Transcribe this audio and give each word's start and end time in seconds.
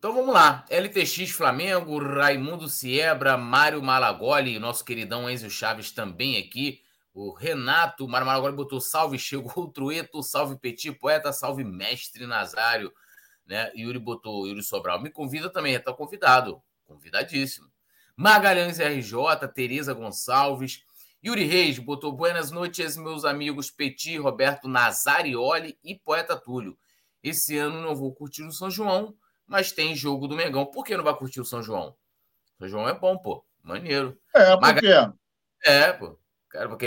Então 0.00 0.14
vamos 0.14 0.32
lá. 0.32 0.64
LTX 0.70 1.30
Flamengo, 1.32 1.98
Raimundo 1.98 2.70
Siebra, 2.70 3.36
Mário 3.36 3.82
Malagoli, 3.82 4.58
nosso 4.58 4.82
queridão 4.82 5.28
Enzo 5.28 5.50
Chaves 5.50 5.92
também 5.92 6.38
aqui. 6.38 6.80
O 7.12 7.34
Renato 7.34 8.08
Mário 8.08 8.26
Malagoli 8.26 8.56
botou 8.56 8.80
salve, 8.80 9.18
chegou 9.20 9.52
o 9.64 9.68
Trueto, 9.70 10.22
salve 10.22 10.58
Petit 10.58 10.90
Poeta, 10.92 11.34
salve 11.34 11.64
Mestre 11.64 12.26
Nazário. 12.26 12.90
Né? 13.46 13.70
Yuri 13.76 13.98
botou, 13.98 14.46
Yuri 14.46 14.62
Sobral, 14.62 15.02
me 15.02 15.10
convida 15.10 15.50
também, 15.50 15.74
está 15.74 15.92
convidado, 15.92 16.62
convidadíssimo. 16.86 17.70
Magalhães 18.16 18.78
RJ, 18.78 19.12
Tereza 19.54 19.92
Gonçalves, 19.92 20.82
Yuri 21.22 21.44
Reis 21.44 21.78
botou 21.78 22.10
buenas 22.10 22.50
noites, 22.50 22.96
meus 22.96 23.26
amigos 23.26 23.70
Petit, 23.70 24.16
Roberto 24.16 24.66
Nazarioli 24.66 25.78
e 25.84 25.94
Poeta 25.94 26.38
Túlio. 26.38 26.78
Esse 27.22 27.58
ano 27.58 27.82
não 27.82 27.94
vou 27.94 28.14
curtir 28.14 28.44
o 28.44 28.50
São 28.50 28.70
João, 28.70 29.14
mas 29.50 29.72
tem 29.72 29.96
jogo 29.96 30.28
do 30.28 30.36
Mengão. 30.36 30.64
Por 30.64 30.84
que 30.84 30.96
não 30.96 31.02
vai 31.02 31.12
curtir 31.12 31.40
o 31.40 31.44
São 31.44 31.60
João? 31.60 31.96
São 32.56 32.68
João 32.68 32.88
é 32.88 32.94
bom, 32.94 33.18
pô. 33.18 33.44
Maneiro. 33.64 34.16
É, 34.32 34.52
por 34.52 34.60
Maga... 34.60 34.80
quê? 34.80 35.12
É, 35.68 35.92
pô. 35.92 36.16
Cara, 36.48 36.68
porque 36.68 36.86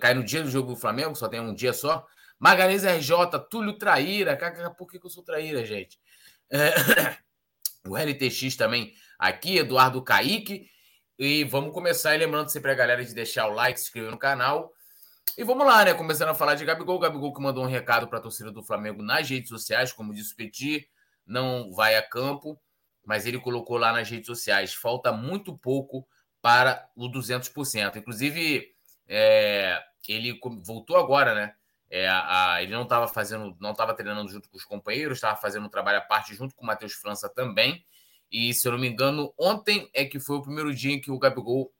cai 0.00 0.14
no 0.14 0.22
dia 0.22 0.40
do 0.40 0.48
jogo 0.48 0.74
do 0.74 0.78
Flamengo, 0.78 1.16
só 1.16 1.26
tem 1.28 1.40
um 1.40 1.52
dia 1.52 1.72
só. 1.72 2.06
Magalhães 2.38 2.84
RJ, 2.84 3.16
Túlio 3.50 3.76
Traíra. 3.76 4.38
Por 4.78 4.88
que, 4.88 5.00
que 5.00 5.06
eu 5.06 5.10
sou 5.10 5.24
traíra, 5.24 5.66
gente? 5.66 5.98
É... 6.50 6.70
O 7.86 7.98
LTX 7.98 8.56
também 8.56 8.94
aqui, 9.18 9.58
Eduardo 9.58 10.00
Kaique. 10.00 10.70
E 11.18 11.44
vamos 11.44 11.74
começar 11.74 12.18
lembrando 12.18 12.48
sempre 12.48 12.70
a 12.70 12.74
galera 12.74 13.04
de 13.04 13.12
deixar 13.12 13.46
o 13.46 13.52
like, 13.52 13.78
se 13.78 13.86
inscrever 13.86 14.10
no 14.10 14.16
canal. 14.16 14.72
E 15.36 15.44
vamos 15.44 15.66
lá, 15.66 15.84
né? 15.84 15.92
Começando 15.92 16.30
a 16.30 16.34
falar 16.34 16.54
de 16.54 16.64
Gabigol. 16.64 16.98
Gabigol 16.98 17.34
que 17.34 17.42
mandou 17.42 17.62
um 17.62 17.68
recado 17.68 18.08
para 18.08 18.20
a 18.20 18.22
torcida 18.22 18.50
do 18.50 18.62
Flamengo 18.62 19.02
nas 19.02 19.28
redes 19.28 19.50
sociais, 19.50 19.92
como 19.92 20.14
disse 20.14 20.32
o 20.32 20.36
Petit, 20.36 20.88
não 21.26 21.72
vai 21.72 21.96
a 21.96 22.02
campo, 22.02 22.60
mas 23.04 23.26
ele 23.26 23.38
colocou 23.38 23.76
lá 23.76 23.92
nas 23.92 24.08
redes 24.08 24.26
sociais. 24.26 24.74
Falta 24.74 25.12
muito 25.12 25.56
pouco 25.56 26.06
para 26.40 26.88
o 26.94 27.08
200%. 27.08 27.96
Inclusive, 27.96 28.74
é, 29.06 29.82
ele 30.08 30.38
voltou 30.62 30.96
agora, 30.96 31.34
né? 31.34 31.54
É, 31.90 32.08
a, 32.08 32.58
ele 32.60 32.72
não 32.72 32.82
estava 32.82 33.06
fazendo, 33.06 33.56
não 33.60 33.70
estava 33.70 33.94
treinando 33.94 34.30
junto 34.30 34.48
com 34.48 34.56
os 34.56 34.64
companheiros, 34.64 35.18
estava 35.18 35.36
fazendo 35.36 35.66
um 35.66 35.70
trabalho 35.70 35.98
à 35.98 36.00
parte 36.00 36.34
junto 36.34 36.54
com 36.54 36.64
o 36.64 36.66
Matheus 36.66 36.94
França 36.94 37.28
também. 37.28 37.84
E, 38.30 38.52
se 38.52 38.66
eu 38.66 38.72
não 38.72 38.78
me 38.78 38.88
engano, 38.88 39.32
ontem 39.38 39.88
é 39.94 40.04
que 40.04 40.18
foi 40.18 40.36
o 40.36 40.42
primeiro 40.42 40.74
dia 40.74 40.92
em 40.92 41.00
que 41.00 41.10
o 41.10 41.18
Gabigol 41.18 41.72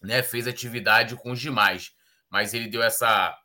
né, 0.00 0.22
fez 0.22 0.46
atividade 0.46 1.16
com 1.16 1.32
os 1.32 1.40
demais. 1.40 1.94
Mas 2.30 2.54
ele 2.54 2.68
deu 2.68 2.82
essa, 2.82 3.38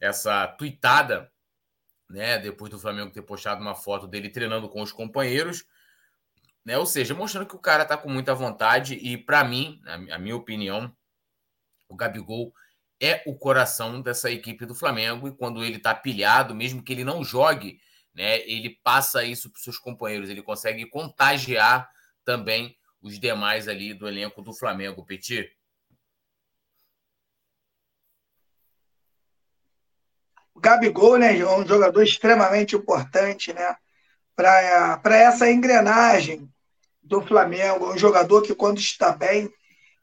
essa 0.00 0.48
tuitada, 0.48 1.30
né, 2.14 2.38
depois 2.38 2.70
do 2.70 2.78
Flamengo 2.78 3.12
ter 3.12 3.22
postado 3.22 3.60
uma 3.60 3.74
foto 3.74 4.06
dele 4.06 4.30
treinando 4.30 4.68
com 4.68 4.80
os 4.80 4.92
companheiros. 4.92 5.64
Né, 6.64 6.78
ou 6.78 6.86
seja, 6.86 7.14
mostrando 7.14 7.46
que 7.46 7.56
o 7.56 7.60
cara 7.60 7.84
tá 7.84 7.96
com 7.96 8.08
muita 8.08 8.34
vontade. 8.34 8.94
E, 8.94 9.18
para 9.18 9.44
mim, 9.44 9.80
a 9.86 10.18
minha 10.18 10.36
opinião, 10.36 10.94
o 11.88 11.94
Gabigol 11.94 12.54
é 13.00 13.22
o 13.26 13.36
coração 13.36 14.00
dessa 14.00 14.30
equipe 14.30 14.64
do 14.64 14.74
Flamengo. 14.74 15.28
E 15.28 15.36
quando 15.36 15.62
ele 15.62 15.78
tá 15.78 15.94
pilhado, 15.94 16.54
mesmo 16.54 16.82
que 16.82 16.92
ele 16.92 17.04
não 17.04 17.22
jogue 17.22 17.78
né? 18.14 18.38
Ele 18.48 18.78
passa 18.82 19.24
isso 19.24 19.50
para 19.50 19.60
seus 19.60 19.78
companheiros, 19.78 20.30
ele 20.30 20.42
consegue 20.42 20.86
contagiar 20.86 21.90
também 22.24 22.76
os 23.02 23.18
demais 23.18 23.68
ali 23.68 23.92
do 23.92 24.08
elenco 24.08 24.40
do 24.40 24.54
Flamengo, 24.54 25.04
Petit. 25.04 25.50
O 30.54 30.60
Gabigol, 30.60 31.18
né, 31.18 31.38
é 31.38 31.48
um 31.48 31.66
jogador 31.66 32.02
extremamente 32.02 32.76
importante, 32.76 33.52
né, 33.52 33.74
para 34.36 35.16
essa 35.16 35.50
engrenagem 35.50 36.48
do 37.02 37.20
Flamengo, 37.20 37.92
um 37.92 37.98
jogador 37.98 38.42
que 38.42 38.54
quando 38.54 38.78
está 38.78 39.12
bem, 39.12 39.50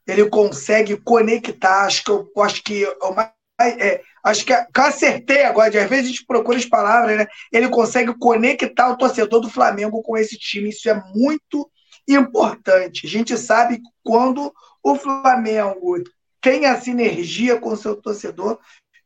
ele 0.06 0.28
consegue 0.28 0.96
conectar, 0.96 1.84
acho 1.84 2.04
que 2.04 2.10
eu 2.10 2.30
acho 2.38 2.62
que 2.62 2.84
é 2.84 3.14
mais 3.14 3.30
é, 3.60 4.02
acho 4.24 4.44
que, 4.44 4.54
que 4.54 4.80
eu 4.80 4.84
acertei 4.84 5.44
agora, 5.44 5.70
de, 5.70 5.78
às 5.78 5.88
vezes 5.88 6.06
a 6.06 6.08
gente 6.08 6.26
procura 6.26 6.58
as 6.58 6.66
palavras, 6.66 7.16
né? 7.16 7.26
Ele 7.52 7.68
consegue 7.68 8.16
conectar 8.18 8.90
o 8.90 8.96
torcedor 8.96 9.40
do 9.40 9.50
Flamengo 9.50 10.02
com 10.02 10.16
esse 10.16 10.36
time. 10.36 10.70
Isso 10.70 10.88
é 10.88 11.02
muito 11.14 11.70
importante. 12.08 13.06
A 13.06 13.10
gente 13.10 13.36
sabe 13.38 13.80
quando 14.02 14.52
o 14.82 14.96
Flamengo 14.96 16.02
tem 16.40 16.66
a 16.66 16.80
sinergia 16.80 17.58
com 17.58 17.70
o 17.70 17.76
seu 17.76 17.94
torcedor, 17.94 18.58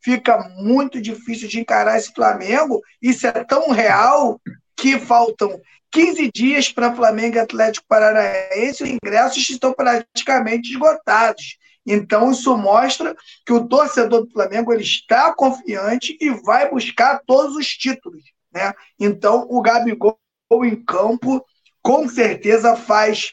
fica 0.06 0.39
muito 0.56 1.03
difícil 1.03 1.49
de 1.49 1.59
encarar 1.59 1.99
esse 1.99 2.12
Flamengo. 2.12 2.81
Isso 3.03 3.27
é 3.27 3.33
tão 3.43 3.72
real 3.72 4.41
que 4.77 5.00
faltam 5.00 5.61
15 5.91 6.31
dias 6.33 6.71
para 6.71 6.94
Flamengo 6.94 7.34
e 7.34 7.41
Atlético 7.41 7.89
Paranaense, 7.89 8.84
os 8.84 8.89
ingressos 8.89 9.50
estão 9.50 9.72
praticamente 9.72 10.71
esgotados. 10.71 11.59
Então, 11.84 12.31
isso 12.31 12.56
mostra 12.56 13.16
que 13.45 13.53
o 13.53 13.66
torcedor 13.66 14.25
do 14.25 14.31
Flamengo 14.31 14.72
ele 14.72 14.84
está 14.84 15.34
confiante 15.34 16.16
e 16.21 16.31
vai 16.31 16.71
buscar 16.71 17.21
todos 17.27 17.56
os 17.56 17.66
títulos. 17.66 18.22
Né? 18.53 18.72
Então, 19.00 19.45
o 19.50 19.61
Gabigol 19.61 20.21
em 20.62 20.77
campo, 20.84 21.45
com 21.83 22.09
certeza, 22.09 22.77
faz 22.77 23.33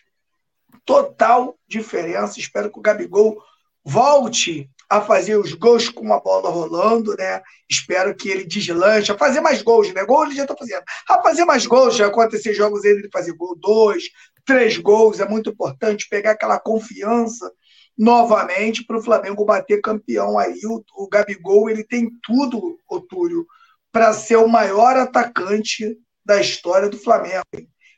total 0.84 1.56
diferença. 1.68 2.40
Espero 2.40 2.72
que 2.72 2.80
o 2.80 2.82
Gabigol 2.82 3.38
volte 3.86 4.72
a 4.90 5.02
fazer 5.02 5.38
os 5.38 5.54
gols 5.54 5.90
com 5.90 6.14
a 6.14 6.20
bola 6.20 6.50
rolando, 6.50 7.16
né? 7.18 7.42
Espero 7.70 8.16
que 8.16 8.30
ele 8.30 8.46
deslanche, 8.46 9.12
a 9.12 9.18
fazer 9.18 9.42
mais 9.42 9.62
gols, 9.62 9.92
né? 9.94 10.06
Gol 10.06 10.26
ele 10.26 10.36
já 10.36 10.44
está 10.44 10.56
fazendo. 10.56 10.84
A 11.10 11.22
fazer 11.22 11.46
mais 11.46 11.66
gols, 11.66 11.96
já 11.96 12.08
acontecer 12.08 12.54
jogos 12.54 12.84
ele 12.84 13.10
fazer 13.12 13.34
gol, 13.34 13.56
dois, 13.56 14.04
três 14.46 14.78
gols, 14.78 15.20
é 15.20 15.28
muito 15.28 15.50
importante 15.50 16.08
pegar 16.10 16.32
aquela 16.32 16.60
confiança 16.60 17.52
novamente 17.98 18.84
para 18.86 18.98
o 18.98 19.04
Flamengo 19.04 19.46
bater 19.46 19.82
campeão 19.82 20.38
aí. 20.38 20.60
O, 20.66 20.84
o 20.96 21.08
Gabigol 21.08 21.70
ele 21.70 21.84
tem 21.84 22.10
tudo, 22.22 22.78
Otúlio, 22.90 23.46
para 23.92 24.14
ser 24.14 24.38
o 24.38 24.48
maior 24.48 24.98
atacante 24.98 25.98
da 26.26 26.40
história 26.40 26.90
do 26.90 26.98
Flamengo. 26.98 27.44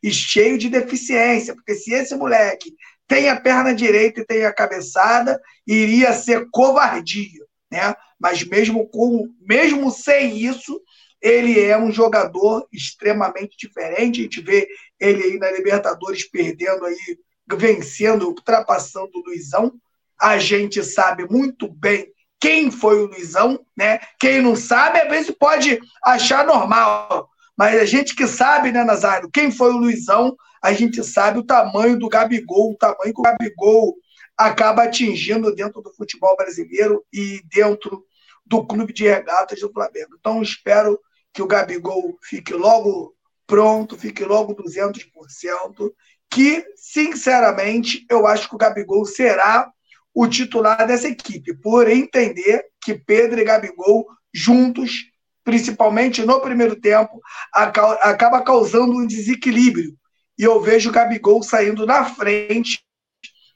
E 0.04 0.12
cheio 0.12 0.58
de 0.58 0.70
deficiência, 0.70 1.56
porque 1.56 1.74
se 1.74 1.92
esse 1.94 2.16
moleque 2.16 2.76
tem 3.08 3.30
a 3.30 3.40
perna 3.40 3.74
direita 3.74 4.22
e 4.22 4.26
tem 4.26 4.46
a 4.46 4.54
cabeçada, 4.54 5.40
iria 5.66 6.14
ser 6.14 6.48
covardia, 6.52 7.44
né? 7.72 7.96
Mas 8.20 8.44
mesmo 8.44 8.88
com 8.90 9.30
mesmo 9.42 9.92
sem 9.92 10.38
isso, 10.38 10.82
ele 11.22 11.60
é 11.60 11.78
um 11.78 11.92
jogador 11.92 12.68
extremamente 12.72 13.56
diferente. 13.58 14.20
A 14.20 14.24
gente 14.24 14.42
vê 14.42 14.68
ele 15.00 15.24
aí 15.24 15.38
na 15.38 15.52
Libertadores 15.52 16.30
perdendo 16.30 16.86
aí, 16.86 17.18
vencendo, 17.58 18.28
ultrapassando 18.28 19.12
o 19.16 19.24
Luizão 19.28 19.74
a 20.20 20.38
gente 20.38 20.84
sabe 20.84 21.28
muito 21.30 21.68
bem 21.68 22.08
quem 22.40 22.70
foi 22.70 23.02
o 23.02 23.08
Luizão, 23.08 23.60
né? 23.76 24.00
Quem 24.20 24.42
não 24.42 24.56
sabe, 24.56 25.00
às 25.00 25.10
vezes 25.10 25.32
pode 25.32 25.80
achar 26.04 26.46
normal. 26.46 27.30
Mas 27.58 27.80
a 27.80 27.86
gente 27.86 28.14
que 28.16 28.28
sabe, 28.28 28.72
né, 28.72 28.84
Nazário, 28.84 29.30
quem 29.32 29.50
foi 29.52 29.72
o 29.72 29.78
Luizão, 29.78 30.36
a 30.66 30.74
gente 30.74 31.04
sabe 31.04 31.38
o 31.38 31.46
tamanho 31.46 31.98
do 32.00 32.10
Gabigol, 32.10 32.72
o 32.72 32.78
tamanho 32.78 33.14
que 33.14 33.20
o 33.20 33.24
Gabigol 33.24 33.96
acaba 34.36 34.84
atingindo 34.84 35.54
dentro 35.54 35.80
do 35.80 35.94
futebol 35.94 36.36
brasileiro 36.36 37.06
e 37.14 37.40
dentro 37.54 38.04
do 38.44 38.66
clube 38.66 38.92
de 38.92 39.04
regatas 39.04 39.60
do 39.60 39.72
Flamengo. 39.72 40.16
Então, 40.20 40.42
espero 40.42 41.00
que 41.32 41.44
o 41.44 41.48
Gabigol 41.48 42.18
fique 42.24 42.52
logo 42.52 43.14
pronto, 43.46 43.96
fique 43.96 44.26
logo 44.26 44.56
200%, 44.56 45.92
que, 46.32 46.66
sinceramente, 46.76 48.04
eu 48.10 48.26
acho 48.26 48.50
que 48.50 48.56
o 48.56 48.58
Gabigol 48.58 49.06
será 49.06 49.72
o 50.16 50.28
titular 50.28 50.88
dessa 50.88 51.08
equipe, 51.08 51.54
por 51.58 51.88
entender 51.88 52.66
que 52.82 52.96
Pedro 52.96 53.40
e 53.40 53.44
Gabigol 53.44 54.08
juntos, 54.34 55.12
principalmente 55.44 56.26
no 56.26 56.42
primeiro 56.42 56.76
tempo, 56.76 57.22
acaba 57.54 58.42
causando 58.42 58.98
um 58.98 59.06
desequilíbrio. 59.06 59.96
E 60.38 60.44
eu 60.44 60.60
vejo 60.62 60.90
o 60.90 60.94
Gabigol 60.94 61.42
saindo 61.44 61.86
na 61.86 62.06
frente 62.06 62.86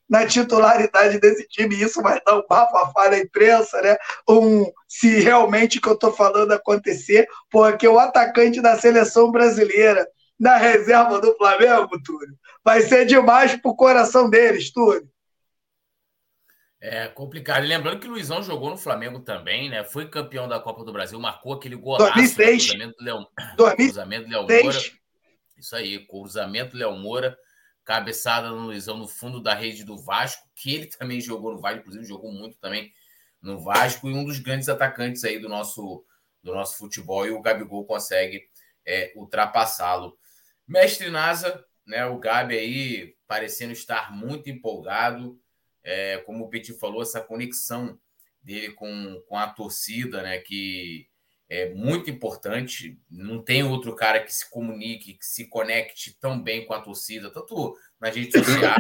na 0.10 0.26
titularidade 0.26 1.20
desse 1.20 1.48
time. 1.48 1.80
Isso 1.80 2.02
vai 2.02 2.20
dar 2.26 2.38
um 2.38 2.44
bafafá 2.50 3.10
na 3.10 3.20
imprensa, 3.20 3.80
né? 3.82 3.96
Um, 4.28 4.66
se 4.88 5.20
realmente 5.20 5.78
o 5.78 5.82
que 5.82 5.88
eu 5.88 5.94
estou 5.94 6.12
falando 6.12 6.52
acontecer, 6.52 7.28
porque 7.52 7.88
o 7.88 8.00
atacante 8.00 8.60
da 8.60 8.78
seleção 8.78 9.32
brasileira 9.32 10.08
na 10.40 10.58
reserva 10.58 11.20
do 11.20 11.36
Flamengo, 11.36 12.02
Túlio, 12.02 12.36
vai 12.64 12.82
ser 12.82 13.06
demais 13.06 13.56
pro 13.62 13.76
coração 13.76 14.30
deles, 14.30 14.72
Túlio. 14.72 15.08
É 16.82 17.10
complicado. 17.10 17.66
E 17.66 17.68
lembrando 17.68 18.00
que 18.00 18.08
o 18.08 18.12
Luizão 18.12 18.42
jogou 18.42 18.70
no 18.70 18.78
Flamengo 18.78 19.20
também, 19.20 19.70
né? 19.70 19.84
Foi 19.84 20.08
campeão 20.08 20.48
da 20.48 20.62
Copa 20.62 20.86
do 20.86 20.94
Brasil, 20.94 21.20
marcou 21.20 21.54
aquele 21.54 21.76
golaço. 21.76 22.14
2006. 22.14 22.68
Cruzamento 22.68 22.98
do 22.98 23.04
Leão, 23.04 23.28
2006. 23.58 23.92
cruzamento 23.92 24.30
do 24.30 24.32
Moura. 24.32 24.80
Isso 25.60 25.76
aí, 25.76 26.06
cruzamento 26.08 26.78
Léo 26.78 26.96
Moura, 26.96 27.38
cabeçada 27.84 28.50
no 28.50 28.66
Luizão 28.66 28.98
no 28.98 29.08
fundo 29.08 29.42
da 29.42 29.54
rede 29.54 29.84
do 29.84 29.98
Vasco, 29.98 30.48
que 30.56 30.74
ele 30.74 30.86
também 30.98 31.20
jogou 31.22 31.54
no 31.54 31.60
Vasco, 31.60 31.80
inclusive 31.80 32.06
jogou 32.06 32.32
muito 32.32 32.58
também 32.58 32.94
no 33.42 33.60
Vasco, 33.60 34.10
e 34.10 34.14
um 34.14 34.26
dos 34.26 34.40
grandes 34.40 34.70
atacantes 34.70 35.24
aí 35.24 35.40
do 35.40 35.48
nosso, 35.48 36.06
do 36.44 36.54
nosso 36.54 36.78
futebol, 36.78 37.26
e 37.26 37.32
o 37.32 37.42
Gabigol 37.42 37.86
consegue 37.86 38.50
é, 38.86 39.14
ultrapassá-lo. 39.16 40.18
Mestre 40.68 41.10
Nasa, 41.10 41.66
né? 41.90 42.06
O 42.06 42.20
Gabi 42.20 42.58
aí 42.58 43.16
parecendo 43.28 43.74
estar 43.74 44.12
muito 44.12 44.50
empolgado. 44.50 45.42
É, 45.84 46.20
como 46.20 46.46
o 46.46 46.50
Petit 46.50 46.78
falou, 46.78 47.02
essa 47.02 47.20
conexão 47.20 48.00
dele 48.42 48.74
com, 48.74 49.22
com 49.28 49.36
a 49.36 49.48
torcida, 49.48 50.22
né? 50.22 50.38
Que 50.38 51.08
é 51.50 51.70
muito 51.74 52.10
importante. 52.10 53.02
Não 53.10 53.42
tem 53.42 53.64
outro 53.64 53.96
cara 53.96 54.24
que 54.24 54.34
se 54.34 54.50
comunique, 54.50 55.16
que 55.16 55.26
se 55.26 55.48
conecte 55.48 56.18
tão 56.20 56.42
bem 56.42 56.66
com 56.66 56.74
a 56.74 56.82
torcida, 56.82 57.32
tanto 57.32 57.76
nas 58.00 58.16
redes 58.16 58.32
sociais, 58.32 58.78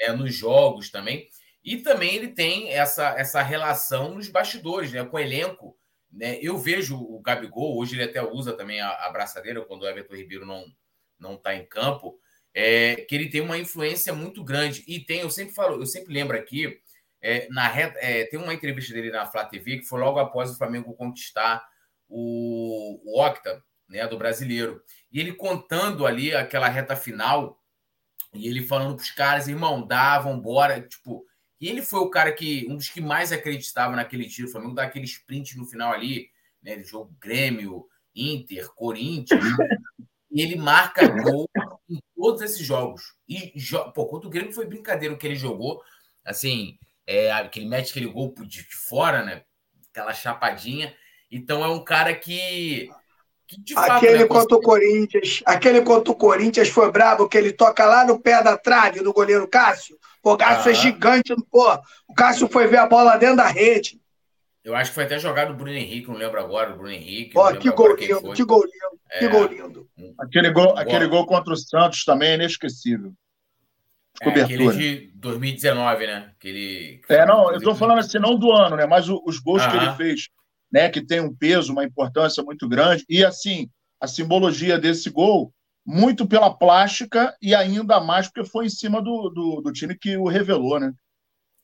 né, 0.00 0.12
nos 0.12 0.34
jogos 0.34 0.90
também. 0.90 1.28
E 1.62 1.78
também 1.78 2.14
ele 2.14 2.28
tem 2.28 2.70
essa, 2.70 3.10
essa 3.18 3.42
relação 3.42 4.14
nos 4.14 4.28
bastidores, 4.28 4.92
né, 4.92 5.04
com 5.04 5.16
o 5.16 5.20
elenco. 5.20 5.76
Né? 6.10 6.38
Eu 6.40 6.56
vejo 6.56 6.96
o 6.96 7.20
Gabigol, 7.20 7.76
hoje 7.76 7.96
ele 7.96 8.04
até 8.04 8.22
usa 8.22 8.52
também 8.52 8.80
a, 8.80 8.88
a 9.06 9.10
braçadeira 9.10 9.64
quando 9.64 9.82
o 9.82 9.88
Everton 9.88 10.14
Ribeiro 10.14 10.46
não 10.46 10.64
não 11.20 11.34
está 11.34 11.54
em 11.54 11.66
campo, 11.66 12.18
é, 12.54 12.96
que 12.96 13.14
ele 13.14 13.28
tem 13.28 13.42
uma 13.42 13.58
influência 13.58 14.12
muito 14.14 14.42
grande. 14.42 14.82
E 14.88 14.98
tem, 14.98 15.20
eu 15.20 15.30
sempre 15.30 15.54
falo, 15.54 15.80
eu 15.80 15.86
sempre 15.86 16.12
lembro 16.14 16.36
aqui, 16.36 16.80
é, 17.20 17.46
na 17.50 17.68
reta, 17.68 17.98
é, 18.00 18.24
tem 18.24 18.40
uma 18.40 18.54
entrevista 18.54 18.94
dele 18.94 19.10
na 19.10 19.26
Flá 19.26 19.44
TV 19.44 19.78
que 19.78 19.84
foi 19.84 20.00
logo 20.00 20.18
após 20.18 20.50
o 20.50 20.56
Flamengo 20.56 20.94
conquistar 20.94 21.62
o, 22.10 23.00
o 23.04 23.24
Octa, 23.24 23.62
né, 23.88 24.06
do 24.06 24.18
brasileiro. 24.18 24.82
E 25.10 25.20
ele 25.20 25.32
contando 25.32 26.06
ali 26.06 26.34
aquela 26.34 26.68
reta 26.68 26.94
final, 26.94 27.58
e 28.34 28.46
ele 28.46 28.62
falando 28.62 28.96
para 28.96 29.02
os 29.02 29.10
caras, 29.10 29.48
irmão, 29.48 29.86
dá, 29.86 30.18
vambora, 30.18 30.80
tipo, 30.80 31.24
e 31.60 31.68
ele 31.68 31.82
foi 31.82 32.00
o 32.00 32.08
cara 32.08 32.32
que, 32.32 32.66
um 32.70 32.76
dos 32.76 32.88
que 32.88 33.00
mais 33.00 33.32
acreditava 33.32 33.94
naquele 33.94 34.26
tiro. 34.26 34.48
O 34.48 34.50
Flamengo 34.50 34.74
dá 34.74 34.84
aquele 34.84 35.04
sprint 35.04 35.58
no 35.58 35.66
final 35.66 35.92
ali, 35.92 36.30
né? 36.62 36.82
Jogo 36.82 37.14
Grêmio, 37.20 37.86
Inter, 38.14 38.70
Corinthians. 38.70 39.44
e 40.30 40.40
ele 40.40 40.56
marca 40.56 41.06
gol 41.06 41.46
em 41.88 41.98
todos 42.16 42.40
esses 42.40 42.64
jogos. 42.64 43.14
E, 43.28 43.52
pô, 43.94 44.06
contra 44.06 44.26
o 44.26 44.30
Grêmio 44.30 44.54
foi 44.54 44.64
brincadeira 44.66 45.14
o 45.14 45.18
que 45.18 45.26
ele 45.26 45.36
jogou. 45.36 45.82
Assim, 46.24 46.78
é, 47.06 47.30
aquele 47.30 47.66
mete 47.66 47.90
aquele 47.90 48.06
gol 48.06 48.34
de, 48.38 48.66
de 48.66 48.76
fora, 48.76 49.22
né? 49.22 49.44
Aquela 49.90 50.14
chapadinha. 50.14 50.96
Então 51.30 51.64
é 51.64 51.68
um 51.68 51.82
cara 51.82 52.14
que. 52.14 52.90
que 53.46 53.74
aquele 53.76 54.18
fato, 54.18 54.22
né, 54.22 54.26
contra 54.26 54.56
o 54.56 54.60
Corinthians, 54.60 55.42
aquele 55.46 55.82
contra 55.82 56.12
o 56.12 56.16
Corinthians 56.16 56.68
foi 56.68 56.90
brabo, 56.90 57.28
que 57.28 57.38
ele 57.38 57.52
toca 57.52 57.84
lá 57.84 58.04
no 58.04 58.18
pé 58.18 58.42
da 58.42 58.56
trave 58.56 59.00
do 59.00 59.12
goleiro 59.12 59.46
Cássio. 59.46 59.96
O 60.22 60.36
Cássio 60.36 60.68
ah. 60.68 60.72
é 60.72 60.74
gigante, 60.74 61.34
pô. 61.50 61.72
O 62.08 62.14
Cássio 62.14 62.48
foi 62.48 62.66
ver 62.66 62.78
a 62.78 62.86
bola 62.86 63.16
dentro 63.16 63.36
da 63.36 63.46
rede. 63.46 64.00
Eu 64.62 64.74
acho 64.74 64.90
que 64.90 64.94
foi 64.94 65.04
até 65.04 65.18
jogado 65.18 65.52
o 65.52 65.54
Bruno 65.54 65.72
Henrique, 65.72 66.08
não 66.08 66.16
lembro 66.16 66.38
agora, 66.38 66.74
o 66.74 66.76
Bruno 66.76 66.92
Henrique. 66.92 67.32
Ó, 67.34 67.50
que 67.54 67.70
gol 67.70 67.96
lindo, 67.96 68.32
que 68.32 68.44
gol 68.44 68.62
lindo, 68.62 69.00
é, 69.10 69.18
que 69.18 69.28
gol 69.28 69.46
lindo. 69.46 69.88
Aquele 70.18 70.50
gol, 70.50 70.76
aquele 70.76 71.06
gol 71.06 71.24
contra 71.24 71.54
o 71.54 71.56
Santos 71.56 72.04
também 72.04 72.32
é 72.32 72.34
inesquecível. 72.34 73.14
É, 74.20 74.28
aquele 74.42 74.70
de 74.72 75.12
2019, 75.14 76.06
né? 76.06 76.32
Aquele, 76.36 77.00
é, 77.08 77.24
não, 77.24 77.50
eu 77.50 77.56
estou 77.56 77.74
falando 77.74 78.00
assim, 78.00 78.18
não 78.18 78.36
do 78.36 78.52
ano, 78.52 78.76
né? 78.76 78.84
Mas 78.84 79.08
os 79.08 79.38
gols 79.38 79.66
que 79.66 79.76
ele 79.76 79.92
fez, 79.92 80.28
né? 80.72 80.88
Que 80.88 81.04
tem 81.04 81.20
um 81.20 81.34
peso, 81.34 81.72
uma 81.72 81.84
importância 81.84 82.42
muito 82.42 82.68
grande. 82.68 83.04
E 83.08 83.24
assim, 83.24 83.68
a 84.00 84.06
simbologia 84.06 84.78
desse 84.78 85.10
gol 85.10 85.52
muito 85.84 86.26
pela 86.26 86.52
plástica 86.52 87.36
e 87.40 87.54
ainda 87.54 88.00
mais 88.00 88.28
porque 88.28 88.48
foi 88.48 88.66
em 88.66 88.70
cima 88.70 89.02
do, 89.02 89.28
do, 89.30 89.60
do 89.60 89.72
time 89.72 89.96
que 89.96 90.16
o 90.16 90.28
revelou, 90.28 90.78
né? 90.78 90.92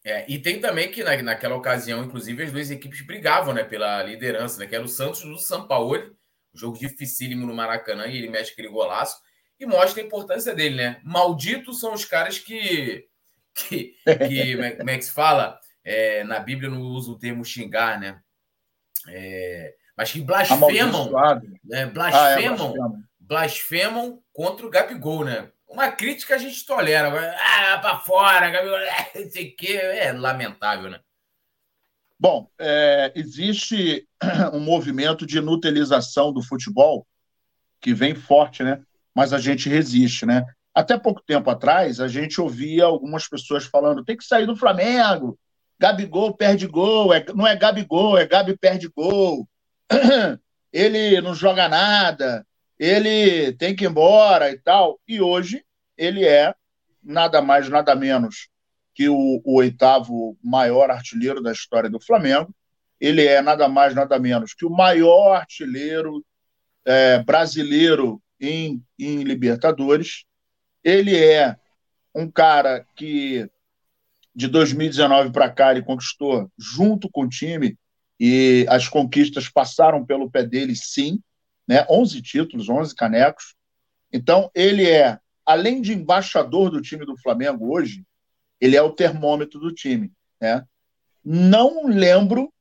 É, 0.05 0.25
e 0.31 0.38
tem 0.38 0.61
também 0.61 0.91
que 0.91 1.03
na, 1.03 1.20
naquela 1.20 1.56
ocasião, 1.56 2.05
inclusive, 2.05 2.44
as 2.44 2.53
duas 2.53 2.70
equipes 2.70 3.00
brigavam 3.00 3.53
né, 3.53 3.64
pela 3.64 4.03
liderança, 4.05 4.61
né? 4.61 4.67
Que 4.67 4.76
era 4.76 4.85
o 4.85 4.88
Santos 4.88 5.23
do 5.23 5.37
São 5.37 5.67
Paulo, 5.67 6.17
jogo 6.55 6.79
dificílimo 6.79 7.44
no 7.44 7.53
Maracanã, 7.53 8.06
e 8.06 8.17
ele 8.17 8.31
mexe 8.31 8.53
aquele 8.53 8.69
golaço, 8.69 9.20
e 9.58 9.67
mostra 9.67 10.00
a 10.00 10.06
importância 10.06 10.55
dele, 10.55 10.76
né? 10.76 11.00
Malditos 11.03 11.81
são 11.81 11.93
os 11.93 12.05
caras 12.05 12.38
que. 12.38 13.05
que, 13.53 13.97
que 14.29 14.56
como 14.79 14.91
é 14.91 14.97
que 14.97 15.05
se 15.05 15.12
fala? 15.12 15.58
É, 15.82 16.23
na 16.23 16.38
Bíblia 16.38 16.70
não 16.70 16.82
usa 16.82 17.11
o 17.11 17.19
termo 17.19 17.44
xingar, 17.44 17.99
né? 17.99 18.20
É, 19.08 19.75
mas 19.97 20.12
que 20.12 20.20
blasfemam. 20.20 21.11
Né, 21.64 21.87
blasfemam 21.87 22.75
ah, 22.75 22.93
é, 22.93 23.06
blasfemam 23.20 24.23
contra 24.32 24.67
o 24.67 24.70
Gabigol, 24.70 25.25
né? 25.25 25.49
Uma 25.69 25.91
crítica 25.91 26.35
a 26.35 26.38
gente 26.38 26.64
tolera. 26.64 27.35
Ah, 27.41 27.79
para 27.79 27.99
fora, 27.99 28.50
Gabigol, 28.50 28.79
não 29.14 29.31
sei 29.31 29.49
o 29.49 29.56
quê. 29.56 29.76
É 29.76 30.12
lamentável, 30.12 30.91
né? 30.91 31.00
Bom, 32.19 32.49
é, 32.58 33.12
existe 33.14 34.08
um 34.53 34.61
movimento 34.61 35.26
de 35.26 35.38
inutilização 35.38 36.32
do 36.32 36.43
futebol 36.43 37.06
que 37.81 37.93
vem 37.93 38.14
forte, 38.14 38.62
né? 38.62 38.82
Mas 39.14 39.32
a 39.32 39.38
gente 39.38 39.69
resiste, 39.69 40.25
né? 40.25 40.44
Até 40.75 40.99
pouco 40.99 41.23
tempo 41.23 41.49
atrás, 41.50 42.00
a 42.00 42.08
gente 42.08 42.41
ouvia 42.41 42.85
algumas 42.85 43.29
pessoas 43.29 43.64
falando: 43.64 44.05
tem 44.05 44.17
que 44.17 44.25
sair 44.25 44.47
do 44.47 44.56
Flamengo, 44.56 45.38
Gabigol 45.78 46.34
perde 46.34 46.67
gol, 46.67 47.12
é, 47.12 47.25
não 47.34 47.46
é 47.46 47.55
Gabigol, 47.55 48.17
é 48.17 48.26
Gabi 48.26 48.56
perde 48.56 48.88
gol, 48.88 49.49
ele 50.73 51.20
não 51.20 51.34
joga 51.34 51.69
nada, 51.69 52.46
ele 52.78 53.52
tem 53.52 53.75
que 53.75 53.84
ir 53.84 53.88
embora 53.88 54.50
e 54.50 54.58
tal. 54.58 55.00
E 55.06 55.20
hoje 55.20 55.64
ele 55.96 56.25
é 56.25 56.55
nada 57.02 57.40
mais, 57.40 57.69
nada 57.69 57.94
menos 57.94 58.49
que 58.94 59.08
o, 59.08 59.40
o 59.44 59.56
oitavo 59.56 60.37
maior 60.43 60.90
artilheiro 60.90 61.43
da 61.43 61.52
história 61.52 61.90
do 61.90 62.00
Flamengo. 62.00 62.55
Ele 62.99 63.26
é 63.26 63.43
nada 63.43 63.69
mais, 63.69 63.94
nada 63.94 64.19
menos 64.19 64.55
que 64.55 64.64
o 64.64 64.70
maior 64.70 65.34
artilheiro 65.34 66.25
é, 66.84 67.22
brasileiro 67.22 68.22
em, 68.40 68.82
em 68.99 69.22
Libertadores. 69.22 70.25
Ele 70.82 71.14
é 71.17 71.56
um 72.14 72.31
cara 72.31 72.87
que 72.96 73.50
de 74.37 74.47
2019 74.47 75.33
para 75.33 75.50
cá 75.50 75.73
ele 75.73 75.83
conquistou 75.83 76.49
junto 76.59 77.09
com 77.11 77.23
o 77.23 77.29
time 77.29 77.77
e 78.21 78.67
as 78.69 78.87
conquistas 78.87 79.49
passaram 79.49 80.05
pelo 80.05 80.31
pé 80.31 80.44
dele, 80.44 80.77
sim 80.77 81.19
né? 81.67 81.85
11 81.91 82.23
títulos, 82.23 82.69
11 82.69 82.94
canecos. 82.94 83.55
Então, 84.12 84.50
ele 84.55 84.88
é, 84.88 85.19
além 85.44 85.83
de 85.83 85.93
embaixador 85.93 86.71
do 86.71 86.81
time 86.81 87.05
do 87.05 87.17
Flamengo 87.17 87.75
hoje, 87.75 88.05
ele 88.61 88.77
é 88.77 88.83
o 88.83 88.93
termômetro 88.93 89.59
do 89.59 89.73
time. 89.73 90.12
Né? 90.41 90.65
Não 91.25 91.87
lembro, 91.87 92.53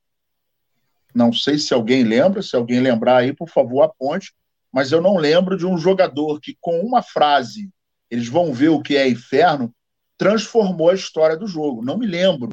não 1.13 1.31
sei 1.31 1.57
se 1.57 1.73
alguém 1.73 2.03
lembra, 2.03 2.41
se 2.41 2.55
alguém 2.55 2.79
lembrar 2.79 3.17
aí, 3.17 3.33
por 3.33 3.49
favor, 3.49 3.83
aponte, 3.83 4.33
mas 4.71 4.91
eu 4.91 5.01
não 5.01 5.15
lembro 5.15 5.55
de 5.55 5.65
um 5.65 5.77
jogador 5.77 6.39
que, 6.41 6.57
com 6.59 6.79
uma 6.81 7.01
frase, 7.01 7.69
eles 8.09 8.27
vão 8.27 8.53
ver 8.53 8.69
o 8.69 8.81
que 8.81 8.97
é 8.97 9.07
inferno, 9.07 9.73
transformou 10.17 10.89
a 10.89 10.95
história 10.95 11.37
do 11.37 11.47
jogo. 11.47 11.83
Não 11.83 11.97
me 11.97 12.05
lembro. 12.05 12.49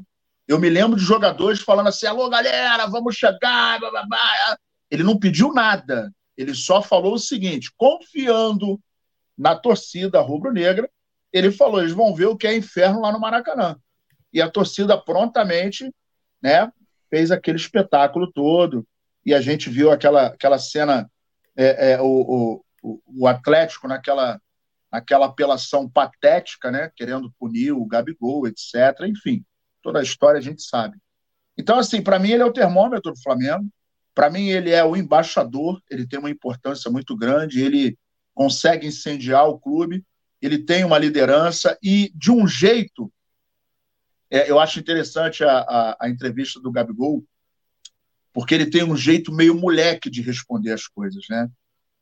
Eu 0.47 0.59
me 0.59 0.69
lembro 0.69 0.99
de 0.99 1.05
jogadores 1.05 1.61
falando 1.61 1.89
assim: 1.89 2.07
alô, 2.07 2.29
galera, 2.29 2.87
vamos 2.87 3.17
chegar. 3.17 3.79
Blá, 3.79 3.91
blá, 3.91 4.07
blá. 4.07 4.59
Ele 4.91 5.03
não 5.03 5.19
pediu 5.19 5.53
nada. 5.53 6.13
Ele 6.37 6.55
só 6.55 6.83
falou 6.83 7.15
o 7.15 7.19
seguinte: 7.19 7.73
confiando 7.77 8.81
na 9.37 9.55
torcida 9.55 10.21
rubro-negra, 10.21 10.91
ele 11.33 11.51
falou: 11.51 11.81
eles 11.81 11.93
vão 11.93 12.15
ver 12.15 12.27
o 12.27 12.37
que 12.37 12.47
é 12.47 12.57
inferno 12.57 13.01
lá 13.01 13.13
no 13.13 13.21
Maracanã. 13.21 13.77
E 14.33 14.41
a 14.41 14.51
torcida 14.51 14.97
prontamente 14.97 15.93
né, 16.43 16.71
fez 17.11 17.31
aquele 17.31 17.59
espetáculo 17.59 18.31
todo. 18.33 18.87
E 19.25 19.33
a 19.33 19.41
gente 19.41 19.71
viu 19.71 19.91
aquela, 19.91 20.29
aquela 20.29 20.59
cena, 20.59 21.09
é, 21.57 21.93
é, 21.93 22.01
o, 22.01 22.63
o, 22.83 23.01
o 23.07 23.27
Atlético 23.27 23.87
naquela, 23.87 24.41
naquela 24.93 25.27
apelação 25.27 25.89
patética, 25.89 26.71
né, 26.71 26.91
querendo 26.95 27.33
punir 27.39 27.73
o 27.73 27.87
Gabigol, 27.87 28.47
etc. 28.47 29.07
Enfim, 29.07 29.45
toda 29.81 30.01
a 30.01 30.03
história 30.03 30.39
a 30.39 30.43
gente 30.43 30.63
sabe. 30.63 30.99
Então, 31.57 31.79
assim, 31.79 32.03
para 32.03 32.19
mim, 32.19 32.31
ele 32.31 32.43
é 32.43 32.47
o 32.47 32.53
termômetro 32.53 33.13
do 33.13 33.23
Flamengo. 33.23 33.67
Para 34.15 34.29
mim, 34.29 34.49
ele 34.49 34.71
é 34.71 34.85
o 34.85 34.95
embaixador, 34.95 35.81
ele 35.91 36.07
tem 36.07 36.19
uma 36.19 36.31
importância 36.31 36.91
muito 36.91 37.17
grande, 37.17 37.63
ele 37.63 37.99
consegue 38.35 38.87
incendiar 38.87 39.49
o 39.49 39.59
clube, 39.59 40.05
ele 40.41 40.59
tem 40.59 40.85
uma 40.85 40.99
liderança 40.99 41.79
e, 41.83 42.13
de 42.15 42.31
um 42.31 42.47
jeito, 42.47 43.11
é, 44.31 44.51
eu 44.51 44.59
acho 44.59 44.81
interessante 44.81 45.45
a, 45.45 45.59
a, 45.61 45.97
a, 46.01 46.11
entrevista 46.11 46.61
do 46.61 46.73
Gabigol, 46.73 47.25
porque 48.33 48.55
ele 48.55 48.69
tem 48.69 48.83
um 48.83 48.97
jeito 48.97 49.33
meio 49.33 49.55
moleque 49.55 50.11
de 50.11 50.21
responder 50.21 50.73
as 50.73 50.87
coisas, 50.87 51.25
né? 51.31 51.49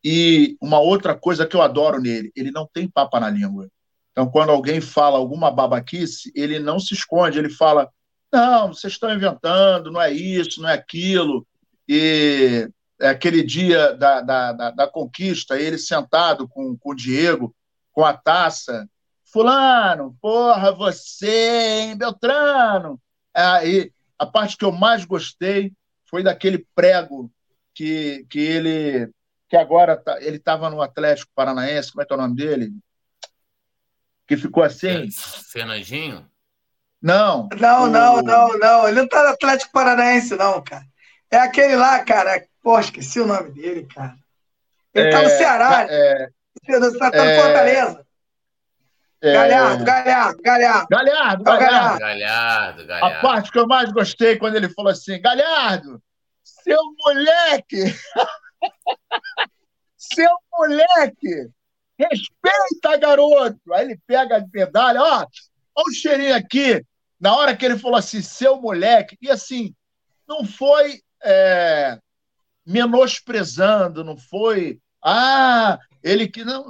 E 0.02 0.57
uma 0.61 0.78
outra 0.78 1.14
coisa 1.14 1.47
que 1.47 1.54
eu 1.54 1.62
adoro 1.62 2.00
nele, 2.00 2.33
ele 2.35 2.50
não 2.50 2.69
tem 2.73 2.88
papa 2.88 3.21
na 3.21 3.28
língua. 3.28 3.69
Então, 4.12 4.30
quando 4.30 4.50
alguém 4.50 4.80
fala 4.80 5.19
alguma 5.19 5.50
babaquice, 5.50 6.33
ele 6.35 6.59
não 6.59 6.78
se 6.78 6.95
esconde, 6.95 7.38
ele 7.38 7.50
fala: 7.50 7.88
não, 8.33 8.69
vocês 8.69 8.92
estão 8.95 9.12
inventando, 9.12 9.90
não 9.90 10.00
é 10.00 10.12
isso, 10.12 10.61
não 10.62 10.69
é 10.69 10.75
aquilo 10.75 11.47
e 11.88 12.71
é 13.00 13.09
aquele 13.09 13.42
dia 13.42 13.95
da, 13.95 14.21
da, 14.21 14.52
da, 14.52 14.71
da, 14.71 14.87
conquista, 14.87 15.59
ele 15.59 15.78
sentado 15.78 16.47
com, 16.47 16.76
com 16.76 16.90
o 16.90 16.95
Diego, 16.95 17.54
com 17.92 18.04
a 18.04 18.12
taça, 18.12 18.88
fulano, 19.25 20.16
porra, 20.21 20.71
você, 20.71 21.80
hein, 21.80 21.97
Beltrano. 21.97 23.00
Aí, 23.35 23.92
a 24.19 24.26
parte 24.26 24.57
que 24.57 24.64
eu 24.64 24.71
mais 24.71 25.04
gostei 25.04 25.73
foi 26.09 26.23
daquele 26.23 26.64
prego 26.75 27.33
que, 27.75 28.25
que 28.28 28.38
ele 28.38 29.11
que 29.50 29.57
agora 29.57 29.97
tá, 29.97 30.16
ele 30.23 30.37
estava 30.37 30.71
no 30.71 30.80
Atlético 30.80 31.30
Paranaense, 31.35 31.92
como 31.92 32.02
é 32.02 32.07
que 32.07 32.12
é 32.12 32.16
o 32.16 32.21
nome 32.21 32.37
dele? 32.37 32.73
que 34.30 34.37
ficou 34.37 34.62
assim. 34.62 35.09
Fernandinho? 35.50 36.25
Não. 37.02 37.49
Não, 37.59 37.85
o... 37.85 37.87
não, 37.88 38.23
não, 38.23 38.57
não. 38.57 38.87
Ele 38.87 39.00
não 39.00 39.09
tá 39.09 39.25
no 39.25 39.30
Atlético 39.30 39.73
Paranaense, 39.73 40.37
não, 40.37 40.62
cara. 40.62 40.85
É 41.28 41.38
aquele 41.38 41.75
lá, 41.75 41.99
cara. 42.04 42.40
Pô, 42.62 42.78
esqueci 42.78 43.19
o 43.19 43.26
nome 43.26 43.50
dele, 43.50 43.88
cara. 43.92 44.14
Ele 44.95 45.09
é, 45.09 45.11
tá 45.11 45.23
no 45.23 45.28
é, 45.28 45.37
Ceará. 45.37 45.87
É, 45.90 46.28
tá 46.64 46.78
no 46.78 47.16
é, 47.16 47.42
Fortaleza. 47.42 48.07
É, 49.21 49.33
Galhardo, 49.33 49.85
Galhardo, 49.85 50.42
Galhardo. 50.42 50.87
Galhardo, 50.88 51.45
Galhardo. 51.45 51.99
Galhardo, 51.99 52.87
Galhardo. 52.87 53.16
A 53.16 53.21
parte 53.21 53.50
que 53.50 53.59
eu 53.59 53.66
mais 53.66 53.90
gostei 53.90 54.37
quando 54.37 54.54
ele 54.54 54.69
falou 54.69 54.92
assim: 54.92 55.21
Galhardo, 55.21 56.00
seu 56.45 56.78
moleque! 57.04 57.83
seu 60.14 60.31
moleque! 60.52 61.50
Respeita, 61.99 62.97
garoto! 62.99 63.61
Aí 63.73 63.85
ele 63.87 64.00
pega 64.07 64.38
a 64.38 64.45
medalha, 64.52 65.02
ó, 65.02 65.26
o 65.76 65.93
cheirinho 65.93 66.35
aqui. 66.35 66.85
Na 67.21 67.37
hora 67.37 67.55
que 67.55 67.64
ele 67.64 67.79
falou 67.79 67.99
assim, 67.99 68.23
seu 68.23 68.61
moleque, 68.61 69.17
e 69.21 69.31
assim, 69.31 69.75
não 70.26 70.45
foi 70.45 71.00
é, 71.23 71.99
menosprezando, 72.64 74.02
não 74.02 74.17
foi, 74.17 74.81
ah, 75.05 75.79
ele 76.02 76.29
que 76.29 76.45
não. 76.45 76.64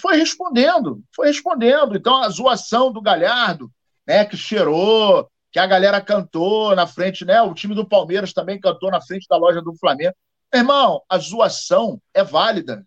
Foi 0.00 0.16
respondendo, 0.16 1.02
foi 1.14 1.26
respondendo. 1.26 1.96
Então, 1.96 2.16
a 2.22 2.28
zoação 2.28 2.92
do 2.92 3.02
Galhardo, 3.02 3.70
né, 4.06 4.24
que 4.24 4.36
cheirou, 4.36 5.28
que 5.50 5.58
a 5.58 5.66
galera 5.66 6.00
cantou 6.00 6.74
na 6.76 6.86
frente, 6.86 7.24
né? 7.24 7.42
O 7.42 7.54
time 7.54 7.74
do 7.74 7.86
Palmeiras 7.86 8.32
também 8.32 8.60
cantou 8.60 8.90
na 8.90 9.00
frente 9.00 9.26
da 9.28 9.36
loja 9.36 9.60
do 9.60 9.74
Flamengo. 9.74 10.14
Irmão, 10.52 11.02
a 11.08 11.16
zoação 11.16 12.02
é 12.12 12.24
válida. 12.24 12.84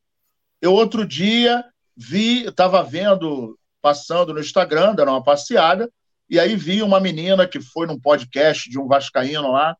Eu 0.61 0.73
outro 0.73 1.07
dia 1.07 1.63
vi, 1.95 2.45
estava 2.45 2.83
vendo, 2.83 3.57
passando 3.81 4.33
no 4.33 4.39
Instagram, 4.41 4.93
dando 4.93 5.11
uma 5.11 5.23
passeada, 5.23 5.89
e 6.29 6.39
aí 6.39 6.55
vi 6.55 6.81
uma 6.81 6.99
menina 6.99 7.47
que 7.47 7.61
foi 7.61 7.87
num 7.87 7.99
podcast 7.99 8.69
de 8.69 8.77
um 8.77 8.87
vascaíno 8.87 9.51
lá, 9.51 9.77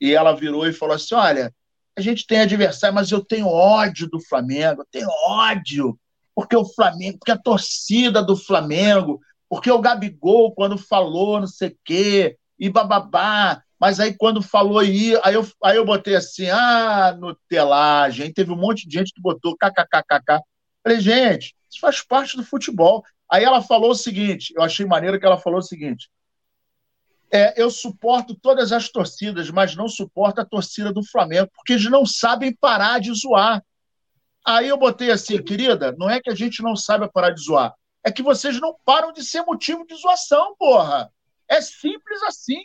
e 0.00 0.14
ela 0.14 0.34
virou 0.34 0.66
e 0.66 0.72
falou 0.72 0.94
assim: 0.94 1.14
Olha, 1.14 1.54
a 1.96 2.00
gente 2.00 2.26
tem 2.26 2.40
adversário, 2.40 2.94
mas 2.94 3.10
eu 3.10 3.22
tenho 3.22 3.46
ódio 3.46 4.08
do 4.08 4.20
Flamengo, 4.20 4.82
eu 4.82 4.86
tenho 4.90 5.08
ódio, 5.26 5.98
porque 6.34 6.56
o 6.56 6.64
Flamengo, 6.64 7.18
porque 7.18 7.32
a 7.32 7.38
torcida 7.38 8.22
do 8.22 8.36
Flamengo, 8.36 9.20
porque 9.50 9.70
o 9.70 9.80
Gabigol, 9.80 10.54
quando 10.54 10.78
falou 10.78 11.40
não 11.40 11.46
sei 11.46 11.70
o 11.70 11.78
quê, 11.84 12.38
e 12.58 12.70
bababá, 12.70 13.62
mas 13.80 14.00
aí 14.00 14.12
quando 14.14 14.42
falou 14.42 14.78
aí, 14.78 15.18
aí 15.22 15.34
eu, 15.34 15.46
aí 15.62 15.76
eu 15.76 15.84
botei 15.84 16.16
assim, 16.16 16.48
ah, 16.50 17.16
no 17.18 17.34
telagem, 17.48 18.26
aí 18.26 18.32
teve 18.32 18.50
um 18.50 18.56
monte 18.56 18.88
de 18.88 18.98
gente 18.98 19.12
que 19.12 19.20
botou 19.20 19.56
kkkk. 19.56 20.42
Falei, 20.82 21.00
gente, 21.00 21.54
isso 21.70 21.80
faz 21.80 22.02
parte 22.02 22.36
do 22.36 22.44
futebol. 22.44 23.04
Aí 23.30 23.44
ela 23.44 23.62
falou 23.62 23.90
o 23.90 23.94
seguinte, 23.94 24.52
eu 24.56 24.62
achei 24.62 24.86
maneiro 24.86 25.18
que 25.20 25.26
ela 25.26 25.38
falou 25.38 25.58
o 25.58 25.62
seguinte, 25.62 26.10
é, 27.30 27.60
eu 27.60 27.70
suporto 27.70 28.34
todas 28.34 28.72
as 28.72 28.88
torcidas, 28.88 29.50
mas 29.50 29.76
não 29.76 29.86
suporto 29.86 30.40
a 30.40 30.44
torcida 30.46 30.92
do 30.92 31.04
Flamengo, 31.04 31.50
porque 31.54 31.74
eles 31.74 31.84
não 31.90 32.06
sabem 32.06 32.54
parar 32.54 33.00
de 33.00 33.12
zoar. 33.12 33.62
Aí 34.46 34.68
eu 34.68 34.78
botei 34.78 35.10
assim, 35.10 35.42
querida, 35.42 35.94
não 35.98 36.08
é 36.08 36.20
que 36.20 36.30
a 36.30 36.34
gente 36.34 36.62
não 36.62 36.74
saiba 36.74 37.06
parar 37.06 37.30
de 37.30 37.42
zoar, 37.42 37.74
é 38.02 38.10
que 38.10 38.22
vocês 38.22 38.58
não 38.58 38.74
param 38.84 39.12
de 39.12 39.22
ser 39.22 39.42
motivo 39.42 39.86
de 39.86 39.94
zoação, 39.94 40.56
porra. 40.58 41.12
É 41.46 41.60
simples 41.60 42.22
assim. 42.22 42.64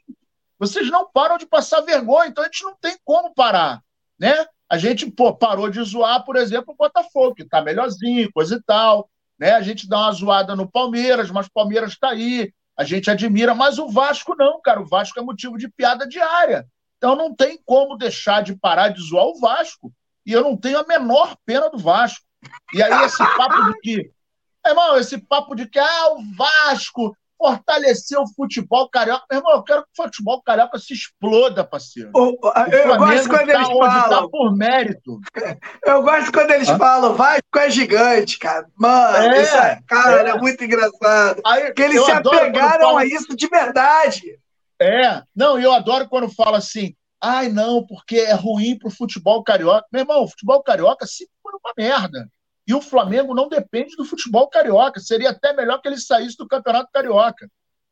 Vocês 0.67 0.89
não 0.89 1.09
param 1.11 1.37
de 1.37 1.45
passar 1.45 1.81
vergonha, 1.81 2.29
então 2.29 2.43
a 2.43 2.47
gente 2.47 2.63
não 2.63 2.75
tem 2.79 2.95
como 3.03 3.33
parar, 3.33 3.81
né? 4.17 4.45
A 4.69 4.77
gente 4.77 5.09
pô, 5.11 5.35
parou 5.35 5.69
de 5.69 5.83
zoar, 5.83 6.23
por 6.23 6.35
exemplo, 6.35 6.73
o 6.73 6.77
Botafogo, 6.77 7.35
que 7.35 7.43
tá 7.43 7.61
melhorzinho, 7.61 8.31
coisa 8.31 8.55
e 8.55 8.63
tal, 8.63 9.09
né? 9.37 9.51
A 9.51 9.61
gente 9.61 9.87
dá 9.87 9.99
uma 9.99 10.11
zoada 10.13 10.55
no 10.55 10.69
Palmeiras, 10.69 11.29
mas 11.29 11.47
o 11.47 11.51
Palmeiras 11.53 11.91
está 11.91 12.11
aí, 12.11 12.51
a 12.77 12.83
gente 12.83 13.11
admira, 13.11 13.53
mas 13.53 13.77
o 13.77 13.89
Vasco 13.89 14.35
não, 14.35 14.61
cara. 14.61 14.81
O 14.81 14.87
Vasco 14.87 15.19
é 15.19 15.21
motivo 15.21 15.57
de 15.57 15.67
piada 15.67 16.07
diária. 16.07 16.65
Então 16.97 17.15
não 17.15 17.35
tem 17.35 17.59
como 17.65 17.97
deixar 17.97 18.41
de 18.41 18.55
parar 18.55 18.87
de 18.87 19.01
zoar 19.01 19.25
o 19.25 19.39
Vasco. 19.39 19.93
E 20.25 20.31
eu 20.31 20.41
não 20.41 20.55
tenho 20.55 20.79
a 20.79 20.87
menor 20.87 21.35
pena 21.45 21.69
do 21.69 21.77
Vasco. 21.77 22.25
E 22.73 22.81
aí 22.81 23.05
esse 23.05 23.17
papo 23.17 23.65
de 23.65 23.79
que, 23.81 24.11
irmão, 24.65 24.97
esse 24.97 25.17
papo 25.17 25.55
de 25.55 25.67
que 25.67 25.77
ah, 25.77 26.13
o 26.13 26.23
Vasco 26.35 27.15
fortalecer 27.37 28.17
o 28.19 28.27
futebol 28.27 28.89
carioca. 28.89 29.25
Meu 29.29 29.39
irmão, 29.39 29.53
eu 29.53 29.63
quero 29.63 29.83
que 29.83 29.89
o 29.99 30.03
futebol 30.03 30.41
carioca 30.41 30.79
se 30.79 30.93
exploda, 30.93 31.63
parceiro. 31.63 32.11
O, 32.13 32.31
o, 32.31 32.53
eu 32.71 32.97
gosto 32.97 33.29
quando 33.29 33.47
tá 33.47 33.53
eles 33.53 33.67
tá 33.67 33.75
falam. 33.75 34.09
Tá 34.09 34.27
por 34.29 34.55
mérito. 34.55 35.19
Eu 35.85 36.01
gosto 36.01 36.31
quando 36.31 36.51
eles 36.51 36.69
Hã? 36.69 36.77
falam, 36.77 37.15
Vasco 37.15 37.57
é 37.57 37.69
gigante, 37.69 38.39
cara. 38.39 38.65
Mano, 38.75 39.17
é, 39.17 39.41
isso 39.41 39.55
é, 39.55 39.79
cara, 39.87 40.29
é. 40.29 40.31
é 40.31 40.37
muito 40.37 40.63
engraçado. 40.63 41.41
Aí, 41.45 41.65
Porque 41.65 41.81
eles 41.81 42.03
se 42.03 42.11
apegaram 42.11 42.87
fala... 42.87 43.01
a 43.01 43.05
isso 43.05 43.35
de 43.35 43.47
verdade. 43.47 44.39
É, 44.81 45.21
não, 45.35 45.59
eu 45.59 45.71
adoro 45.71 46.07
quando 46.09 46.33
fala 46.33 46.57
assim, 46.57 46.95
ai 47.21 47.49
não, 47.49 47.85
porque 47.85 48.17
é 48.17 48.33
ruim 48.33 48.77
pro 48.77 48.89
futebol 48.89 49.43
carioca. 49.43 49.85
Meu 49.91 50.01
irmão, 50.01 50.23
o 50.23 50.27
futebol 50.27 50.61
carioca 50.63 51.05
se 51.05 51.27
for 51.41 51.53
uma 51.53 51.73
merda. 51.77 52.27
E 52.65 52.73
o 52.73 52.81
Flamengo 52.81 53.33
não 53.35 53.49
depende 53.49 53.95
do 53.95 54.05
futebol 54.05 54.47
carioca. 54.47 54.99
Seria 54.99 55.31
até 55.31 55.53
melhor 55.53 55.81
que 55.81 55.87
ele 55.87 55.97
saísse 55.97 56.37
do 56.37 56.47
Campeonato 56.47 56.89
Carioca. 56.91 57.49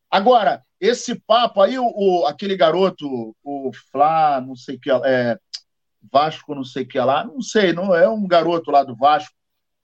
Agora, 0.09 0.63
esse 0.79 1.15
papo 1.15 1.61
aí, 1.61 1.77
o, 1.77 1.85
o 1.85 2.25
aquele 2.25 2.55
garoto, 2.55 3.35
o 3.43 3.71
Flá, 3.91 4.41
não 4.41 4.55
sei 4.55 4.75
o 4.75 4.79
que, 4.79 4.91
é, 4.91 5.37
Vasco, 6.11 6.55
não 6.55 6.63
sei 6.63 6.83
o 6.83 6.87
que 6.87 6.99
lá, 6.99 7.23
não 7.23 7.41
sei, 7.41 7.73
não 7.73 7.93
é 7.93 8.09
um 8.09 8.27
garoto 8.27 8.71
lá 8.71 8.83
do 8.83 8.95
Vasco. 8.95 9.33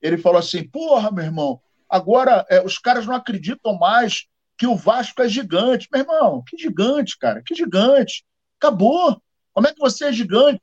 Ele 0.02 0.18
falou 0.18 0.38
assim: 0.38 0.68
porra, 0.68 1.10
meu 1.10 1.24
irmão, 1.24 1.60
agora 1.88 2.44
é, 2.48 2.64
os 2.64 2.78
caras 2.78 3.06
não 3.06 3.14
acreditam 3.14 3.78
mais 3.78 4.26
que 4.56 4.66
o 4.66 4.76
Vasco 4.76 5.22
é 5.22 5.28
gigante. 5.28 5.88
Meu 5.92 6.02
irmão, 6.02 6.42
que 6.46 6.58
gigante, 6.58 7.16
cara, 7.18 7.42
que 7.42 7.54
gigante. 7.54 8.24
Acabou. 8.60 9.20
Como 9.52 9.66
é 9.66 9.72
que 9.72 9.80
você 9.80 10.06
é 10.06 10.12
gigante? 10.12 10.60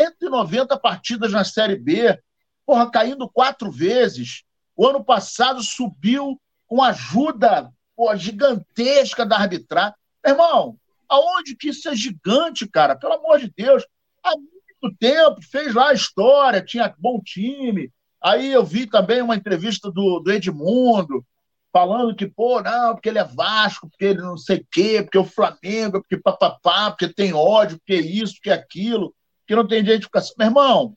190 0.00 0.78
partidas 0.78 1.32
na 1.32 1.44
Série 1.44 1.76
B, 1.76 2.20
porra, 2.66 2.90
caindo 2.90 3.28
quatro 3.28 3.70
vezes. 3.70 4.42
O 4.76 4.86
ano 4.86 5.04
passado 5.04 5.62
subiu 5.62 6.40
com 6.66 6.82
ajuda 6.82 7.70
porra, 7.96 8.16
gigantesca 8.16 9.24
da 9.24 9.36
arbitragem. 9.36 9.94
Irmão, 10.26 10.76
aonde 11.08 11.56
que 11.56 11.68
isso 11.68 11.88
é 11.88 11.94
gigante, 11.94 12.66
cara? 12.66 12.96
Pelo 12.96 13.14
amor 13.14 13.38
de 13.38 13.52
Deus. 13.56 13.86
Há 14.22 14.32
muito 14.36 14.96
tempo, 14.98 15.40
fez 15.42 15.74
lá 15.74 15.90
a 15.90 15.94
história, 15.94 16.64
tinha 16.64 16.94
bom 16.98 17.20
time. 17.20 17.90
Aí 18.22 18.50
eu 18.50 18.64
vi 18.64 18.86
também 18.86 19.20
uma 19.20 19.36
entrevista 19.36 19.90
do, 19.90 20.18
do 20.18 20.32
Edmundo, 20.32 21.24
falando 21.72 22.14
que, 22.14 22.26
pô, 22.26 22.62
não, 22.62 22.94
porque 22.94 23.08
ele 23.08 23.18
é 23.18 23.24
Vasco, 23.24 23.88
porque 23.88 24.04
ele 24.06 24.22
não 24.22 24.38
sei 24.38 24.58
o 24.58 24.66
quê, 24.70 25.02
porque 25.02 25.18
o 25.18 25.24
Flamengo, 25.24 26.00
porque 26.00 26.16
papapá, 26.16 26.90
porque 26.90 27.12
tem 27.12 27.34
ódio, 27.34 27.78
porque 27.78 27.96
isso, 27.96 28.34
porque 28.34 28.50
aquilo, 28.50 29.14
que 29.46 29.54
não 29.54 29.66
tem 29.66 29.80
identificação. 29.80 30.34
Meu 30.38 30.48
irmão, 30.48 30.96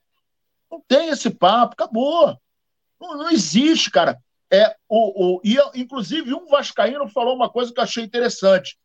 não 0.72 0.82
tem 0.88 1.10
esse 1.10 1.30
papo, 1.30 1.74
acabou. 1.74 2.38
Não, 3.00 3.18
não 3.18 3.32
existe, 3.32 3.90
cara. 3.92 4.18
É, 4.52 4.76
o, 4.88 5.38
o, 5.38 5.42
e, 5.44 5.58
inclusive, 5.76 6.34
um 6.34 6.48
Vascaíno 6.48 7.08
falou 7.10 7.36
uma 7.36 7.50
coisa 7.50 7.74
que 7.74 7.80
eu 7.80 7.84
achei 7.84 8.04
interessante. 8.04 8.78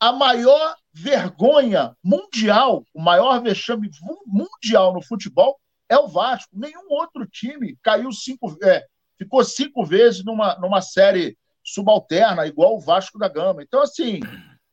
A 0.00 0.12
maior 0.12 0.76
vergonha 0.92 1.96
mundial, 2.02 2.84
o 2.92 3.00
maior 3.00 3.40
vexame 3.42 3.90
mundial 4.26 4.92
no 4.92 5.02
futebol 5.02 5.60
é 5.88 5.96
o 5.96 6.08
Vasco. 6.08 6.50
Nenhum 6.52 6.90
outro 6.90 7.26
time 7.26 7.78
caiu 7.82 8.10
cinco, 8.10 8.56
é, 8.64 8.84
ficou 9.18 9.44
cinco 9.44 9.84
vezes 9.84 10.24
numa, 10.24 10.56
numa 10.58 10.80
série 10.80 11.36
subalterna, 11.62 12.46
igual 12.46 12.74
o 12.74 12.80
Vasco 12.80 13.18
da 13.18 13.28
Gama. 13.28 13.62
Então, 13.62 13.80
assim, 13.82 14.20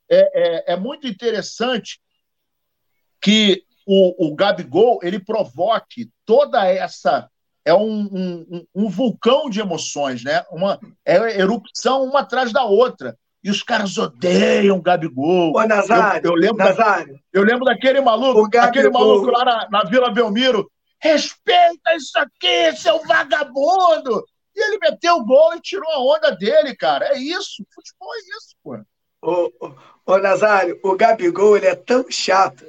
é, 0.09 0.71
é, 0.71 0.73
é 0.73 0.75
muito 0.75 1.07
interessante 1.07 2.01
que 3.21 3.63
o, 3.91 4.27
o 4.27 4.36
Gabigol 4.36 5.00
ele 5.01 5.19
provoque 5.19 6.12
toda 6.24 6.63
essa 6.67 7.27
é 7.65 7.74
um, 7.74 8.01
um, 8.01 8.65
um, 8.75 8.88
vulcão 8.89 9.50
de 9.50 9.60
emoções, 9.60 10.24
né? 10.24 10.46
Uma 10.51 10.79
é 11.03 11.39
erupção 11.39 12.03
uma 12.03 12.19
atrás 12.19 12.53
da 12.53 12.63
outra. 12.63 13.17
E 13.43 13.50
os 13.50 13.63
caras 13.63 13.98
odeiam 13.98 14.77
o 14.77 14.81
Gabigol. 14.81 15.53
Ô, 15.55 15.65
Nazário, 15.65 16.22
eu, 16.24 16.31
eu 16.31 16.36
lembro 16.36 16.58
Nazário, 16.58 17.13
da, 17.13 17.19
eu 17.34 17.43
lembro 17.43 17.65
daquele 17.65 18.00
maluco, 18.00 18.48
aquele 18.60 18.89
maluco 18.89 19.31
lá 19.31 19.43
na, 19.43 19.67
na 19.72 19.84
Vila 19.89 20.12
Belmiro. 20.12 20.69
Respeita 21.01 21.96
isso 21.96 22.17
aqui, 22.19 22.75
seu 22.77 23.01
vagabundo! 23.05 24.24
E 24.55 24.62
ele 24.62 24.77
meteu 24.79 25.15
o 25.15 25.25
gol 25.25 25.55
e 25.55 25.62
tirou 25.62 25.89
a 25.91 26.15
onda 26.15 26.31
dele, 26.31 26.75
cara. 26.75 27.05
É 27.08 27.17
isso, 27.17 27.63
futebol 27.74 28.13
é 28.13 28.19
isso, 28.19 28.55
pô. 28.63 28.77
Ô, 29.22 29.51
ô, 29.65 30.13
ô 30.13 30.17
Nazário, 30.17 30.79
o 30.84 30.96
Gabigol 30.96 31.58
ele 31.58 31.67
é 31.67 31.75
tão 31.75 32.05
chato 32.10 32.65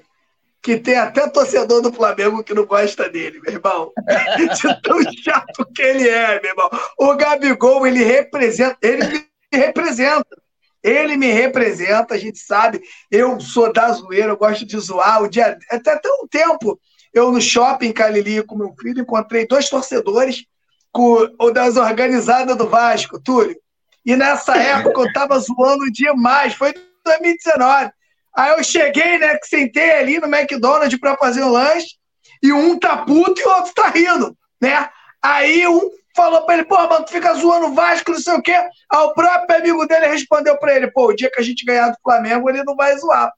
que 0.63 0.77
tem 0.77 0.97
até 0.97 1.29
torcedor 1.29 1.81
do 1.81 1.93
Flamengo 1.93 2.45
que 2.45 2.53
não 2.53 2.67
gosta 2.67 3.09
dele, 3.09 3.41
meu 3.41 3.55
irmão. 3.55 3.93
De 4.57 4.83
tão 4.83 5.03
chato 5.25 5.67
que 5.75 5.83
ele 5.83 6.09
é, 6.09 6.41
meu 6.41 6.51
irmão. 6.51 6.71
O 6.99 7.15
Gabigol, 7.15 7.87
ele 7.87 8.05
representa, 8.05 8.77
ele 8.83 9.07
me 9.07 9.27
representa. 9.53 10.41
Ele 10.83 11.17
me 11.17 11.31
representa, 11.31 12.15
a 12.15 12.19
gente 12.19 12.39
sabe. 12.39 12.81
Eu 13.11 13.39
sou 13.41 13.73
da 13.73 13.93
zoeira, 13.93 14.29
eu 14.29 14.37
gosto 14.37 14.65
de 14.65 14.79
zoar. 14.79 15.23
O 15.23 15.29
dia, 15.29 15.59
até, 15.71 15.93
até 15.93 16.09
um 16.23 16.27
tempo, 16.27 16.81
eu 17.13 17.31
no 17.31 17.41
shopping 17.41 17.93
Calili 17.93 18.43
com 18.43 18.57
meu 18.57 18.75
filho, 18.81 19.03
encontrei 19.03 19.47
dois 19.47 19.69
torcedores 19.69 20.45
com, 20.93 21.29
o 21.39 21.51
das 21.51 21.77
organizadas 21.77 22.57
do 22.57 22.69
Vasco, 22.69 23.21
Túlio. 23.21 23.57
E 24.05 24.17
nessa 24.17 24.57
época 24.57 25.01
eu 25.01 25.13
tava 25.13 25.39
zoando 25.39 25.91
demais. 25.93 26.55
Foi 26.55 26.73
2019. 27.05 27.91
Aí 28.37 28.53
eu 28.53 28.63
cheguei, 28.63 29.19
né, 29.19 29.37
que 29.39 29.47
sentei 29.47 29.91
ali 29.93 30.19
no 30.19 30.27
McDonald's 30.27 30.99
para 30.99 31.17
fazer 31.17 31.43
um 31.43 31.51
lanche, 31.51 31.97
e 32.43 32.53
um 32.53 32.79
tá 32.79 32.99
puto 32.99 33.41
e 33.41 33.45
o 33.45 33.51
outro 33.51 33.75
tá 33.75 33.89
rindo, 33.89 34.37
né? 34.61 34.89
Aí 35.23 35.67
um 35.67 35.91
falou 36.15 36.45
pra 36.45 36.55
ele, 36.55 36.65
pô, 36.65 36.77
mano, 36.77 37.05
tu 37.05 37.13
fica 37.13 37.35
zoando 37.35 37.75
Vasco, 37.75 38.13
não 38.13 38.19
sei 38.21 38.35
o 38.35 38.43
quê. 38.43 38.53
Aí 38.53 38.99
o 38.99 39.15
próprio 39.15 39.59
amigo 39.59 39.87
dele 39.87 40.07
respondeu 40.07 40.59
pra 40.59 40.75
ele, 40.75 40.91
pô, 40.91 41.09
o 41.09 41.15
dia 41.15 41.31
que 41.31 41.41
a 41.41 41.43
gente 41.43 41.65
ganhar 41.65 41.91
do 41.91 41.99
Flamengo, 42.03 42.49
ele 42.49 42.65
não 42.65 42.75
vai 42.75 42.97
zoar. 42.99 43.33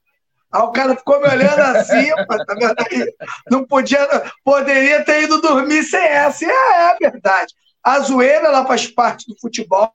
Aí 0.51 0.61
o 0.61 0.71
cara 0.71 0.95
ficou 0.95 1.19
me 1.19 1.27
olhando 1.27 1.59
assim, 1.59 2.09
tá 2.27 2.55
vendo? 2.57 3.13
Não 3.49 3.65
podia, 3.65 3.99
poderia 4.43 5.03
ter 5.03 5.23
ido 5.23 5.41
dormir 5.41 5.83
sem 5.83 6.03
essa. 6.03 6.45
E 6.45 6.49
é, 6.49 6.95
é 7.01 7.09
verdade. 7.09 7.53
A 7.83 7.99
zoeira, 7.99 8.47
ela 8.47 8.65
faz 8.65 8.87
parte 8.87 9.25
do 9.27 9.37
futebol, 9.39 9.93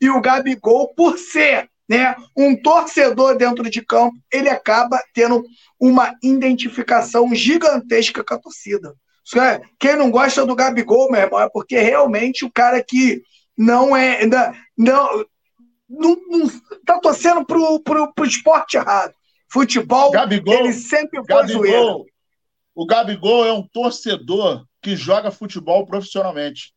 e 0.00 0.10
o 0.10 0.20
Gabigol, 0.20 0.92
por 0.94 1.16
ser 1.16 1.70
né, 1.88 2.16
um 2.36 2.56
torcedor 2.56 3.36
dentro 3.36 3.68
de 3.68 3.82
campo, 3.82 4.16
ele 4.32 4.48
acaba 4.48 5.02
tendo 5.12 5.44
uma 5.78 6.14
identificação 6.22 7.34
gigantesca 7.34 8.24
com 8.24 8.34
a 8.34 8.38
torcida. 8.38 8.94
É, 9.36 9.60
quem 9.78 9.96
não 9.96 10.10
gosta 10.10 10.44
do 10.44 10.54
Gabigol, 10.54 11.10
meu 11.10 11.20
irmão, 11.20 11.40
é 11.40 11.48
porque 11.48 11.78
realmente 11.78 12.44
o 12.44 12.52
cara 12.52 12.82
que 12.82 13.22
não 13.56 13.96
é. 13.96 14.26
Não, 14.76 15.24
não, 15.88 16.16
não 16.28 16.50
tá 16.84 16.98
torcendo 17.00 17.44
pro, 17.44 17.80
pro, 17.80 18.12
pro 18.12 18.26
esporte 18.26 18.76
errado. 18.76 19.14
Futebol, 19.50 20.10
Gabigol, 20.10 20.54
ele 20.54 20.72
sempre 20.72 21.24
foi 21.24 21.36
Gabigol, 21.36 21.62
zoeiro. 21.62 22.06
O 22.74 22.86
Gabigol 22.86 23.46
é 23.46 23.52
um 23.52 23.62
torcedor 23.62 24.66
que 24.82 24.96
joga 24.96 25.30
futebol 25.30 25.86
profissionalmente. 25.86 26.74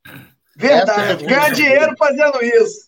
Verdade, 0.56 1.24
é 1.24 1.28
ganha 1.28 1.50
dinheiro 1.50 1.96
fazendo 1.98 2.42
isso. 2.42 2.88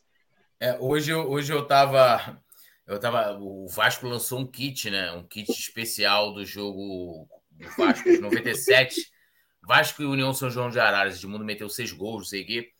É, 0.60 0.78
hoje, 0.78 1.14
hoje 1.14 1.54
eu 1.54 1.66
tava. 1.66 2.38
Eu 2.86 3.00
tava. 3.00 3.38
O 3.40 3.68
Vasco 3.70 4.06
lançou 4.06 4.40
um 4.40 4.46
kit, 4.46 4.90
né? 4.90 5.12
Um 5.14 5.24
kit 5.24 5.50
especial 5.50 6.34
do 6.34 6.46
jogo 6.46 7.30
do 7.52 7.70
Vasco 7.78 8.10
de 8.10 8.20
97. 8.20 9.10
Vasco 9.66 10.02
e 10.02 10.06
União 10.06 10.34
São 10.34 10.50
João 10.50 10.70
de 10.70 10.80
Araras. 10.80 11.18
Edmundo 11.18 11.46
meteu 11.46 11.70
seis 11.70 11.94
gols, 11.94 12.18
não 12.18 12.26
sei 12.26 12.44
o 12.44 12.46
quê. 12.46 12.72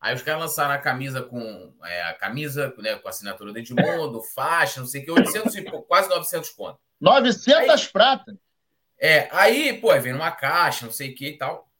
Aí 0.00 0.14
os 0.14 0.22
caras 0.22 0.40
lançaram 0.40 0.72
a 0.72 0.78
camisa 0.78 1.22
com 1.22 1.74
é, 1.84 2.02
a 2.04 2.14
camisa 2.14 2.72
né, 2.78 2.94
com 2.96 3.08
a 3.08 3.10
assinatura 3.10 3.52
do 3.52 3.58
Edmundo, 3.58 4.22
faixa, 4.34 4.80
não 4.80 4.86
sei 4.86 5.02
o 5.02 5.04
que, 5.04 5.10
800 5.10 5.56
e 5.56 5.62
quase 5.62 6.08
900 6.08 6.50
conto. 6.50 6.78
900 7.00 7.70
aí, 7.70 7.88
prata. 7.92 8.38
É, 8.98 9.28
aí, 9.32 9.78
pô, 9.78 9.98
vem 10.00 10.12
uma 10.12 10.30
caixa, 10.30 10.86
não 10.86 10.92
sei 10.92 11.10
o 11.10 11.14
que 11.14 11.28
e 11.28 11.38
tal. 11.38 11.70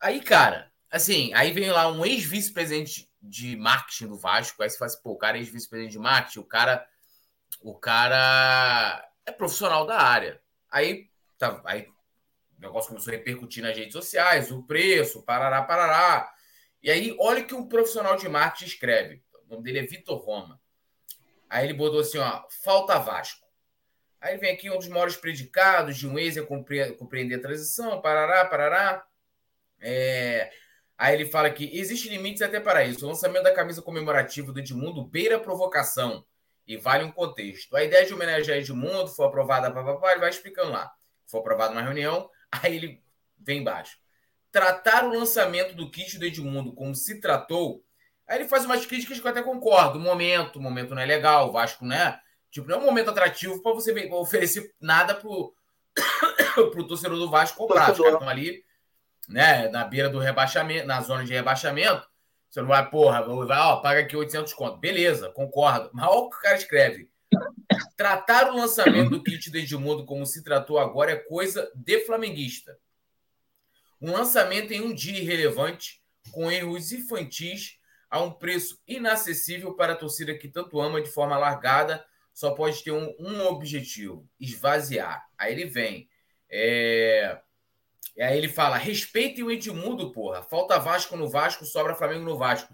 Aí, 0.00 0.20
cara, 0.20 0.70
assim, 0.90 1.32
aí 1.34 1.50
vem 1.50 1.70
lá 1.70 1.90
um 1.90 2.04
ex-vice-presidente 2.04 3.10
de 3.22 3.56
marketing 3.56 4.08
do 4.08 4.16
Vasco. 4.16 4.62
Aí 4.62 4.68
você 4.68 4.76
fala 4.76 4.90
assim, 4.90 5.02
pô, 5.02 5.12
o 5.12 5.18
cara 5.18 5.36
é 5.36 5.40
ex-vice-presidente 5.40 5.92
de 5.92 5.98
marketing, 5.98 6.40
o 6.40 6.44
cara, 6.44 6.86
o 7.60 7.74
cara 7.74 9.08
é 9.24 9.30
profissional 9.30 9.86
da 9.86 10.00
área. 10.00 10.40
Aí, 10.70 11.08
tá, 11.38 11.62
aí 11.64 11.86
o 12.58 12.60
negócio 12.60 12.88
começou 12.88 13.12
a 13.12 13.16
repercutir 13.16 13.62
nas 13.62 13.76
redes 13.76 13.92
sociais, 13.92 14.50
o 14.50 14.62
preço, 14.64 15.22
parará, 15.22 15.62
parará. 15.62 16.32
E 16.82 16.90
aí, 16.90 17.16
olha 17.20 17.42
o 17.42 17.46
que 17.46 17.54
um 17.54 17.68
profissional 17.68 18.16
de 18.16 18.28
marketing 18.28 18.64
escreve. 18.64 19.22
O 19.46 19.50
nome 19.50 19.62
dele 19.62 19.80
é 19.80 19.82
Vitor 19.82 20.18
Roma. 20.18 20.60
Aí 21.48 21.66
ele 21.66 21.74
botou 21.74 22.00
assim, 22.00 22.18
ó, 22.18 22.44
falta 22.62 22.98
Vasco. 22.98 23.46
Aí 24.20 24.38
vem 24.38 24.52
aqui 24.52 24.70
um 24.70 24.78
dos 24.78 24.88
maiores 24.88 25.16
predicados 25.16 25.96
de 25.96 26.08
um 26.08 26.18
ex 26.18 26.36
é 26.36 26.42
compreender 26.42 27.34
a 27.34 27.42
transição, 27.42 28.00
parará, 28.00 28.44
parará. 28.44 29.04
É, 29.80 30.50
Aí 31.02 31.16
ele 31.16 31.26
fala 31.26 31.50
que 31.50 31.68
existe 31.76 32.08
limites 32.08 32.42
até 32.42 32.60
para 32.60 32.84
isso. 32.84 33.04
O 33.04 33.08
lançamento 33.08 33.42
da 33.42 33.52
camisa 33.52 33.82
comemorativa 33.82 34.52
do 34.52 34.60
Edmundo 34.60 35.04
beira 35.04 35.36
provocação 35.36 36.24
e 36.64 36.76
vale 36.76 37.02
um 37.02 37.10
contexto. 37.10 37.74
A 37.74 37.82
ideia 37.82 38.06
de 38.06 38.14
homenagear 38.14 38.56
Edmundo 38.56 39.08
foi 39.08 39.26
aprovada, 39.26 39.68
papapá, 39.72 40.12
ele 40.12 40.20
vai 40.20 40.30
explicando 40.30 40.70
lá. 40.70 40.92
Foi 41.26 41.40
aprovado 41.40 41.74
numa 41.74 41.82
reunião, 41.82 42.30
aí 42.52 42.76
ele 42.76 43.02
vem 43.36 43.58
embaixo. 43.58 43.98
Tratar 44.52 45.04
o 45.04 45.12
lançamento 45.12 45.74
do 45.74 45.90
kit 45.90 46.20
do 46.20 46.24
Edmundo 46.24 46.72
como 46.72 46.94
se 46.94 47.20
tratou, 47.20 47.84
aí 48.24 48.38
ele 48.38 48.48
faz 48.48 48.64
umas 48.64 48.86
críticas 48.86 49.18
que 49.18 49.26
eu 49.26 49.30
até 49.32 49.42
concordo. 49.42 49.98
O 49.98 50.00
momento, 50.00 50.60
o 50.60 50.62
momento 50.62 50.94
não 50.94 51.02
é 51.02 51.06
legal, 51.06 51.48
o 51.48 51.52
Vasco, 51.52 51.84
né? 51.84 52.16
Tipo, 52.48 52.68
não 52.68 52.76
é 52.76 52.78
um 52.78 52.86
momento 52.86 53.10
atrativo 53.10 53.60
para 53.60 53.72
você 53.72 53.92
oferecer 54.12 54.72
nada 54.80 55.16
pro, 55.16 55.52
pro 56.70 56.86
torcedor 56.86 57.18
do 57.18 57.28
Vasco 57.28 57.58
comprar. 57.58 57.90
Os 57.90 57.98
caras 57.98 58.12
estão 58.12 58.28
ali 58.28 58.64
né, 59.28 59.68
na 59.68 59.84
beira 59.84 60.08
do 60.08 60.18
rebaixamento, 60.18 60.86
na 60.86 61.00
zona 61.00 61.24
de 61.24 61.32
rebaixamento, 61.32 62.06
você 62.52 62.60
não 62.60 62.68
vai, 62.68 62.88
porra, 62.90 63.22
vai, 63.22 63.58
ó, 63.58 63.76
paga 63.76 64.00
aqui 64.00 64.14
800 64.14 64.52
conto. 64.52 64.76
Beleza, 64.76 65.30
concordo. 65.30 65.88
Mas 65.94 66.06
olha 66.06 66.18
o 66.18 66.28
que 66.28 66.36
o 66.36 66.40
cara 66.40 66.56
escreve. 66.56 67.08
Tratar 67.96 68.50
o 68.50 68.56
lançamento 68.56 69.08
do 69.08 69.22
kit 69.22 69.50
do 69.50 69.56
Edmundo 69.56 70.04
como 70.04 70.26
se 70.26 70.44
tratou 70.44 70.78
agora 70.78 71.12
é 71.12 71.16
coisa 71.16 71.70
de 71.74 72.04
flamenguista. 72.04 72.78
Um 73.98 74.12
lançamento 74.12 74.70
em 74.72 74.82
um 74.82 74.92
dia 74.92 75.18
irrelevante, 75.18 76.02
com 76.30 76.50
erros 76.50 76.92
infantis, 76.92 77.78
a 78.10 78.20
um 78.20 78.30
preço 78.30 78.82
inacessível 78.86 79.72
para 79.74 79.94
a 79.94 79.96
torcida 79.96 80.36
que 80.36 80.48
tanto 80.48 80.78
ama 80.78 81.00
de 81.00 81.08
forma 81.08 81.38
largada, 81.38 82.04
só 82.34 82.50
pode 82.50 82.84
ter 82.84 82.92
um, 82.92 83.14
um 83.18 83.46
objetivo: 83.46 84.28
esvaziar. 84.38 85.26
Aí 85.38 85.52
ele 85.52 85.64
vem. 85.64 86.06
É 86.50 87.40
e 88.16 88.22
aí 88.22 88.36
ele 88.36 88.48
fala: 88.48 88.76
respeitem 88.76 89.44
o 89.44 89.50
Edmundo, 89.50 90.12
porra. 90.12 90.42
Falta 90.42 90.78
Vasco 90.78 91.16
no 91.16 91.28
Vasco, 91.28 91.64
sobra 91.64 91.94
Flamengo 91.94 92.24
no 92.24 92.36
Vasco. 92.36 92.72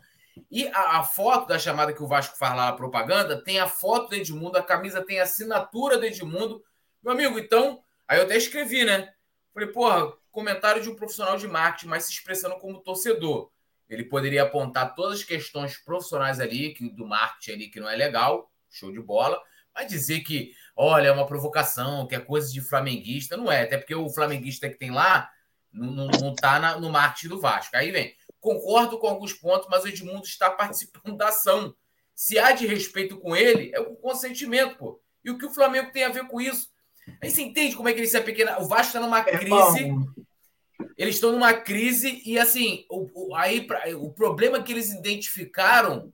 E 0.50 0.68
a, 0.68 0.98
a, 0.98 1.04
foto 1.04 1.48
da 1.48 1.58
chamada 1.58 1.92
que 1.92 2.02
o 2.02 2.06
Vasco 2.06 2.36
faz 2.36 2.54
lá, 2.56 2.68
a 2.68 2.72
propaganda, 2.72 3.42
tem 3.42 3.58
a 3.58 3.66
foto 3.66 4.10
do 4.10 4.14
Edmundo, 4.14 4.56
a 4.56 4.62
camisa 4.62 5.04
tem 5.04 5.18
a 5.18 5.24
assinatura 5.24 5.98
do 5.98 6.04
Edmundo. 6.04 6.62
Meu 7.02 7.12
amigo, 7.12 7.38
então, 7.38 7.82
aí 8.06 8.18
eu 8.18 8.24
até 8.24 8.36
escrevi, 8.36 8.84
né? 8.84 9.12
Falei, 9.52 9.68
porra, 9.70 10.12
comentário 10.30 10.82
de 10.82 10.88
um 10.88 10.94
profissional 10.94 11.36
de 11.36 11.48
marketing, 11.48 11.88
mas 11.88 12.04
se 12.04 12.12
expressando 12.12 12.56
como 12.58 12.80
torcedor. 12.80 13.50
Ele 13.88 14.04
poderia 14.04 14.42
apontar 14.42 14.94
todas 14.94 15.20
as 15.20 15.24
questões 15.24 15.76
profissionais 15.76 16.38
ali, 16.38 16.74
que, 16.74 16.88
do 16.90 17.06
marketing 17.06 17.52
ali, 17.52 17.68
que 17.68 17.80
não 17.80 17.88
é 17.88 17.96
legal, 17.96 18.50
show 18.70 18.92
de 18.92 19.00
bola, 19.00 19.40
mas 19.74 19.88
dizer 19.88 20.20
que 20.20 20.52
olha, 20.78 21.08
é 21.08 21.12
uma 21.12 21.26
provocação, 21.26 22.06
que 22.06 22.14
é 22.14 22.20
coisa 22.20 22.52
de 22.52 22.60
flamenguista. 22.60 23.36
Não 23.36 23.50
é, 23.50 23.62
até 23.62 23.76
porque 23.76 23.94
o 23.94 24.08
flamenguista 24.08 24.68
que 24.68 24.78
tem 24.78 24.92
lá 24.92 25.28
não, 25.72 26.34
tá 26.36 26.60
na, 26.60 26.78
no 26.78 26.88
marketing 26.88 27.28
do 27.28 27.40
Vasco. 27.40 27.76
Aí 27.76 27.90
vem, 27.90 28.14
concordo 28.40 28.96
com 28.98 29.08
alguns 29.08 29.32
pontos, 29.32 29.66
mas 29.68 29.82
o 29.82 29.88
Edmundo 29.88 30.24
está 30.24 30.48
participando 30.54 31.16
da 31.16 31.28
ação. 31.28 31.74
Se 32.14 32.38
há 32.38 32.52
de 32.52 32.66
respeito 32.66 33.18
com 33.18 33.36
ele, 33.36 33.72
é 33.74 33.80
o 33.80 33.96
consentimento, 33.96 34.78
pô. 34.78 35.02
E 35.24 35.30
o 35.30 35.36
que 35.36 35.46
o 35.46 35.52
Flamengo 35.52 35.90
tem 35.90 36.04
a 36.04 36.10
ver 36.10 36.26
com 36.28 36.40
isso? 36.40 36.68
Aí 37.22 37.30
você 37.30 37.42
entende 37.42 37.74
como 37.74 37.88
é 37.88 37.92
que 37.92 37.98
ele 37.98 38.06
se 38.06 38.16
é 38.16 38.20
pequeno. 38.20 38.52
O 38.60 38.68
Vasco 38.68 38.86
está 38.86 39.00
numa 39.00 39.22
crise. 39.22 39.92
Eles 40.96 41.16
estão 41.16 41.32
numa 41.32 41.54
crise 41.54 42.22
e 42.24 42.38
assim, 42.38 42.84
o, 42.88 43.08
o, 43.14 43.34
aí 43.34 43.66
o 43.96 44.12
problema 44.12 44.62
que 44.62 44.72
eles 44.72 44.92
identificaram 44.92 46.12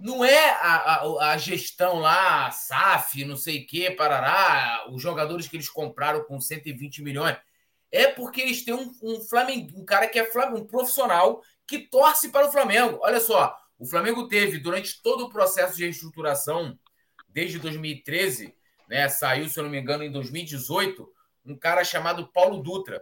não 0.00 0.24
é 0.24 0.50
a, 0.50 0.76
a, 0.76 1.32
a, 1.32 1.36
gestão 1.36 1.98
lá, 1.98 2.46
a 2.46 2.50
SAF, 2.50 3.24
não 3.24 3.36
sei 3.36 3.62
o 3.62 3.66
que, 3.66 3.90
parará, 3.90 4.86
os 4.90 5.00
jogadores 5.00 5.46
que 5.46 5.56
eles 5.56 5.68
compraram 5.68 6.24
com 6.24 6.40
120 6.40 7.02
milhões. 7.02 7.36
É 7.92 8.06
porque 8.06 8.40
eles 8.40 8.64
têm 8.64 8.74
um, 8.74 8.92
um, 9.02 9.20
Flamengo, 9.20 9.78
um 9.78 9.84
cara 9.84 10.06
que 10.06 10.18
é 10.18 10.30
um 10.48 10.64
profissional 10.64 11.42
que 11.66 11.78
torce 11.78 12.30
para 12.30 12.46
o 12.46 12.52
Flamengo. 12.52 12.98
Olha 13.02 13.20
só, 13.20 13.56
o 13.78 13.86
Flamengo 13.86 14.28
teve, 14.28 14.58
durante 14.58 15.02
todo 15.02 15.26
o 15.26 15.30
processo 15.30 15.76
de 15.76 15.84
reestruturação, 15.84 16.78
desde 17.28 17.58
2013, 17.58 18.54
né, 18.88 19.08
saiu, 19.08 19.48
se 19.48 19.58
eu 19.58 19.64
não 19.64 19.70
me 19.70 19.80
engano, 19.80 20.02
em 20.02 20.10
2018, 20.10 21.08
um 21.44 21.56
cara 21.56 21.84
chamado 21.84 22.26
Paulo 22.28 22.62
Dutra, 22.62 23.00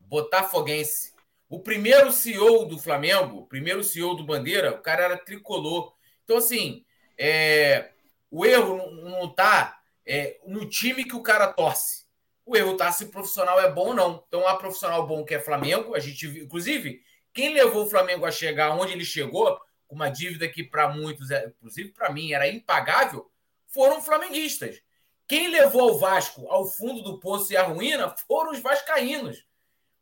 botafoguense. 0.00 1.12
O 1.48 1.60
primeiro 1.60 2.12
CEO 2.12 2.66
do 2.66 2.78
Flamengo, 2.78 3.38
o 3.38 3.46
primeiro 3.46 3.82
CEO 3.82 4.14
do 4.14 4.24
Bandeira, 4.24 4.72
o 4.72 4.82
cara 4.82 5.04
era 5.04 5.16
tricolor. 5.16 5.94
Então, 6.28 6.36
assim, 6.36 6.84
é, 7.16 7.88
o 8.30 8.44
erro 8.44 8.90
não 8.90 9.30
está 9.30 9.80
é, 10.04 10.38
no 10.46 10.68
time 10.68 11.02
que 11.02 11.16
o 11.16 11.22
cara 11.22 11.50
torce. 11.50 12.04
O 12.44 12.54
erro 12.54 12.72
está 12.72 12.92
se 12.92 13.04
o 13.04 13.08
profissional 13.08 13.58
é 13.58 13.72
bom 13.72 13.88
ou 13.88 13.94
não. 13.94 14.22
Então, 14.28 14.46
há 14.46 14.54
profissional 14.54 15.06
bom 15.06 15.24
que 15.24 15.34
é 15.34 15.40
Flamengo. 15.40 15.94
A 15.94 15.98
gente, 15.98 16.26
inclusive, 16.26 17.02
quem 17.32 17.54
levou 17.54 17.86
o 17.86 17.88
Flamengo 17.88 18.26
a 18.26 18.30
chegar 18.30 18.72
onde 18.72 18.92
ele 18.92 19.06
chegou, 19.06 19.58
com 19.86 19.94
uma 19.94 20.10
dívida 20.10 20.46
que 20.46 20.62
para 20.62 20.86
muitos, 20.88 21.30
é, 21.30 21.46
inclusive 21.46 21.92
para 21.92 22.12
mim, 22.12 22.34
era 22.34 22.46
impagável, 22.46 23.30
foram 23.66 24.02
flamenguistas. 24.02 24.82
Quem 25.26 25.48
levou 25.48 25.92
o 25.92 25.98
Vasco 25.98 26.46
ao 26.50 26.66
fundo 26.66 27.00
do 27.00 27.18
poço 27.18 27.54
e 27.54 27.56
à 27.56 27.62
ruína 27.62 28.14
foram 28.26 28.50
os 28.50 28.60
vascaínos. 28.60 29.46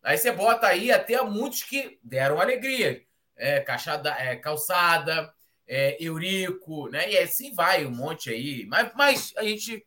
Aí 0.02 0.18
você 0.18 0.32
bota 0.32 0.66
aí 0.66 0.90
até 0.90 1.22
muitos 1.22 1.62
que 1.62 2.00
deram 2.02 2.40
alegria. 2.40 3.06
É, 3.36 3.60
caixada, 3.60 4.10
é, 4.18 4.34
calçada, 4.34 5.32
é, 5.68 5.96
Eurico, 6.00 6.88
né? 6.88 7.10
E 7.10 7.18
assim 7.18 7.52
vai, 7.52 7.84
um 7.84 7.90
monte 7.90 8.30
aí. 8.30 8.66
Mas, 8.66 8.90
mas 8.94 9.32
a 9.36 9.42
gente, 9.42 9.84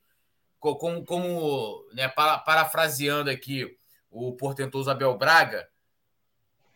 como, 0.59 1.03
como 1.05 1.85
né, 1.93 2.07
parafraseando 2.09 3.29
aqui 3.29 3.77
o 4.11 4.33
portentoso 4.33 4.89
Abel 4.89 5.17
Braga, 5.17 5.67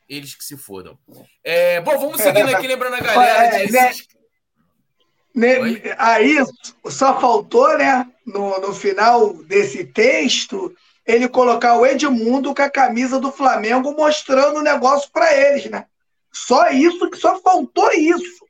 eles 0.07 0.35
que 0.35 0.43
se 0.43 0.57
fodam. 0.57 0.97
É, 1.43 1.81
bom, 1.81 1.97
vamos 1.97 2.21
seguindo 2.21 2.49
aqui, 2.49 2.67
lembrando 2.67 2.95
a 2.95 2.99
galera. 2.99 3.61
É, 3.61 3.71
né? 3.71 3.91
aí 5.97 6.35
só 6.87 7.19
faltou, 7.19 7.77
né, 7.77 8.07
no, 8.25 8.59
no 8.59 8.73
final 8.73 9.33
desse 9.43 9.85
texto, 9.85 10.75
ele 11.05 11.27
colocar 11.27 11.77
o 11.77 11.85
Edmundo 11.85 12.53
com 12.53 12.61
a 12.61 12.69
camisa 12.69 13.19
do 13.19 13.31
Flamengo 13.31 13.93
mostrando 13.93 14.59
o 14.59 14.63
negócio 14.63 15.09
para 15.11 15.33
eles, 15.35 15.69
né? 15.69 15.85
Só 16.31 16.69
isso, 16.69 17.09
só 17.15 17.39
faltou 17.41 17.91
isso. 17.93 18.42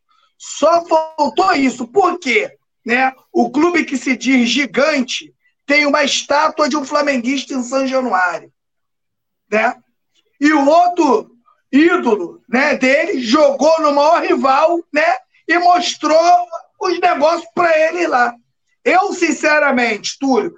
Só 0.45 0.85
faltou 0.85 1.53
isso. 1.53 1.87
Por 1.87 2.19
quê? 2.19 2.57
Né? 2.85 3.13
O 3.31 3.49
clube 3.49 3.85
que 3.85 3.95
se 3.95 4.17
diz 4.17 4.49
gigante 4.49 5.33
tem 5.65 5.85
uma 5.85 6.03
estátua 6.03 6.67
de 6.67 6.75
um 6.75 6.83
flamenguista 6.83 7.53
em 7.53 7.63
São 7.63 7.87
Januário. 7.87 8.51
Né? 9.49 9.73
E 10.41 10.51
o 10.51 10.67
outro 10.67 11.31
ídolo 11.71 12.43
né, 12.49 12.75
dele 12.75 13.21
jogou 13.21 13.81
no 13.81 13.93
maior 13.93 14.21
rival 14.21 14.83
né, 14.91 15.15
e 15.47 15.57
mostrou 15.59 16.47
os 16.81 16.99
negócios 16.99 17.49
para 17.55 17.77
ele 17.87 18.05
lá. 18.05 18.35
Eu, 18.83 19.13
sinceramente, 19.13 20.17
Túlio, 20.19 20.53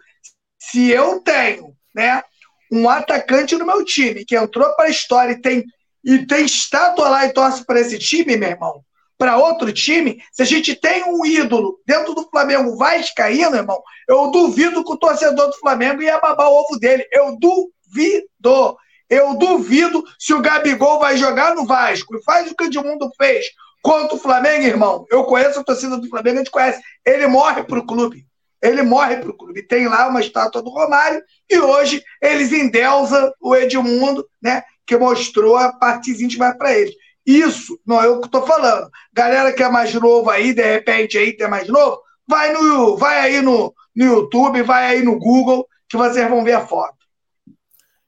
se 0.58 0.90
eu 0.90 1.20
tenho 1.20 1.78
né, 1.94 2.24
um 2.72 2.90
atacante 2.90 3.56
no 3.56 3.68
meu 3.68 3.86
time 3.86 4.26
que 4.26 4.36
entrou 4.36 4.76
para 4.76 4.86
a 4.86 4.90
história 4.90 5.34
e 5.34 5.42
tem, 5.42 5.64
e 6.04 6.26
tem 6.26 6.44
estátua 6.44 7.08
lá 7.08 7.26
e 7.28 7.34
torce 7.34 7.64
para 7.64 7.80
esse 7.80 8.00
time, 8.00 8.36
meu 8.36 8.50
irmão, 8.50 8.84
para 9.18 9.38
outro 9.38 9.72
time, 9.72 10.22
se 10.32 10.42
a 10.42 10.46
gente 10.46 10.76
tem 10.76 11.04
um 11.04 11.26
ídolo 11.26 11.80
dentro 11.86 12.14
do 12.14 12.30
Flamengo 12.30 12.76
vascaíno, 12.76 13.56
irmão, 13.56 13.82
eu 14.08 14.30
duvido 14.30 14.84
que 14.84 14.92
o 14.92 14.98
torcedor 14.98 15.48
do 15.48 15.58
Flamengo 15.60 16.02
ia 16.02 16.20
babar 16.20 16.50
o 16.50 16.56
ovo 16.56 16.78
dele. 16.78 17.08
Eu 17.12 17.38
duvido. 17.38 18.78
Eu 19.10 19.36
duvido 19.36 20.04
se 20.20 20.34
o 20.34 20.42
Gabigol 20.42 21.00
vai 21.00 21.16
jogar 21.16 21.56
no 21.56 21.66
Vasco 21.66 22.16
e 22.16 22.24
faz 22.24 22.52
o 22.52 22.56
que 22.56 22.64
o 22.64 22.68
Edmundo 22.68 23.10
fez 23.18 23.46
contra 23.82 24.16
o 24.16 24.20
Flamengo, 24.20 24.66
irmão. 24.66 25.06
Eu 25.12 25.24
conheço 25.26 25.60
a 25.60 25.64
torcida 25.64 25.98
do 25.98 26.10
Flamengo, 26.10 26.38
a 26.38 26.40
gente 26.40 26.52
conhece. 26.52 26.82
Ele 27.06 27.28
morre 27.28 27.64
pro 27.64 27.86
clube. 27.86 28.26
Ele 28.62 28.82
morre 28.82 29.18
pro 29.18 29.38
clube. 29.38 29.62
Tem 29.62 29.88
lá 29.88 30.08
uma 30.08 30.20
estátua 30.20 30.62
do 30.62 30.72
Romário 30.72 31.22
e 31.48 31.60
hoje 31.60 32.04
eles 32.20 32.52
endeusam 32.52 33.32
o 33.40 33.56
Edmundo, 33.56 34.28
né? 34.42 34.64
Que 34.88 34.98
mostrou 34.98 35.56
a 35.56 35.72
que 36.00 36.38
vai 36.38 36.54
para 36.56 36.74
eles. 36.74 36.96
Isso 37.26 37.80
não 37.86 38.02
é 38.02 38.08
o 38.08 38.20
que 38.22 38.28
estou 38.28 38.46
falando. 38.46 38.90
Galera 39.12 39.52
que 39.52 39.64
é 39.64 39.70
mais 39.70 39.94
novo 39.94 40.30
aí, 40.30 40.54
de 40.54 40.62
repente 40.62 41.18
aí 41.18 41.36
tem 41.36 41.50
mais 41.50 41.68
novo, 41.68 42.02
vai 42.28 42.54
no, 42.54 42.98
vai 42.98 43.20
aí 43.20 43.42
no, 43.42 43.74
no 43.96 44.06
YouTube, 44.06 44.62
vai 44.62 44.86
aí 44.86 45.02
no 45.04 45.18
Google, 45.18 45.68
que 45.90 45.98
vocês 45.98 46.30
vão 46.30 46.44
ver 46.44 46.54
a 46.54 46.68
foto. 46.68 47.06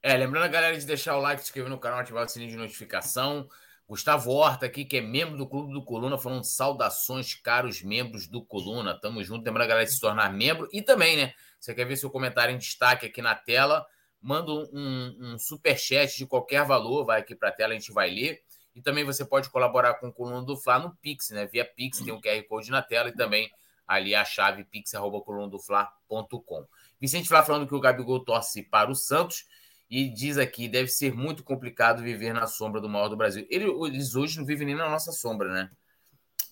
É, 0.00 0.16
lembrando 0.16 0.44
a 0.44 0.48
galera 0.48 0.78
de 0.78 0.86
deixar 0.86 1.16
o 1.16 1.20
like, 1.20 1.42
se 1.42 1.48
inscrever 1.48 1.70
no 1.70 1.78
canal, 1.78 1.98
ativar 1.98 2.24
o 2.24 2.28
sininho 2.28 2.50
de 2.50 2.56
notificação. 2.56 3.48
Gustavo 3.88 4.30
Horta 4.30 4.66
aqui, 4.66 4.84
que 4.84 4.98
é 4.98 5.00
membro 5.00 5.36
do 5.36 5.48
Clube 5.48 5.72
do 5.72 5.82
Coluna, 5.82 6.18
falando 6.18 6.44
saudações, 6.44 7.34
caros 7.34 7.82
membros 7.82 8.28
do 8.28 8.44
Coluna. 8.44 8.98
Tamo 9.00 9.24
junto, 9.24 9.44
lembrando 9.44 9.64
a 9.64 9.68
galera 9.68 9.86
de 9.86 9.94
se 9.94 10.00
tornar 10.00 10.30
membro. 10.30 10.68
E 10.72 10.82
também, 10.82 11.16
né, 11.16 11.32
você 11.58 11.74
quer 11.74 11.86
ver 11.86 11.96
seu 11.96 12.10
comentário 12.10 12.54
em 12.54 12.58
destaque 12.58 13.06
aqui 13.06 13.22
na 13.22 13.34
tela, 13.34 13.84
manda 14.20 14.52
um, 14.52 15.16
um 15.20 15.38
super 15.38 15.76
chat 15.78 16.18
de 16.18 16.26
qualquer 16.26 16.64
valor, 16.64 17.06
vai 17.06 17.20
aqui 17.20 17.34
para 17.34 17.48
a 17.48 17.52
tela, 17.52 17.72
a 17.72 17.78
gente 17.78 17.90
vai 17.92 18.10
ler. 18.10 18.42
E 18.78 18.80
também 18.80 19.02
você 19.02 19.24
pode 19.24 19.50
colaborar 19.50 19.94
com 19.94 20.06
o 20.06 20.12
Coluna 20.12 20.40
do 20.40 20.56
Fla 20.56 20.78
no 20.78 20.94
Pix, 21.02 21.30
né? 21.30 21.46
Via 21.46 21.64
Pix, 21.64 21.98
tem 21.98 22.12
o 22.12 22.18
um 22.18 22.20
QR 22.20 22.40
Code 22.48 22.70
na 22.70 22.80
tela 22.80 23.08
e 23.08 23.12
também 23.12 23.50
ali 23.88 24.14
a 24.14 24.24
chave 24.24 24.62
pix.colunadofla.com. 24.62 26.64
Vicente 27.00 27.26
Flá 27.26 27.42
falando 27.42 27.66
que 27.66 27.74
o 27.74 27.80
Gabigol 27.80 28.24
torce 28.24 28.62
para 28.62 28.88
o 28.88 28.94
Santos 28.94 29.46
e 29.90 30.08
diz 30.08 30.38
aqui, 30.38 30.68
deve 30.68 30.90
ser 30.90 31.12
muito 31.12 31.42
complicado 31.42 32.04
viver 32.04 32.32
na 32.32 32.46
sombra 32.46 32.80
do 32.80 32.88
maior 32.88 33.08
do 33.08 33.16
Brasil. 33.16 33.44
Eles 33.50 34.14
hoje 34.14 34.38
não 34.38 34.46
vivem 34.46 34.68
nem 34.68 34.76
na 34.76 34.88
nossa 34.88 35.10
sombra, 35.10 35.52
né? 35.52 35.68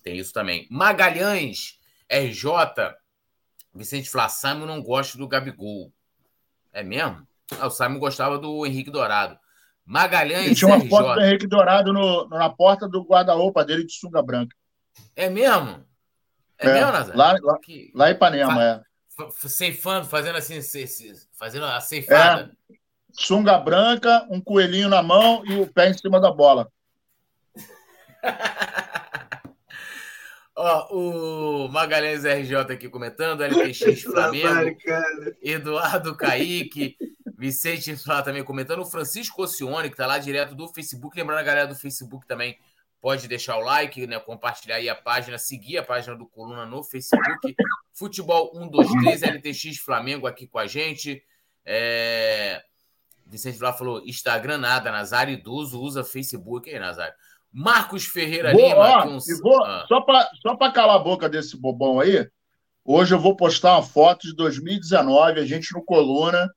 Tem 0.03 0.17
isso 0.17 0.33
também. 0.33 0.67
Magalhães, 0.69 1.79
RJ, 2.09 2.93
Vicente 3.73 4.09
Flá, 4.09 4.27
Simon 4.27 4.65
não 4.65 4.83
gosta 4.83 5.17
do 5.17 5.29
Gabigol. 5.29 5.93
É 6.73 6.83
mesmo? 6.83 7.25
Ah, 7.57 7.67
o 7.67 7.71
Simon 7.71 7.99
gostava 7.99 8.37
do 8.37 8.65
Henrique 8.65 8.91
Dourado. 8.91 9.39
Magalhães. 9.87 10.51
E 10.51 10.55
tinha 10.55 10.75
uma 10.75 10.85
foto 10.85 11.15
do 11.15 11.21
Henrique 11.21 11.47
Dourado 11.47 11.93
no, 11.93 12.27
na 12.27 12.49
porta 12.49 12.89
do 12.89 13.03
guarda-roupa 13.03 13.63
dele 13.63 13.85
de 13.85 13.93
sunga 13.93 14.21
branca. 14.21 14.53
É 15.15 15.29
mesmo? 15.29 15.81
É, 16.59 16.67
é 16.67 16.73
mesmo, 16.73 16.91
Nazar? 16.91 17.15
Lá, 17.15 17.37
lá, 17.41 17.57
que... 17.59 17.89
lá 17.95 18.09
em 18.09 18.13
Ipanema, 18.13 18.83
Fa... 19.15 19.23
é. 19.23 19.29
Ceifando, 19.49 20.05
fazendo 20.05 20.35
assim, 20.35 20.59
fazendo 21.39 21.65
a 21.65 21.79
ceifada. 21.79 22.51
É. 22.69 22.75
Sunga 23.13 23.57
branca, 23.57 24.27
um 24.29 24.41
coelhinho 24.41 24.89
na 24.89 25.01
mão 25.01 25.43
e 25.45 25.57
o 25.57 25.71
pé 25.71 25.89
em 25.89 25.93
cima 25.93 26.19
da 26.19 26.31
bola. 26.31 26.69
Ó, 30.59 30.87
o 31.65 31.69
Magalhães 31.69 32.23
RJ 32.23 32.55
aqui 32.73 32.89
comentando, 32.89 33.43
LPX 33.43 34.01
Flamengo, 34.01 34.75
Eduardo 35.39 36.15
Kaique, 36.17 36.97
Vicente 37.37 37.95
Flá 37.95 38.23
também 38.23 38.43
comentando, 38.43 38.79
o 38.79 38.85
Francisco 38.85 39.43
Ossione, 39.43 39.87
que 39.87 39.93
está 39.93 40.07
lá 40.07 40.17
direto 40.17 40.55
do 40.55 40.67
Facebook. 40.67 41.15
Lembrando 41.15 41.37
a 41.37 41.43
galera 41.43 41.67
do 41.67 41.75
Facebook 41.75 42.25
também, 42.25 42.57
pode 42.99 43.27
deixar 43.27 43.55
o 43.57 43.61
like, 43.61 44.07
né, 44.07 44.19
compartilhar 44.19 44.77
aí 44.77 44.89
a 44.89 44.95
página, 44.95 45.37
seguir 45.37 45.77
a 45.77 45.83
página 45.83 46.15
do 46.15 46.25
Coluna 46.25 46.65
no 46.65 46.83
Facebook. 46.83 47.55
Futebol 47.93 48.51
123, 48.55 49.21
LTX 49.21 49.77
Flamengo 49.77 50.25
aqui 50.25 50.47
com 50.47 50.57
a 50.57 50.65
gente. 50.65 51.23
É... 51.63 52.63
Vicente 53.27 53.59
Flá 53.59 53.73
falou: 53.73 54.03
Instagram 54.07 54.57
nada, 54.57 54.91
Nazário 54.91 55.35
idoso 55.35 55.79
usa 55.79 56.03
Facebook. 56.03 56.67
aí, 56.67 56.79
Nazário? 56.79 57.13
Marcos 57.51 58.05
Ferreira 58.05 58.51
vou, 58.51 58.61
Lima. 58.61 59.05
Ó, 59.05 59.07
um... 59.07 59.19
vou, 59.41 59.63
ah. 59.63 59.85
Só 59.87 60.01
para 60.01 60.29
só 60.41 60.55
calar 60.71 60.97
a 60.97 61.03
boca 61.03 61.27
desse 61.27 61.57
bobão 61.57 61.99
aí, 61.99 62.27
hoje 62.85 63.13
eu 63.13 63.19
vou 63.19 63.35
postar 63.35 63.73
uma 63.73 63.83
foto 63.83 64.27
de 64.27 64.35
2019, 64.35 65.39
a 65.39 65.45
gente 65.45 65.73
no 65.73 65.83
Coluna 65.83 66.49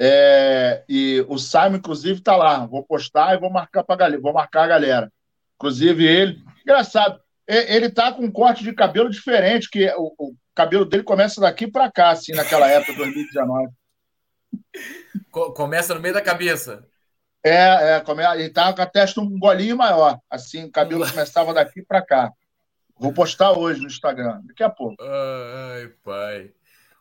é, 0.00 0.84
e 0.88 1.24
o 1.28 1.38
Simon, 1.38 1.76
inclusive, 1.76 2.20
está 2.20 2.36
lá. 2.36 2.64
Vou 2.64 2.84
postar 2.84 3.34
e 3.34 3.40
vou 3.40 3.50
marcar 3.50 3.82
para 3.82 3.96
galera, 3.96 4.22
vou 4.22 4.32
marcar 4.32 4.62
a 4.62 4.68
galera. 4.68 5.12
Inclusive, 5.56 6.06
ele. 6.06 6.40
Engraçado, 6.62 7.20
ele 7.46 7.90
tá 7.90 8.12
com 8.12 8.24
um 8.24 8.30
corte 8.30 8.62
de 8.62 8.72
cabelo 8.72 9.10
diferente, 9.10 9.68
que 9.68 9.90
o, 9.96 10.14
o 10.16 10.34
cabelo 10.54 10.84
dele 10.84 11.02
começa 11.02 11.40
daqui 11.40 11.66
para 11.66 11.90
cá, 11.90 12.10
assim, 12.10 12.32
naquela 12.32 12.68
época, 12.68 12.94
2019. 12.94 13.68
Começa 15.56 15.94
no 15.94 16.00
meio 16.00 16.14
da 16.14 16.22
cabeça. 16.22 16.86
É, 17.44 17.96
é 17.96 18.00
come... 18.00 18.24
ele 18.34 18.50
tá 18.50 18.72
com 18.72 18.82
a 18.82 18.86
testa 18.86 19.20
um 19.20 19.38
golinho 19.38 19.76
maior. 19.76 20.18
Assim, 20.30 20.64
o 20.64 20.70
cabelo 20.70 21.08
começava 21.08 21.54
daqui 21.54 21.82
para 21.82 22.02
cá. 22.02 22.32
Vou 22.98 23.12
postar 23.12 23.52
hoje 23.52 23.80
no 23.80 23.86
Instagram, 23.86 24.40
daqui 24.44 24.62
a 24.62 24.70
pouco. 24.70 24.96
Ai, 25.02 25.88
pai. 26.02 26.52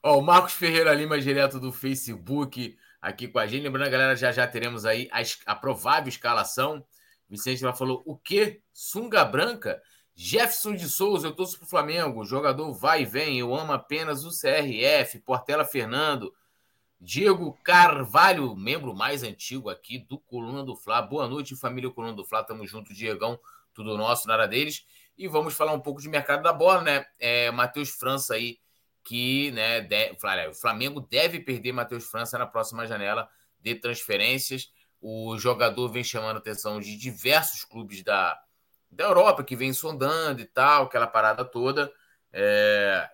Ó, 0.04 0.20
o 0.20 0.22
Marcos 0.22 0.54
Ferreira 0.54 0.94
Lima, 0.94 1.20
direto 1.20 1.60
do 1.60 1.72
Facebook 1.72 2.78
aqui 3.02 3.28
com 3.28 3.40
a 3.40 3.48
gente. 3.48 3.64
Lembrando, 3.64 3.90
galera, 3.90 4.16
já 4.16 4.32
já 4.32 4.48
teremos 4.48 4.86
aí 4.86 5.10
a, 5.12 5.22
a 5.52 5.56
provável 5.56 6.10
escalação. 6.10 6.86
Vicente 7.30 7.62
já 7.62 7.74
falou: 7.74 8.04
o 8.06 8.16
quê? 8.16 8.62
Sunga 8.72 9.26
branca? 9.26 9.82
Jefferson 10.16 10.74
de 10.74 10.88
Souza, 10.90 11.28
eu 11.28 11.36
torço 11.36 11.60
pro 11.60 11.68
Flamengo. 11.68 12.26
Jogador 12.26 12.72
vai 12.74 13.04
e 13.04 13.06
vem. 13.06 13.40
Eu 13.40 13.54
amo 13.56 13.72
apenas 13.72 14.24
o 14.24 14.30
CRF. 14.30 15.20
Portela 15.20 15.64
Fernando. 15.64 16.34
Diego 17.00 17.58
Carvalho, 17.64 18.56
membro 18.56 18.94
mais 18.94 19.24
antigo 19.24 19.70
aqui 19.70 20.00
do 20.00 20.18
Coluna 20.18 20.64
do 20.64 20.76
Fla. 20.76 21.02
Boa 21.02 21.28
noite, 21.28 21.56
família 21.56 21.92
Coluna 21.92 22.14
do 22.14 22.26
Fla. 22.26 22.44
Tamo 22.44 22.66
junto, 22.66 22.94
Diegão. 22.94 23.40
Tudo 23.74 23.98
nosso, 23.98 24.28
nada 24.28 24.48
deles. 24.48 24.86
E 25.18 25.28
vamos 25.28 25.54
falar 25.54 25.74
um 25.74 25.80
pouco 25.80 26.02
de 26.02 26.10
mercado 26.10 26.42
da 26.44 26.52
bola, 26.52 26.82
né? 26.82 27.06
É, 27.20 27.52
Matheus 27.52 27.90
França 27.90 28.34
aí 28.34 28.60
que 29.08 29.52
né, 29.52 29.88
o 30.50 30.54
Flamengo 30.54 31.00
deve 31.00 31.40
perder 31.40 31.72
Matheus 31.72 32.04
França 32.04 32.38
na 32.38 32.46
próxima 32.46 32.86
janela 32.86 33.30
de 33.62 33.74
transferências. 33.76 34.70
O 35.00 35.38
jogador 35.38 35.88
vem 35.88 36.04
chamando 36.04 36.36
a 36.36 36.40
atenção 36.40 36.82
de 36.82 36.98
diversos 36.98 37.64
clubes 37.64 38.04
da, 38.04 38.38
da 38.92 39.06
Europa 39.06 39.46
que 39.46 39.56
vem 39.56 39.72
sondando 39.72 40.42
e 40.42 40.46
tal, 40.46 40.84
aquela 40.84 41.08
parada 41.08 41.46
toda. 41.46 41.90
É, 42.34 43.10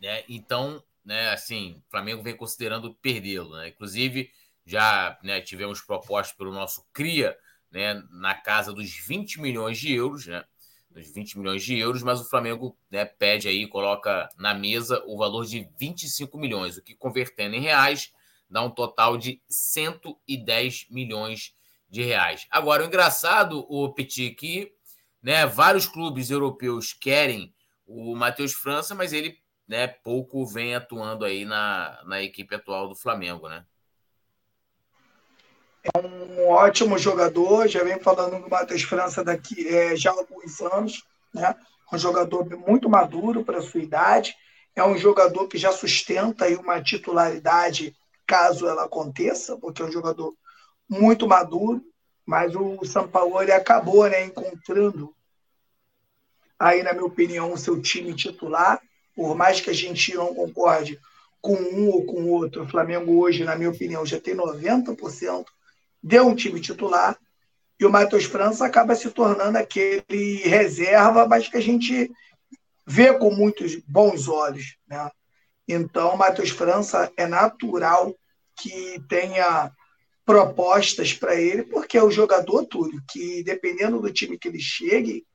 né, 0.00 0.24
então, 0.26 0.82
né, 1.08 1.30
assim, 1.30 1.82
o 1.86 1.90
Flamengo 1.90 2.22
vem 2.22 2.36
considerando 2.36 2.94
perdê-lo. 2.96 3.56
Né? 3.56 3.68
Inclusive, 3.68 4.30
já 4.62 5.18
né, 5.22 5.40
tivemos 5.40 5.80
propostas 5.80 6.36
pelo 6.36 6.52
nosso 6.52 6.84
CRIA 6.92 7.34
né, 7.70 7.94
na 8.10 8.34
casa 8.34 8.74
dos 8.74 8.94
20 8.94 9.40
milhões 9.40 9.78
de 9.78 9.90
euros, 9.94 10.26
né? 10.26 10.44
dos 10.90 11.10
20 11.10 11.38
milhões 11.38 11.64
de 11.64 11.78
euros, 11.78 12.02
mas 12.02 12.20
o 12.20 12.28
Flamengo 12.28 12.76
né, 12.90 13.06
pede 13.06 13.48
aí, 13.48 13.66
coloca 13.66 14.28
na 14.36 14.52
mesa 14.52 15.02
o 15.06 15.16
valor 15.16 15.46
de 15.46 15.66
25 15.78 16.36
milhões, 16.36 16.76
o 16.76 16.82
que 16.82 16.94
convertendo 16.94 17.54
em 17.56 17.60
reais 17.60 18.12
dá 18.50 18.62
um 18.62 18.70
total 18.70 19.16
de 19.16 19.40
110 19.48 20.88
milhões 20.90 21.54
de 21.88 22.02
reais. 22.02 22.46
Agora, 22.50 22.82
o 22.82 22.86
engraçado, 22.86 23.64
o 23.66 23.94
Petit, 23.94 24.34
que 24.34 24.74
né, 25.22 25.46
vários 25.46 25.86
clubes 25.86 26.30
europeus 26.30 26.92
querem 26.92 27.54
o 27.86 28.14
Matheus 28.14 28.52
França, 28.52 28.94
mas 28.94 29.14
ele 29.14 29.38
né, 29.68 29.86
pouco 29.86 30.46
vem 30.46 30.74
atuando 30.74 31.24
aí 31.24 31.44
na, 31.44 32.02
na 32.04 32.22
equipe 32.22 32.54
atual 32.54 32.88
do 32.88 32.96
Flamengo, 32.96 33.48
né? 33.48 33.64
É 35.94 35.98
um 36.00 36.48
ótimo 36.48 36.98
jogador, 36.98 37.68
já 37.68 37.84
vem 37.84 38.00
falando 38.00 38.42
do 38.42 38.50
Matheus 38.50 38.82
França 38.82 39.22
daqui 39.22 39.68
é, 39.68 39.94
já 39.94 40.10
há 40.10 40.14
alguns 40.14 40.60
anos, 40.60 41.04
né? 41.32 41.54
É 41.90 41.96
um 41.96 41.98
jogador 41.98 42.44
muito 42.56 42.88
maduro 42.88 43.44
para 43.44 43.62
sua 43.62 43.80
idade. 43.80 44.34
É 44.74 44.84
um 44.84 44.96
jogador 44.96 45.48
que 45.48 45.56
já 45.56 45.72
sustenta 45.72 46.44
aí 46.44 46.54
uma 46.54 46.82
titularidade 46.82 47.96
caso 48.26 48.68
ela 48.68 48.84
aconteça, 48.84 49.56
porque 49.56 49.80
é 49.80 49.84
um 49.84 49.92
jogador 49.92 50.34
muito 50.88 51.26
maduro. 51.26 51.82
Mas 52.26 52.54
o 52.54 52.84
São 52.84 53.08
Paulo 53.08 53.40
ele 53.40 53.52
acabou 53.52 54.06
né, 54.08 54.24
encontrando 54.24 55.14
aí, 56.58 56.82
na 56.82 56.92
minha 56.92 57.06
opinião, 57.06 57.52
o 57.52 57.56
seu 57.56 57.80
time 57.80 58.12
titular. 58.14 58.80
Por 59.18 59.34
mais 59.34 59.60
que 59.60 59.68
a 59.68 59.72
gente 59.72 60.14
não 60.14 60.32
concorde 60.32 60.96
com 61.40 61.54
um 61.56 61.88
ou 61.88 62.06
com 62.06 62.30
outro, 62.30 62.62
o 62.62 62.68
Flamengo 62.68 63.18
hoje, 63.18 63.42
na 63.42 63.56
minha 63.56 63.68
opinião, 63.68 64.06
já 64.06 64.20
tem 64.20 64.32
90% 64.32 65.44
de 66.00 66.20
um 66.20 66.36
time 66.36 66.60
titular. 66.60 67.18
E 67.80 67.84
o 67.84 67.90
Matheus 67.90 68.22
França 68.22 68.64
acaba 68.64 68.94
se 68.94 69.10
tornando 69.10 69.58
aquele 69.58 70.36
reserva, 70.44 71.26
mas 71.26 71.48
que 71.48 71.56
a 71.56 71.60
gente 71.60 72.08
vê 72.86 73.12
com 73.12 73.34
muitos 73.34 73.74
bons 73.88 74.28
olhos. 74.28 74.76
Né? 74.86 75.10
Então, 75.66 76.14
o 76.14 76.16
Matheus 76.16 76.50
França 76.50 77.10
é 77.16 77.26
natural 77.26 78.14
que 78.54 79.02
tenha 79.08 79.72
propostas 80.24 81.12
para 81.12 81.34
ele, 81.34 81.64
porque 81.64 81.98
é 81.98 82.04
o 82.04 82.10
jogador, 82.12 82.64
Túlio, 82.66 83.02
que 83.10 83.42
dependendo 83.42 84.00
do 84.00 84.12
time 84.12 84.38
que 84.38 84.46
ele 84.46 84.60
chegue, 84.60 85.26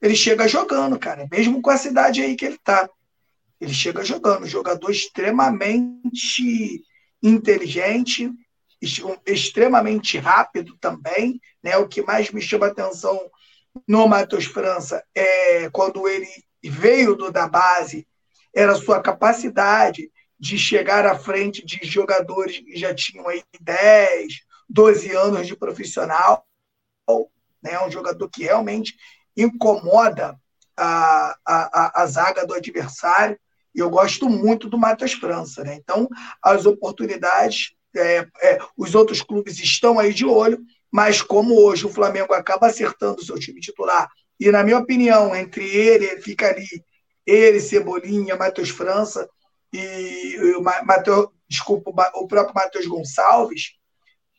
ele 0.00 0.16
chega 0.16 0.48
jogando, 0.48 0.98
cara, 0.98 1.28
mesmo 1.30 1.60
com 1.60 1.68
a 1.68 1.76
cidade 1.76 2.22
aí 2.22 2.34
que 2.34 2.46
ele 2.46 2.58
tá. 2.64 2.88
Ele 3.60 3.74
chega 3.74 4.04
jogando, 4.04 4.46
jogador 4.46 4.90
extremamente 4.90 6.82
inteligente, 7.22 8.30
extremamente 9.26 10.18
rápido 10.18 10.76
também, 10.80 11.40
né? 11.62 11.76
O 11.76 11.88
que 11.88 12.02
mais 12.02 12.30
me 12.30 12.40
chama 12.40 12.68
atenção 12.68 13.30
no 13.86 14.06
Matheus 14.06 14.44
França 14.44 15.04
é 15.14 15.68
quando 15.70 16.08
ele 16.08 16.28
veio 16.62 17.14
do, 17.14 17.30
da 17.30 17.48
base, 17.48 18.06
era 18.54 18.72
a 18.72 18.76
sua 18.76 19.00
capacidade 19.00 20.10
de 20.38 20.56
chegar 20.56 21.06
à 21.06 21.18
frente 21.18 21.64
de 21.64 21.80
jogadores 21.82 22.58
que 22.58 22.76
já 22.76 22.94
tinham 22.94 23.28
aí 23.28 23.42
10, 23.60 24.40
12 24.68 25.10
anos 25.12 25.46
de 25.46 25.56
profissional, 25.56 26.46
né? 27.62 27.80
um 27.84 27.90
jogador 27.90 28.28
que 28.28 28.44
realmente 28.44 28.94
incomoda 29.36 30.38
a, 30.76 31.36
a, 31.44 32.02
a, 32.02 32.06
zaga 32.06 32.46
do 32.46 32.54
adversário, 32.54 33.38
e 33.74 33.80
eu 33.80 33.90
gosto 33.90 34.28
muito 34.28 34.68
do 34.68 34.78
Matheus 34.78 35.12
França. 35.12 35.62
Né? 35.62 35.74
Então, 35.74 36.08
as 36.42 36.66
oportunidades, 36.66 37.72
é, 37.96 38.26
é, 38.42 38.58
os 38.76 38.94
outros 38.94 39.22
clubes 39.22 39.58
estão 39.58 39.98
aí 39.98 40.12
de 40.12 40.24
olho, 40.26 40.58
mas 40.90 41.20
como 41.20 41.60
hoje 41.60 41.86
o 41.86 41.92
Flamengo 41.92 42.32
acaba 42.32 42.66
acertando 42.66 43.20
o 43.20 43.24
seu 43.24 43.38
time 43.38 43.60
titular, 43.60 44.08
e 44.40 44.50
na 44.50 44.62
minha 44.62 44.78
opinião, 44.78 45.34
entre 45.34 45.64
ele, 45.64 46.20
fica 46.22 46.48
ali, 46.48 46.66
ele, 47.26 47.60
Cebolinha, 47.60 48.36
Matheus 48.36 48.70
França, 48.70 49.28
e 49.72 50.38
o 50.56 51.32
desculpa, 51.48 51.90
o 52.14 52.26
próprio 52.26 52.54
Matheus 52.54 52.86
Gonçalves, 52.86 53.72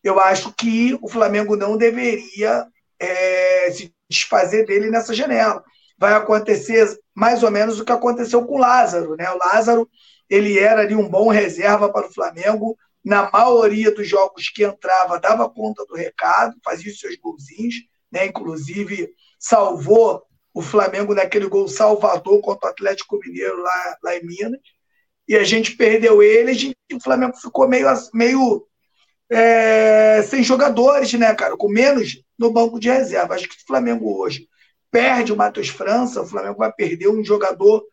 eu 0.03 0.19
acho 0.19 0.53
que 0.53 0.97
o 1.01 1.09
Flamengo 1.09 1.55
não 1.55 1.75
deveria 1.75 2.65
é, 2.99 3.71
se 3.71 3.93
desfazer 4.09 4.65
dele 4.65 4.89
nessa 4.89 5.13
janela. 5.13 5.63
Vai 5.97 6.13
acontecer 6.13 6.97
mais 7.19 7.43
ou 7.43 7.51
menos 7.51 7.79
o 7.79 7.85
que 7.85 7.91
aconteceu 7.91 8.45
com 8.45 8.55
o 8.55 8.59
Lázaro. 8.59 9.15
Né? 9.15 9.29
O 9.29 9.37
Lázaro 9.37 9.89
ele 10.29 10.57
era 10.57 10.81
ali 10.81 10.95
um 10.95 11.07
bom 11.07 11.29
reserva 11.29 11.91
para 11.91 12.07
o 12.07 12.13
Flamengo. 12.13 12.77
Na 13.03 13.29
maioria 13.31 13.93
dos 13.93 14.07
jogos 14.07 14.49
que 14.49 14.63
entrava, 14.63 15.19
dava 15.19 15.49
conta 15.49 15.85
do 15.85 15.95
recado, 15.95 16.55
fazia 16.63 16.91
os 16.91 16.99
seus 16.99 17.15
golzinhos, 17.17 17.75
né? 18.11 18.25
inclusive 18.25 19.09
salvou 19.39 20.23
o 20.53 20.61
Flamengo 20.61 21.13
naquele 21.13 21.47
gol 21.47 21.67
salvador 21.67 22.41
contra 22.41 22.67
o 22.69 22.71
Atlético 22.71 23.19
Mineiro 23.19 23.61
lá, 23.61 23.97
lá 24.03 24.15
em 24.15 24.25
Minas 24.25 24.59
e 25.29 25.35
a 25.35 25.43
gente 25.43 25.75
perdeu 25.75 26.23
ele, 26.23 26.75
e 26.89 26.95
o 26.95 26.99
Flamengo 26.99 27.37
ficou 27.37 27.67
meio, 27.67 27.85
meio 28.11 28.65
é, 29.29 30.23
sem 30.23 30.43
jogadores, 30.43 31.13
né, 31.13 31.35
cara? 31.35 31.55
Com 31.55 31.69
menos 31.69 32.19
no 32.37 32.51
banco 32.51 32.79
de 32.79 32.89
reserva. 32.89 33.35
Acho 33.35 33.47
que 33.47 33.55
o 33.55 33.67
Flamengo 33.67 34.19
hoje 34.19 34.47
perde 34.91 35.31
o 35.31 35.35
Matheus 35.35 35.69
França, 35.69 36.21
o 36.21 36.27
Flamengo 36.27 36.57
vai 36.57 36.71
perder 36.71 37.09
um 37.09 37.23
jogador 37.23 37.83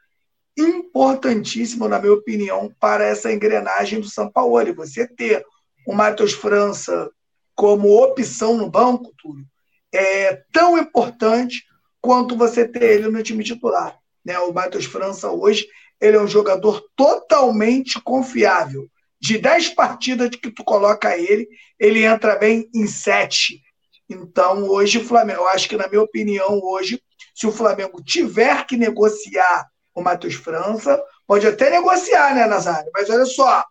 importantíssimo, 0.57 1.87
na 1.89 1.99
minha 1.99 2.15
opinião, 2.15 2.75
para 2.81 3.05
essa 3.05 3.33
engrenagem 3.33 4.01
do 4.01 4.09
São 4.09 4.31
Paulo. 4.31 4.61
E 4.61 4.73
você 4.73 5.07
ter 5.07 5.45
o 5.87 5.93
Matheus 5.93 6.33
França 6.33 7.11
como 7.55 8.03
opção 8.03 8.57
no 8.57 8.71
banco, 8.71 9.13
tudo, 9.19 9.45
é 9.93 10.43
tão 10.53 10.79
importante 10.79 11.65
quanto 12.01 12.37
você 12.37 12.67
ter 12.67 12.85
ele 12.85 13.09
no 13.09 13.23
time 13.23 13.45
titular. 13.45 13.99
Né? 14.25 14.39
O 14.41 14.53
Matheus 14.53 14.85
França 14.85 15.31
hoje 15.31 15.67
ele 16.01 16.17
é 16.17 16.21
um 16.21 16.29
jogador 16.29 16.85
totalmente 16.95 18.01
confiável. 18.03 18.89
De 19.19 19.39
10 19.39 19.71
partidas 19.71 20.31
que 20.31 20.51
tu 20.51 20.63
coloca 20.63 21.17
ele, 21.17 21.49
ele 21.79 22.05
entra 22.05 22.37
bem 22.37 22.69
em 22.75 22.87
7. 22.87 23.61
Então, 24.09 24.69
hoje 24.69 24.99
o 24.99 25.05
Flamengo, 25.05 25.41
eu 25.41 25.49
acho 25.49 25.69
que, 25.69 25.77
na 25.77 25.89
minha 25.89 26.03
opinião, 26.03 26.61
hoje, 26.63 27.03
se 27.35 27.47
o 27.47 27.53
Flamengo 27.53 28.03
tiver 28.03 28.65
que 28.67 28.77
negociar 28.77 29.69
o 29.95 30.03
Matheus 30.03 30.35
França, 30.35 31.03
pode 31.27 31.47
até 31.47 31.71
negociar, 31.71 32.35
né, 32.35 32.47
Nazário? 32.47 32.91
Mas 32.95 33.11
olha 33.11 33.25
só, 33.25 33.65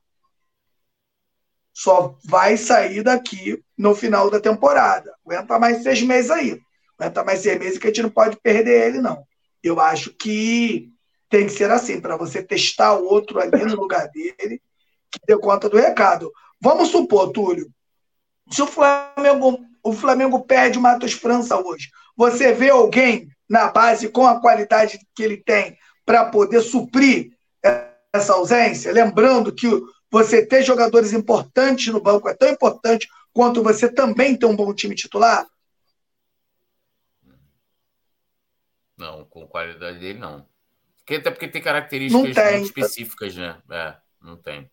só 1.74 2.18
vai 2.24 2.58
sair 2.58 3.04
daqui 3.04 3.64
no 3.78 3.96
final 3.96 4.30
da 4.30 4.40
temporada. 4.40 5.14
Aguenta 5.26 5.60
mais 5.60 5.84
seis 5.84 6.02
meses 6.02 6.32
aí. 6.32 6.60
Aguenta 6.98 7.24
mais 7.24 7.40
seis 7.42 7.60
meses 7.60 7.78
que 7.78 7.88
a 7.88 7.90
gente 7.90 8.04
não 8.04 8.10
pode 8.10 8.38
perder 8.38 8.88
ele, 8.88 9.02
não. 9.02 9.26
Eu 9.64 9.80
acho 9.80 10.14
que 10.14 10.90
tem 11.30 11.46
que 11.46 11.52
ser 11.52 11.70
assim, 11.72 12.00
para 12.00 12.16
você 12.16 12.42
testar 12.42 12.94
outro 12.94 13.40
ali 13.40 13.66
no 13.66 13.76
lugar 13.76 14.08
dele, 14.10 14.62
que 15.12 15.20
dê 15.28 15.38
conta 15.38 15.68
do 15.68 15.78
recado. 15.78 16.32
Vamos 16.62 16.90
supor, 16.90 17.32
Túlio, 17.32 17.70
se 18.50 18.62
o 18.62 18.68
Flamengo, 18.68 19.60
o 19.86 19.94
Flamengo 19.94 20.44
perde 20.44 20.80
o 20.80 20.82
Matos 20.82 21.14
França 21.14 21.56
hoje, 21.56 21.92
você 22.18 22.52
vê 22.52 22.72
alguém 22.72 23.30
na 23.48 23.70
base 23.70 24.10
com 24.10 24.26
a 24.26 24.42
qualidade 24.42 25.00
que 25.14 25.22
ele 25.22 25.38
tem 25.38 25.78
para 26.04 26.26
poder 26.26 26.60
suprir 26.62 27.38
essa 28.12 28.34
ausência? 28.34 28.92
Lembrando 28.92 29.54
que 29.54 29.68
você 30.10 30.44
ter 30.44 30.64
jogadores 30.64 31.14
importantes 31.14 31.94
no 31.94 32.02
banco 32.02 32.28
é 32.28 32.34
tão 32.34 32.50
importante 32.50 33.08
quanto 33.32 33.62
você 33.62 33.88
também 33.88 34.36
ter 34.36 34.48
um 34.48 34.56
bom 34.56 34.74
time 34.74 34.96
titular? 34.96 35.46
Não, 38.98 39.24
com 39.26 39.46
qualidade 39.46 40.00
dele, 40.00 40.18
não. 40.18 40.48
Porque, 40.98 41.16
até 41.16 41.30
porque 41.30 41.48
tem 41.48 41.62
características 41.62 42.34
tem. 42.34 42.64
específicas, 42.64 43.36
né? 43.36 43.62
É, 43.70 43.96
não 44.20 44.36
tem. 44.36 44.68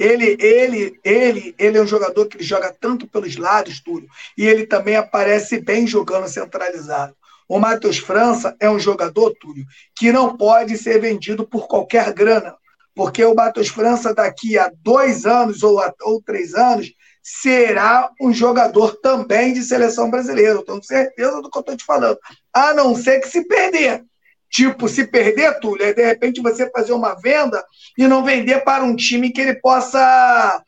Ele, 0.00 0.34
ele, 0.40 0.98
ele, 1.04 1.54
ele 1.58 1.76
é 1.76 1.82
um 1.82 1.86
jogador 1.86 2.26
que 2.26 2.42
joga 2.42 2.74
tanto 2.80 3.06
pelos 3.06 3.36
lados, 3.36 3.80
Túlio, 3.80 4.08
e 4.34 4.46
ele 4.46 4.66
também 4.66 4.96
aparece 4.96 5.60
bem 5.60 5.86
jogando 5.86 6.26
centralizado. 6.26 7.14
O 7.46 7.58
Matheus 7.58 7.98
França 7.98 8.56
é 8.58 8.70
um 8.70 8.78
jogador, 8.78 9.34
Túlio, 9.38 9.66
que 9.94 10.10
não 10.10 10.38
pode 10.38 10.78
ser 10.78 10.98
vendido 11.02 11.46
por 11.46 11.68
qualquer 11.68 12.14
grana, 12.14 12.56
porque 12.94 13.22
o 13.22 13.34
Matheus 13.34 13.68
França, 13.68 14.14
daqui 14.14 14.58
a 14.58 14.72
dois 14.82 15.26
anos 15.26 15.62
ou, 15.62 15.78
a, 15.78 15.92
ou 16.00 16.22
três 16.22 16.54
anos, 16.54 16.90
será 17.22 18.10
um 18.18 18.32
jogador 18.32 18.96
também 19.02 19.52
de 19.52 19.62
seleção 19.62 20.10
brasileira. 20.10 20.52
Eu 20.52 20.64
tenho 20.64 20.82
certeza 20.82 21.42
do 21.42 21.50
que 21.50 21.58
eu 21.58 21.60
estou 21.60 21.76
te 21.76 21.84
falando. 21.84 22.18
A 22.54 22.72
não 22.72 22.96
ser 22.96 23.20
que 23.20 23.28
se 23.28 23.46
perder. 23.46 24.02
Tipo, 24.50 24.88
se 24.88 25.06
perder, 25.06 25.60
Túlio, 25.60 25.86
é 25.86 25.92
de 25.92 26.04
repente 26.04 26.42
você 26.42 26.68
fazer 26.70 26.92
uma 26.92 27.14
venda 27.14 27.64
e 27.96 28.08
não 28.08 28.24
vender 28.24 28.64
para 28.64 28.82
um 28.82 28.96
time 28.96 29.30
que 29.30 29.40
ele 29.40 29.54
possa. 29.54 30.64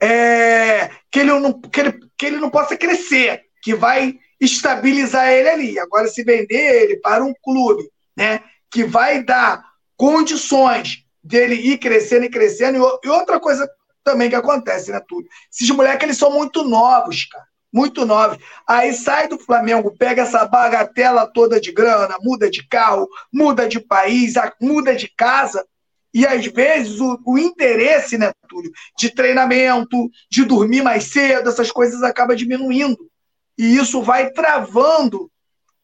É, 0.00 0.90
que, 1.10 1.20
ele 1.20 1.32
não, 1.38 1.60
que, 1.60 1.80
ele, 1.80 1.98
que 2.16 2.26
ele 2.26 2.36
não 2.36 2.50
possa 2.50 2.76
crescer, 2.76 3.42
que 3.60 3.74
vai 3.74 4.16
estabilizar 4.40 5.28
ele 5.28 5.48
ali. 5.48 5.78
Agora, 5.78 6.06
se 6.06 6.22
vender 6.22 6.82
ele 6.82 6.96
para 6.98 7.24
um 7.24 7.34
clube 7.42 7.82
né, 8.16 8.40
que 8.70 8.84
vai 8.84 9.24
dar 9.24 9.64
condições 9.96 11.04
dele 11.22 11.54
ir 11.56 11.78
crescendo 11.78 12.26
e 12.26 12.30
crescendo. 12.30 12.78
E 13.02 13.08
outra 13.08 13.40
coisa 13.40 13.68
também 14.04 14.28
que 14.28 14.36
acontece, 14.36 14.92
né, 14.92 15.00
Túlio? 15.08 15.28
Esses 15.52 15.68
moleques, 15.70 16.04
eles 16.04 16.18
são 16.18 16.30
muito 16.30 16.62
novos, 16.62 17.24
cara 17.24 17.44
muito 17.74 18.06
novos. 18.06 18.38
Aí 18.64 18.94
sai 18.94 19.26
do 19.26 19.36
Flamengo, 19.36 19.96
pega 19.98 20.22
essa 20.22 20.46
bagatela 20.46 21.26
toda 21.26 21.60
de 21.60 21.72
grana, 21.72 22.16
muda 22.22 22.48
de 22.48 22.66
carro, 22.68 23.08
muda 23.32 23.68
de 23.68 23.80
país, 23.80 24.34
muda 24.60 24.94
de 24.94 25.08
casa. 25.08 25.66
E 26.14 26.24
às 26.24 26.46
vezes 26.46 27.00
o, 27.00 27.18
o 27.26 27.36
interesse, 27.36 28.16
né, 28.16 28.32
Túlio, 28.48 28.70
de 28.96 29.10
treinamento, 29.10 30.08
de 30.30 30.44
dormir 30.44 30.82
mais 30.82 31.04
cedo, 31.04 31.48
essas 31.48 31.72
coisas 31.72 32.04
acaba 32.04 32.36
diminuindo. 32.36 33.10
E 33.58 33.76
isso 33.76 34.00
vai 34.00 34.30
travando 34.30 35.28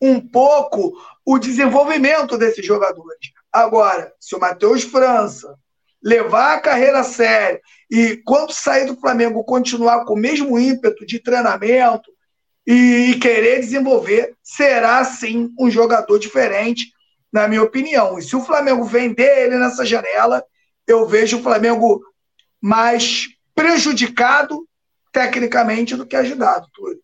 um 0.00 0.20
pouco 0.20 0.96
o 1.26 1.38
desenvolvimento 1.38 2.38
desses 2.38 2.64
jogadores. 2.64 3.32
Agora, 3.52 4.12
se 4.20 4.36
o 4.36 4.40
Matheus 4.40 4.84
França 4.84 5.52
levar 6.02 6.54
a 6.54 6.60
carreira 6.60 7.00
a 7.00 7.04
sério 7.04 7.60
e 7.90 8.16
quando 8.24 8.52
sair 8.52 8.86
do 8.86 8.96
Flamengo 8.96 9.44
continuar 9.44 10.04
com 10.04 10.14
o 10.14 10.18
mesmo 10.18 10.58
ímpeto 10.58 11.04
de 11.04 11.18
treinamento 11.18 12.10
e, 12.66 13.10
e 13.10 13.18
querer 13.18 13.60
desenvolver, 13.60 14.34
será 14.42 15.04
sim 15.04 15.52
um 15.58 15.70
jogador 15.70 16.18
diferente, 16.18 16.92
na 17.32 17.48
minha 17.48 17.62
opinião. 17.62 18.18
E 18.18 18.22
se 18.22 18.34
o 18.36 18.40
Flamengo 18.40 18.84
vender 18.84 19.46
ele 19.46 19.58
nessa 19.58 19.84
janela, 19.84 20.42
eu 20.86 21.06
vejo 21.06 21.38
o 21.38 21.42
Flamengo 21.42 22.02
mais 22.60 23.28
prejudicado 23.54 24.66
tecnicamente 25.12 25.96
do 25.96 26.06
que 26.06 26.16
ajudado, 26.16 26.68
Túlio. 26.72 27.00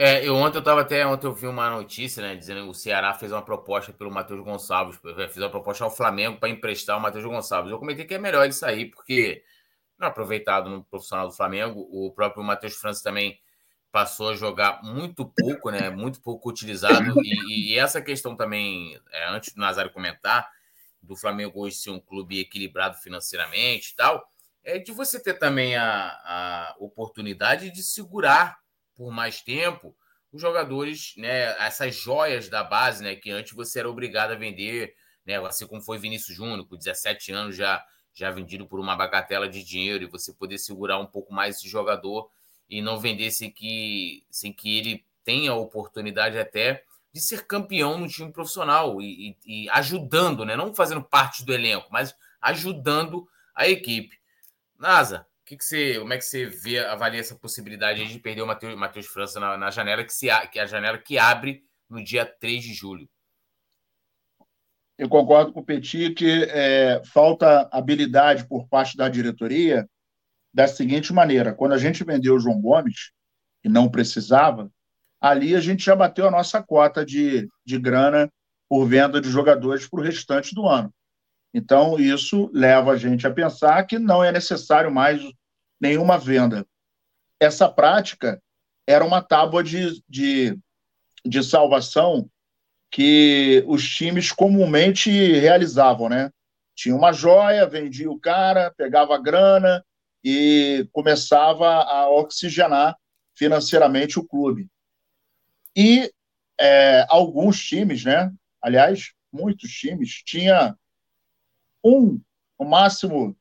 É, 0.00 0.24
eu 0.24 0.36
ontem 0.36 0.58
eu 0.58 0.62
tava 0.62 0.82
até 0.82 1.04
ontem 1.04 1.26
eu 1.26 1.32
vi 1.34 1.48
uma 1.48 1.68
notícia, 1.70 2.22
né, 2.22 2.36
dizendo 2.36 2.62
que 2.62 2.68
o 2.68 2.74
Ceará 2.74 3.12
fez 3.14 3.32
uma 3.32 3.42
proposta 3.42 3.92
pelo 3.92 4.12
Matheus 4.12 4.40
Gonçalves, 4.44 4.96
fez 5.02 5.38
uma 5.38 5.50
proposta 5.50 5.82
ao 5.82 5.90
Flamengo 5.90 6.38
para 6.38 6.48
emprestar 6.48 6.96
o 6.96 7.00
Matheus 7.00 7.24
Gonçalves. 7.24 7.72
Eu 7.72 7.80
comentei 7.80 8.04
que 8.04 8.14
é 8.14 8.18
melhor 8.18 8.44
ele 8.44 8.52
sair 8.52 8.86
porque 8.92 9.42
não 9.98 10.06
é 10.06 10.10
aproveitado 10.10 10.70
no 10.70 10.84
profissional 10.84 11.26
do 11.26 11.34
Flamengo. 11.34 11.80
O 11.90 12.12
próprio 12.12 12.44
Matheus 12.44 12.74
França 12.76 13.02
também 13.02 13.40
passou 13.90 14.28
a 14.30 14.36
jogar 14.36 14.80
muito 14.84 15.26
pouco, 15.36 15.68
né, 15.68 15.90
muito 15.90 16.20
pouco 16.20 16.48
utilizado 16.48 17.20
e, 17.24 17.72
e 17.72 17.78
essa 17.78 18.00
questão 18.00 18.36
também, 18.36 18.96
é, 19.10 19.28
antes 19.30 19.52
do 19.52 19.60
Nazário 19.60 19.92
comentar, 19.92 20.48
do 21.02 21.16
Flamengo 21.16 21.60
hoje 21.60 21.74
ser 21.74 21.90
um 21.90 21.98
clube 21.98 22.38
equilibrado 22.38 22.96
financeiramente 22.98 23.94
e 23.94 23.96
tal, 23.96 24.30
é 24.62 24.78
de 24.78 24.92
você 24.92 25.20
ter 25.20 25.34
também 25.34 25.74
a, 25.76 26.10
a 26.24 26.76
oportunidade 26.78 27.72
de 27.72 27.82
segurar 27.82 28.60
por 28.98 29.12
mais 29.12 29.40
tempo 29.40 29.96
os 30.32 30.42
jogadores, 30.42 31.14
né, 31.16 31.56
essas 31.64 31.94
joias 31.94 32.48
da 32.48 32.62
base, 32.62 33.02
né, 33.02 33.14
que 33.14 33.30
antes 33.30 33.54
você 33.54 33.78
era 33.78 33.88
obrigado 33.88 34.32
a 34.32 34.34
vender, 34.34 34.94
né, 35.24 35.36
assim 35.46 35.66
como 35.66 35.80
foi 35.80 35.98
Vinícius 35.98 36.36
Júnior, 36.36 36.66
com 36.66 36.76
17 36.76 37.32
anos 37.32 37.56
já 37.56 37.82
já 38.12 38.32
vendido 38.32 38.66
por 38.66 38.80
uma 38.80 38.96
bagatela 38.96 39.48
de 39.48 39.62
dinheiro 39.62 40.02
e 40.02 40.08
você 40.08 40.32
poder 40.32 40.58
segurar 40.58 40.98
um 40.98 41.06
pouco 41.06 41.32
mais 41.32 41.56
esse 41.56 41.68
jogador 41.68 42.28
e 42.68 42.82
não 42.82 42.98
vender 42.98 43.30
sem 43.30 43.48
que, 43.48 44.24
sem 44.28 44.52
que 44.52 44.76
ele 44.76 45.04
tenha 45.24 45.52
a 45.52 45.56
oportunidade 45.56 46.36
até 46.36 46.82
de 47.12 47.20
ser 47.20 47.46
campeão 47.46 47.96
no 47.96 48.08
time 48.08 48.32
profissional 48.32 49.00
e, 49.00 49.36
e, 49.46 49.64
e 49.66 49.70
ajudando, 49.70 50.44
né, 50.44 50.56
não 50.56 50.74
fazendo 50.74 51.00
parte 51.00 51.44
do 51.44 51.54
elenco, 51.54 51.86
mas 51.92 52.12
ajudando 52.40 53.28
a 53.54 53.68
equipe. 53.68 54.18
Nasa, 54.76 55.27
que, 55.48 55.56
que 55.56 55.64
você, 55.64 55.98
como 55.98 56.12
é 56.12 56.18
que 56.18 56.24
você 56.24 56.44
vê, 56.44 56.78
avalia 56.78 57.20
essa 57.20 57.34
possibilidade 57.34 58.06
de 58.06 58.18
perder 58.18 58.42
o 58.42 58.46
Matheus, 58.46 59.06
França 59.06 59.40
na, 59.40 59.56
na, 59.56 59.70
janela 59.70 60.04
que, 60.04 60.12
se, 60.12 60.26
que 60.52 60.58
é 60.58 60.62
a 60.62 60.66
janela 60.66 60.98
que 60.98 61.18
abre 61.18 61.64
no 61.88 62.04
dia 62.04 62.26
3 62.26 62.62
de 62.62 62.74
julho? 62.74 63.08
Eu 64.98 65.08
concordo 65.08 65.52
com 65.52 65.60
o 65.60 65.64
Petit 65.64 66.10
que 66.10 66.44
é, 66.50 67.00
falta 67.14 67.66
habilidade 67.72 68.46
por 68.46 68.68
parte 68.68 68.94
da 68.94 69.08
diretoria 69.08 69.88
da 70.52 70.68
seguinte 70.68 71.12
maneira: 71.14 71.54
quando 71.54 71.72
a 71.72 71.78
gente 71.78 72.04
vendeu 72.04 72.34
o 72.34 72.40
João 72.40 72.60
Gomes, 72.60 73.12
e 73.64 73.68
não 73.68 73.88
precisava, 73.88 74.70
ali 75.20 75.56
a 75.56 75.60
gente 75.60 75.84
já 75.84 75.96
bateu 75.96 76.28
a 76.28 76.30
nossa 76.30 76.62
cota 76.62 77.04
de, 77.06 77.48
de 77.64 77.78
grana 77.78 78.30
por 78.68 78.86
venda 78.86 79.20
de 79.20 79.30
jogadores 79.30 79.88
para 79.88 80.00
o 80.00 80.02
restante 80.02 80.54
do 80.54 80.66
ano. 80.66 80.92
Então, 81.52 81.98
isso 81.98 82.50
leva 82.52 82.92
a 82.92 82.96
gente 82.96 83.26
a 83.26 83.32
pensar 83.32 83.84
que 83.84 83.98
não 83.98 84.22
é 84.22 84.30
necessário 84.30 84.90
mais 84.90 85.22
nenhuma 85.80 86.18
venda. 86.18 86.66
Essa 87.40 87.68
prática 87.68 88.42
era 88.86 89.04
uma 89.04 89.22
tábua 89.22 89.62
de, 89.62 90.02
de, 90.08 90.58
de 91.24 91.42
salvação 91.42 92.28
que 92.90 93.64
os 93.66 93.86
times 93.88 94.32
comumente 94.32 95.10
realizavam, 95.10 96.08
né? 96.08 96.30
Tinha 96.74 96.94
uma 96.94 97.12
joia, 97.12 97.66
vendia 97.66 98.10
o 98.10 98.18
cara, 98.18 98.72
pegava 98.76 99.14
a 99.14 99.20
grana 99.20 99.84
e 100.24 100.88
começava 100.92 101.68
a 101.68 102.08
oxigenar 102.08 102.96
financeiramente 103.34 104.18
o 104.18 104.24
clube. 104.24 104.68
E 105.76 106.10
é, 106.60 107.06
alguns 107.08 107.62
times, 107.62 108.04
né? 108.04 108.32
Aliás, 108.60 109.12
muitos 109.32 109.70
times, 109.70 110.22
tinha 110.24 110.76
um, 111.88 112.20
no 112.58 112.66
máximo 112.66 113.36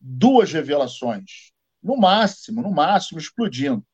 duas 0.00 0.52
revelações, 0.52 1.52
no 1.82 1.96
máximo, 1.96 2.62
no 2.62 2.70
máximo, 2.70 3.18
explodindo. 3.18 3.84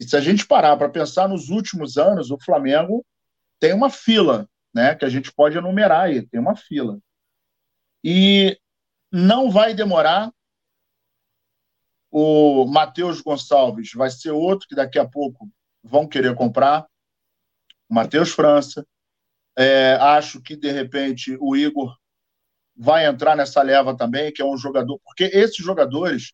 E 0.00 0.04
se 0.04 0.16
a 0.16 0.20
gente 0.20 0.46
parar 0.46 0.76
para 0.76 0.88
pensar 0.88 1.28
nos 1.28 1.50
últimos 1.50 1.96
anos, 1.96 2.30
o 2.30 2.38
Flamengo 2.38 3.04
tem 3.60 3.72
uma 3.72 3.88
fila, 3.88 4.48
né, 4.74 4.94
que 4.94 5.04
a 5.04 5.08
gente 5.08 5.32
pode 5.32 5.56
enumerar 5.56 6.02
aí, 6.02 6.26
tem 6.26 6.40
uma 6.40 6.56
fila. 6.56 6.98
E 8.02 8.58
não 9.10 9.50
vai 9.50 9.74
demorar. 9.74 10.32
O 12.10 12.66
Matheus 12.66 13.20
Gonçalves 13.20 13.92
vai 13.92 14.10
ser 14.10 14.30
outro 14.30 14.68
que 14.68 14.74
daqui 14.74 14.98
a 14.98 15.08
pouco 15.08 15.48
vão 15.82 16.06
querer 16.06 16.34
comprar. 16.34 16.86
Matheus 17.88 18.30
França. 18.30 18.86
É, 19.56 19.94
acho 19.94 20.42
que, 20.42 20.56
de 20.56 20.70
repente, 20.70 21.36
o 21.40 21.54
Igor 21.56 21.96
vai 22.76 23.06
entrar 23.06 23.36
nessa 23.36 23.62
leva 23.62 23.96
também, 23.96 24.32
que 24.32 24.42
é 24.42 24.44
um 24.44 24.56
jogador, 24.56 24.98
porque 25.04 25.24
esses 25.24 25.64
jogadores 25.64 26.32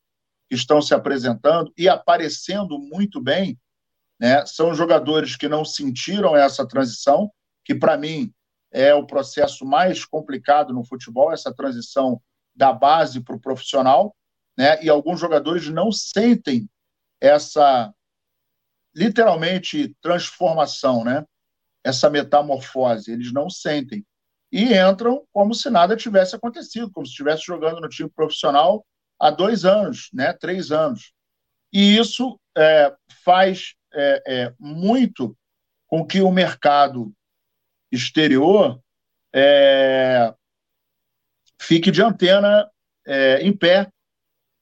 que 0.49 0.55
estão 0.55 0.81
se 0.81 0.95
apresentando 0.95 1.73
e 1.77 1.89
aparecendo 1.89 2.79
muito 2.79 3.21
bem, 3.21 3.59
né, 4.19 4.45
são 4.47 4.75
jogadores 4.75 5.37
que 5.37 5.49
não 5.49 5.65
sentiram 5.65 6.37
essa 6.37 6.67
transição, 6.67 7.31
que 7.65 7.75
para 7.75 7.97
mim 7.97 8.33
é 8.73 8.95
o 8.95 9.07
processo 9.07 9.65
mais 9.65 10.05
complicado 10.05 10.73
no 10.73 10.85
futebol, 10.85 11.33
essa 11.33 11.55
transição 11.55 12.21
da 12.55 12.73
base 12.73 13.21
para 13.21 13.37
o 13.37 13.41
profissional, 13.41 14.15
né, 14.57 14.83
e 14.83 14.89
alguns 14.89 15.21
jogadores 15.21 15.69
não 15.69 15.93
sentem 15.93 16.69
essa 17.21 17.93
literalmente 18.95 19.95
transformação, 20.01 21.05
né, 21.05 21.25
essa 21.85 22.11
metamorfose, 22.11 23.13
eles 23.13 23.33
não 23.33 23.49
sentem 23.49 24.05
e 24.53 24.75
entram 24.75 25.25
como 25.33 25.55
se 25.55 25.71
nada 25.71 25.97
tivesse 25.97 26.35
acontecido, 26.35 26.91
como 26.91 27.07
se 27.07 27.13
estivesse 27.13 27.45
jogando 27.45 27.81
no 27.81 27.89
time 27.89 28.11
profissional 28.11 28.85
há 29.19 29.31
dois 29.31 29.65
anos, 29.65 30.09
né, 30.13 30.33
três 30.33 30.73
anos. 30.73 31.13
E 31.73 31.97
isso 31.97 32.41
é, 32.57 32.95
faz 33.25 33.75
é, 33.93 34.23
é, 34.27 34.55
muito 34.59 35.37
com 35.87 36.05
que 36.07 36.21
o 36.21 36.31
mercado 36.31 37.13
exterior 37.93 38.81
é, 39.33 40.35
fique 41.61 41.91
de 41.91 42.03
antena 42.03 42.69
é, 43.07 43.41
em 43.43 43.57
pé, 43.57 43.91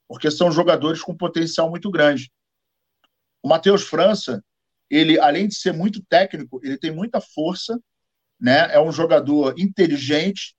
porque 0.07 0.31
são 0.31 0.51
jogadores 0.51 1.03
com 1.03 1.16
potencial 1.16 1.70
muito 1.70 1.90
grande. 1.90 2.31
O 3.42 3.48
Matheus 3.48 3.83
França, 3.83 4.42
ele, 4.90 5.18
além 5.18 5.48
de 5.48 5.55
ser 5.55 5.72
muito 5.72 6.03
técnico, 6.05 6.61
ele 6.62 6.79
tem 6.79 6.90
muita 6.90 7.20
força, 7.20 7.79
né? 8.40 8.72
É 8.72 8.81
um 8.81 8.92
jogador 8.92 9.55
inteligente, 9.59 10.55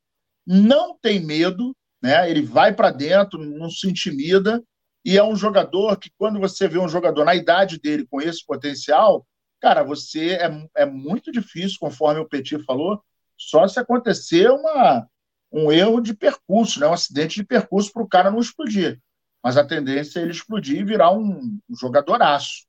não 0.46 0.98
tem 0.98 1.20
medo, 1.20 1.76
né? 2.02 2.30
Ele 2.30 2.42
vai 2.42 2.74
para 2.74 2.92
dentro, 2.92 3.44
não 3.44 3.70
se 3.70 3.88
intimida 3.88 4.64
e 5.04 5.18
é 5.18 5.24
um 5.24 5.36
jogador 5.36 5.98
que 5.98 6.12
quando 6.18 6.40
você 6.40 6.68
vê 6.68 6.78
um 6.78 6.90
jogador 6.90 7.24
na 7.24 7.36
idade 7.36 7.80
dele 7.80 8.06
com 8.10 8.22
esse 8.22 8.46
potencial, 8.46 9.26
cara, 9.60 9.84
você 9.84 10.32
é, 10.32 10.68
é 10.78 10.86
muito 10.86 11.32
difícil, 11.32 11.78
conforme 11.80 12.20
o 12.20 12.28
Petit 12.28 12.64
falou, 12.66 13.02
só 13.38 13.68
se 13.68 13.80
acontecer 13.80 14.50
uma, 14.50 15.08
um 15.52 15.72
erro 15.72 16.02
de 16.02 16.14
percurso, 16.14 16.80
né? 16.80 16.88
um 16.88 16.94
acidente 16.94 17.36
de 17.36 17.46
percurso 17.46 17.92
para 17.94 18.04
o 18.04 18.08
cara 18.08 18.32
não 18.32 18.40
explodir. 18.40 19.00
Mas 19.42 19.56
a 19.56 19.66
tendência 19.66 20.20
é 20.20 20.24
ele 20.24 20.32
explodir 20.32 20.80
e 20.80 20.84
virar 20.84 21.12
um, 21.12 21.58
um 21.70 21.76
jogadoraço. 21.76 22.68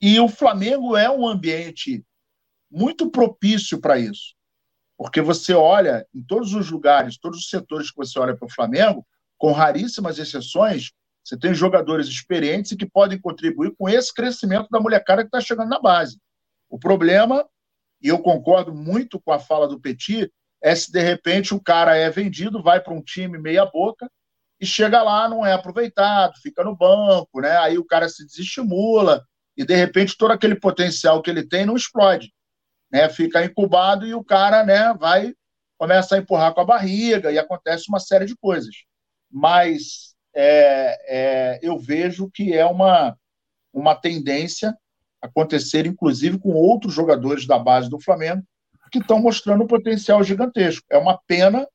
E 0.00 0.20
o 0.20 0.28
Flamengo 0.28 0.96
é 0.96 1.10
um 1.10 1.26
ambiente 1.26 2.04
muito 2.70 3.10
propício 3.10 3.80
para 3.80 3.98
isso. 3.98 4.34
Porque 4.96 5.20
você 5.20 5.54
olha 5.54 6.06
em 6.14 6.22
todos 6.22 6.54
os 6.54 6.70
lugares, 6.70 7.18
todos 7.18 7.38
os 7.38 7.48
setores 7.48 7.90
que 7.90 7.96
você 7.96 8.18
olha 8.18 8.36
para 8.36 8.46
o 8.46 8.50
Flamengo, 8.50 9.06
com 9.38 9.52
raríssimas 9.52 10.18
exceções, 10.18 10.90
você 11.24 11.38
tem 11.38 11.54
jogadores 11.54 12.08
experientes 12.08 12.72
e 12.72 12.76
que 12.76 12.86
podem 12.86 13.20
contribuir 13.20 13.74
com 13.78 13.88
esse 13.88 14.12
crescimento 14.12 14.68
da 14.70 14.80
molecada 14.80 15.22
que 15.22 15.28
está 15.28 15.40
chegando 15.40 15.68
na 15.68 15.78
base. 15.78 16.18
O 16.68 16.78
problema, 16.78 17.46
e 18.02 18.08
eu 18.08 18.18
concordo 18.18 18.74
muito 18.74 19.20
com 19.20 19.30
a 19.30 19.38
fala 19.38 19.68
do 19.68 19.80
Petit, 19.80 20.32
é 20.60 20.74
se 20.74 20.90
de 20.90 21.00
repente 21.00 21.54
o 21.54 21.60
cara 21.60 21.94
é 21.96 22.10
vendido, 22.10 22.62
vai 22.62 22.80
para 22.80 22.92
um 22.92 23.02
time 23.02 23.38
meia-boca 23.38 24.10
e 24.60 24.66
chega 24.66 25.00
lá, 25.02 25.28
não 25.28 25.46
é 25.46 25.52
aproveitado, 25.52 26.34
fica 26.42 26.64
no 26.64 26.76
banco, 26.76 27.40
né? 27.40 27.56
aí 27.58 27.78
o 27.78 27.84
cara 27.84 28.08
se 28.08 28.26
desestimula 28.26 29.24
e 29.56 29.64
de 29.64 29.76
repente 29.76 30.16
todo 30.18 30.32
aquele 30.32 30.56
potencial 30.56 31.22
que 31.22 31.30
ele 31.30 31.46
tem 31.46 31.64
não 31.64 31.76
explode 31.76 32.32
né, 32.90 33.08
fica 33.08 33.44
incubado 33.44 34.06
e 34.06 34.14
o 34.14 34.24
cara 34.24 34.64
né, 34.64 34.94
vai 34.94 35.34
começa 35.78 36.16
a 36.16 36.18
empurrar 36.18 36.52
com 36.52 36.60
a 36.60 36.64
barriga 36.64 37.30
e 37.30 37.38
acontece 37.38 37.84
uma 37.88 38.00
série 38.00 38.24
de 38.24 38.36
coisas. 38.36 38.74
Mas 39.30 40.16
é, 40.34 40.98
é, 41.06 41.58
eu 41.62 41.78
vejo 41.78 42.28
que 42.34 42.52
é 42.52 42.66
uma, 42.66 43.16
uma 43.72 43.94
tendência 43.94 44.76
acontecer, 45.22 45.86
inclusive, 45.86 46.38
com 46.38 46.50
outros 46.50 46.94
jogadores 46.94 47.46
da 47.46 47.58
base 47.58 47.88
do 47.88 48.00
Flamengo 48.00 48.42
que 48.90 48.98
estão 48.98 49.20
mostrando 49.20 49.64
um 49.64 49.68
potencial 49.68 50.22
gigantesco. 50.24 50.84
É 50.90 50.98
uma 50.98 51.18
pena 51.26 51.66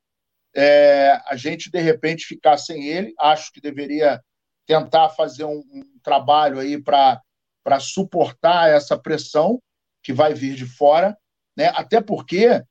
é, 0.55 1.19
a 1.27 1.35
gente, 1.35 1.69
de 1.71 1.79
repente, 1.79 2.25
ficar 2.25 2.57
sem 2.57 2.87
ele. 2.87 3.13
Acho 3.19 3.51
que 3.53 3.61
deveria 3.61 4.21
tentar 4.65 5.09
fazer 5.09 5.45
um, 5.45 5.63
um 5.71 5.99
trabalho 6.03 6.59
aí 6.59 6.81
para 6.81 7.21
para 7.63 7.79
suportar 7.79 8.69
essa 8.69 8.97
pressão 8.97 9.57
que 10.03 10.13
vai 10.13 10.33
vir 10.33 10.55
de 10.55 10.65
fora, 10.65 11.17
né? 11.57 11.67
Até 11.75 12.01
porque 12.01 12.63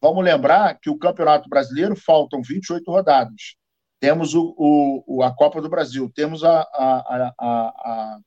vamos 0.00 0.24
lembrar 0.24 0.78
que 0.80 0.88
o 0.90 0.98
Campeonato 0.98 1.48
Brasileiro 1.48 1.94
faltam 1.94 2.42
28 2.42 2.90
rodadas. 2.90 3.56
Temos 4.00 4.34
o, 4.34 4.54
o 5.06 5.22
a 5.22 5.34
Copa 5.34 5.60
do 5.60 5.68
Brasil, 5.68 6.10
temos 6.14 6.44
a, 6.44 6.60
a, 6.60 7.34
a, 7.38 7.38
a, 7.40 8.18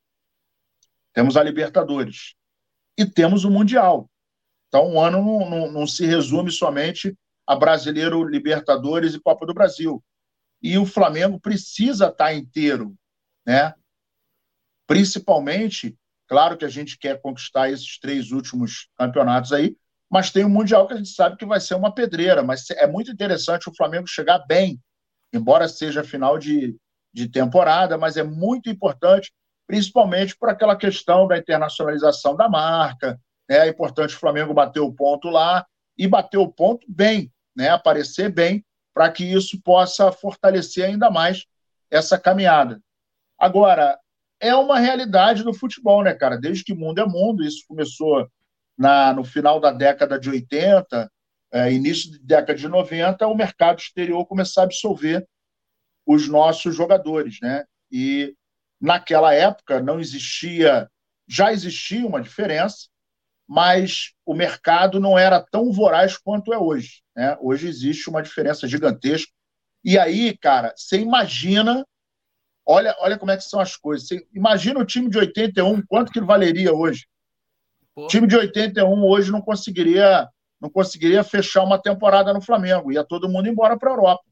temos 1.14 1.38
a 1.38 1.43
Libertadores 1.43 2.36
e 2.97 3.05
temos 3.05 3.45
o 3.45 3.51
Mundial. 3.51 4.09
Então, 4.68 4.89
um 4.89 5.01
ano 5.01 5.22
não, 5.22 5.49
não, 5.49 5.72
não 5.72 5.88
se 5.88 6.05
resume 6.05 6.51
somente 6.51 7.18
a 7.47 7.55
Brasileiro, 7.55 8.24
Libertadores 8.24 9.14
e 9.14 9.20
Copa 9.20 9.45
do 9.45 9.53
Brasil. 9.53 10.03
E 10.62 10.78
o 10.78 10.86
Flamengo 10.86 11.39
precisa 11.39 12.07
estar 12.07 12.34
inteiro, 12.34 12.95
né? 13.45 13.74
Principalmente, 14.88 15.97
claro 16.32 16.55
que 16.55 16.63
a 16.63 16.69
gente 16.69 16.97
quer 16.97 17.19
conquistar 17.21 17.69
esses 17.69 17.99
três 17.99 18.32
últimos 18.32 18.88
campeonatos 18.97 19.51
aí, 19.51 19.75
mas 20.09 20.32
tem 20.32 20.45
o 20.45 20.47
um 20.47 20.49
Mundial 20.49 20.88
que 20.88 20.93
a 20.93 20.97
gente 20.97 21.09
sabe 21.09 21.36
que 21.36 21.45
vai 21.45 21.59
ser 21.59 21.75
uma 21.75 21.93
pedreira. 21.93 22.41
Mas 22.41 22.69
é 22.69 22.88
muito 22.88 23.11
interessante 23.11 23.67
o 23.67 23.75
Flamengo 23.75 24.07
chegar 24.07 24.39
bem, 24.47 24.79
embora 25.34 25.67
seja 25.67 26.05
final 26.05 26.38
de, 26.38 26.77
de 27.13 27.27
temporada, 27.27 27.97
mas 27.97 28.15
é 28.15 28.23
muito 28.23 28.69
importante, 28.69 29.34
principalmente 29.67 30.34
por 30.38 30.47
aquela 30.47 30.77
questão 30.77 31.27
da 31.27 31.38
internacionalização 31.38 32.34
da 32.34 32.47
marca. 32.47 33.19
Né? 33.49 33.67
É 33.67 33.67
importante 33.67 34.15
o 34.15 34.19
Flamengo 34.19 34.53
bater 34.53 34.79
o 34.79 34.93
ponto 34.93 35.29
lá 35.29 35.65
e 35.97 36.07
bater 36.07 36.38
o 36.38 36.47
ponto 36.47 36.88
bem, 36.89 37.29
né, 37.53 37.67
aparecer 37.67 38.32
bem, 38.32 38.65
para 38.93 39.11
que 39.11 39.25
isso 39.25 39.61
possa 39.61 40.13
fortalecer 40.13 40.86
ainda 40.86 41.11
mais 41.11 41.45
essa 41.89 42.17
caminhada. 42.17 42.82
Agora, 43.38 43.99
é 44.41 44.55
uma 44.55 44.79
realidade 44.79 45.43
do 45.43 45.53
futebol, 45.53 46.03
né, 46.03 46.13
cara? 46.13 46.37
Desde 46.37 46.63
que 46.63 46.73
mundo 46.73 46.99
é 46.99 47.05
mundo, 47.05 47.43
isso 47.43 47.63
começou 47.67 48.27
na, 48.77 49.13
no 49.13 49.23
final 49.23 49.59
da 49.59 49.71
década 49.71 50.19
de 50.19 50.29
80, 50.29 51.09
é, 51.53 51.71
início 51.71 52.11
da 52.11 52.39
década 52.39 52.55
de 52.55 52.67
90, 52.67 53.27
o 53.27 53.35
mercado 53.35 53.79
exterior 53.79 54.25
começou 54.25 54.61
a 54.61 54.63
absorver 54.63 55.27
os 56.05 56.27
nossos 56.27 56.75
jogadores, 56.75 57.37
né? 57.41 57.63
E 57.91 58.35
naquela 58.79 59.33
época 59.33 59.79
não 59.79 59.99
existia, 59.99 60.89
já 61.27 61.53
existia 61.53 62.05
uma 62.05 62.21
diferença, 62.21 62.87
mas 63.47 64.13
o 64.25 64.33
mercado 64.33 64.99
não 64.99 65.19
era 65.19 65.45
tão 65.51 65.71
voraz 65.71 66.17
quanto 66.17 66.53
é 66.53 66.57
hoje. 66.57 67.03
Né? 67.15 67.37
Hoje 67.41 67.67
existe 67.67 68.09
uma 68.09 68.23
diferença 68.23 68.67
gigantesca. 68.67 69.31
E 69.83 69.99
aí, 69.99 70.37
cara, 70.37 70.73
você 70.75 70.99
imagina, 70.99 71.85
olha, 72.66 72.95
olha 72.99 73.18
como 73.18 73.32
é 73.32 73.38
que 73.38 73.43
são 73.43 73.59
as 73.59 73.76
coisas. 73.76 74.07
Você 74.07 74.28
imagina 74.34 74.80
o 74.80 74.86
time 74.86 75.09
de 75.09 75.18
81, 75.18 75.82
quanto 75.86 76.12
que 76.12 76.22
valeria 76.22 76.74
hoje? 76.74 77.07
O 77.95 78.07
time 78.07 78.28
de 78.28 78.36
81 78.36 79.03
hoje 79.03 79.32
não 79.32 79.41
conseguiria, 79.41 80.28
não 80.59 80.70
conseguiria 80.70 81.24
fechar 81.24 81.64
uma 81.64 81.82
temporada 81.82 82.34
no 82.34 82.41
Flamengo. 82.41 82.91
Ia 82.91 83.03
todo 83.03 83.30
mundo 83.30 83.49
embora 83.49 83.78
para 83.78 83.89
a 83.89 83.93
Europa. 83.93 84.24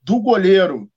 Do 0.00 0.20
goleiro 0.20 0.90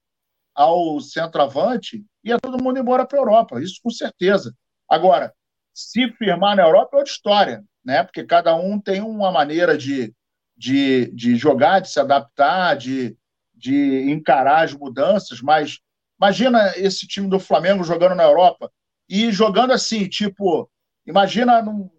ao 0.54 0.98
centroavante, 1.00 2.04
ia 2.24 2.38
todo 2.38 2.62
mundo 2.62 2.78
embora 2.78 3.06
para 3.06 3.18
a 3.18 3.20
Europa. 3.20 3.60
Isso 3.60 3.78
com 3.82 3.90
certeza. 3.90 4.54
Agora, 4.88 5.32
se 5.74 6.10
firmar 6.12 6.56
na 6.56 6.62
Europa 6.62 6.96
é 6.96 6.98
outra 6.98 7.12
história, 7.12 7.64
né? 7.84 8.02
Porque 8.02 8.24
cada 8.24 8.56
um 8.56 8.80
tem 8.80 9.02
uma 9.02 9.30
maneira 9.30 9.76
de, 9.76 10.14
de, 10.56 11.12
de 11.12 11.36
jogar, 11.36 11.80
de 11.80 11.90
se 11.90 12.00
adaptar, 12.00 12.74
de, 12.76 13.14
de 13.54 14.10
encarar 14.10 14.64
as 14.64 14.72
mudanças, 14.72 15.42
mas 15.42 15.78
imagina 16.18 16.76
esse 16.76 17.06
time 17.06 17.28
do 17.28 17.38
Flamengo 17.38 17.84
jogando 17.84 18.14
na 18.14 18.22
Europa 18.22 18.70
e 19.08 19.30
jogando 19.30 19.72
assim, 19.72 20.08
tipo, 20.08 20.70
imagina 21.06 21.62
num, 21.62 21.90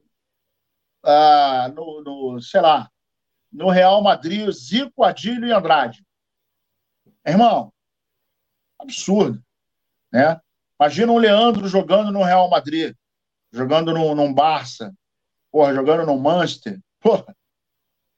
ah, 1.04 1.72
no, 1.74 2.02
no, 2.04 2.42
sei 2.42 2.62
lá, 2.62 2.90
no 3.52 3.70
Real 3.70 4.02
Madrid, 4.02 4.50
Zico, 4.52 5.04
Adílio 5.04 5.48
e 5.48 5.52
Andrade. 5.52 6.06
Irmão, 7.26 7.72
absurdo, 8.80 9.42
né? 10.12 10.40
Imagina 10.80 11.12
o 11.12 11.18
Leandro 11.18 11.68
jogando 11.68 12.12
no 12.12 12.24
Real 12.24 12.50
Madrid 12.50 12.96
jogando 13.52 13.94
num, 13.94 14.14
num 14.14 14.34
Barça, 14.34 14.94
porra, 15.52 15.74
jogando 15.74 16.06
no 16.06 16.18
Manchester, 16.18 16.80
porra, 17.00 17.36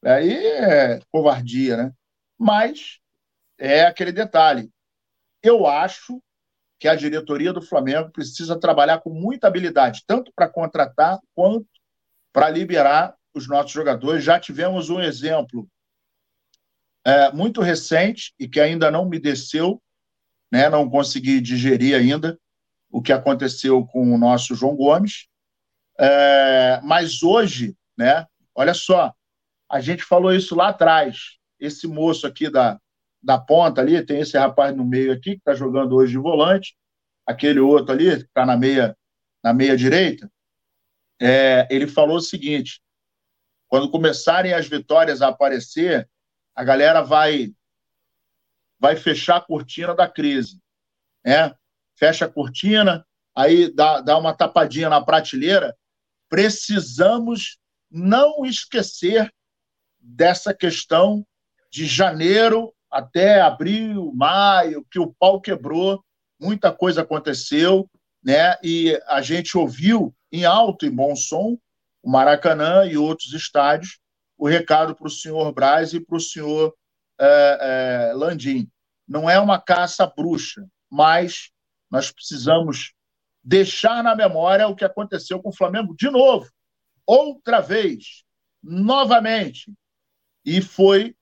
aí 0.03 0.33
é 0.33 0.99
covardia, 1.11 1.77
né? 1.77 1.93
Mas 2.37 2.99
é 3.57 3.83
aquele 3.83 4.11
detalhe. 4.11 4.69
Eu 5.41 5.65
acho 5.65 6.21
que 6.79 6.87
a 6.87 6.95
diretoria 6.95 7.51
do 7.51 7.61
Flamengo 7.61 8.09
precisa 8.09 8.57
trabalhar 8.57 8.99
com 8.99 9.09
muita 9.09 9.47
habilidade, 9.47 10.03
tanto 10.07 10.31
para 10.33 10.47
contratar 10.47 11.19
quanto 11.35 11.67
para 12.31 12.49
liberar 12.49 13.15
os 13.33 13.47
nossos 13.47 13.71
jogadores. 13.71 14.23
Já 14.23 14.39
tivemos 14.39 14.89
um 14.89 15.01
exemplo 15.01 15.67
é, 17.05 17.31
muito 17.31 17.61
recente 17.61 18.33
e 18.39 18.47
que 18.47 18.59
ainda 18.59 18.89
não 18.89 19.07
me 19.07 19.19
desceu, 19.19 19.81
né, 20.51 20.69
não 20.69 20.89
consegui 20.89 21.41
digerir 21.41 21.95
ainda, 21.95 22.39
o 22.89 23.01
que 23.01 23.11
aconteceu 23.11 23.85
com 23.85 24.13
o 24.13 24.17
nosso 24.17 24.55
João 24.55 24.75
Gomes. 24.75 25.27
É, 25.99 26.79
mas 26.81 27.21
hoje, 27.23 27.75
né, 27.97 28.25
olha 28.55 28.73
só, 28.73 29.13
a 29.69 29.81
gente 29.81 30.03
falou 30.03 30.33
isso 30.33 30.55
lá 30.55 30.69
atrás. 30.69 31.37
Esse 31.59 31.87
moço 31.87 32.25
aqui 32.25 32.49
da, 32.49 32.79
da 33.21 33.37
ponta 33.37 33.81
ali, 33.81 34.03
tem 34.05 34.21
esse 34.21 34.37
rapaz 34.37 34.75
no 34.75 34.85
meio 34.85 35.11
aqui, 35.11 35.31
que 35.31 35.37
está 35.37 35.53
jogando 35.53 35.95
hoje 35.95 36.13
de 36.13 36.17
volante, 36.17 36.75
aquele 37.25 37.59
outro 37.59 37.93
ali, 37.93 38.17
que 38.17 38.23
está 38.23 38.45
na 38.45 38.55
meia, 38.55 38.97
na 39.43 39.53
meia 39.53 39.75
direita. 39.75 40.31
É, 41.19 41.67
ele 41.69 41.87
falou 41.87 42.17
o 42.17 42.21
seguinte: 42.21 42.81
quando 43.67 43.91
começarem 43.91 44.53
as 44.53 44.67
vitórias 44.67 45.21
a 45.21 45.27
aparecer, 45.27 46.09
a 46.55 46.63
galera 46.63 47.01
vai 47.01 47.53
vai 48.79 48.95
fechar 48.95 49.37
a 49.37 49.41
cortina 49.41 49.93
da 49.93 50.07
crise. 50.07 50.57
Né? 51.25 51.53
fecha 51.99 52.25
a 52.25 52.29
cortina, 52.29 53.05
aí 53.35 53.71
dá, 53.73 53.99
dá 53.99 54.17
uma 54.17 54.33
tapadinha 54.33 54.89
na 54.89 55.03
prateleira. 55.03 55.75
Precisamos 56.29 57.59
não 57.91 58.45
esquecer 58.45 59.29
dessa 59.99 60.53
questão 60.53 61.25
de 61.69 61.85
janeiro 61.85 62.73
até 62.91 63.41
abril, 63.41 64.11
maio, 64.15 64.85
que 64.91 64.99
o 64.99 65.13
pau 65.19 65.39
quebrou, 65.39 66.03
muita 66.39 66.71
coisa 66.71 67.01
aconteceu, 67.01 67.89
né? 68.23 68.55
E 68.63 68.99
a 69.07 69.21
gente 69.21 69.57
ouviu 69.57 70.13
em 70.31 70.45
alto 70.45 70.85
e 70.85 70.89
bom 70.89 71.15
som 71.15 71.57
o 72.01 72.09
Maracanã 72.09 72.85
e 72.85 72.97
outros 72.97 73.33
estádios 73.33 73.99
o 74.39 74.47
recado 74.47 74.95
para 74.95 75.05
o 75.05 75.11
senhor 75.11 75.51
Braz 75.51 75.93
e 75.93 75.99
para 75.99 76.15
o 76.15 76.21
senhor 76.21 76.73
é, 77.19 78.09
é, 78.09 78.13
Landim. 78.13 78.71
Não 79.05 79.29
é 79.29 79.37
uma 79.37 79.59
caça 79.59 80.07
bruxa, 80.07 80.65
mas 80.89 81.51
nós 81.91 82.09
precisamos 82.09 82.93
deixar 83.43 84.01
na 84.01 84.15
memória 84.15 84.67
o 84.67 84.75
que 84.75 84.85
aconteceu 84.85 85.41
com 85.41 85.49
o 85.49 85.55
Flamengo 85.55 85.93
de 85.93 86.09
novo, 86.09 86.49
outra 87.05 87.59
vez, 87.59 88.23
novamente. 88.63 89.73
E 90.45 90.61
foi 90.61 91.13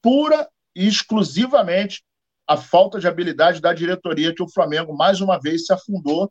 pura 0.00 0.48
exclusivamente 0.76 2.04
a 2.46 2.56
falta 2.56 3.00
de 3.00 3.08
habilidade 3.08 3.60
da 3.60 3.72
diretoria 3.72 4.34
que 4.34 4.42
o 4.42 4.48
Flamengo 4.48 4.96
mais 4.96 5.20
uma 5.20 5.40
vez 5.40 5.66
se 5.66 5.72
afundou 5.72 6.30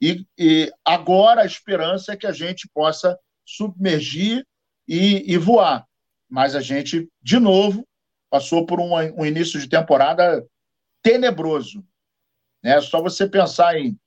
e, 0.00 0.26
e 0.38 0.70
agora 0.84 1.42
a 1.42 1.46
esperança 1.46 2.12
é 2.12 2.16
que 2.16 2.26
a 2.26 2.32
gente 2.32 2.68
possa 2.72 3.18
submergir 3.44 4.46
e, 4.86 5.32
e, 5.32 5.38
voar. 5.38 5.86
Mas 6.28 6.54
a 6.54 6.60
gente, 6.60 7.08
de 7.22 7.38
novo, 7.38 7.86
passou 8.28 8.66
por 8.66 8.78
um, 8.78 8.92
um 8.94 9.24
início 9.24 9.58
de 9.58 9.68
temporada 9.68 10.44
tenebroso. 11.02 11.84
Né? 12.62 12.80
Só 12.80 13.00
você 13.00 13.28
pensar 13.28 13.78
em 13.78 13.98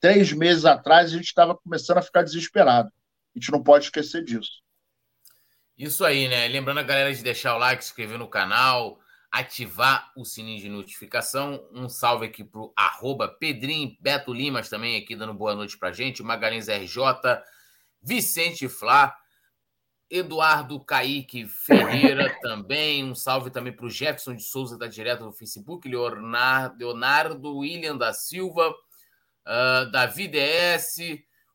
três 0.00 0.32
meses 0.32 0.64
atrás, 0.64 1.10
a 1.10 1.16
gente 1.16 1.26
estava 1.26 1.56
começando 1.56 1.98
a 1.98 2.02
ficar 2.02 2.22
desesperado. 2.22 2.88
A 3.34 3.38
gente 3.38 3.50
não 3.50 3.62
pode 3.62 3.86
esquecer 3.86 4.22
disso. 4.22 4.60
Isso 5.76 6.04
aí, 6.04 6.28
né? 6.28 6.46
Lembrando 6.48 6.78
a 6.78 6.82
galera 6.82 7.14
de 7.14 7.22
deixar 7.22 7.54
o 7.54 7.58
like, 7.58 7.84
se 7.84 7.90
inscrever 7.90 8.18
no 8.18 8.28
canal, 8.28 8.98
ativar 9.30 10.12
o 10.16 10.24
sininho 10.24 10.60
de 10.60 10.68
notificação. 10.68 11.66
Um 11.72 11.88
salve 11.88 12.26
aqui 12.26 12.42
pro 12.42 12.72
arroba 12.76 13.28
Pedrinho 13.28 13.96
Beto 14.00 14.32
Limas 14.32 14.68
também 14.68 14.96
aqui 14.96 15.14
dando 15.14 15.34
boa 15.34 15.54
noite 15.54 15.78
pra 15.78 15.92
gente. 15.92 16.22
Magalhães 16.22 16.68
RJ, 16.68 17.02
Vicente 18.02 18.68
Flá, 18.68 19.16
Eduardo 20.10 20.80
Caíque 20.80 21.46
Ferreira 21.46 22.34
também. 22.40 23.04
Um 23.04 23.14
salve 23.14 23.50
também 23.50 23.72
para 23.72 23.86
o 23.86 23.90
Jefferson 23.90 24.34
de 24.34 24.42
Souza, 24.42 24.76
que 24.76 24.84
está 24.84 24.86
direto 24.86 25.24
no 25.24 25.32
Facebook. 25.32 25.88
Leonardo, 25.88 26.78
Leonardo 26.78 27.58
William 27.58 27.96
da 27.96 28.12
Silva, 28.14 28.70
uh, 28.70 29.90
Davi 29.90 30.28
DS, 30.28 30.96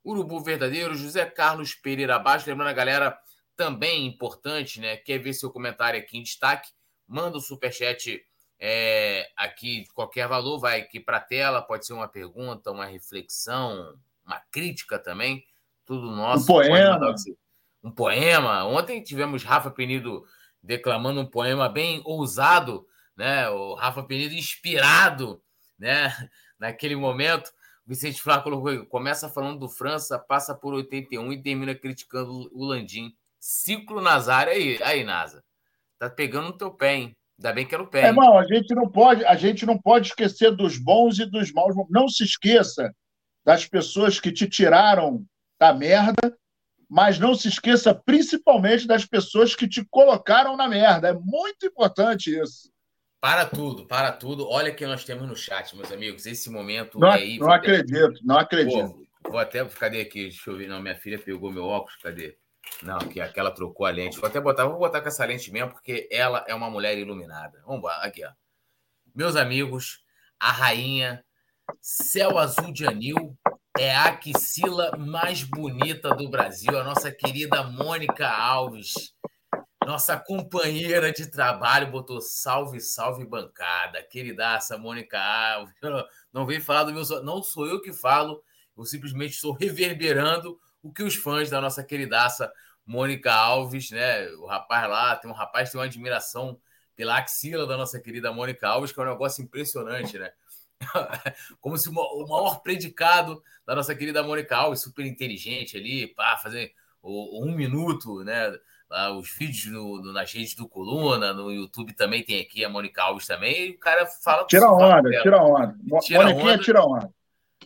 Urubu 0.05 0.43
Verdadeiro, 0.43 0.93
José 0.95 1.25
Carlos 1.25 1.73
Pereira 1.73 2.17
Abaixo. 2.17 2.47
Lembrando 2.47 2.69
a 2.69 2.73
galera 2.73 3.17
também 3.55 4.05
importante, 4.05 4.79
né? 4.79 4.97
Quer 4.97 5.17
ver 5.17 5.33
seu 5.33 5.49
comentário 5.49 5.99
aqui 5.99 6.17
em 6.17 6.23
destaque? 6.23 6.69
Manda 7.07 7.35
o 7.35 7.39
um 7.39 7.41
superchat 7.41 8.23
é, 8.59 9.29
aqui 9.35 9.83
de 9.83 9.89
qualquer 9.93 10.27
valor, 10.27 10.59
vai 10.59 10.79
aqui 10.79 10.99
para 10.99 11.17
a 11.17 11.21
tela. 11.21 11.61
Pode 11.61 11.85
ser 11.85 11.93
uma 11.93 12.07
pergunta, 12.07 12.71
uma 12.71 12.85
reflexão, 12.85 13.97
uma 14.25 14.39
crítica 14.51 14.97
também, 14.97 15.45
tudo 15.85 16.09
nosso. 16.09 16.43
Um 16.43 16.47
poema. 16.47 17.15
Um 17.83 17.91
poema. 17.91 18.65
Ontem 18.65 19.03
tivemos 19.03 19.43
Rafa 19.43 19.69
Penido 19.69 20.25
declamando 20.61 21.19
um 21.19 21.25
poema 21.25 21.67
bem 21.67 22.01
ousado, 22.05 22.87
né? 23.17 23.49
O 23.49 23.73
Rafa 23.73 24.01
Penido 24.03 24.33
inspirado, 24.33 25.41
né? 25.77 26.07
Naquele 26.57 26.95
momento. 26.95 27.51
Vicente 27.85 28.21
Flá 28.21 28.41
colocou, 28.41 28.85
começa 28.85 29.27
falando 29.27 29.59
do 29.59 29.67
França, 29.67 30.17
passa 30.17 30.55
por 30.55 30.73
81 30.73 31.33
e 31.33 31.43
termina 31.43 31.75
criticando 31.75 32.49
o 32.53 32.63
Landim. 32.63 33.13
Ciclo 33.37 33.99
Nazário 33.99 34.53
aí, 34.53 34.81
aí, 34.81 35.03
Nasa. 35.03 35.43
Tá 36.03 36.09
pegando 36.09 36.47
no 36.47 36.57
teu 36.57 36.69
pé, 36.69 36.95
hein? 36.95 37.17
Ainda 37.39 37.53
bem 37.53 37.65
que 37.65 37.73
era 37.73 37.81
o 37.81 37.87
pé. 37.87 38.01
É, 38.01 38.07
irmão, 38.07 38.37
a 38.37 38.45
gente 38.45 38.75
não 38.75 38.89
pode, 38.89 39.23
a 39.23 39.35
gente 39.35 39.65
não 39.65 39.77
pode 39.77 40.07
esquecer 40.07 40.51
dos 40.51 40.77
bons 40.77 41.17
e 41.17 41.25
dos 41.25 41.49
maus. 41.53 41.73
Não 41.89 42.09
se 42.09 42.25
esqueça 42.25 42.93
das 43.45 43.65
pessoas 43.65 44.19
que 44.19 44.29
te 44.29 44.45
tiraram 44.45 45.25
da 45.57 45.73
merda, 45.73 46.37
mas 46.89 47.17
não 47.17 47.33
se 47.33 47.47
esqueça 47.47 47.95
principalmente 47.95 48.85
das 48.85 49.05
pessoas 49.05 49.55
que 49.55 49.65
te 49.65 49.85
colocaram 49.89 50.57
na 50.57 50.67
merda. 50.67 51.07
É 51.07 51.13
muito 51.13 51.65
importante 51.65 52.37
isso. 52.37 52.69
Para 53.21 53.45
tudo, 53.45 53.87
para 53.87 54.11
tudo. 54.11 54.45
Olha 54.49 54.73
o 54.73 54.75
que 54.75 54.85
nós 54.85 55.05
temos 55.05 55.25
no 55.25 55.37
chat, 55.37 55.73
meus 55.73 55.89
amigos. 55.89 56.25
Esse 56.25 56.49
momento 56.49 56.99
não, 56.99 57.09
aí. 57.09 57.39
Não 57.39 57.49
acredito, 57.49 58.19
não 58.25 58.37
acredito. 58.37 59.07
Pô, 59.23 59.31
vou 59.31 59.39
até. 59.39 59.63
Cadê 59.63 60.01
aqui? 60.01 60.23
Deixa 60.23 60.49
eu 60.49 60.57
ver. 60.57 60.67
Não, 60.67 60.81
minha 60.81 60.95
filha 60.95 61.17
pegou 61.17 61.49
meu 61.49 61.63
óculos. 61.63 61.95
Cadê? 62.03 62.37
Não, 62.81 62.99
que 62.99 63.21
aquela 63.21 63.51
trocou 63.51 63.85
a 63.85 63.89
lente. 63.89 64.19
Vou 64.19 64.27
até 64.27 64.39
botar, 64.39 64.65
vou 64.65 64.77
botar 64.77 65.01
com 65.01 65.07
essa 65.07 65.25
lente 65.25 65.51
mesmo, 65.51 65.71
porque 65.71 66.07
ela 66.11 66.43
é 66.47 66.53
uma 66.53 66.69
mulher 66.69 66.97
iluminada. 66.97 67.61
Vamos 67.65 67.83
lá, 67.83 68.03
aqui, 68.03 68.25
ó. 68.25 68.31
Meus 69.15 69.35
amigos, 69.35 70.03
a 70.39 70.51
rainha 70.51 71.23
Céu 71.81 72.37
Azul 72.37 72.73
de 72.73 72.85
Anil 72.85 73.37
é 73.77 73.95
a 73.95 74.05
axila 74.05 74.95
mais 74.97 75.43
bonita 75.43 76.13
do 76.15 76.29
Brasil, 76.29 76.77
a 76.77 76.83
nossa 76.83 77.11
querida 77.11 77.63
Mônica 77.63 78.27
Alves. 78.27 79.13
Nossa 79.85 80.17
companheira 80.17 81.11
de 81.11 81.29
trabalho 81.29 81.91
botou 81.91 82.21
salve, 82.21 82.79
salve 82.79 83.25
bancada. 83.25 84.01
Queridaça 84.03 84.77
Mônica 84.77 85.19
Alves. 85.19 85.73
Não 86.31 86.45
vem 86.45 86.61
falar 86.61 86.85
do 86.85 86.93
meu. 86.93 87.03
Não 87.23 87.43
sou 87.43 87.67
eu 87.67 87.81
que 87.81 87.91
falo, 87.91 88.41
eu 88.77 88.85
simplesmente 88.85 89.33
estou 89.33 89.53
reverberando 89.53 90.57
o 90.83 90.91
que 90.91 91.01
os 91.01 91.15
fãs 91.15 91.49
da 91.49 91.59
nossa 91.61 91.83
queridaça 91.83 92.51
Mônica 92.85 93.33
Alves, 93.33 93.89
né? 93.89 94.27
O 94.33 94.45
rapaz 94.45 94.89
lá, 94.89 95.15
tem 95.15 95.31
um 95.31 95.33
rapaz 95.33 95.71
tem 95.71 95.79
uma 95.79 95.85
admiração 95.85 96.59
pela 96.95 97.17
axila 97.17 97.65
da 97.65 97.77
nossa 97.77 97.99
querida 97.99 98.31
Mônica 98.31 98.67
Alves, 98.67 98.91
que 98.91 98.99
é 98.99 99.03
um 99.03 99.09
negócio 99.09 99.43
impressionante, 99.43 100.19
né? 100.19 100.31
Como 101.61 101.77
se 101.77 101.89
o 101.89 101.93
maior 102.27 102.61
predicado 102.61 103.41
da 103.65 103.73
nossa 103.73 103.95
querida 103.95 104.21
Mônica 104.21 104.55
Alves, 104.55 104.81
super 104.81 105.05
inteligente 105.05 105.77
ali, 105.77 106.07
pá, 106.07 106.37
fazer 106.37 106.73
um 107.01 107.53
minuto, 107.55 108.23
né? 108.23 108.53
os 109.17 109.31
vídeos 109.35 109.73
no, 109.73 110.01
no, 110.01 110.13
nas 110.13 110.31
redes 110.31 110.53
do 110.53 110.67
Coluna, 110.67 111.33
no 111.33 111.51
YouTube 111.51 111.93
também 111.93 112.23
tem 112.23 112.41
aqui 112.41 112.63
a 112.63 112.69
Mônica 112.69 113.01
Alves 113.01 113.25
também, 113.25 113.69
e 113.69 113.71
o 113.71 113.79
cara 113.79 114.05
fala. 114.05 114.45
Tira 114.45 114.71
onda, 114.71 115.09
tira 115.21 115.43
onda. 115.43 115.75
Tira 116.01 116.23
Moniquinha 116.23 116.53
onda. 116.53 116.63
tira 116.63 116.85
onda. 116.85 117.13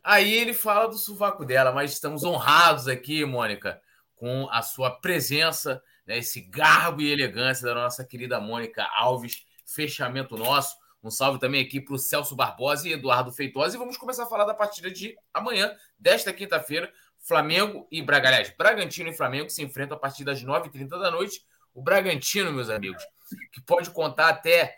Aí 0.03 0.33
ele 0.33 0.53
fala 0.53 0.87
do 0.87 0.97
sovaco 0.97 1.45
dela, 1.45 1.71
mas 1.71 1.91
estamos 1.91 2.23
honrados 2.23 2.87
aqui, 2.87 3.25
Mônica, 3.25 3.81
com 4.15 4.47
a 4.51 4.61
sua 4.61 4.91
presença, 4.91 5.81
né, 6.05 6.17
esse 6.17 6.41
garbo 6.41 7.01
e 7.01 7.11
elegância 7.11 7.65
da 7.65 7.75
nossa 7.75 8.03
querida 8.03 8.39
Mônica 8.39 8.83
Alves. 8.95 9.45
Fechamento 9.65 10.37
nosso. 10.37 10.75
Um 11.03 11.11
salve 11.11 11.39
também 11.39 11.63
aqui 11.63 11.79
para 11.79 11.93
o 11.93 11.99
Celso 11.99 12.35
Barbosa 12.35 12.87
e 12.87 12.93
Eduardo 12.93 13.31
Feitosa. 13.31 13.75
E 13.75 13.79
vamos 13.79 13.97
começar 13.97 14.23
a 14.23 14.27
falar 14.27 14.45
da 14.45 14.53
partida 14.53 14.89
de 14.89 15.15
amanhã, 15.33 15.73
desta 15.97 16.33
quinta-feira. 16.33 16.91
Flamengo 17.19 17.87
e 17.91 18.01
Braga, 18.01 18.53
Bragantino 18.57 19.09
e 19.09 19.13
Flamengo 19.13 19.49
se 19.49 19.61
enfrentam 19.61 19.97
a 19.97 19.99
partir 19.99 20.23
das 20.23 20.43
9h30 20.43 20.89
da 20.89 21.11
noite. 21.11 21.41
O 21.73 21.81
Bragantino, 21.81 22.51
meus 22.51 22.69
amigos, 22.69 23.03
que 23.51 23.61
pode 23.61 23.89
contar 23.91 24.29
até 24.29 24.77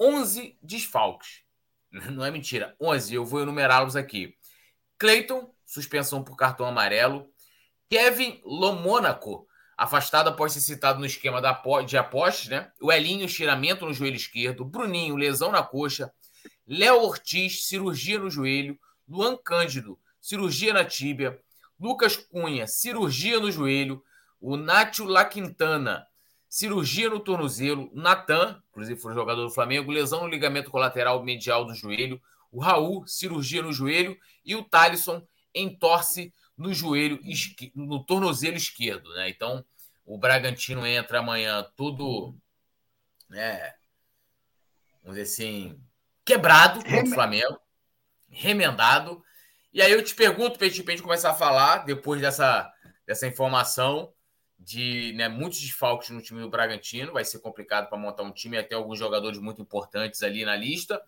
11 0.00 0.58
desfalques. 0.62 1.43
Não 2.10 2.24
é 2.24 2.30
mentira, 2.30 2.74
11. 2.80 3.14
Eu 3.14 3.24
vou 3.24 3.42
enumerá-los 3.42 3.94
aqui. 3.94 4.36
Cleiton, 4.98 5.54
suspensão 5.64 6.24
por 6.24 6.36
cartão 6.36 6.66
amarelo. 6.66 7.28
Kevin 7.88 8.40
Lomônaco, 8.44 9.46
afastado 9.76 10.28
após 10.28 10.52
ser 10.52 10.60
citado 10.60 10.98
no 10.98 11.06
esquema 11.06 11.40
de 11.86 11.96
apostas, 11.96 12.48
né? 12.48 12.72
O 12.80 12.92
Elinho, 12.92 13.24
estiramento 13.24 13.86
no 13.86 13.94
joelho 13.94 14.16
esquerdo. 14.16 14.64
Bruninho, 14.64 15.16
lesão 15.16 15.52
na 15.52 15.62
coxa. 15.62 16.12
Léo 16.66 17.02
Ortiz, 17.02 17.66
cirurgia 17.66 18.18
no 18.18 18.30
joelho. 18.30 18.78
Luan 19.06 19.36
Cândido, 19.36 19.98
cirurgia 20.20 20.72
na 20.72 20.84
tíbia. 20.84 21.38
Lucas 21.78 22.16
Cunha, 22.16 22.66
cirurgia 22.66 23.38
no 23.38 23.52
joelho. 23.52 24.02
O 24.40 24.56
Nátio 24.56 25.04
Laquintana, 25.04 26.06
cirurgia 26.54 27.10
no 27.10 27.18
tornozelo. 27.18 27.90
Natan, 27.92 28.62
inclusive 28.70 29.00
foi 29.00 29.12
jogador 29.12 29.42
do 29.42 29.50
Flamengo, 29.50 29.90
lesão 29.90 30.20
no 30.20 30.28
ligamento 30.28 30.70
colateral 30.70 31.20
medial 31.24 31.64
do 31.64 31.74
joelho. 31.74 32.22
O 32.52 32.60
Raul, 32.60 33.04
cirurgia 33.08 33.60
no 33.60 33.72
joelho. 33.72 34.16
E 34.44 34.54
o 34.54 34.62
Thalisson, 34.62 35.26
entorce 35.52 36.32
no 36.56 36.72
joelho, 36.72 37.18
no 37.74 38.04
tornozelo 38.04 38.56
esquerdo. 38.56 39.12
Né? 39.14 39.30
Então, 39.30 39.64
o 40.06 40.16
Bragantino 40.16 40.86
entra 40.86 41.18
amanhã 41.18 41.66
todo, 41.74 42.36
né, 43.28 43.74
vamos 45.02 45.18
dizer 45.18 45.22
assim, 45.22 45.80
quebrado 46.24 46.84
contra 46.84 47.02
o 47.02 47.14
Flamengo, 47.14 47.58
remendado. 48.28 49.20
E 49.72 49.82
aí 49.82 49.90
eu 49.90 50.04
te 50.04 50.14
pergunto, 50.14 50.56
Petit, 50.56 50.84
para 50.84 50.92
a 50.92 50.96
gente 50.96 51.04
começar 51.04 51.30
a 51.30 51.34
falar, 51.34 51.78
depois 51.78 52.20
dessa, 52.20 52.72
dessa 53.04 53.26
informação 53.26 54.14
de 54.58 55.12
né, 55.16 55.28
muitos 55.28 55.60
desfalques 55.60 56.10
no 56.10 56.22
time 56.22 56.40
do 56.40 56.48
Bragantino, 56.48 57.12
vai 57.12 57.24
ser 57.24 57.38
complicado 57.40 57.88
para 57.88 57.98
montar 57.98 58.22
um 58.22 58.32
time, 58.32 58.56
até 58.56 58.74
alguns 58.74 58.98
jogadores 58.98 59.38
muito 59.38 59.60
importantes 59.60 60.22
ali 60.22 60.44
na 60.44 60.56
lista. 60.56 61.00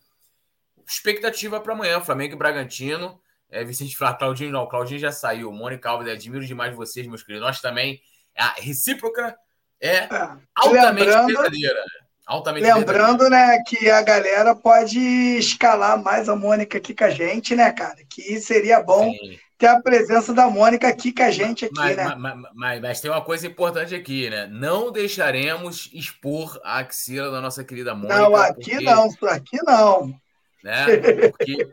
Expectativa 0.87 1.61
para 1.61 1.73
amanhã, 1.73 2.01
Flamengo 2.01 2.35
e 2.35 2.39
Bragantino. 2.39 3.21
É, 3.49 3.65
Vicente 3.65 3.97
Flá, 3.97 4.13
Claudinho 4.13 4.51
não, 4.51 4.69
Claudinho 4.69 5.01
já 5.01 5.13
saiu. 5.13 5.53
Mônica 5.53 5.89
Alves, 5.89 6.09
admiro 6.09 6.45
demais 6.45 6.75
vocês, 6.75 7.07
meus 7.07 7.23
queridos. 7.23 7.47
Nós 7.47 7.61
também. 7.61 8.01
A 8.37 8.55
recíproca 8.61 9.35
é, 9.81 9.97
é 9.97 10.09
altamente 10.55 11.11
verdadeira. 11.11 11.83
Altamente 12.27 12.67
Lembrando, 12.67 13.31
né, 13.31 13.63
que 13.67 13.89
a 13.89 14.03
galera 14.03 14.55
pode 14.55 14.99
escalar 15.39 16.03
mais 16.03 16.29
a 16.29 16.35
Mônica 16.35 16.77
aqui 16.77 16.93
com 16.93 17.05
a 17.05 17.11
gente, 17.11 17.55
né, 17.55 17.73
cara? 17.73 17.99
Que 18.11 18.41
seria 18.41 18.83
bom 18.83 19.11
Sim. 19.11 19.39
Ter 19.59 19.67
a 19.69 19.81
presença 19.81 20.35
da 20.35 20.51
Mônica 20.51 20.87
aqui 20.87 21.13
com 21.13 21.23
a 21.23 21.31
gente 21.31 21.65
aqui, 21.65 21.75
mas, 21.77 21.97
né? 21.97 22.15
Mas, 22.17 22.37
mas, 22.55 22.81
mas, 22.81 23.01
tem 23.01 23.11
uma 23.11 23.25
coisa 23.25 23.47
importante 23.47 23.95
aqui, 23.95 24.29
né? 24.29 24.47
Não 24.47 24.93
deixaremos 24.93 25.91
expor 25.93 26.61
a 26.63 26.79
axila 26.79 27.31
da 27.31 27.41
nossa 27.41 27.65
querida 27.65 27.95
Mônica. 27.95 28.17
Não, 28.17 28.37
aqui 28.37 28.71
porque, 28.71 28.81
não, 28.81 29.09
aqui 29.31 29.59
não. 29.65 30.21
Né? 30.63 30.87
Porque... 31.31 31.69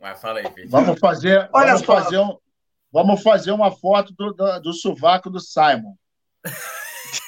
mas 0.00 0.20
fala 0.20 0.38
aí, 0.38 0.50
Pedro. 0.50 0.70
Vamos 0.70 0.98
fazer, 0.98 1.48
Olha 1.52 1.72
vamos 1.72 1.86
só. 1.86 2.02
fazer 2.02 2.18
um, 2.18 2.38
vamos 2.90 3.22
fazer 3.22 3.50
uma 3.52 3.70
foto 3.70 4.14
do, 4.14 4.32
do, 4.32 4.60
do 4.60 4.72
sovaco 4.72 5.28
do 5.28 5.38
Simon. 5.38 5.94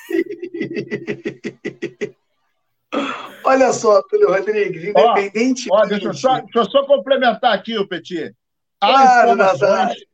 Olha 3.44 3.72
só, 3.72 4.02
Túlio 4.02 4.28
Rodrigues, 4.28 4.84
independente. 4.84 5.68
Ó, 5.70 5.78
ó, 5.78 5.86
deixa, 5.86 6.06
eu 6.06 6.14
só, 6.14 6.40
deixa 6.40 6.58
eu 6.58 6.70
só 6.70 6.86
complementar 6.86 7.52
aqui, 7.52 7.76
o 7.78 7.86
Petit. 7.86 8.34
Há, 8.80 9.24
informações, 9.24 10.04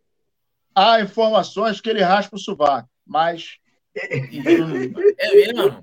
há 0.74 1.00
informações 1.00 1.80
que 1.80 1.88
ele 1.88 2.02
raspa 2.02 2.36
o 2.36 2.38
sovaco, 2.38 2.88
mas. 3.06 3.58
É 3.96 5.34
mesmo? 5.34 5.82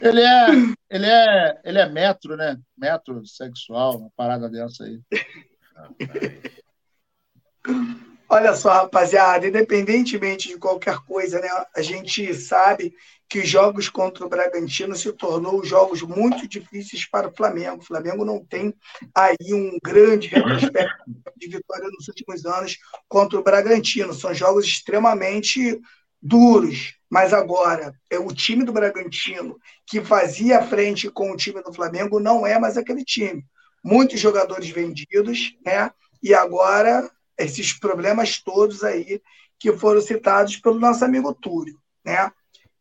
Ele 0.00 0.20
é, 0.20 0.46
ele 0.90 1.06
é, 1.06 1.60
ele 1.64 1.78
é 1.78 1.88
metro, 1.88 2.36
né? 2.36 2.58
Metro 2.76 3.24
sexual, 3.26 3.96
uma 3.96 4.10
parada 4.16 4.48
dessa 4.50 4.84
aí. 4.84 5.00
Olha 8.34 8.54
só, 8.54 8.70
rapaziada, 8.70 9.46
independentemente 9.46 10.48
de 10.48 10.56
qualquer 10.56 10.96
coisa, 11.00 11.38
né, 11.38 11.50
a 11.76 11.82
gente 11.82 12.32
sabe 12.32 12.94
que 13.28 13.40
os 13.40 13.46
jogos 13.46 13.90
contra 13.90 14.24
o 14.24 14.28
Bragantino 14.28 14.96
se 14.96 15.12
tornou 15.12 15.62
jogos 15.62 16.00
muito 16.00 16.48
difíceis 16.48 17.04
para 17.04 17.28
o 17.28 17.36
Flamengo. 17.36 17.82
O 17.82 17.84
Flamengo 17.84 18.24
não 18.24 18.42
tem 18.42 18.74
aí 19.14 19.52
um 19.52 19.78
grande 19.84 20.28
retrospecto 20.28 21.04
de 21.36 21.46
vitória 21.46 21.86
nos 21.92 22.08
últimos 22.08 22.46
anos 22.46 22.78
contra 23.06 23.38
o 23.38 23.42
Bragantino. 23.42 24.14
São 24.14 24.32
jogos 24.32 24.64
extremamente 24.64 25.78
duros. 26.22 26.94
Mas 27.10 27.34
agora, 27.34 27.94
é 28.08 28.18
o 28.18 28.28
time 28.28 28.64
do 28.64 28.72
Bragantino 28.72 29.58
que 29.86 30.00
fazia 30.00 30.62
frente 30.62 31.10
com 31.10 31.32
o 31.32 31.36
time 31.36 31.62
do 31.62 31.74
Flamengo 31.74 32.18
não 32.18 32.46
é 32.46 32.58
mais 32.58 32.78
aquele 32.78 33.04
time. 33.04 33.44
Muitos 33.84 34.18
jogadores 34.18 34.70
vendidos, 34.70 35.54
né? 35.62 35.90
E 36.22 36.32
agora 36.32 37.10
esses 37.38 37.72
problemas 37.72 38.38
todos 38.42 38.84
aí 38.84 39.20
que 39.58 39.72
foram 39.72 40.00
citados 40.00 40.56
pelo 40.56 40.78
nosso 40.78 41.04
amigo 41.04 41.32
Túlio, 41.34 41.78
né? 42.04 42.30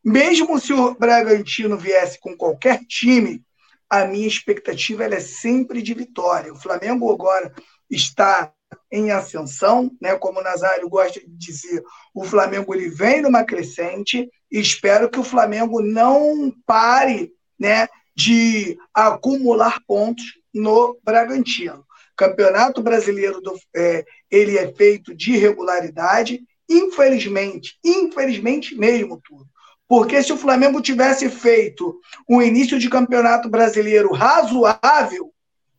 Mesmo 0.04 0.60
se 0.60 0.74
o 0.74 0.96
Bragantino 0.96 1.78
viesse 1.78 2.20
com 2.20 2.36
qualquer 2.36 2.84
time, 2.86 3.44
a 3.88 4.06
minha 4.06 4.28
expectativa 4.28 5.04
é 5.04 5.20
sempre 5.20 5.82
de 5.82 5.94
vitória. 5.94 6.52
O 6.52 6.60
Flamengo 6.60 7.12
agora 7.12 7.54
está 7.90 8.52
em 8.92 9.12
ascensão, 9.12 9.92
né? 10.02 10.16
Como 10.16 10.40
o 10.40 10.44
Nazário 10.44 10.90
gosta 10.90 11.20
de 11.20 11.28
dizer, 11.28 11.84
o 12.14 12.24
Flamengo 12.24 12.74
ele 12.74 12.90
vem 12.90 13.22
numa 13.22 13.44
crescente 13.44 14.30
e 14.52 14.60
espero 14.60 15.10
que 15.10 15.20
o 15.20 15.24
Flamengo 15.24 15.82
não 15.82 16.52
pare, 16.66 17.32
né, 17.60 17.88
de 18.16 18.78
acumular 18.94 19.80
pontos 19.86 20.24
no 20.54 21.00
Bragantino. 21.04 21.86
Campeonato 22.22 22.82
Brasileiro 22.82 23.42
do, 23.42 23.58
é, 23.76 24.06
ele 24.30 24.58
é 24.58 24.72
feito 24.74 25.16
de 25.16 25.38
regularidade, 25.38 26.42
infelizmente, 26.70 27.78
infelizmente 27.84 28.76
mesmo 28.76 29.22
tudo. 29.24 29.46
Porque 29.88 30.22
se 30.24 30.32
o 30.32 30.38
Flamengo 30.38 30.82
tivesse 30.82 31.30
feito 31.30 32.00
um 32.30 32.42
início 32.42 32.80
de 32.80 32.90
campeonato 32.90 33.50
brasileiro 33.50 34.14
razoável, 34.14 35.32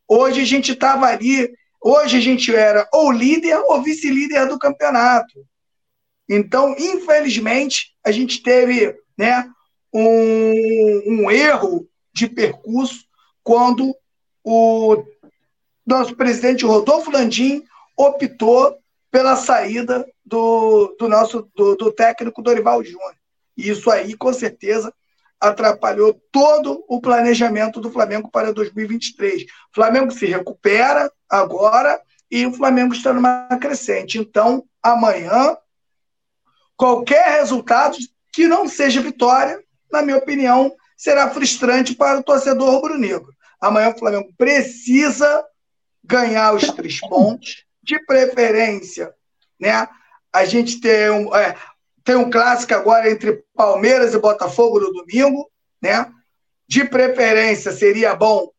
hoje 0.06 0.40
a 0.42 0.44
gente 0.44 0.72
estava 0.72 1.06
ali 1.06 1.50
Hoje 1.84 2.16
a 2.16 2.20
gente 2.20 2.54
era 2.54 2.88
ou 2.92 3.10
líder 3.10 3.56
ou 3.56 3.82
vice-líder 3.82 4.46
do 4.46 4.56
campeonato. 4.56 5.44
Então, 6.28 6.76
infelizmente, 6.78 7.92
a 8.04 8.12
gente 8.12 8.40
teve 8.40 8.96
né, 9.18 9.50
um, 9.92 11.02
um 11.06 11.30
erro 11.30 11.88
de 12.14 12.28
percurso 12.28 13.04
quando 13.42 13.92
o 14.44 15.04
nosso 15.86 16.14
presidente 16.16 16.64
Rodolfo 16.64 17.10
Landim 17.10 17.64
optou 17.96 18.76
pela 19.10 19.36
saída 19.36 20.06
do, 20.24 20.96
do 20.98 21.08
nosso 21.08 21.50
do, 21.54 21.76
do 21.76 21.92
técnico 21.92 22.42
Dorival 22.42 22.82
Júnior. 22.82 23.14
E 23.56 23.68
isso 23.68 23.90
aí, 23.90 24.16
com 24.16 24.32
certeza, 24.32 24.92
atrapalhou 25.38 26.14
todo 26.30 26.84
o 26.88 27.00
planejamento 27.00 27.80
do 27.80 27.90
Flamengo 27.90 28.30
para 28.30 28.52
2023. 28.52 29.42
O 29.42 29.46
Flamengo 29.74 30.10
se 30.10 30.26
recupera 30.26 31.12
agora 31.28 32.00
e 32.30 32.46
o 32.46 32.52
Flamengo 32.52 32.94
está 32.94 33.12
numa 33.12 33.48
crescente. 33.60 34.18
Então, 34.18 34.64
amanhã, 34.82 35.56
qualquer 36.76 37.40
resultado 37.40 37.98
que 38.32 38.48
não 38.48 38.66
seja 38.66 39.02
vitória, 39.02 39.62
na 39.90 40.00
minha 40.00 40.16
opinião, 40.16 40.74
será 40.96 41.28
frustrante 41.28 41.94
para 41.94 42.20
o 42.20 42.22
torcedor 42.22 42.70
rubro-negro. 42.70 43.30
Amanhã 43.60 43.90
o 43.90 43.98
Flamengo 43.98 44.32
precisa 44.38 45.44
ganhar 46.04 46.54
os 46.54 46.66
três 46.68 47.00
pontos, 47.00 47.64
de 47.82 47.98
preferência, 48.04 49.12
né? 49.60 49.88
A 50.32 50.44
gente 50.44 50.80
tem 50.80 51.10
um, 51.10 51.34
é, 51.34 51.56
tem 52.04 52.16
um 52.16 52.30
clássico 52.30 52.74
agora 52.74 53.10
entre 53.10 53.44
Palmeiras 53.54 54.14
e 54.14 54.18
Botafogo 54.18 54.80
no 54.80 54.92
domingo, 54.92 55.50
né? 55.80 56.10
De 56.68 56.84
preferência, 56.84 57.72
seria 57.72 58.14
bom, 58.14 58.50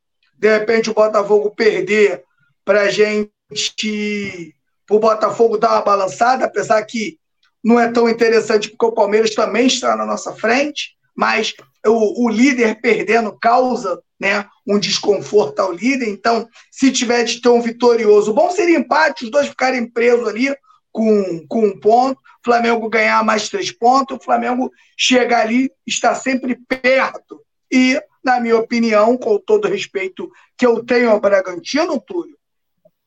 de 0.43 0.57
repente, 0.57 0.89
o 0.89 0.93
Botafogo 0.93 1.55
perder 1.55 2.23
para 2.65 2.89
gente, 2.89 4.53
o 4.89 4.99
Botafogo 4.99 5.57
dar 5.57 5.71
uma 5.71 5.81
balançada, 5.81 6.45
apesar 6.45 6.83
que 6.83 7.17
não 7.63 7.79
é 7.79 7.89
tão 7.89 8.09
interessante, 8.09 8.69
porque 8.69 8.85
o 8.85 8.91
Palmeiras 8.91 9.33
também 9.33 9.67
está 9.67 9.95
na 9.95 10.05
nossa 10.05 10.33
frente, 10.33 10.97
mas 11.15 11.53
o, 11.85 12.25
o 12.25 12.29
líder 12.29 12.81
perdendo 12.81 13.37
causa 13.39 14.01
né, 14.23 14.47
um 14.65 14.79
desconforto 14.79 15.59
ao 15.59 15.73
líder. 15.73 16.07
Então, 16.07 16.47
se 16.71 16.91
tiver 16.93 17.25
de 17.25 17.41
ter 17.41 17.49
um 17.49 17.61
vitorioso, 17.61 18.33
bom 18.33 18.49
seria 18.49 18.79
empate, 18.79 19.25
os 19.25 19.31
dois 19.31 19.49
ficarem 19.49 19.85
presos 19.85 20.25
ali 20.25 20.55
com, 20.93 21.45
com 21.47 21.65
um 21.65 21.77
ponto. 21.77 22.19
Flamengo 22.43 22.89
ganhar 22.89 23.23
mais 23.23 23.49
três 23.49 23.71
pontos, 23.71 24.17
o 24.17 24.23
Flamengo 24.23 24.71
chegar 24.97 25.41
ali, 25.41 25.69
está 25.85 26.15
sempre 26.15 26.55
perto. 26.55 27.41
E, 27.71 28.01
na 28.23 28.39
minha 28.39 28.57
opinião, 28.57 29.17
com 29.17 29.37
todo 29.37 29.65
o 29.65 29.69
respeito 29.69 30.31
que 30.57 30.65
eu 30.65 30.83
tenho 30.83 31.09
ao 31.09 31.19
Bragantino, 31.19 31.99
Túlio, 31.99 32.37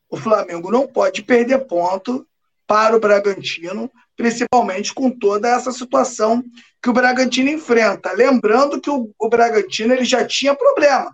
o 0.09 0.17
Flamengo 0.17 0.71
não 0.71 0.87
pode 0.87 1.23
perder 1.23 1.65
ponto 1.65 2.27
para 2.67 2.95
o 2.95 2.99
Bragantino, 2.99 3.91
principalmente 4.15 4.93
com 4.93 5.09
toda 5.09 5.47
essa 5.47 5.71
situação 5.71 6.43
que 6.87 6.91
o 6.91 6.93
Bragantino 6.93 7.49
enfrenta. 7.49 8.13
Lembrando 8.13 8.79
que 8.79 8.89
o, 8.89 9.13
o 9.19 9.27
Bragantino 9.27 9.93
ele 9.93 10.05
já 10.05 10.25
tinha 10.25 10.55
problema. 10.55 11.13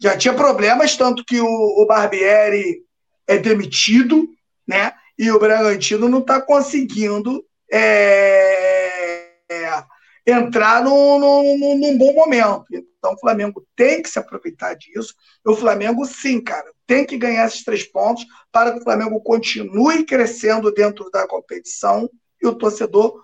Já 0.00 0.18
tinha 0.18 0.34
problemas, 0.34 0.96
tanto 0.96 1.24
que 1.24 1.40
o, 1.40 1.46
o 1.46 1.86
Barbieri 1.86 2.82
é 3.28 3.38
demitido, 3.38 4.28
né? 4.66 4.92
E 5.16 5.30
o 5.30 5.38
Bragantino 5.38 6.08
não 6.08 6.18
está 6.18 6.40
conseguindo 6.40 7.44
é, 7.72 9.28
é, 9.48 9.84
entrar 10.26 10.82
num, 10.82 11.20
num, 11.20 11.78
num, 11.78 11.96
bom 11.96 12.14
momento. 12.14 12.64
Então, 12.72 13.12
o 13.12 13.20
Flamengo 13.20 13.64
tem 13.76 14.02
que 14.02 14.08
se 14.08 14.18
aproveitar 14.18 14.74
disso. 14.74 15.14
O 15.46 15.54
Flamengo, 15.54 16.04
sim, 16.04 16.40
cara, 16.40 16.68
tem 16.84 17.06
que 17.06 17.16
ganhar 17.16 17.46
esses 17.46 17.62
três 17.62 17.84
pontos 17.84 18.26
para 18.50 18.72
que 18.72 18.80
o 18.80 18.82
Flamengo 18.82 19.20
continue 19.20 20.04
crescendo 20.04 20.72
dentro 20.72 21.08
da 21.12 21.28
competição 21.28 22.10
e 22.42 22.48
o 22.48 22.56
torcedor 22.56 23.22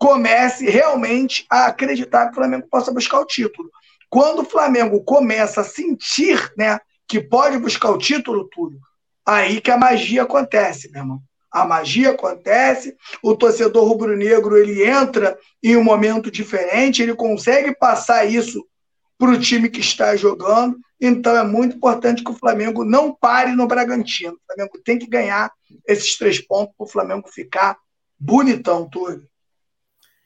comece 0.00 0.64
realmente 0.70 1.44
a 1.50 1.66
acreditar 1.66 2.26
que 2.26 2.32
o 2.32 2.36
Flamengo 2.36 2.66
possa 2.70 2.90
buscar 2.90 3.20
o 3.20 3.26
título. 3.26 3.70
Quando 4.08 4.40
o 4.40 4.46
Flamengo 4.46 5.04
começa 5.04 5.60
a 5.60 5.64
sentir 5.64 6.50
né, 6.56 6.80
que 7.06 7.20
pode 7.20 7.58
buscar 7.58 7.90
o 7.90 7.98
título, 7.98 8.48
tudo, 8.48 8.78
aí 9.26 9.60
que 9.60 9.70
a 9.70 9.76
magia 9.76 10.22
acontece, 10.22 10.90
meu 10.90 11.02
irmão 11.02 11.22
a 11.52 11.64
magia 11.64 12.10
acontece, 12.10 12.96
o 13.22 13.34
torcedor 13.34 13.84
rubro-negro 13.84 14.56
ele 14.56 14.84
entra 14.84 15.36
em 15.60 15.76
um 15.76 15.82
momento 15.82 16.30
diferente, 16.30 17.02
ele 17.02 17.14
consegue 17.14 17.74
passar 17.74 18.24
isso 18.24 18.64
para 19.18 19.30
o 19.32 19.40
time 19.40 19.68
que 19.68 19.80
está 19.80 20.14
jogando, 20.14 20.78
então 21.00 21.36
é 21.36 21.42
muito 21.42 21.76
importante 21.76 22.22
que 22.22 22.30
o 22.30 22.36
Flamengo 22.36 22.84
não 22.84 23.12
pare 23.12 23.52
no 23.52 23.66
Bragantino. 23.66 24.34
O 24.34 24.40
Flamengo 24.46 24.80
tem 24.84 24.98
que 24.98 25.06
ganhar 25.06 25.50
esses 25.86 26.16
três 26.16 26.40
pontos 26.40 26.72
para 26.76 26.84
o 26.84 26.88
Flamengo 26.88 27.28
ficar 27.28 27.76
bonitão, 28.18 28.88
Túlio. 28.88 29.29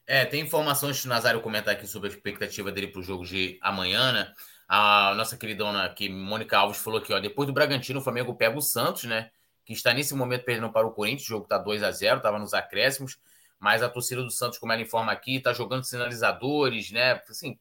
É, 0.06 0.24
tem 0.24 0.40
informações 0.42 1.00
que 1.00 1.06
o 1.06 1.08
Nazário 1.08 1.40
comentar 1.40 1.74
aqui 1.74 1.86
sobre 1.86 2.08
a 2.08 2.12
expectativa 2.12 2.70
dele 2.70 2.88
para 2.88 3.00
o 3.00 3.02
jogo 3.02 3.24
de 3.24 3.58
amanhã, 3.62 4.12
né? 4.12 4.32
A 4.68 5.14
nossa 5.16 5.36
queridona 5.36 5.84
aqui, 5.84 6.08
Mônica 6.08 6.58
Alves, 6.58 6.78
falou 6.78 7.00
que 7.00 7.12
ó, 7.12 7.20
depois 7.20 7.46
do 7.46 7.52
Bragantino, 7.52 8.00
o 8.00 8.02
Flamengo 8.02 8.34
pega 8.34 8.56
o 8.56 8.62
Santos, 8.62 9.04
né? 9.04 9.30
que 9.64 9.72
está 9.72 9.92
nesse 9.92 10.14
momento 10.14 10.44
perdendo 10.44 10.70
para 10.70 10.86
o 10.86 10.92
Corinthians. 10.92 11.24
O 11.24 11.28
jogo 11.28 11.44
está 11.44 11.58
2 11.58 11.82
a 11.82 11.90
0 11.90 12.18
estava 12.18 12.38
nos 12.38 12.54
acréscimos, 12.54 13.18
mas 13.58 13.82
a 13.82 13.88
torcida 13.88 14.22
do 14.22 14.30
Santos, 14.30 14.58
como 14.58 14.72
ela 14.72 14.82
informa 14.82 15.12
aqui, 15.12 15.36
está 15.36 15.52
jogando 15.52 15.84
sinalizadores, 15.84 16.90
né? 16.90 17.22
Assim, 17.28 17.58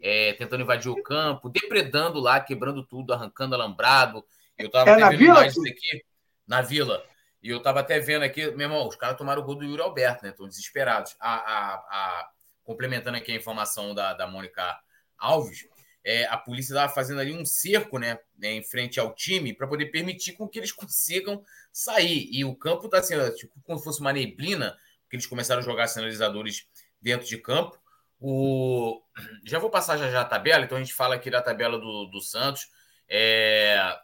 é, 0.00 0.32
tentando 0.32 0.62
invadir 0.62 0.90
o 0.90 1.02
campo, 1.02 1.48
depredando 1.50 2.20
lá, 2.20 2.40
quebrando 2.40 2.82
tudo, 2.82 3.12
arrancando 3.12 3.54
alambrado. 3.54 4.24
Eu 4.56 4.66
estava 4.66 4.90
é 4.90 5.10
vendo 5.10 5.22
imagens 5.24 5.58
aqui 5.58 6.04
na 6.46 6.62
vila. 6.62 7.04
E 7.42 7.48
eu 7.48 7.58
estava 7.58 7.80
até 7.80 7.98
vendo 7.98 8.22
aqui, 8.22 8.50
meu 8.52 8.66
irmão, 8.66 8.86
os 8.86 8.94
caras 8.94 9.18
tomaram 9.18 9.42
o 9.42 9.44
gol 9.44 9.56
do 9.56 9.64
Yuri 9.64 9.82
Alberto, 9.82 10.24
né? 10.24 10.30
Estão 10.30 10.46
desesperados. 10.46 11.16
A, 11.18 11.34
a, 11.34 11.74
a, 11.74 12.30
complementando 12.62 13.16
aqui 13.16 13.32
a 13.32 13.36
informação 13.36 13.94
da, 13.94 14.14
da 14.14 14.28
Mônica 14.28 14.78
Alves, 15.18 15.66
é, 16.04 16.24
a 16.26 16.36
polícia 16.36 16.72
estava 16.72 16.92
fazendo 16.92 17.20
ali 17.20 17.32
um 17.32 17.44
cerco 17.44 17.98
né, 17.98 18.18
né, 18.38 18.52
em 18.52 18.62
frente 18.62 18.98
ao 18.98 19.14
time 19.14 19.54
para 19.54 19.66
poder 19.66 19.86
permitir 19.86 20.32
com 20.32 20.48
que 20.48 20.58
eles 20.58 20.70
consigam 20.72 21.44
sair. 21.72 22.28
E 22.30 22.44
o 22.44 22.54
campo 22.54 22.86
está 22.86 22.98
assim, 22.98 23.14
tipo, 23.34 23.60
como 23.62 23.78
se 23.78 23.84
fosse 23.84 24.00
uma 24.00 24.12
neblina, 24.12 24.76
porque 25.02 25.16
eles 25.16 25.26
começaram 25.26 25.60
a 25.60 25.64
jogar 25.64 25.88
sinalizadores 25.88 26.66
dentro 27.00 27.26
de 27.26 27.38
campo. 27.38 27.76
O... 28.20 29.02
Já 29.44 29.58
vou 29.58 29.68
passar 29.68 29.96
já, 29.96 30.08
já 30.08 30.20
a 30.20 30.24
tabela, 30.24 30.64
então 30.64 30.78
a 30.78 30.80
gente 30.80 30.94
fala 30.94 31.16
aqui 31.16 31.28
da 31.28 31.42
tabela 31.42 31.76
do, 31.76 32.06
do 32.06 32.20
Santos. 32.20 32.68
É... 33.08 33.98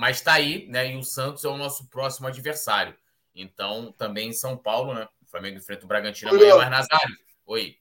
Mas 0.00 0.16
está 0.16 0.32
aí, 0.32 0.66
né? 0.66 0.94
E 0.94 0.96
o 0.96 1.04
Santos 1.04 1.44
é 1.44 1.48
o 1.48 1.58
nosso 1.58 1.86
próximo 1.90 2.26
adversário. 2.26 2.94
Então, 3.36 3.94
também 3.98 4.30
em 4.30 4.32
São 4.32 4.56
Paulo, 4.56 4.94
né? 4.94 5.06
O 5.22 5.30
Flamengo 5.30 5.58
enfrenta 5.58 5.84
o 5.84 5.88
Bragantino 5.88 6.30
amanhã, 6.30 6.56
mas 6.56 6.70
Nazário. 6.70 7.16
Oi. 7.46 7.74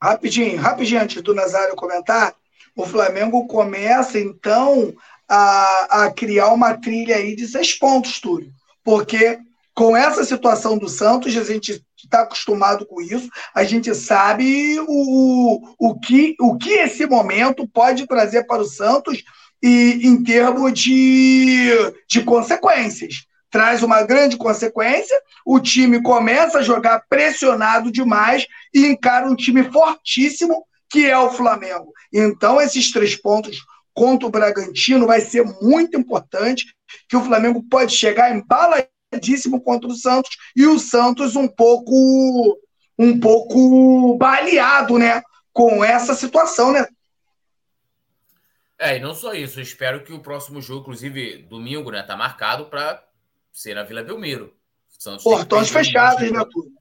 Rapidinho, 0.00 0.60
rapidinho, 0.60 1.00
antes 1.00 1.22
do 1.22 1.34
Nazário 1.34 1.74
comentar, 1.74 2.34
o 2.76 2.84
Flamengo 2.84 3.46
começa, 3.46 4.18
então, 4.18 4.92
a, 5.26 6.04
a 6.04 6.10
criar 6.12 6.48
uma 6.48 6.76
trilha 6.76 7.16
aí 7.16 7.34
de 7.34 7.48
seis 7.48 7.72
pontos, 7.72 8.20
Túlio. 8.20 8.52
Porque 8.84 9.38
com 9.74 9.96
essa 9.96 10.24
situação 10.24 10.76
do 10.76 10.90
Santos, 10.90 11.34
a 11.34 11.42
gente 11.42 11.82
está 11.96 12.20
acostumado 12.20 12.84
com 12.84 13.00
isso, 13.00 13.30
a 13.54 13.64
gente 13.64 13.94
sabe 13.94 14.78
o, 14.86 15.74
o, 15.78 15.98
que, 15.98 16.36
o 16.38 16.58
que 16.58 16.72
esse 16.72 17.06
momento 17.06 17.66
pode 17.66 18.06
trazer 18.06 18.44
para 18.44 18.60
o 18.60 18.66
Santos 18.66 19.24
e 19.62 20.00
em 20.06 20.22
termos 20.22 20.72
de, 20.72 21.70
de 22.08 22.22
consequências. 22.22 23.26
Traz 23.50 23.82
uma 23.82 24.02
grande 24.02 24.36
consequência, 24.36 25.20
o 25.44 25.60
time 25.60 26.02
começa 26.02 26.58
a 26.58 26.62
jogar 26.62 27.04
pressionado 27.08 27.92
demais 27.92 28.46
e 28.74 28.86
encara 28.86 29.28
um 29.28 29.36
time 29.36 29.62
fortíssimo 29.70 30.64
que 30.90 31.06
é 31.06 31.16
o 31.16 31.30
Flamengo. 31.30 31.92
Então, 32.12 32.60
esses 32.60 32.90
três 32.90 33.16
pontos 33.16 33.64
contra 33.94 34.26
o 34.26 34.30
Bragantino 34.30 35.06
vai 35.06 35.20
ser 35.20 35.44
muito 35.60 35.98
importante, 35.98 36.66
que 37.08 37.16
o 37.16 37.24
Flamengo 37.24 37.62
pode 37.68 37.94
chegar 37.94 38.34
embaladíssimo 38.34 39.60
contra 39.60 39.88
o 39.88 39.94
Santos 39.94 40.30
e 40.54 40.66
o 40.66 40.78
Santos 40.78 41.36
um 41.36 41.48
pouco 41.48 42.58
um 42.98 43.18
pouco 43.18 44.16
baleado, 44.18 44.98
né, 44.98 45.22
com 45.52 45.82
essa 45.82 46.14
situação, 46.14 46.72
né? 46.72 46.86
É, 48.82 48.96
e 48.96 48.98
não 48.98 49.14
só 49.14 49.32
isso, 49.32 49.60
eu 49.60 49.62
espero 49.62 50.02
que 50.02 50.12
o 50.12 50.18
próximo 50.18 50.60
jogo, 50.60 50.80
inclusive 50.80 51.38
domingo, 51.44 51.92
né, 51.92 52.02
tá 52.02 52.16
marcado 52.16 52.66
para 52.66 53.00
ser 53.52 53.76
na 53.76 53.84
Vila 53.84 54.02
Belmiro. 54.02 54.56
Santos 54.88 55.22
Portões 55.22 55.70
fechados, 55.70 56.28
né, 56.32 56.44
tudo. 56.50 56.72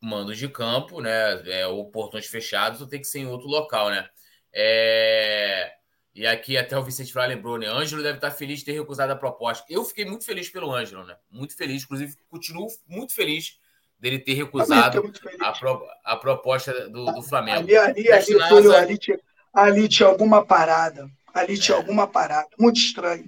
Mandos 0.00 0.38
de 0.38 0.48
campo, 0.48 1.00
né? 1.00 1.42
É, 1.50 1.66
ou 1.66 1.90
portões 1.90 2.26
fechados, 2.26 2.80
ou 2.80 2.86
tem 2.86 3.00
que 3.00 3.06
ser 3.06 3.18
em 3.18 3.26
outro 3.26 3.48
local, 3.48 3.90
né? 3.90 4.08
É... 4.52 5.72
E 6.14 6.24
aqui 6.24 6.56
até 6.56 6.78
o 6.78 6.84
Vicente 6.84 7.12
Flá 7.12 7.26
lembrou, 7.26 7.58
né? 7.58 7.66
Ângelo 7.66 8.02
deve 8.02 8.18
estar 8.18 8.30
feliz 8.30 8.60
de 8.60 8.66
ter 8.66 8.72
recusado 8.72 9.12
a 9.12 9.16
proposta. 9.16 9.64
Eu 9.68 9.84
fiquei 9.84 10.04
muito 10.04 10.24
feliz 10.24 10.48
pelo 10.48 10.72
Ângelo, 10.72 11.04
né? 11.04 11.16
Muito 11.28 11.56
feliz, 11.56 11.82
inclusive, 11.82 12.16
continuo 12.28 12.68
muito 12.86 13.12
feliz 13.12 13.58
dele 13.98 14.20
ter 14.20 14.34
recusado 14.34 15.12
a, 15.40 15.52
pro... 15.52 15.86
a 16.04 16.16
proposta 16.16 16.88
do, 16.88 17.06
do 17.06 17.22
Flamengo. 17.22 17.58
Ali, 17.58 17.76
ali, 17.76 18.12
ali, 18.12 18.48
Túlio, 18.48 18.72
ali, 18.72 18.96
tinha, 18.96 19.18
ali 19.52 19.88
tinha 19.88 20.08
alguma 20.08 20.44
parada. 20.44 21.10
Ali 21.34 21.58
tinha 21.58 21.76
é. 21.76 21.80
alguma 21.80 22.06
parada. 22.06 22.48
Muito 22.58 22.78
estranho. 22.78 23.24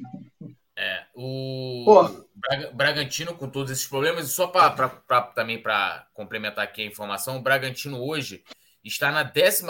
É, 0.76 1.04
o 1.14 1.84
Pô. 1.84 2.26
Bragantino 2.72 3.34
com 3.36 3.48
todos 3.48 3.70
esses 3.70 3.86
problemas, 3.86 4.26
e 4.26 4.32
só 4.32 4.46
para 4.46 4.90
também 5.34 5.60
para 5.60 6.06
complementar 6.12 6.64
aqui 6.64 6.82
a 6.82 6.86
informação, 6.86 7.36
o 7.36 7.42
Bragantino 7.42 8.02
hoje 8.02 8.42
está 8.82 9.12
na 9.12 9.22
12 9.22 9.64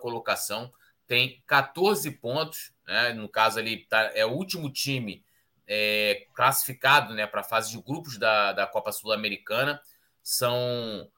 colocação, 0.00 0.72
tem 1.06 1.42
14 1.46 2.10
pontos, 2.12 2.72
né? 2.86 3.12
No 3.12 3.28
caso 3.28 3.58
ali, 3.58 3.84
tá, 3.86 4.10
é 4.14 4.24
o 4.24 4.30
último 4.30 4.70
time 4.72 5.24
é, 5.66 6.26
classificado 6.34 7.14
né, 7.14 7.26
para 7.26 7.40
a 7.40 7.44
fase 7.44 7.70
de 7.70 7.82
grupos 7.82 8.18
da, 8.18 8.52
da 8.52 8.66
Copa 8.66 8.92
Sul-Americana. 8.92 9.80
São 10.22 11.10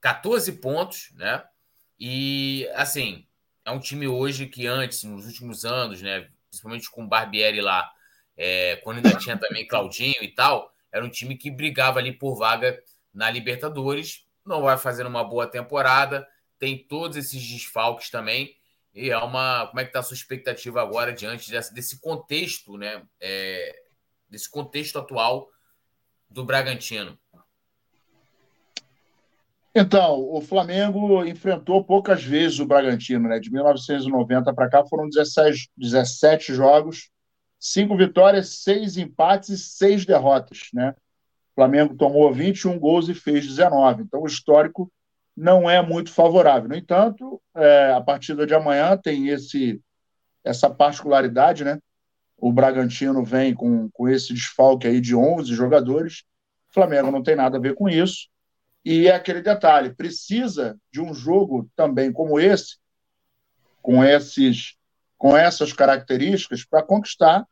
14 0.00 0.52
pontos, 0.52 1.10
né? 1.14 1.42
E 1.98 2.68
assim, 2.74 3.26
é 3.64 3.70
um 3.70 3.80
time 3.80 4.06
hoje 4.06 4.46
que 4.46 4.66
antes, 4.66 5.02
nos 5.04 5.26
últimos 5.26 5.64
anos, 5.64 6.02
né? 6.02 6.28
Principalmente 6.48 6.90
com 6.90 7.04
o 7.04 7.08
Barbieri 7.08 7.60
lá, 7.60 7.90
é, 8.36 8.76
quando 8.76 8.98
ainda 8.98 9.16
tinha 9.18 9.38
também 9.38 9.66
Claudinho 9.66 10.22
e 10.22 10.28
tal, 10.28 10.72
era 10.92 11.04
um 11.04 11.08
time 11.08 11.36
que 11.36 11.50
brigava 11.50 11.98
ali 11.98 12.12
por 12.12 12.36
vaga 12.36 12.80
na 13.12 13.30
Libertadores. 13.30 14.26
Não 14.44 14.62
vai 14.62 14.76
fazendo 14.76 15.08
uma 15.08 15.24
boa 15.24 15.46
temporada, 15.46 16.26
tem 16.58 16.86
todos 16.86 17.16
esses 17.16 17.42
desfalques 17.42 18.10
também. 18.10 18.56
E 18.94 19.10
é 19.10 19.18
uma. 19.18 19.66
Como 19.68 19.80
é 19.80 19.84
que 19.84 19.90
está 19.90 20.00
a 20.00 20.02
sua 20.02 20.14
expectativa 20.14 20.80
agora 20.80 21.12
diante 21.12 21.50
desse, 21.50 21.74
desse 21.74 22.00
contexto, 22.00 22.76
né? 22.76 23.02
É, 23.20 23.82
desse 24.28 24.48
contexto 24.48 24.98
atual 24.98 25.48
do 26.28 26.44
Bragantino? 26.44 27.18
Então, 29.74 30.20
o 30.32 30.40
Flamengo 30.40 31.24
enfrentou 31.24 31.82
poucas 31.82 32.22
vezes 32.22 32.60
o 32.60 32.66
Bragantino, 32.66 33.28
né? 33.28 33.40
De 33.40 33.50
1990 33.50 34.54
para 34.54 34.68
cá 34.70 34.84
foram 34.84 35.08
16, 35.08 35.66
17 35.76 36.54
jogos, 36.54 37.10
cinco 37.58 37.96
vitórias, 37.96 38.62
seis 38.62 38.96
empates 38.96 39.48
e 39.48 39.58
seis 39.58 40.06
derrotas, 40.06 40.68
né? 40.72 40.94
O 41.50 41.54
Flamengo 41.56 41.96
tomou 41.96 42.32
21 42.32 42.78
gols 42.78 43.08
e 43.08 43.14
fez 43.14 43.46
19. 43.46 44.04
Então, 44.04 44.22
o 44.22 44.26
histórico 44.26 44.92
não 45.36 45.68
é 45.68 45.82
muito 45.82 46.12
favorável. 46.12 46.68
No 46.68 46.76
entanto, 46.76 47.42
é, 47.56 47.92
a 47.92 48.00
partida 48.00 48.46
de 48.46 48.54
amanhã 48.54 48.96
tem 48.96 49.28
esse 49.28 49.80
essa 50.44 50.68
particularidade, 50.68 51.64
né? 51.64 51.78
O 52.36 52.52
Bragantino 52.52 53.24
vem 53.24 53.54
com, 53.54 53.88
com 53.90 54.08
esse 54.08 54.34
desfalque 54.34 54.86
aí 54.86 55.00
de 55.00 55.16
11 55.16 55.54
jogadores. 55.54 56.22
O 56.70 56.74
Flamengo 56.74 57.10
não 57.10 57.22
tem 57.22 57.34
nada 57.34 57.56
a 57.56 57.60
ver 57.60 57.74
com 57.74 57.88
isso. 57.88 58.28
E 58.84 59.06
é 59.08 59.14
aquele 59.14 59.40
detalhe, 59.40 59.94
precisa 59.94 60.78
de 60.92 61.00
um 61.00 61.14
jogo 61.14 61.70
também 61.74 62.12
como 62.12 62.38
esse, 62.38 62.76
com 63.80 64.04
esses 64.04 64.76
com 65.16 65.34
essas 65.34 65.72
características 65.72 66.64
para 66.64 66.82
conquistar 66.82 67.46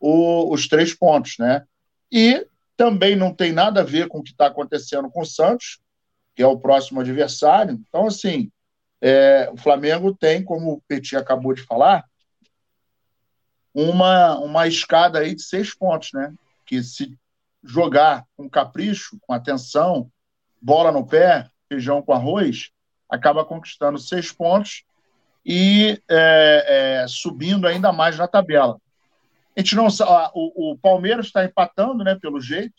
o, 0.00 0.50
os 0.50 0.66
três 0.66 0.94
pontos, 0.94 1.34
né? 1.38 1.62
E 2.10 2.46
também 2.74 3.14
não 3.14 3.34
tem 3.34 3.52
nada 3.52 3.80
a 3.82 3.84
ver 3.84 4.08
com 4.08 4.18
o 4.18 4.22
que 4.22 4.30
está 4.30 4.46
acontecendo 4.46 5.10
com 5.10 5.20
o 5.20 5.26
Santos, 5.26 5.78
que 6.34 6.42
é 6.42 6.46
o 6.46 6.58
próximo 6.58 7.00
adversário. 7.00 7.74
Então, 7.86 8.06
assim, 8.06 8.50
é, 8.98 9.50
o 9.52 9.58
Flamengo 9.58 10.14
tem, 10.14 10.42
como 10.42 10.72
o 10.72 10.80
Petit 10.88 11.16
acabou 11.16 11.52
de 11.52 11.62
falar, 11.62 12.04
uma, 13.74 14.38
uma 14.38 14.66
escada 14.66 15.18
aí 15.18 15.34
de 15.34 15.42
seis 15.42 15.74
pontos, 15.74 16.12
né? 16.14 16.32
Que 16.64 16.82
se 16.82 17.14
jogar 17.62 18.24
com 18.36 18.48
capricho, 18.48 19.18
com 19.20 19.32
atenção, 19.32 20.10
bola 20.62 20.92
no 20.92 21.06
pé, 21.06 21.48
feijão 21.68 22.00
com 22.00 22.12
arroz, 22.12 22.70
acaba 23.10 23.44
conquistando 23.44 23.98
seis 23.98 24.30
pontos 24.30 24.84
e 25.44 26.00
é, 26.08 27.02
é, 27.02 27.08
subindo 27.08 27.66
ainda 27.66 27.92
mais 27.92 28.16
na 28.16 28.28
tabela. 28.28 28.80
A 29.56 29.60
gente 29.60 29.74
não 29.74 29.88
o, 30.34 30.72
o 30.72 30.78
Palmeiras 30.78 31.26
está 31.26 31.44
empatando, 31.44 32.02
né? 32.04 32.16
Pelo 32.20 32.40
jeito. 32.40 32.74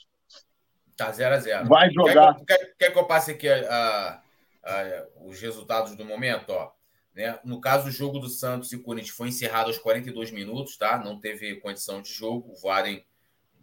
Tá 0.98 1.12
0 1.12 1.36
a 1.36 1.40
0 1.40 1.68
Vai 1.68 1.92
jogar. 1.92 2.36
Quer, 2.46 2.58
quer, 2.58 2.76
quer 2.80 2.92
que 2.92 2.98
eu 2.98 3.06
passe 3.06 3.32
aqui 3.32 3.48
a, 3.48 4.22
a, 4.64 5.06
os 5.22 5.40
resultados 5.40 5.96
do 5.96 6.06
momento? 6.06 6.50
Ó, 6.50 6.72
né? 7.14 7.38
No 7.44 7.62
caso, 7.62 7.90
o 7.90 7.92
jogo 7.92 8.18
do 8.18 8.28
Santos 8.28 8.72
e 8.72 8.82
Corinthians 8.82 9.16
foi 9.16 9.28
encerrado 9.28 9.68
aos 9.68 9.78
42 9.78 10.32
minutos, 10.32 10.78
tá? 10.78 10.98
Não 10.98 11.20
teve 11.20 11.56
condição 11.58 12.02
de 12.02 12.12
jogo. 12.12 12.52
O 12.52 12.62
Varen 12.62 13.04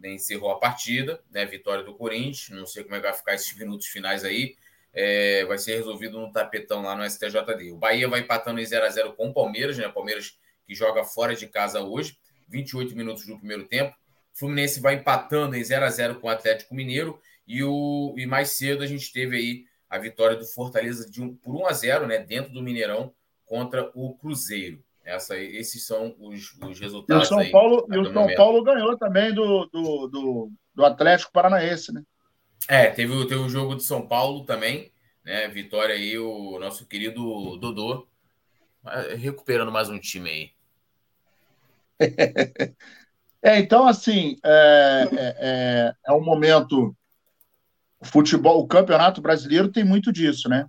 encerrou 0.05 0.51
a 0.51 0.59
partida, 0.59 1.21
né? 1.31 1.45
Vitória 1.45 1.85
do 1.85 1.95
Corinthians. 1.95 2.49
Não 2.51 2.67
sei 2.67 2.83
como 2.83 2.97
é 2.97 3.01
que 3.01 3.07
vai 3.07 3.17
ficar 3.17 3.35
esses 3.35 3.57
minutos 3.57 3.87
finais 3.87 4.25
aí. 4.25 4.57
É, 4.93 5.45
vai 5.45 5.59
ser 5.59 5.77
resolvido 5.77 6.21
no 6.21 6.33
tapetão 6.33 6.83
lá 6.83 6.97
no 6.97 7.09
STJD. 7.09 7.73
O 7.73 7.77
Bahia 7.77 8.09
vai 8.09 8.21
empatando 8.21 8.61
em 8.61 8.65
0 8.65 8.85
a 8.85 8.89
0 8.89 9.13
com 9.13 9.29
o 9.29 9.35
Palmeiras, 9.35 9.79
né? 9.79 9.89
Palmeiras 9.89 10.39
que 10.67 10.75
joga 10.75 11.05
fora 11.05 11.35
de 11.35 11.47
casa 11.47 11.81
hoje. 11.81 12.19
28 12.49 12.97
minutos 12.97 13.27
do 13.27 13.39
primeiro 13.39 13.67
tempo. 13.67 13.95
O 14.35 14.39
Fluminense 14.39 14.81
vai 14.81 14.95
empatando 14.95 15.57
em 15.57 15.63
0 15.63 15.85
a 15.85 15.91
0 15.91 16.21
com 16.21 16.27
o 16.27 16.31
Atlético 16.31 16.75
Mineiro. 16.75 17.21
E, 17.47 17.63
o, 17.63 18.15
e 18.17 18.27
mais 18.27 18.51
cedo 18.51 18.83
a 18.83 18.87
gente 18.87 19.13
teve 19.13 19.37
aí 19.37 19.65
a 19.89 19.99
vitória 19.99 20.37
do 20.37 20.47
Fortaleza 20.47 21.11
de 21.11 21.21
um, 21.21 21.35
por 21.35 21.57
1 21.57 21.67
a 21.67 21.73
0 21.73 22.07
né, 22.07 22.19
dentro 22.19 22.53
do 22.53 22.63
Mineirão 22.63 23.13
contra 23.45 23.91
o 23.95 24.15
Cruzeiro. 24.15 24.83
Essa, 25.11 25.37
esses 25.37 25.85
são 25.85 26.15
os, 26.21 26.55
os 26.63 26.79
resultados. 26.79 27.25
E 27.25 27.27
o 27.27 27.29
São, 27.29 27.39
aí, 27.41 27.51
Paulo, 27.51 27.85
e 27.91 27.99
o 27.99 28.13
São 28.13 28.33
Paulo 28.37 28.63
ganhou 28.63 28.97
também 28.97 29.35
do, 29.35 29.67
do, 29.67 30.07
do, 30.07 30.53
do, 30.73 30.85
Atlético 30.85 31.33
Paranaense, 31.33 31.93
né? 31.93 32.05
É, 32.69 32.87
teve, 32.91 33.13
teve 33.27 33.41
o 33.41 33.49
jogo 33.49 33.75
de 33.75 33.83
São 33.83 34.07
Paulo 34.07 34.45
também, 34.45 34.93
né? 35.25 35.49
Vitória 35.49 35.97
aí, 35.97 36.17
o 36.17 36.61
nosso 36.61 36.87
querido 36.87 37.57
Dodô, 37.57 38.07
recuperando 39.19 39.73
mais 39.73 39.89
um 39.89 39.99
time 39.99 40.31
aí. 40.31 40.51
é, 43.43 43.59
então, 43.59 43.89
assim, 43.89 44.37
é, 44.45 45.09
é, 45.13 45.37
é, 45.41 45.95
é 46.07 46.13
um 46.13 46.23
momento. 46.23 46.95
O 47.99 48.07
futebol, 48.07 48.61
o 48.61 48.69
campeonato 48.69 49.21
brasileiro 49.21 49.73
tem 49.73 49.85
muito 49.85 50.13
disso, 50.13 50.49
né? 50.49 50.67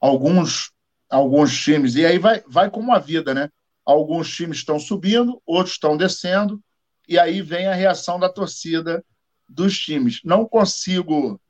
Alguns, 0.00 0.72
alguns 1.10 1.56
times, 1.56 1.94
e 1.94 2.06
aí 2.06 2.18
vai, 2.18 2.42
vai 2.48 2.70
como 2.70 2.92
a 2.92 2.98
vida, 2.98 3.34
né? 3.34 3.50
Alguns 3.86 4.34
times 4.34 4.58
estão 4.58 4.80
subindo, 4.80 5.40
outros 5.46 5.76
estão 5.76 5.96
descendo, 5.96 6.60
e 7.08 7.18
aí 7.18 7.40
vem 7.40 7.68
a 7.68 7.74
reação 7.74 8.18
da 8.18 8.28
torcida 8.28 9.04
dos 9.48 9.78
times. 9.78 10.20
Não 10.24 10.44
consigo 10.44 11.40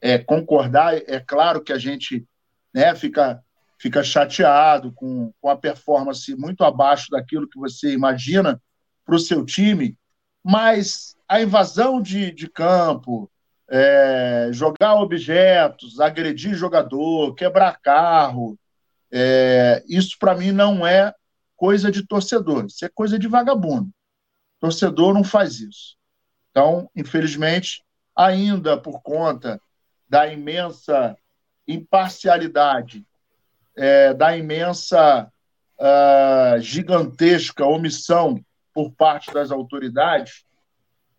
é, 0.00 0.18
concordar, 0.18 0.96
é 0.96 1.20
claro 1.20 1.62
que 1.62 1.72
a 1.72 1.78
gente 1.78 2.26
né, 2.74 2.94
fica 2.94 3.40
fica 3.78 4.04
chateado 4.04 4.92
com, 4.92 5.32
com 5.40 5.48
a 5.48 5.56
performance 5.56 6.36
muito 6.36 6.62
abaixo 6.64 7.06
daquilo 7.10 7.48
que 7.48 7.58
você 7.58 7.94
imagina 7.94 8.60
para 9.06 9.14
o 9.14 9.18
seu 9.18 9.42
time, 9.42 9.96
mas 10.44 11.16
a 11.26 11.40
invasão 11.40 12.00
de, 12.02 12.30
de 12.30 12.46
campo, 12.46 13.30
é, 13.70 14.50
jogar 14.52 14.96
objetos, 14.96 15.98
agredir 15.98 16.54
jogador, 16.54 17.34
quebrar 17.34 17.80
carro, 17.80 18.58
é, 19.10 19.82
isso 19.88 20.18
para 20.18 20.34
mim 20.34 20.52
não 20.52 20.86
é 20.86 21.14
coisa 21.60 21.90
de 21.90 22.06
torcedor, 22.06 22.64
isso 22.64 22.82
é 22.86 22.88
coisa 22.88 23.18
de 23.18 23.28
vagabundo. 23.28 23.90
Torcedor 24.58 25.12
não 25.12 25.22
faz 25.22 25.60
isso. 25.60 25.94
Então, 26.50 26.90
infelizmente, 26.96 27.84
ainda 28.16 28.78
por 28.78 29.02
conta 29.02 29.60
da 30.08 30.26
imensa 30.26 31.14
imparcialidade 31.68 33.06
é, 33.76 34.14
da 34.14 34.34
imensa, 34.34 35.30
uh, 35.78 36.60
gigantesca 36.60 37.64
omissão 37.64 38.42
por 38.72 38.90
parte 38.92 39.30
das 39.30 39.50
autoridades, 39.50 40.44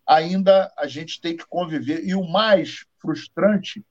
ainda 0.04 0.72
a 0.76 0.88
gente 0.88 1.20
tem 1.20 1.36
que 1.36 1.46
conviver. 1.46 2.04
E 2.04 2.16
o 2.16 2.28
mais 2.28 2.84
frustrante 3.00 3.84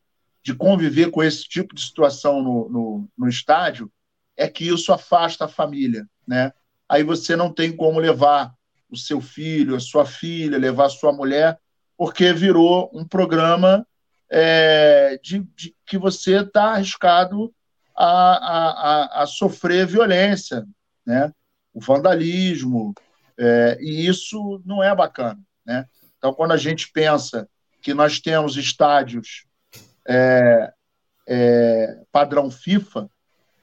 de 0.43 0.54
conviver 0.54 1.12
com 1.12 1.24
esse 1.24 1.47
tipo 1.47 1.74
de 1.74 1.82
situação 1.82 2.41
no, 2.41 2.70
no, 2.70 3.10
no 3.18 3.30
estádio 3.30 3.89
é 4.36 4.49
que 4.49 4.68
isso 4.68 4.91
afasta 4.91 5.45
a 5.45 5.47
família. 5.47 6.06
Né? 6.32 6.54
Aí 6.88 7.04
você 7.04 7.36
não 7.36 7.52
tem 7.52 7.76
como 7.76 8.00
levar 8.00 8.54
o 8.90 8.96
seu 8.96 9.20
filho, 9.20 9.76
a 9.76 9.82
sua 9.82 10.06
filha, 10.06 10.58
levar 10.58 10.86
a 10.86 10.90
sua 10.90 11.12
mulher, 11.12 11.60
porque 11.98 12.32
virou 12.32 12.90
um 12.94 13.06
programa 13.06 13.86
é, 14.30 15.20
de, 15.22 15.40
de, 15.54 15.76
que 15.86 15.98
você 15.98 16.40
está 16.40 16.72
arriscado 16.72 17.54
a, 17.94 18.06
a, 18.08 19.24
a, 19.24 19.28
sofrer 19.28 19.86
violência, 19.86 20.66
né? 21.06 21.34
o 21.74 21.82
vandalismo, 21.82 22.94
É, 23.38 23.78
e 23.82 24.08
isso 24.08 24.62
não 24.66 24.82
é 24.82 24.96
bacana. 24.96 25.40
Né? 25.66 25.86
Então, 26.18 26.34
quando 26.34 26.54
a 26.54 26.58
gente 26.58 26.92
pensa 26.94 27.46
que 27.82 27.94
nós 27.94 28.22
temos 28.22 28.56
estádios 28.56 29.46
é, 30.08 30.72
é, 31.28 32.04
padrão 32.10 32.50
FIFA, 32.50 33.10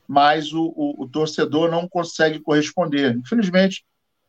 mas 0.09 0.55
o, 0.55 0.73
o, 0.75 1.03
o, 1.03 1.09
torcedor 1.09 1.71
não 1.71 1.87
consegue 1.87 2.41
corresponder. 2.41 3.15
Infelizmente, 3.15 3.85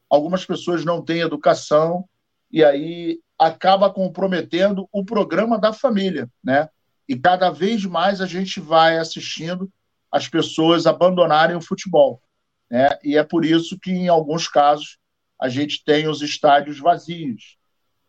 algumas 0.09 0.45
pessoas 0.45 0.83
não 0.83 1.01
têm 1.01 1.21
educação 1.21 2.03
e 2.51 2.61
aí 2.65 3.19
acaba 3.37 3.89
comprometendo 3.89 4.89
o 4.91 5.05
programa 5.05 5.57
da 5.57 5.71
família, 5.71 6.29
né? 6.43 6.67
E 7.07 7.15
cada 7.15 7.49
vez 7.49 7.85
mais 7.85 8.19
a 8.19 8.25
gente 8.25 8.59
vai 8.59 8.97
assistindo 8.97 9.71
as 10.11 10.27
pessoas 10.27 10.85
abandonarem 10.85 11.55
o 11.55 11.61
futebol, 11.61 12.21
né? 12.69 12.89
E 13.01 13.15
é 13.15 13.23
por 13.23 13.45
isso 13.45 13.79
que 13.79 13.91
em 13.91 14.09
alguns 14.09 14.49
casos 14.49 14.97
a 15.39 15.47
gente 15.47 15.81
tem 15.85 16.09
os 16.09 16.21
estádios 16.21 16.77
vazios 16.77 17.57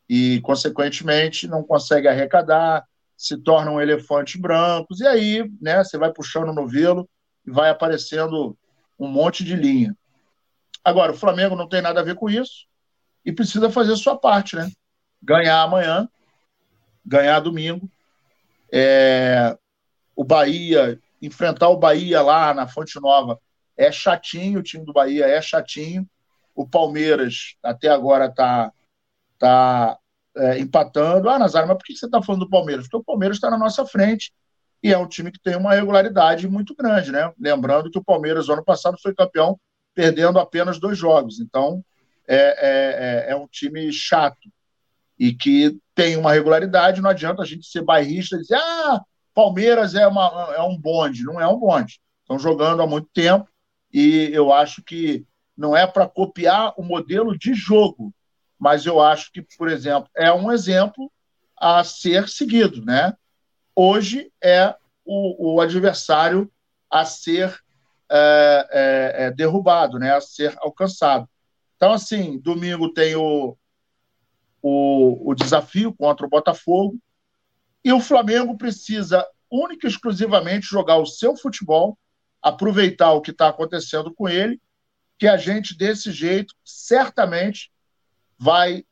e, 0.08 0.40
consequentemente, 0.40 1.46
não 1.46 1.62
consegue 1.62 2.08
arrecadar, 2.08 2.84
se 3.16 3.36
tornam 3.36 3.80
elefantes 3.80 4.40
brancos, 4.40 4.98
e 4.98 5.06
aí 5.06 5.48
né, 5.60 5.84
você 5.84 5.96
vai 5.96 6.12
puxando 6.12 6.48
o 6.48 6.54
novelo 6.54 7.08
e 7.46 7.50
vai 7.50 7.70
aparecendo 7.70 8.56
um 8.98 9.08
monte 9.08 9.44
de 9.44 9.56
linha. 9.56 9.96
Agora, 10.84 11.12
o 11.12 11.16
Flamengo 11.16 11.56
não 11.56 11.68
tem 11.68 11.82
nada 11.82 12.00
a 12.00 12.04
ver 12.04 12.14
com 12.14 12.28
isso 12.28 12.66
e 13.24 13.32
precisa 13.32 13.70
fazer 13.70 13.96
sua 13.96 14.16
parte, 14.16 14.56
né? 14.56 14.70
Ganhar 15.22 15.62
amanhã, 15.62 16.08
ganhar 17.04 17.40
domingo. 17.40 17.90
É... 18.72 19.56
O 20.16 20.24
Bahia, 20.24 21.00
enfrentar 21.20 21.68
o 21.68 21.76
Bahia 21.76 22.20
lá 22.22 22.52
na 22.52 22.66
Fonte 22.66 23.00
Nova 23.00 23.38
é 23.76 23.90
chatinho, 23.90 24.60
o 24.60 24.62
time 24.62 24.84
do 24.84 24.92
Bahia 24.92 25.26
é 25.26 25.40
chatinho. 25.40 26.08
O 26.54 26.68
Palmeiras 26.68 27.56
até 27.62 27.88
agora 27.88 28.26
está 28.26 28.70
tá, 29.38 29.98
é, 30.36 30.58
empatando. 30.58 31.30
Ah, 31.30 31.38
Nazário, 31.38 31.68
mas 31.68 31.78
por 31.78 31.84
que 31.84 31.96
você 31.96 32.04
está 32.04 32.22
falando 32.22 32.42
do 32.42 32.50
Palmeiras? 32.50 32.84
Porque 32.84 32.98
o 32.98 33.04
Palmeiras 33.04 33.38
está 33.38 33.50
na 33.50 33.56
nossa 33.56 33.86
frente 33.86 34.32
e 34.82 34.92
é 34.92 34.98
um 34.98 35.06
time 35.06 35.30
que 35.30 35.40
tem 35.40 35.56
uma 35.56 35.74
regularidade 35.74 36.48
muito 36.48 36.74
grande, 36.74 37.12
né? 37.12 37.32
Lembrando 37.38 37.90
que 37.90 37.98
o 37.98 38.04
Palmeiras, 38.04 38.48
ano 38.48 38.64
passado, 38.64 38.96
foi 39.02 39.14
campeão 39.14 39.58
perdendo 39.94 40.38
apenas 40.38 40.78
dois 40.78 40.96
jogos. 40.96 41.38
Então, 41.38 41.84
é, 42.26 42.36
é, 42.36 43.26
é, 43.28 43.32
é 43.32 43.36
um 43.36 43.46
time 43.46 43.92
chato 43.92 44.48
e 45.18 45.34
que 45.34 45.78
tem 45.94 46.16
uma 46.16 46.32
regularidade. 46.32 47.02
Não 47.02 47.10
adianta 47.10 47.42
a 47.42 47.46
gente 47.46 47.66
ser 47.66 47.82
bairrista 47.82 48.36
e 48.36 48.40
dizer, 48.40 48.56
ah, 48.56 49.02
Palmeiras 49.34 49.94
é, 49.94 50.06
uma, 50.06 50.54
é 50.56 50.62
um 50.62 50.78
bonde. 50.78 51.24
Não 51.24 51.40
é 51.40 51.46
um 51.46 51.58
bonde. 51.58 52.00
Estão 52.22 52.38
jogando 52.38 52.80
há 52.80 52.86
muito 52.86 53.08
tempo 53.12 53.48
e 53.92 54.30
eu 54.32 54.52
acho 54.52 54.82
que 54.82 55.26
não 55.56 55.76
é 55.76 55.86
para 55.86 56.08
copiar 56.08 56.72
o 56.78 56.82
modelo 56.82 57.36
de 57.36 57.52
jogo, 57.52 58.14
mas 58.58 58.86
eu 58.86 59.00
acho 59.00 59.30
que, 59.30 59.42
por 59.58 59.68
exemplo, 59.68 60.08
é 60.16 60.32
um 60.32 60.50
exemplo 60.50 61.12
a 61.58 61.84
ser 61.84 62.28
seguido, 62.28 62.82
né? 62.82 63.12
Hoje 63.82 64.30
é 64.44 64.76
o, 65.06 65.54
o 65.54 65.60
adversário 65.62 66.52
a 66.90 67.06
ser 67.06 67.58
é, 68.10 68.68
é, 68.70 69.24
é, 69.24 69.30
derrubado, 69.30 69.98
né? 69.98 70.14
A 70.14 70.20
ser 70.20 70.54
alcançado. 70.58 71.26
Então, 71.76 71.90
assim, 71.90 72.38
domingo 72.38 72.92
tem 72.92 73.16
o, 73.16 73.56
o, 74.60 75.30
o 75.30 75.34
desafio 75.34 75.94
contra 75.94 76.26
o 76.26 76.28
Botafogo 76.28 76.98
e 77.82 77.90
o 77.90 78.02
Flamengo 78.02 78.58
precisa 78.58 79.26
única 79.50 79.86
e 79.86 79.90
exclusivamente 79.90 80.66
jogar 80.66 80.98
o 80.98 81.06
seu 81.06 81.34
futebol, 81.34 81.98
aproveitar 82.42 83.12
o 83.12 83.22
que 83.22 83.30
está 83.30 83.48
acontecendo 83.48 84.12
com 84.12 84.28
ele 84.28 84.60
que 85.18 85.26
a 85.26 85.38
gente, 85.38 85.74
desse 85.74 86.12
jeito, 86.12 86.54
certamente 86.62 87.72
vai 88.38 88.84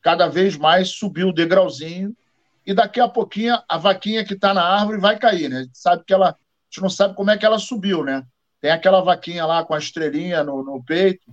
cada 0.00 0.26
vez 0.26 0.56
mais 0.56 0.88
subir 0.88 1.24
o 1.24 1.32
degrauzinho 1.32 2.16
e 2.64 2.74
daqui 2.74 3.00
a 3.00 3.08
pouquinho 3.08 3.58
a 3.68 3.78
vaquinha 3.78 4.24
que 4.24 4.34
está 4.34 4.54
na 4.54 4.62
árvore 4.62 4.98
vai 4.98 5.18
cair, 5.18 5.48
né? 5.48 5.58
A 5.58 5.62
gente 5.62 5.78
sabe 5.78 6.04
que 6.04 6.12
ela, 6.12 6.30
a 6.30 6.36
gente 6.70 6.82
não 6.82 6.90
sabe 6.90 7.14
como 7.14 7.30
é 7.30 7.38
que 7.38 7.44
ela 7.44 7.58
subiu, 7.58 8.04
né? 8.04 8.24
Tem 8.60 8.70
aquela 8.70 9.00
vaquinha 9.00 9.44
lá 9.44 9.64
com 9.64 9.74
a 9.74 9.78
estrelinha 9.78 10.44
no, 10.44 10.62
no 10.62 10.82
peito 10.84 11.32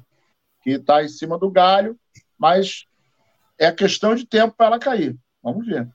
que 0.63 0.71
está 0.71 1.03
em 1.03 1.07
cima 1.07 1.37
do 1.37 1.49
galho, 1.49 1.97
mas 2.37 2.85
é 3.57 3.71
questão 3.71 4.15
de 4.15 4.25
tempo 4.25 4.55
para 4.57 4.67
ela 4.67 4.79
cair. 4.79 5.15
Vamos 5.41 5.65
ver. 5.65 5.87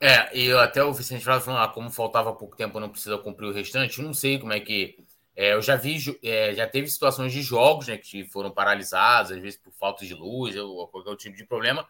É, 0.00 0.36
e 0.36 0.52
até 0.52 0.82
o 0.82 0.92
Vicente 0.92 1.24
falando, 1.24 1.58
ah, 1.58 1.68
como 1.68 1.90
faltava 1.90 2.32
pouco 2.32 2.56
tempo, 2.56 2.78
não 2.78 2.88
precisa 2.88 3.18
cumprir 3.18 3.46
o 3.46 3.52
restante. 3.52 4.02
Não 4.02 4.12
sei 4.12 4.38
como 4.38 4.52
é 4.52 4.60
que 4.60 4.96
é, 5.34 5.54
eu 5.54 5.62
já 5.62 5.76
vi, 5.76 5.98
é, 6.22 6.52
já 6.54 6.66
teve 6.66 6.88
situações 6.88 7.32
de 7.32 7.42
jogos 7.42 7.86
né, 7.86 7.96
que 7.96 8.24
foram 8.24 8.50
paralisados, 8.50 9.32
às 9.32 9.38
vezes 9.38 9.56
por 9.58 9.72
falta 9.72 10.04
de 10.04 10.12
luz 10.12 10.56
ou 10.56 10.88
qualquer 10.88 11.16
tipo 11.16 11.36
de 11.36 11.46
problema, 11.46 11.86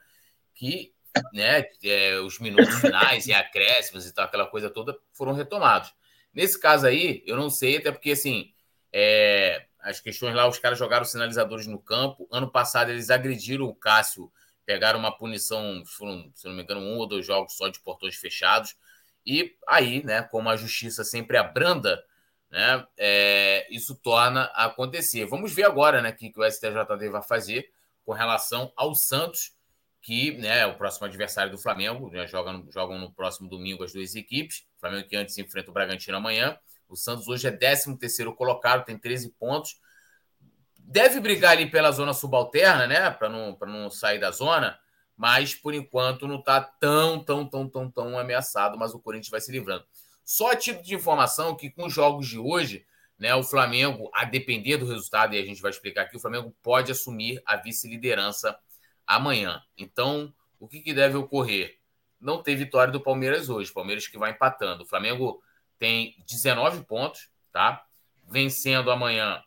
que 0.55 0.93
né, 1.33 1.65
é, 1.83 2.19
os 2.21 2.39
minutos 2.39 2.75
finais 2.81 3.27
e 3.27 3.33
acréscimos 3.33 4.07
e 4.07 4.13
tal, 4.13 4.25
aquela 4.25 4.47
coisa 4.47 4.71
toda 4.71 4.99
foram 5.13 5.33
retomados. 5.33 5.93
Nesse 6.33 6.61
caso 6.61 6.87
aí, 6.87 7.23
eu 7.27 7.37
não 7.37 7.51
sei, 7.51 7.79
até 7.79 7.91
porque 7.91 8.13
assim, 8.13 8.53
é, 8.93 9.67
as 9.81 10.01
questões 10.01 10.35
lá, 10.35 10.47
os 10.47 10.59
caras 10.59 10.79
jogaram 10.79 11.05
sinalizadores 11.05 11.67
no 11.67 11.79
campo. 11.79 12.29
Ano 12.31 12.51
passado 12.51 12.91
eles 12.91 13.11
agrediram 13.11 13.65
o 13.65 13.75
Cássio, 13.75 14.31
pegaram 14.65 14.99
uma 14.99 15.17
punição, 15.17 15.83
foram, 15.87 16.31
se 16.35 16.47
não 16.47 16.55
me 16.55 16.63
engano, 16.63 16.81
um 16.81 16.99
ou 16.99 17.07
dois 17.07 17.27
jogos 17.27 17.57
só 17.57 17.69
de 17.69 17.81
portões 17.81 18.17
fechados. 18.17 18.77
E 19.25 19.57
aí, 19.67 20.03
né, 20.05 20.23
como 20.23 20.49
a 20.49 20.57
justiça 20.57 21.05
sempre 21.05 21.37
abranda 21.37 22.03
né? 22.51 22.87
É, 22.97 23.67
isso 23.71 23.95
torna 23.95 24.45
a 24.55 24.67
acontecer. 24.67 25.25
Vamos 25.27 25.53
ver 25.53 25.65
agora, 25.65 26.01
né, 26.01 26.11
o 26.11 26.17
que, 26.17 26.31
que 26.31 26.41
o 26.41 26.51
STJD 26.51 27.09
vai 27.11 27.23
fazer 27.23 27.71
com 28.05 28.13
relação 28.13 28.73
ao 28.75 28.95
Santos, 28.95 29.55
que 30.01 30.33
né, 30.39 30.67
o 30.67 30.77
próximo 30.77 31.07
adversário 31.07 31.51
do 31.51 31.59
Flamengo, 31.59 32.11
né, 32.11 32.27
jogam, 32.27 32.67
jogam 32.71 32.99
no 32.99 33.13
próximo 33.13 33.49
domingo 33.49 33.85
as 33.85 33.93
duas 33.93 34.15
equipes. 34.15 34.65
O 34.77 34.81
Flamengo 34.81 35.09
que 35.09 35.17
antes 35.17 35.37
enfrenta 35.39 35.71
o 35.71 35.75
Bragantino 35.75 36.17
amanhã. 36.17 36.59
O 36.89 36.97
Santos 36.97 37.29
hoje 37.29 37.47
é 37.47 37.51
13 37.51 37.97
terceiro 37.99 38.35
colocado, 38.35 38.85
tem 38.85 38.99
13 38.99 39.31
pontos. 39.39 39.79
Deve 40.79 41.21
brigar 41.21 41.53
ali 41.53 41.71
pela 41.71 41.91
zona 41.91 42.15
subalterna, 42.15 42.87
né? 42.87 43.11
Para 43.11 43.29
não, 43.29 43.59
não 43.61 43.91
sair 43.91 44.19
da 44.19 44.31
zona, 44.31 44.79
mas 45.17 45.55
por 45.55 45.75
enquanto 45.75 46.27
não 46.27 46.39
está 46.39 46.63
tão, 46.63 47.23
tão, 47.23 47.47
tão, 47.47 47.69
tão, 47.69 47.91
tão 47.91 48.19
ameaçado, 48.19 48.79
mas 48.79 48.95
o 48.95 49.01
Corinthians 49.01 49.31
vai 49.31 49.41
se 49.41 49.53
livrando. 49.53 49.85
Só 50.25 50.55
título 50.55 50.85
de 50.85 50.95
informação 50.95 51.55
que 51.55 51.71
com 51.71 51.87
os 51.87 51.93
jogos 51.93 52.27
de 52.27 52.39
hoje, 52.39 52.87
né, 53.19 53.35
o 53.35 53.43
Flamengo, 53.43 54.11
a 54.15 54.25
depender 54.25 54.77
do 54.77 54.87
resultado, 54.87 55.35
e 55.35 55.39
a 55.39 55.45
gente 55.45 55.61
vai 55.61 55.71
explicar 55.71 56.03
aqui, 56.03 56.17
o 56.17 56.21
Flamengo 56.21 56.55
pode 56.63 56.93
assumir 56.93 57.43
a 57.45 57.57
vice-liderança 57.57 58.57
amanhã. 59.09 59.61
Então, 59.77 60.33
o 60.61 60.69
que, 60.69 60.81
que 60.81 60.93
deve 60.93 61.17
ocorrer? 61.17 61.79
Não 62.21 62.43
tem 62.43 62.55
vitória 62.55 62.93
do 62.93 63.01
Palmeiras 63.01 63.49
hoje. 63.49 63.73
Palmeiras 63.73 64.07
que 64.07 64.19
vai 64.19 64.33
empatando. 64.33 64.85
O 64.85 64.87
Flamengo 64.87 65.43
tem 65.79 66.15
19 66.29 66.85
pontos, 66.85 67.31
tá? 67.51 67.85
Vencendo 68.31 68.91
amanhã, 68.91 69.43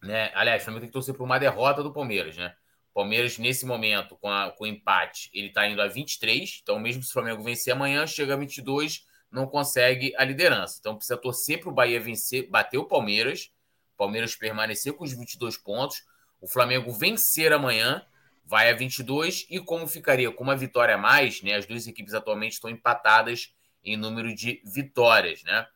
né? 0.00 0.30
Aliás, 0.34 0.62
o 0.62 0.64
Flamengo 0.64 0.82
tem 0.82 0.88
que 0.88 0.92
torcer 0.92 1.14
por 1.14 1.24
uma 1.24 1.38
derrota 1.38 1.82
do 1.82 1.92
Palmeiras, 1.92 2.36
né? 2.36 2.54
O 2.92 2.94
Palmeiras, 2.94 3.36
nesse 3.36 3.66
momento, 3.66 4.16
com, 4.16 4.30
a, 4.30 4.52
com 4.52 4.64
o 4.64 4.66
empate, 4.66 5.28
ele 5.34 5.50
tá 5.50 5.66
indo 5.66 5.82
a 5.82 5.88
23. 5.88 6.60
Então, 6.62 6.78
mesmo 6.78 7.02
se 7.02 7.10
o 7.10 7.12
Flamengo 7.12 7.42
vencer 7.42 7.72
amanhã, 7.72 8.06
chega 8.06 8.34
a 8.34 8.36
22 8.36 9.04
não 9.30 9.46
consegue 9.46 10.14
a 10.16 10.24
liderança. 10.24 10.78
Então 10.80 10.96
precisa 10.96 11.16
torcer 11.16 11.60
para 11.60 11.68
o 11.68 11.74
Bahia 11.74 12.00
vencer, 12.00 12.48
bater 12.48 12.78
o 12.78 12.84
Palmeiras, 12.84 13.50
Palmeiras 13.96 14.34
permanecer 14.34 14.92
com 14.92 15.04
os 15.04 15.12
22 15.12 15.56
pontos, 15.56 16.04
o 16.40 16.48
Flamengo 16.48 16.92
vencer 16.92 17.52
amanhã, 17.52 18.04
vai 18.46 18.70
a 18.70 18.74
22 18.74 19.46
e 19.50 19.60
como 19.60 19.86
ficaria 19.86 20.30
com 20.30 20.44
uma 20.44 20.56
vitória 20.56 20.94
a 20.94 20.98
mais, 20.98 21.42
né? 21.42 21.54
As 21.54 21.66
duas 21.66 21.86
equipes 21.86 22.14
atualmente 22.14 22.52
estão 22.52 22.70
empatadas 22.70 23.54
em 23.84 23.96
número 23.96 24.34
de 24.34 24.62
vitórias, 24.64 25.42
né? 25.42 25.66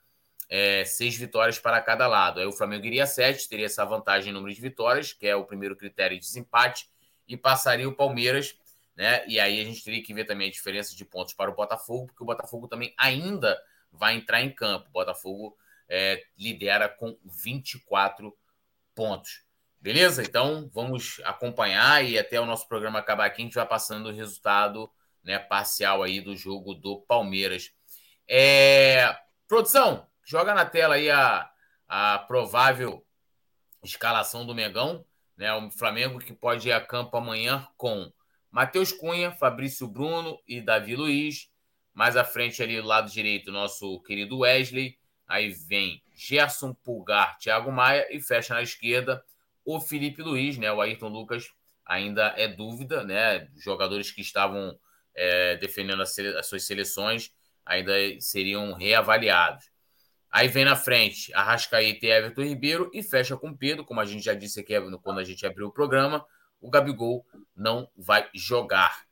É, 0.48 0.84
seis 0.84 1.16
vitórias 1.16 1.58
para 1.58 1.80
cada 1.82 2.06
lado. 2.06 2.40
Aí 2.40 2.46
o 2.46 2.52
Flamengo 2.52 2.86
iria 2.86 3.04
a 3.04 3.06
sete, 3.06 3.48
teria 3.48 3.66
essa 3.66 3.84
vantagem 3.84 4.30
em 4.30 4.32
número 4.32 4.54
de 4.54 4.60
vitórias, 4.60 5.12
que 5.12 5.26
é 5.26 5.36
o 5.36 5.44
primeiro 5.44 5.76
critério 5.76 6.16
de 6.16 6.24
desempate, 6.24 6.88
e 7.28 7.36
passaria 7.36 7.88
o 7.88 7.94
Palmeiras 7.94 8.56
né? 9.00 9.24
E 9.26 9.40
aí 9.40 9.58
a 9.58 9.64
gente 9.64 9.82
teria 9.82 10.02
que 10.02 10.12
ver 10.12 10.26
também 10.26 10.48
a 10.48 10.52
diferença 10.52 10.94
de 10.94 11.06
pontos 11.06 11.32
para 11.32 11.50
o 11.50 11.54
Botafogo, 11.54 12.08
porque 12.08 12.22
o 12.22 12.26
Botafogo 12.26 12.68
também 12.68 12.92
ainda 12.98 13.58
vai 13.90 14.14
entrar 14.14 14.42
em 14.42 14.50
campo. 14.50 14.88
O 14.88 14.92
Botafogo 14.92 15.56
é, 15.88 16.22
lidera 16.38 16.86
com 16.86 17.16
24 17.24 18.36
pontos. 18.94 19.42
Beleza? 19.80 20.22
Então 20.22 20.68
vamos 20.74 21.22
acompanhar 21.24 22.04
e 22.04 22.18
até 22.18 22.38
o 22.38 22.44
nosso 22.44 22.68
programa 22.68 22.98
acabar 22.98 23.24
aqui, 23.24 23.40
a 23.40 23.44
gente 23.46 23.54
vai 23.54 23.66
passando 23.66 24.10
o 24.10 24.12
resultado 24.12 24.90
né, 25.24 25.38
parcial 25.38 26.02
aí 26.02 26.20
do 26.20 26.36
jogo 26.36 26.74
do 26.74 27.00
Palmeiras. 27.00 27.72
É... 28.28 29.16
Produção, 29.48 30.06
joga 30.22 30.54
na 30.54 30.66
tela 30.66 30.96
aí 30.96 31.10
a, 31.10 31.50
a 31.88 32.18
provável 32.18 33.04
escalação 33.82 34.44
do 34.44 34.54
Megão, 34.54 35.04
né? 35.34 35.52
O 35.54 35.70
Flamengo 35.70 36.18
que 36.18 36.34
pode 36.34 36.68
ir 36.68 36.72
a 36.72 36.80
campo 36.80 37.16
amanhã 37.16 37.66
com 37.78 38.12
Matheus 38.50 38.92
Cunha, 38.92 39.32
Fabrício 39.32 39.88
Bruno 39.88 40.38
e 40.46 40.60
Davi 40.60 40.94
Luiz. 40.94 41.50
Mais 41.94 42.16
à 42.18 42.22
frente, 42.22 42.62
ali 42.62 42.80
do 42.80 42.86
lado 42.86 43.10
direito, 43.10 43.50
nosso 43.50 44.00
querido 44.02 44.40
Wesley. 44.40 44.98
Aí 45.26 45.48
vem 45.48 46.02
Gerson 46.14 46.74
Pulgar, 46.74 47.38
Thiago 47.38 47.72
Maia 47.72 48.06
e 48.14 48.20
fecha 48.20 48.52
na 48.52 48.62
esquerda 48.62 49.24
o 49.76 49.80
Felipe 49.80 50.22
Luiz, 50.22 50.58
né? 50.58 50.72
O 50.72 50.80
Ayrton 50.80 51.08
Lucas 51.08 51.52
ainda 51.86 52.34
é 52.36 52.48
dúvida, 52.48 53.04
né? 53.04 53.48
Jogadores 53.56 54.10
que 54.10 54.20
estavam 54.20 54.78
é, 55.14 55.56
defendendo 55.56 56.02
as, 56.02 56.18
as, 56.18 56.46
suas 56.46 56.64
seleções 56.64 57.32
ainda 57.64 57.92
seriam 58.20 58.72
reavaliados. 58.72 59.70
Aí 60.30 60.48
vem 60.48 60.64
na 60.64 60.76
frente 60.76 61.32
Arrascaeta 61.34 62.06
e 62.06 62.10
Everton 62.10 62.42
Ribeiro 62.42 62.90
e 62.94 63.02
fecha 63.02 63.36
com 63.36 63.56
Pedro, 63.56 63.84
como 63.84 64.00
a 64.00 64.04
gente 64.04 64.24
já 64.24 64.34
disse 64.34 64.60
aqui 64.60 64.74
quando 65.02 65.18
a 65.18 65.24
gente 65.24 65.44
abriu 65.44 65.66
o 65.66 65.72
programa, 65.72 66.24
o 66.60 66.70
Gabigol 66.70 67.24
não 67.56 67.88
vai 67.96 68.28
jogar. 68.34 69.04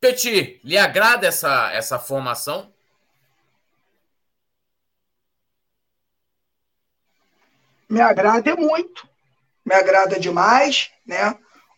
Petit, 0.00 0.60
lhe 0.62 0.76
agrada 0.76 1.26
essa, 1.26 1.72
essa 1.72 1.98
formação? 1.98 2.72
Me 7.88 8.00
agrada 8.00 8.56
muito, 8.56 9.08
me 9.64 9.74
agrada 9.74 10.18
demais, 10.18 10.90
né? 11.06 11.36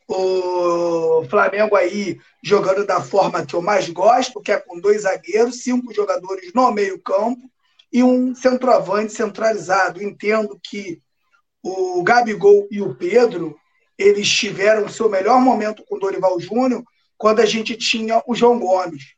O 0.09 1.25
Flamengo 1.29 1.75
aí 1.75 2.19
jogando 2.43 2.87
da 2.87 3.01
forma 3.01 3.45
que 3.45 3.55
eu 3.55 3.63
mais 3.63 3.89
gosto, 3.89 4.41
que 4.41 4.53
é 4.53 4.59
com 4.59 4.81
dois 4.81 5.03
zagueiros, 5.03 5.63
cinco 5.63 5.93
jogadores 5.93 6.53
no 6.55 6.71
meio-campo 6.71 7.43
e 7.93 8.03
um 8.03 8.35
centroavante 8.35 9.13
centralizado. 9.13 10.03
Entendo 10.03 10.59
que 10.63 11.01
o 11.63 12.03
Gabigol 12.03 12.69
e 12.71 12.81
o 12.81 12.95
Pedro 12.95 13.59
eles 13.99 14.29
tiveram 14.29 14.89
seu 14.89 15.09
melhor 15.09 15.41
momento 15.41 15.85
com 15.85 15.97
o 15.97 15.99
Dorival 15.99 16.39
Júnior 16.39 16.85
quando 17.17 17.41
a 17.41 17.47
gente 17.47 17.77
tinha 17.77 18.23
o 18.27 18.35
João 18.35 18.59
Gomes. 18.59 19.15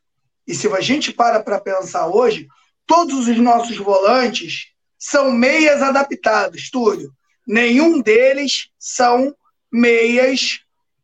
E 0.46 0.54
se 0.54 0.68
a 0.68 0.80
gente 0.80 1.12
para 1.12 1.42
para 1.42 1.60
pensar 1.60 2.06
hoje, 2.06 2.46
todos 2.86 3.28
os 3.28 3.36
nossos 3.38 3.76
volantes 3.76 4.68
são 4.98 5.30
meias 5.30 5.82
adaptados, 5.82 6.70
Túlio. 6.70 7.12
Nenhum 7.48 8.02
deles 8.02 8.68
são 8.78 9.34
meias 9.72 10.60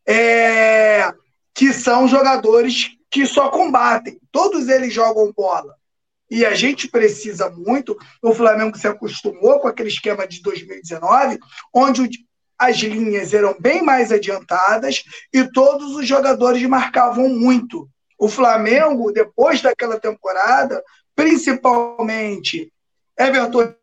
é, 0.07 1.11
que 1.55 1.73
são 1.73 2.07
jogadores 2.07 2.91
que 3.11 3.25
só 3.25 3.49
combatem. 3.49 4.21
Todos 4.31 4.69
eles 4.69 4.93
jogam 4.93 5.33
bola. 5.33 5.75
E 6.31 6.45
a 6.45 6.53
gente 6.55 6.87
precisa 6.89 7.49
muito. 7.49 7.97
O 8.21 8.35
Flamengo 8.35 8.77
se 8.77 8.87
acostumou 8.87 9.59
com 9.59 9.69
aquele 9.69 9.89
esquema 9.89 10.27
de 10.27 10.43
2019, 10.43 11.39
onde 11.73 12.11
as 12.59 12.77
linhas 12.77 13.33
eram 13.33 13.57
bem 13.59 13.83
mais 13.83 14.13
adiantadas 14.13 15.03
e 15.33 15.51
todos 15.51 15.97
os 15.97 16.07
jogadores 16.07 16.63
marcavam 16.65 17.27
muito. 17.27 17.89
O 18.19 18.29
Flamengo, 18.29 19.13
depois 19.13 19.63
daquela 19.63 19.99
temporada, 19.99 20.83
principalmente 21.17 22.71
Everton 23.19 23.75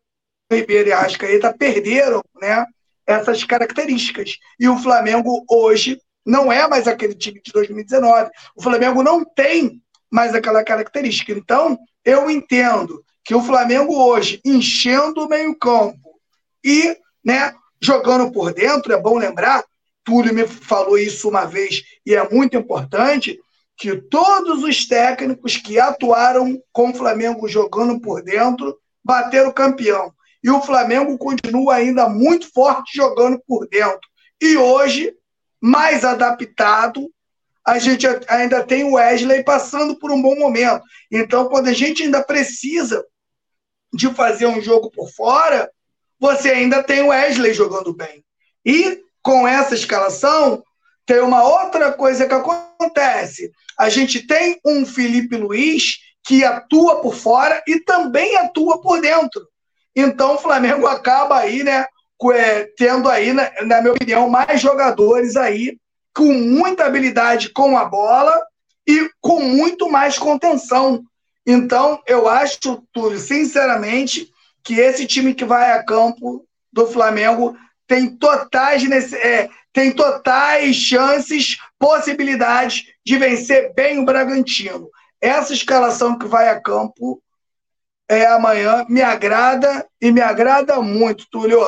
Ribeiro 0.54 0.88
e 0.88 0.92
Arrascaeta, 0.92 1.54
perderam 1.56 2.22
né, 2.40 2.64
essas 3.06 3.44
características. 3.44 4.38
E 4.58 4.68
o 4.68 4.78
Flamengo 4.78 5.44
hoje 5.50 5.98
não 6.24 6.52
é 6.52 6.68
mais 6.68 6.86
aquele 6.86 7.14
time 7.14 7.40
de 7.42 7.52
2019. 7.52 8.30
O 8.56 8.62
Flamengo 8.62 9.02
não 9.02 9.24
tem 9.24 9.82
mais 10.10 10.34
aquela 10.34 10.62
característica. 10.62 11.32
Então, 11.32 11.78
eu 12.04 12.30
entendo 12.30 13.02
que 13.24 13.34
o 13.34 13.42
Flamengo 13.42 13.94
hoje, 13.94 14.40
enchendo 14.44 15.24
o 15.24 15.28
meio-campo 15.28 16.20
e 16.64 16.96
né, 17.24 17.54
jogando 17.80 18.30
por 18.30 18.52
dentro, 18.52 18.92
é 18.92 19.00
bom 19.00 19.16
lembrar, 19.16 19.64
Túlio 20.04 20.34
me 20.34 20.46
falou 20.46 20.98
isso 20.98 21.28
uma 21.28 21.44
vez 21.44 21.82
e 22.04 22.14
é 22.14 22.28
muito 22.28 22.56
importante, 22.56 23.38
que 23.76 23.96
todos 23.96 24.62
os 24.62 24.86
técnicos 24.86 25.56
que 25.56 25.78
atuaram 25.78 26.60
com 26.72 26.90
o 26.90 26.94
Flamengo 26.94 27.48
jogando 27.48 28.00
por 28.00 28.22
dentro 28.22 28.76
bateram 29.04 29.52
campeão. 29.52 30.12
E 30.42 30.50
o 30.50 30.60
Flamengo 30.60 31.16
continua 31.16 31.76
ainda 31.76 32.08
muito 32.08 32.50
forte 32.52 32.96
jogando 32.96 33.40
por 33.46 33.68
dentro. 33.68 34.00
E 34.40 34.56
hoje 34.56 35.14
mais 35.60 36.04
adaptado, 36.04 37.08
a 37.64 37.78
gente 37.78 38.06
ainda 38.28 38.64
tem 38.64 38.82
o 38.82 38.94
Wesley 38.94 39.44
passando 39.44 39.96
por 39.96 40.10
um 40.10 40.20
bom 40.20 40.36
momento. 40.36 40.82
Então, 41.10 41.48
quando 41.48 41.68
a 41.68 41.72
gente 41.72 42.02
ainda 42.02 42.22
precisa 42.22 43.04
de 43.94 44.12
fazer 44.12 44.46
um 44.46 44.60
jogo 44.60 44.90
por 44.90 45.08
fora, 45.12 45.70
você 46.18 46.50
ainda 46.50 46.82
tem 46.82 47.02
o 47.02 47.08
Wesley 47.08 47.54
jogando 47.54 47.94
bem. 47.94 48.24
E 48.64 49.00
com 49.22 49.46
essa 49.46 49.74
escalação, 49.74 50.64
tem 51.06 51.20
uma 51.20 51.44
outra 51.44 51.92
coisa 51.92 52.26
que 52.26 52.34
acontece. 52.34 53.52
A 53.78 53.88
gente 53.88 54.26
tem 54.26 54.58
um 54.64 54.84
Felipe 54.84 55.36
Luiz 55.36 55.98
que 56.24 56.44
atua 56.44 57.00
por 57.00 57.14
fora 57.14 57.62
e 57.66 57.80
também 57.80 58.36
atua 58.36 58.80
por 58.80 59.00
dentro. 59.00 59.46
Então 59.94 60.34
o 60.34 60.38
Flamengo 60.38 60.86
acaba 60.86 61.38
aí, 61.38 61.62
né, 61.62 61.86
é, 62.34 62.64
tendo 62.76 63.08
aí, 63.08 63.32
na, 63.32 63.50
na 63.64 63.80
minha 63.80 63.92
opinião, 63.92 64.28
mais 64.28 64.60
jogadores 64.60 65.36
aí 65.36 65.76
com 66.14 66.32
muita 66.32 66.84
habilidade 66.84 67.50
com 67.50 67.76
a 67.76 67.84
bola 67.84 68.38
e 68.86 69.08
com 69.20 69.40
muito 69.40 69.90
mais 69.90 70.18
contenção. 70.18 71.02
Então, 71.46 72.00
eu 72.06 72.28
acho, 72.28 72.82
Túlio, 72.92 73.18
sinceramente, 73.18 74.30
que 74.62 74.74
esse 74.74 75.06
time 75.06 75.34
que 75.34 75.44
vai 75.44 75.72
a 75.72 75.84
campo 75.84 76.46
do 76.72 76.86
Flamengo 76.86 77.56
tem 77.86 78.16
totais, 78.16 79.12
é, 79.12 79.48
tem 79.72 79.92
totais 79.92 80.76
chances, 80.76 81.56
possibilidades 81.78 82.84
de 83.04 83.18
vencer 83.18 83.72
bem 83.74 83.98
o 83.98 84.04
Bragantino. 84.04 84.88
Essa 85.20 85.52
escalação 85.52 86.16
que 86.18 86.26
vai 86.26 86.48
a 86.48 86.60
campo 86.60 87.20
é 88.12 88.26
amanhã 88.26 88.84
me 88.88 89.02
agrada 89.02 89.88
e 90.00 90.10
me 90.12 90.20
agrada 90.20 90.80
muito, 90.80 91.28
Túlio. 91.30 91.60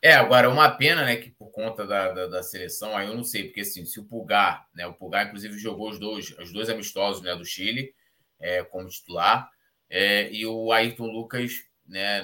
É, 0.00 0.14
agora, 0.14 0.48
uma 0.48 0.70
pena, 0.70 1.04
né, 1.04 1.16
que 1.16 1.30
por 1.30 1.50
conta 1.50 1.84
da, 1.84 2.12
da, 2.12 2.26
da, 2.28 2.42
seleção, 2.42 2.96
aí 2.96 3.08
eu 3.08 3.16
não 3.16 3.24
sei, 3.24 3.44
porque 3.44 3.62
assim, 3.62 3.84
se 3.84 3.98
o 3.98 4.04
Pulgar, 4.04 4.68
né, 4.72 4.86
o 4.86 4.94
Pulgar, 4.94 5.26
inclusive, 5.26 5.58
jogou 5.58 5.90
os 5.90 5.98
dois, 5.98 6.30
os 6.38 6.52
dois 6.52 6.70
amistosos, 6.70 7.20
né, 7.20 7.34
do 7.34 7.44
Chile, 7.44 7.92
é, 8.38 8.62
como 8.62 8.88
titular, 8.88 9.50
é, 9.90 10.30
e 10.32 10.46
o 10.46 10.70
Ayrton 10.70 11.06
Lucas, 11.06 11.64
né, 11.84 12.22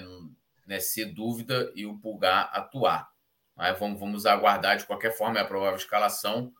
né, 0.66 0.78
ser 0.78 1.06
dúvida 1.06 1.72
e 1.74 1.84
o 1.84 1.98
Pulgar 1.98 2.48
atuar. 2.52 3.08
Mas 3.56 3.76
vamos, 3.78 3.98
vamos 3.98 4.24
aguardar, 4.24 4.76
de 4.76 4.86
qualquer 4.86 5.16
forma, 5.16 5.38
é 5.38 5.42
a 5.42 5.46
provável 5.46 5.76
escalação. 5.76 6.52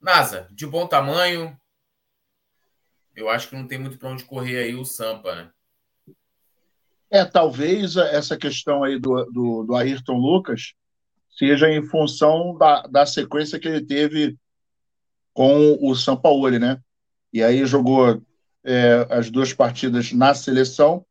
NASA, 0.00 0.48
de 0.50 0.66
bom 0.66 0.86
tamanho, 0.86 1.58
eu 3.18 3.28
acho 3.28 3.48
que 3.48 3.56
não 3.56 3.66
tem 3.66 3.78
muito 3.78 3.98
para 3.98 4.10
onde 4.10 4.24
correr 4.24 4.58
aí 4.58 4.74
o 4.74 4.84
Sampa, 4.84 5.34
né? 5.34 5.50
É, 7.10 7.24
talvez 7.24 7.96
essa 7.96 8.36
questão 8.36 8.84
aí 8.84 8.98
do, 8.98 9.24
do, 9.26 9.64
do 9.64 9.74
Ayrton 9.74 10.18
Lucas 10.18 10.74
seja 11.30 11.70
em 11.70 11.82
função 11.82 12.56
da, 12.56 12.82
da 12.82 13.06
sequência 13.06 13.58
que 13.58 13.66
ele 13.66 13.84
teve 13.84 14.36
com 15.32 15.78
o 15.80 15.94
Sampaoli, 15.94 16.58
né? 16.58 16.80
E 17.32 17.42
aí 17.42 17.64
jogou 17.64 18.22
é, 18.64 19.06
as 19.08 19.30
duas 19.30 19.52
partidas 19.52 20.12
na 20.12 20.34
seleção. 20.34 21.04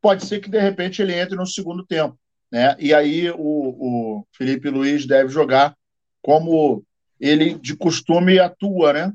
Pode 0.00 0.26
ser 0.26 0.40
que 0.40 0.50
de 0.50 0.60
repente 0.60 1.00
ele 1.00 1.14
entre 1.14 1.36
no 1.36 1.46
segundo 1.46 1.86
tempo, 1.86 2.18
né? 2.50 2.76
E 2.78 2.92
aí 2.92 3.30
o, 3.30 3.36
o 3.38 4.26
Felipe 4.32 4.68
Luiz 4.68 5.06
deve 5.06 5.30
jogar 5.30 5.74
como 6.20 6.84
ele 7.18 7.54
de 7.54 7.76
costume 7.76 8.38
atua, 8.38 8.92
né? 8.92 9.12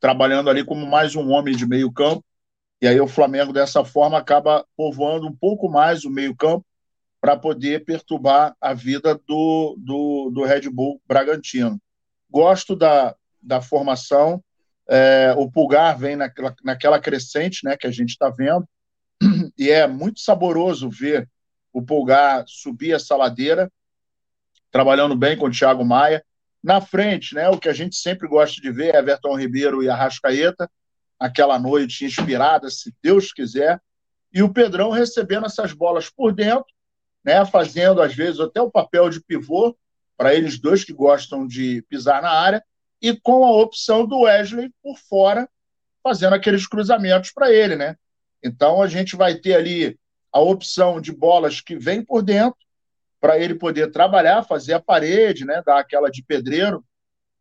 Trabalhando 0.00 0.50
ali 0.50 0.64
como 0.64 0.86
mais 0.86 1.14
um 1.14 1.30
homem 1.30 1.54
de 1.54 1.66
meio 1.66 1.92
campo 1.92 2.24
e 2.80 2.88
aí 2.88 2.98
o 2.98 3.06
Flamengo, 3.06 3.52
dessa 3.52 3.84
forma, 3.84 4.16
acaba 4.16 4.64
povoando 4.74 5.26
um 5.26 5.36
pouco 5.36 5.68
mais 5.68 6.04
o 6.04 6.10
meio-campo 6.10 6.64
para 7.20 7.36
poder 7.36 7.84
perturbar 7.84 8.56
a 8.58 8.72
vida 8.72 9.20
do, 9.26 9.76
do, 9.78 10.30
do, 10.30 10.44
Red 10.44 10.70
Bull 10.70 11.00
Bragantino. 11.06 11.78
Gosto 12.30 12.74
da, 12.74 13.14
da 13.42 13.60
formação. 13.60 14.42
É, 14.88 15.34
o 15.36 15.50
Pulgar 15.50 15.98
vem 15.98 16.16
naquela, 16.16 16.54
naquela 16.64 16.98
crescente 16.98 17.64
né, 17.64 17.76
que 17.76 17.86
a 17.86 17.90
gente 17.90 18.10
está 18.10 18.30
vendo, 18.30 18.66
e 19.58 19.70
é 19.70 19.86
muito 19.86 20.20
saboroso 20.20 20.88
ver 20.88 21.28
o 21.72 21.82
Pulgar 21.82 22.44
subir 22.48 22.92
essa 22.92 23.14
ladeira, 23.14 23.70
trabalhando 24.70 25.14
bem 25.14 25.36
com 25.36 25.46
o 25.46 25.50
Thiago 25.50 25.84
Maia. 25.84 26.24
Na 26.62 26.80
frente, 26.80 27.34
né, 27.34 27.48
o 27.48 27.58
que 27.58 27.68
a 27.68 27.72
gente 27.72 27.96
sempre 27.96 28.28
gosta 28.28 28.60
de 28.60 28.70
ver 28.70 28.94
é 28.94 28.98
Everton 28.98 29.38
Ribeiro 29.38 29.82
e 29.82 29.88
Arrascaeta, 29.88 30.70
aquela 31.18 31.58
noite 31.58 32.04
inspirada, 32.04 32.70
se 32.70 32.94
Deus 33.02 33.32
quiser, 33.32 33.80
e 34.32 34.42
o 34.42 34.52
Pedrão 34.52 34.90
recebendo 34.90 35.46
essas 35.46 35.72
bolas 35.72 36.10
por 36.10 36.32
dentro, 36.32 36.66
né, 37.24 37.44
fazendo 37.46 38.00
às 38.00 38.14
vezes 38.14 38.40
até 38.40 38.60
o 38.60 38.70
papel 38.70 39.08
de 39.08 39.20
pivô 39.20 39.76
para 40.16 40.34
eles 40.34 40.58
dois 40.58 40.84
que 40.84 40.92
gostam 40.92 41.46
de 41.46 41.82
pisar 41.88 42.20
na 42.20 42.30
área, 42.30 42.62
e 43.00 43.16
com 43.16 43.44
a 43.44 43.52
opção 43.52 44.06
do 44.06 44.20
Wesley 44.20 44.70
por 44.82 44.98
fora, 44.98 45.48
fazendo 46.02 46.34
aqueles 46.34 46.66
cruzamentos 46.66 47.32
para 47.32 47.50
ele, 47.50 47.74
né? 47.74 47.96
Então 48.42 48.82
a 48.82 48.86
gente 48.86 49.16
vai 49.16 49.34
ter 49.34 49.54
ali 49.54 49.98
a 50.30 50.40
opção 50.40 51.00
de 51.00 51.10
bolas 51.12 51.60
que 51.60 51.76
vem 51.76 52.04
por 52.04 52.22
dentro 52.22 52.58
para 53.20 53.38
ele 53.38 53.54
poder 53.54 53.90
trabalhar, 53.90 54.42
fazer 54.42 54.72
a 54.72 54.80
parede, 54.80 55.44
né, 55.44 55.62
dar 55.64 55.78
aquela 55.78 56.10
de 56.10 56.22
pedreiro, 56.22 56.84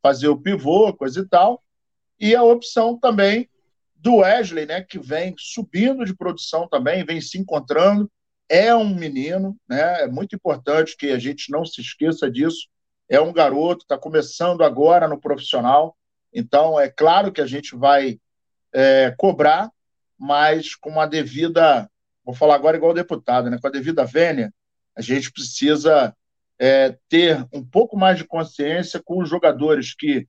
fazer 0.02 0.28
o 0.28 0.40
pivô, 0.40 0.94
coisa 0.94 1.22
e 1.22 1.28
tal, 1.28 1.64
e 2.20 2.36
a 2.36 2.44
opção 2.44 3.00
também 3.00 3.50
do 3.96 4.18
Wesley, 4.18 4.66
né, 4.66 4.82
que 4.82 5.00
vem 5.00 5.34
subindo 5.38 6.06
de 6.06 6.16
produção 6.16 6.68
também, 6.68 7.06
vem 7.06 7.22
se 7.22 7.38
encontrando. 7.38 8.10
é 8.48 8.74
um 8.76 8.96
menino, 8.96 9.56
né? 9.70 10.04
É 10.04 10.08
muito 10.08 10.36
importante 10.36 10.98
que 10.98 11.12
a 11.12 11.20
gente 11.20 11.52
não 11.52 11.64
se 11.64 11.82
esqueça 11.82 12.32
disso. 12.32 12.68
É 13.08 13.22
um 13.22 13.32
garoto, 13.32 13.84
está 13.84 13.96
começando 13.96 14.64
agora 14.64 15.08
no 15.08 15.22
profissional. 15.22 15.96
Então, 16.34 16.80
é 16.80 16.90
claro 16.90 17.32
que 17.32 17.42
a 17.42 17.46
gente 17.46 17.76
vai 17.76 18.20
é, 18.74 19.14
cobrar, 19.18 19.72
mas 20.18 20.76
com 20.76 21.00
a 21.00 21.06
devida, 21.06 21.88
vou 22.26 22.34
falar 22.34 22.56
agora 22.56 22.78
igual 22.78 22.92
deputado, 22.94 23.52
né? 23.52 23.60
com 23.62 23.68
a 23.68 23.72
devida 23.72 24.04
vênia, 24.04 24.52
a 24.96 25.02
gente 25.02 25.32
precisa 25.32 26.16
é, 26.60 26.98
ter 27.08 27.48
um 27.54 27.64
pouco 27.64 27.98
mais 27.98 28.18
de 28.18 28.26
consciência 28.26 29.02
com 29.04 29.22
os 29.22 29.30
jogadores 29.30 29.96
que 29.96 30.28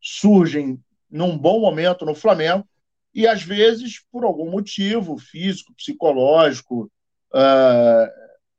surgem 0.00 0.78
num 1.10 1.36
bom 1.36 1.60
momento 1.60 2.04
no 2.04 2.14
Flamengo 2.14 2.66
e, 3.14 3.26
às 3.26 3.42
vezes, 3.42 4.04
por 4.12 4.24
algum 4.24 4.50
motivo 4.50 5.18
físico, 5.18 5.74
psicológico, 5.74 6.90
uh, 7.34 8.08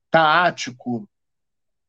tático, 0.09 1.07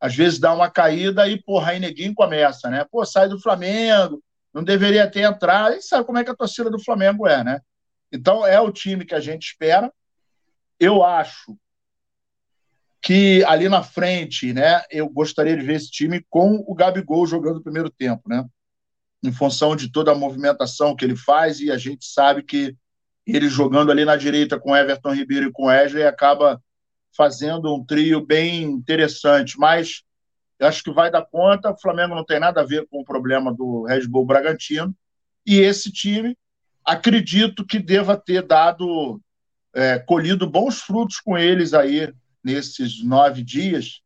às 0.00 0.14
vezes 0.14 0.38
dá 0.38 0.52
uma 0.54 0.70
caída 0.70 1.28
e, 1.28 1.40
porra, 1.42 1.72
aí 1.72 2.14
começa, 2.14 2.70
né? 2.70 2.84
Pô, 2.90 3.04
sai 3.04 3.28
do 3.28 3.40
Flamengo, 3.40 4.22
não 4.52 4.62
deveria 4.62 5.10
ter 5.10 5.22
entrado, 5.22 5.74
e 5.74 5.82
sabe 5.82 6.04
como 6.04 6.18
é 6.18 6.24
que 6.24 6.30
a 6.30 6.36
torcida 6.36 6.70
do 6.70 6.82
Flamengo 6.82 7.26
é, 7.26 7.42
né? 7.42 7.60
Então, 8.12 8.46
é 8.46 8.60
o 8.60 8.70
time 8.70 9.04
que 9.04 9.14
a 9.14 9.20
gente 9.20 9.46
espera. 9.46 9.92
Eu 10.78 11.02
acho 11.02 11.56
que 13.03 13.44
ali 13.44 13.68
na 13.68 13.82
frente, 13.82 14.53
né, 14.53 14.80
eu 14.88 15.09
gostaria 15.09 15.57
de 15.57 15.66
ver 15.66 15.74
esse 15.74 15.90
time 15.90 16.24
com 16.30 16.64
o 16.66 16.74
Gabigol 16.74 17.26
jogando 17.26 17.57
o 17.57 17.62
primeiro 17.62 17.90
tempo, 17.90 18.22
né? 18.28 18.44
Em 19.24 19.32
função 19.32 19.74
de 19.74 19.90
toda 19.90 20.12
a 20.12 20.14
movimentação 20.14 20.94
que 20.94 21.05
ele 21.05 21.16
faz, 21.16 21.59
e 21.61 21.70
a 21.70 21.76
gente 21.76 22.07
sabe 22.07 22.44
que 22.44 22.76
ele 23.26 23.48
jogando 23.48 23.90
ali 23.90 24.05
na 24.05 24.16
direita 24.16 24.59
com 24.59 24.76
Everton 24.76 25.14
Ribeiro 25.14 25.48
e 25.48 25.53
com 25.53 25.66
Wesley 25.66 26.05
acaba 26.05 26.62
fazendo 27.16 27.74
um 27.74 27.84
trio 27.84 28.24
bem 28.24 28.62
interessante, 28.62 29.59
mas 29.59 30.03
eu 30.59 30.68
acho 30.68 30.82
que 30.82 30.92
vai 30.92 31.11
dar 31.11 31.26
conta. 31.26 31.70
O 31.70 31.80
Flamengo 31.80 32.14
não 32.14 32.24
tem 32.24 32.38
nada 32.38 32.61
a 32.61 32.64
ver 32.64 32.86
com 32.88 33.00
o 33.00 33.05
problema 33.05 33.53
do 33.53 33.82
Red 33.82 34.07
Bull 34.07 34.24
Bragantino. 34.24 34.94
E 35.44 35.59
esse 35.59 35.90
time, 35.90 36.36
acredito 36.84 37.66
que 37.66 37.80
deva 37.80 38.16
ter 38.16 38.42
dado, 38.42 39.20
é, 39.74 39.98
colhido 39.98 40.48
bons 40.48 40.80
frutos 40.80 41.18
com 41.18 41.36
eles 41.36 41.74
aí 41.74 42.12
nesses 42.43 43.03
nove 43.05 43.43
dias. 43.43 44.01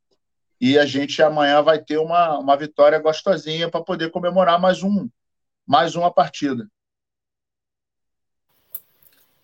E 0.61 0.79
a 0.79 0.87
gente 0.87 1.23
amanhã 1.23 1.63
vai 1.63 1.83
ter 1.83 1.99
uma, 1.99 2.39
uma 2.39 2.57
vitória 2.57 2.99
gostosinha 2.99 3.71
para 3.71 3.83
poder 3.83 4.11
comemorar 4.11 4.61
mais 4.61 4.83
um 4.83 5.09
mais 5.67 5.97
uma 5.97 6.13
partida. 6.13 6.71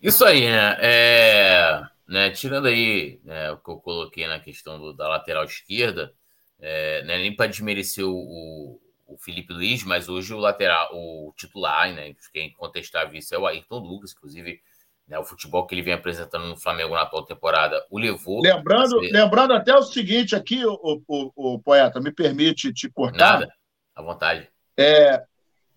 Isso 0.01 0.25
aí, 0.25 0.43
né? 0.43 0.77
É, 0.81 1.83
né 2.09 2.31
tirando 2.31 2.67
aí 2.67 3.21
né, 3.25 3.51
o 3.51 3.59
que 3.59 3.71
eu 3.71 3.77
coloquei 3.79 4.27
na 4.27 4.39
questão 4.39 4.79
do, 4.79 4.93
da 4.93 5.09
lateral 5.09 5.45
esquerda, 5.45 6.15
é, 6.61 7.03
né, 7.05 7.19
nem 7.19 7.35
para 7.35 7.49
desmerecer 7.49 8.05
o, 8.07 8.81
o, 9.07 9.19
Felipe 9.19 9.53
Luiz, 9.53 9.85
mas 9.85 10.09
hoje 10.09 10.33
o 10.33 10.39
lateral, 10.39 10.91
o 10.93 11.33
titular, 11.37 11.93
né, 11.93 12.15
quem 12.33 12.53
contestar 12.53 13.15
isso 13.15 13.35
é 13.35 13.39
o 13.39 13.47
Ayrton 13.47 13.79
Lucas, 13.79 14.13
inclusive 14.13 14.61
né, 15.07 15.19
o 15.19 15.25
futebol 15.25 15.67
que 15.67 15.75
ele 15.75 15.83
vem 15.83 15.95
apresentando 15.95 16.47
no 16.47 16.57
Flamengo 16.57 16.95
na 16.95 17.03
atual 17.03 17.25
temporada 17.25 17.85
o 17.91 17.99
levou. 17.99 18.41
Lembrando, 18.41 19.01
ser... 19.01 19.13
lembrando 19.13 19.53
até 19.53 19.75
o 19.75 19.83
seguinte 19.83 20.35
aqui, 20.35 20.65
o, 20.65 21.03
o, 21.07 21.33
o, 21.37 21.59
poeta, 21.59 22.01
me 22.01 22.13
permite 22.13 22.73
te 22.73 22.89
cortar. 22.89 23.41
Nada, 23.41 23.55
à 23.95 24.03
vontade. 24.03 24.49
É, 24.79 25.23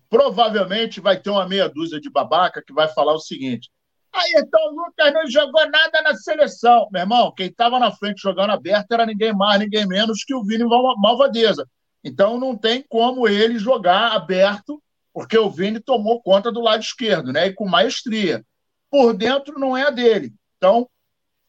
provavelmente 0.08 1.00
vai 1.00 1.20
ter 1.20 1.30
uma 1.30 1.46
meia 1.46 1.68
dúzia 1.68 2.00
de 2.00 2.10
babaca 2.10 2.62
que 2.64 2.72
vai 2.72 2.88
falar 2.88 3.12
o 3.12 3.20
seguinte: 3.20 3.70
Aí 4.16 4.32
então 4.36 4.60
o 4.68 4.74
Lucas 4.74 5.12
não 5.12 5.26
jogou 5.28 5.68
nada 5.68 6.00
na 6.00 6.14
seleção. 6.14 6.88
Meu 6.90 7.02
irmão, 7.02 7.32
quem 7.36 7.48
estava 7.48 7.78
na 7.78 7.90
frente 7.90 8.22
jogando 8.22 8.50
aberto 8.50 8.92
era 8.92 9.04
ninguém 9.04 9.34
mais, 9.34 9.60
ninguém 9.60 9.86
menos 9.86 10.24
que 10.24 10.34
o 10.34 10.42
Vini 10.42 10.64
Malvadeza. 10.64 11.68
Então 12.02 12.38
não 12.40 12.56
tem 12.56 12.82
como 12.88 13.28
ele 13.28 13.58
jogar 13.58 14.12
aberto, 14.12 14.82
porque 15.12 15.36
o 15.36 15.50
Vini 15.50 15.80
tomou 15.80 16.22
conta 16.22 16.50
do 16.50 16.62
lado 16.62 16.80
esquerdo, 16.80 17.30
né? 17.30 17.48
E 17.48 17.52
com 17.52 17.68
maestria. 17.68 18.42
Por 18.90 19.14
dentro 19.14 19.58
não 19.58 19.76
é 19.76 19.82
a 19.82 19.90
dele. 19.90 20.32
Então, 20.56 20.88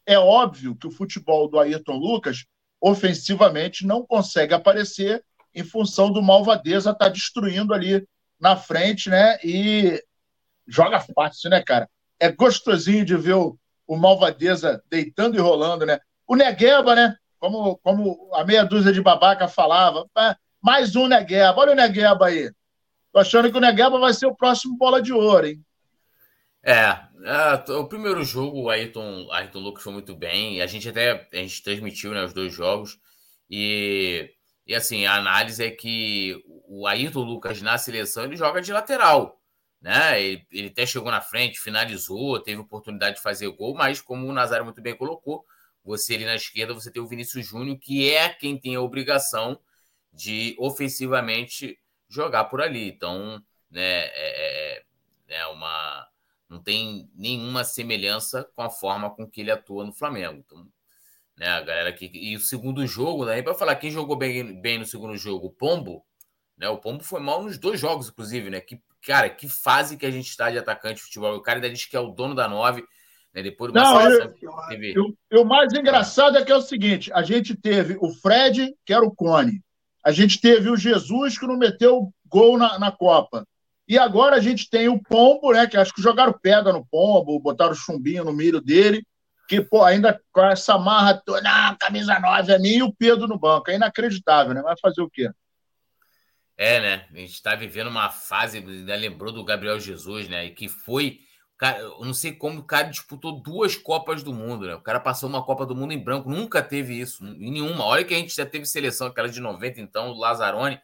é 0.06 0.18
óbvio 0.18 0.74
que 0.74 0.86
o 0.86 0.90
futebol 0.90 1.48
do 1.48 1.58
Ayrton 1.58 1.96
Lucas, 1.96 2.44
ofensivamente, 2.80 3.86
não 3.86 4.04
consegue 4.04 4.54
aparecer 4.54 5.24
em 5.54 5.64
função 5.64 6.12
do 6.12 6.22
Malvadeza 6.22 6.90
estar 6.90 7.06
tá 7.06 7.08
destruindo 7.08 7.74
ali 7.74 8.06
na 8.40 8.56
frente, 8.56 9.08
né? 9.08 9.38
E 9.42 10.02
joga 10.66 11.00
fácil, 11.00 11.50
né, 11.50 11.62
cara? 11.62 11.88
é 12.18 12.30
gostosinho 12.30 13.04
de 13.04 13.16
ver 13.16 13.34
o, 13.34 13.58
o 13.86 13.96
Malvadeza 13.96 14.82
deitando 14.90 15.36
e 15.36 15.40
rolando, 15.40 15.86
né? 15.86 16.00
O 16.26 16.34
Negueba, 16.34 16.94
né? 16.94 17.16
Como, 17.38 17.78
como 17.78 18.30
a 18.34 18.44
meia 18.44 18.64
dúzia 18.64 18.92
de 18.92 19.00
babaca 19.00 19.46
falava, 19.46 20.06
mais 20.60 20.96
um 20.96 21.06
Negueba. 21.06 21.60
Olha 21.60 21.72
o 21.72 21.76
Negueba 21.76 22.26
aí. 22.26 22.50
Tô 23.12 23.20
achando 23.20 23.50
que 23.50 23.56
o 23.56 23.60
Negueba 23.60 23.98
vai 23.98 24.12
ser 24.12 24.26
o 24.26 24.34
próximo 24.34 24.76
bola 24.76 25.00
de 25.00 25.12
ouro, 25.12 25.46
hein? 25.46 25.64
É, 26.70 27.08
é 27.24 27.72
o 27.72 27.86
primeiro 27.86 28.22
jogo, 28.24 28.62
o 28.62 28.70
Ayrton, 28.70 29.28
Ayrton 29.32 29.60
Lucas 29.60 29.82
foi 29.82 29.92
muito 29.92 30.14
bem. 30.14 30.60
A 30.60 30.66
gente 30.66 30.88
até 30.88 31.28
a 31.32 31.36
gente 31.36 31.62
transmitiu 31.62 32.12
né, 32.12 32.24
os 32.24 32.32
dois 32.32 32.52
jogos. 32.52 32.98
E, 33.50 34.34
e 34.66 34.74
assim, 34.74 35.06
a 35.06 35.14
análise 35.16 35.64
é 35.64 35.70
que 35.70 36.42
o 36.68 36.86
Ayrton 36.86 37.22
Lucas 37.22 37.62
na 37.62 37.78
seleção 37.78 38.24
ele 38.24 38.36
joga 38.36 38.60
de 38.60 38.72
lateral 38.72 39.38
né? 39.80 40.20
Ele, 40.20 40.46
ele, 40.50 40.68
até 40.68 40.84
chegou 40.86 41.10
na 41.10 41.20
frente, 41.20 41.60
finalizou, 41.60 42.40
teve 42.40 42.60
oportunidade 42.60 43.16
de 43.16 43.22
fazer 43.22 43.48
gol, 43.50 43.74
mas 43.74 44.00
como 44.00 44.26
o 44.26 44.32
Nazário 44.32 44.64
muito 44.64 44.82
bem 44.82 44.96
colocou, 44.96 45.44
você 45.84 46.14
ali 46.14 46.24
na 46.24 46.34
esquerda 46.34 46.74
você 46.74 46.90
tem 46.90 47.00
o 47.02 47.06
Vinícius 47.06 47.46
Júnior, 47.46 47.78
que 47.78 48.10
é 48.10 48.28
quem 48.28 48.58
tem 48.58 48.74
a 48.76 48.80
obrigação 48.80 49.60
de 50.12 50.56
ofensivamente 50.58 51.78
jogar 52.08 52.44
por 52.44 52.60
ali. 52.60 52.88
Então, 52.88 53.42
né, 53.70 54.06
é, 54.06 54.82
é, 55.28 55.36
é 55.36 55.46
uma 55.46 56.08
não 56.48 56.62
tem 56.62 57.10
nenhuma 57.14 57.64
semelhança 57.64 58.48
com 58.54 58.62
a 58.62 58.70
forma 58.70 59.10
com 59.10 59.28
que 59.28 59.40
ele 59.40 59.50
atua 59.50 59.84
no 59.84 59.92
Flamengo. 59.92 60.42
Então, 60.44 60.66
né, 61.36 61.48
a 61.48 61.60
galera 61.60 61.90
aqui 61.90 62.10
e 62.12 62.36
o 62.36 62.40
segundo 62.40 62.86
jogo, 62.86 63.24
né, 63.24 63.42
para 63.42 63.54
falar 63.54 63.76
quem 63.76 63.90
jogou 63.90 64.16
bem, 64.16 64.60
bem 64.60 64.78
no 64.78 64.86
segundo 64.86 65.16
jogo, 65.16 65.46
o 65.46 65.52
Pombo, 65.52 66.04
né? 66.58 66.68
O 66.68 66.78
Pombo 66.78 67.04
foi 67.04 67.20
mal 67.20 67.42
nos 67.42 67.56
dois 67.56 67.78
jogos, 67.78 68.08
inclusive, 68.08 68.50
né? 68.50 68.60
Que 68.60 68.80
cara, 69.06 69.30
que 69.30 69.48
fase 69.48 69.96
que 69.96 70.04
a 70.04 70.10
gente 70.10 70.28
está 70.28 70.50
de 70.50 70.58
atacante 70.58 70.96
de 70.96 71.02
futebol. 71.02 71.36
O 71.36 71.40
cara 71.40 71.58
ainda 71.58 71.70
diz 71.70 71.86
que 71.86 71.96
é 71.96 72.00
o 72.00 72.10
dono 72.10 72.34
da 72.34 72.48
nove, 72.48 72.84
né? 73.32 73.42
Depois 73.42 73.72
de 73.72 73.78
Não, 73.78 74.00
eu, 74.00 74.34
teve... 74.68 74.94
eu, 75.30 75.42
o 75.42 75.44
mais 75.44 75.72
engraçado 75.72 76.36
é 76.36 76.44
que 76.44 76.50
é 76.50 76.56
o 76.56 76.60
seguinte: 76.60 77.12
a 77.12 77.22
gente 77.22 77.54
teve 77.54 77.96
o 78.00 78.12
Fred, 78.12 78.74
que 78.84 78.92
era 78.92 79.04
o 79.04 79.14
Cone, 79.14 79.62
a 80.04 80.10
gente 80.10 80.40
teve 80.40 80.68
o 80.68 80.76
Jesus, 80.76 81.38
que 81.38 81.46
não 81.46 81.56
meteu 81.56 82.12
gol 82.26 82.58
na, 82.58 82.78
na 82.78 82.90
Copa. 82.90 83.46
E 83.88 83.98
agora 83.98 84.36
a 84.36 84.40
gente 84.40 84.68
tem 84.68 84.86
o 84.86 85.02
Pombo, 85.02 85.52
né? 85.52 85.66
Que 85.66 85.78
acho 85.78 85.94
que 85.94 86.02
jogaram 86.02 86.38
pedra 86.38 86.72
no 86.74 86.86
Pombo, 86.86 87.40
botaram 87.40 87.74
chumbinho 87.74 88.22
no 88.22 88.34
milho 88.34 88.60
dele, 88.60 89.02
que, 89.48 89.62
pô, 89.62 89.82
ainda 89.82 90.20
com 90.30 90.44
essa 90.44 90.76
marra 90.76 91.14
toda, 91.14 91.40
não, 91.40 91.74
camisa 91.78 92.20
9 92.20 92.52
é 92.52 92.58
minha 92.58 92.78
e 92.80 92.82
o 92.82 92.92
Pedro 92.92 93.26
no 93.26 93.38
banco. 93.38 93.70
É 93.70 93.76
inacreditável, 93.76 94.52
né? 94.52 94.60
Vai 94.60 94.74
fazer 94.78 95.00
o 95.00 95.08
quê? 95.08 95.30
É, 96.58 96.80
né? 96.80 97.06
A 97.10 97.16
gente 97.16 97.32
está 97.32 97.54
vivendo 97.54 97.86
uma 97.86 98.10
fase, 98.10 98.58
ainda 98.58 98.94
lembrou 98.94 99.32
do 99.32 99.42
Gabriel 99.42 99.80
Jesus, 99.80 100.28
né? 100.28 100.44
E 100.44 100.50
que 100.50 100.68
foi. 100.68 101.20
Cara, 101.56 101.78
eu 101.78 102.04
não 102.04 102.12
sei 102.12 102.32
como 102.32 102.60
o 102.60 102.64
cara 102.64 102.88
disputou 102.88 103.40
duas 103.40 103.74
Copas 103.74 104.22
do 104.22 104.34
Mundo, 104.34 104.66
né? 104.66 104.74
O 104.74 104.82
cara 104.82 105.00
passou 105.00 105.30
uma 105.30 105.42
Copa 105.42 105.64
do 105.64 105.74
Mundo 105.74 105.92
em 105.92 105.98
branco, 105.98 106.28
nunca 106.28 106.62
teve 106.62 107.00
isso, 107.00 107.24
em 107.24 107.50
nenhuma. 107.50 107.84
Olha 107.84 108.04
que 108.04 108.14
a 108.14 108.18
gente 108.18 108.36
já 108.36 108.44
teve 108.44 108.66
seleção, 108.66 109.06
aquela 109.06 109.28
de 109.28 109.40
90, 109.40 109.80
então, 109.80 110.10
o 110.10 110.18
Lazzaroni, 110.18 110.78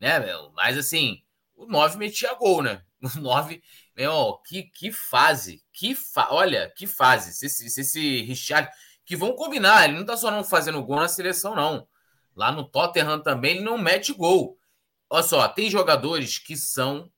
né, 0.00 0.20
meu? 0.20 0.52
Mas 0.54 0.78
assim, 0.78 1.22
o 1.56 1.66
9 1.66 1.98
metia 1.98 2.34
gol, 2.34 2.62
né? 2.62 2.82
O 3.16 3.20
9, 3.20 3.62
meu, 3.96 4.40
que, 4.46 4.64
que 4.64 4.90
fase, 4.90 5.62
que 5.72 5.94
fa... 5.94 6.28
olha, 6.30 6.72
que 6.76 6.86
fase. 6.86 7.32
Se, 7.32 7.48
se, 7.48 7.70
se 7.70 7.80
esse 7.80 8.22
Richard, 8.22 8.68
que 9.04 9.16
vão 9.16 9.34
combinar, 9.34 9.84
ele 9.84 9.98
não 9.98 10.04
tá 10.04 10.16
só 10.16 10.30
não 10.30 10.42
fazendo 10.42 10.82
gol 10.82 10.96
na 10.96 11.08
seleção, 11.08 11.54
não. 11.54 11.86
Lá 12.34 12.52
no 12.52 12.64
Tottenham 12.64 13.22
também 13.22 13.56
ele 13.56 13.64
não 13.64 13.78
mete 13.78 14.12
gol. 14.12 14.58
Olha 15.08 15.22
só, 15.22 15.48
tem 15.48 15.70
jogadores 15.70 16.38
que 16.38 16.56
são 16.56 17.10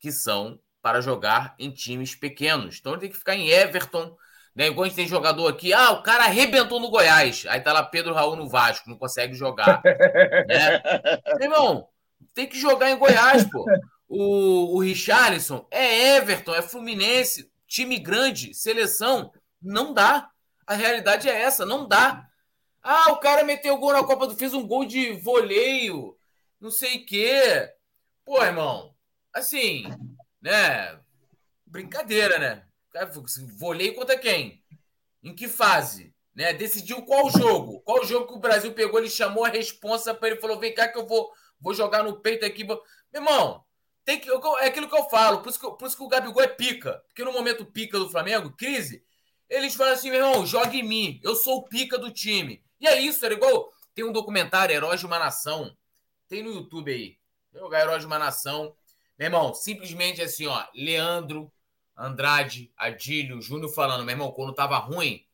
que 0.00 0.12
são 0.12 0.60
para 0.80 1.00
jogar 1.00 1.54
em 1.58 1.70
times 1.70 2.14
pequenos. 2.14 2.78
Então 2.78 2.92
ele 2.92 3.00
tem 3.02 3.10
que 3.10 3.18
ficar 3.18 3.34
em 3.34 3.48
Everton, 3.48 4.16
né? 4.54 4.68
Igual 4.68 4.84
a 4.84 4.88
gente 4.88 4.96
tem 4.96 5.08
jogador 5.08 5.48
aqui, 5.48 5.72
ah, 5.72 5.90
o 5.90 6.02
cara 6.02 6.24
arrebentou 6.24 6.80
no 6.80 6.90
Goiás. 6.90 7.44
Aí 7.48 7.60
tá 7.60 7.72
lá 7.72 7.82
Pedro 7.82 8.14
Raul 8.14 8.36
no 8.36 8.48
Vasco, 8.48 8.88
não 8.88 8.96
consegue 8.96 9.34
jogar. 9.34 9.82
né? 10.46 10.82
Irmão, 11.40 11.88
tem 12.38 12.46
que 12.46 12.56
jogar 12.56 12.88
em 12.88 12.96
Goiás, 12.96 13.42
pô. 13.50 13.66
O, 14.08 14.76
o 14.76 14.78
Richarlison 14.78 15.66
é 15.72 16.16
Everton, 16.16 16.54
é 16.54 16.62
Fluminense, 16.62 17.50
time 17.66 17.98
grande, 17.98 18.54
seleção. 18.54 19.32
Não 19.60 19.92
dá. 19.92 20.30
A 20.64 20.74
realidade 20.74 21.28
é 21.28 21.42
essa, 21.42 21.66
não 21.66 21.88
dá. 21.88 22.28
Ah, 22.80 23.10
o 23.10 23.16
cara 23.16 23.42
meteu 23.42 23.76
gol 23.76 23.92
na 23.92 24.04
Copa 24.04 24.28
do. 24.28 24.36
fez 24.36 24.54
um 24.54 24.64
gol 24.64 24.84
de 24.84 25.14
voleio 25.14 26.16
não 26.60 26.70
sei 26.70 26.98
o 26.98 27.06
quê. 27.06 27.72
Pô, 28.24 28.40
irmão, 28.40 28.94
assim, 29.32 29.84
né? 30.40 30.96
Brincadeira, 31.66 32.38
né? 32.38 32.64
Vôlei 33.56 33.92
contra 33.94 34.16
quem? 34.16 34.62
Em 35.24 35.34
que 35.34 35.48
fase? 35.48 36.14
né? 36.38 36.52
Decidiu 36.52 37.02
qual 37.02 37.28
jogo. 37.28 37.80
Qual 37.80 38.04
jogo 38.04 38.28
que 38.28 38.34
o 38.34 38.40
Brasil 38.40 38.72
pegou, 38.72 39.00
ele 39.00 39.10
chamou 39.10 39.44
a 39.44 39.48
responsa 39.48 40.14
para 40.14 40.28
ele 40.28 40.40
falou: 40.40 40.60
vem 40.60 40.72
cá 40.72 40.86
que 40.86 40.96
eu 40.96 41.04
vou, 41.04 41.32
vou 41.60 41.74
jogar 41.74 42.02
no 42.02 42.20
peito 42.20 42.44
aqui. 42.44 42.64
Meu 42.64 42.80
irmão, 43.12 43.64
tem 44.04 44.18
que, 44.18 44.30
é 44.30 44.66
aquilo 44.66 44.88
que 44.88 44.96
eu 44.96 45.08
falo, 45.10 45.42
por 45.42 45.50
isso 45.50 45.60
que, 45.60 45.70
por 45.70 45.86
isso 45.86 45.96
que 45.96 46.02
o 46.02 46.08
Gabigol 46.08 46.42
é 46.42 46.48
pica. 46.48 47.02
Porque 47.08 47.24
no 47.24 47.32
momento 47.32 47.66
pica 47.66 47.98
do 47.98 48.10
Flamengo, 48.10 48.54
crise, 48.56 49.04
eles 49.48 49.74
falam 49.74 49.92
assim, 49.92 50.10
meu 50.10 50.24
irmão, 50.24 50.46
joga 50.46 50.74
em 50.76 50.82
mim, 50.82 51.20
eu 51.22 51.34
sou 51.34 51.58
o 51.58 51.64
pica 51.68 51.98
do 51.98 52.10
time. 52.10 52.64
E 52.80 52.86
é 52.86 53.00
isso, 53.00 53.24
era 53.24 53.34
igual. 53.34 53.72
Tem 53.94 54.04
um 54.04 54.12
documentário, 54.12 54.74
Heróis 54.74 55.00
de 55.00 55.06
uma 55.06 55.18
Nação. 55.18 55.76
Tem 56.28 56.42
no 56.42 56.52
YouTube 56.52 56.92
aí. 56.92 57.18
Jogar 57.52 57.80
Heróis 57.80 58.00
de 58.00 58.06
uma 58.06 58.18
Nação. 58.18 58.74
Meu 59.18 59.26
irmão, 59.26 59.52
simplesmente 59.52 60.22
assim, 60.22 60.46
ó. 60.46 60.64
Leandro, 60.74 61.52
Andrade, 61.96 62.72
Adílio, 62.76 63.42
Júnior 63.42 63.72
falando, 63.74 64.04
meu 64.04 64.12
irmão, 64.12 64.30
quando 64.30 64.54
tava 64.54 64.78
ruim, 64.78 65.26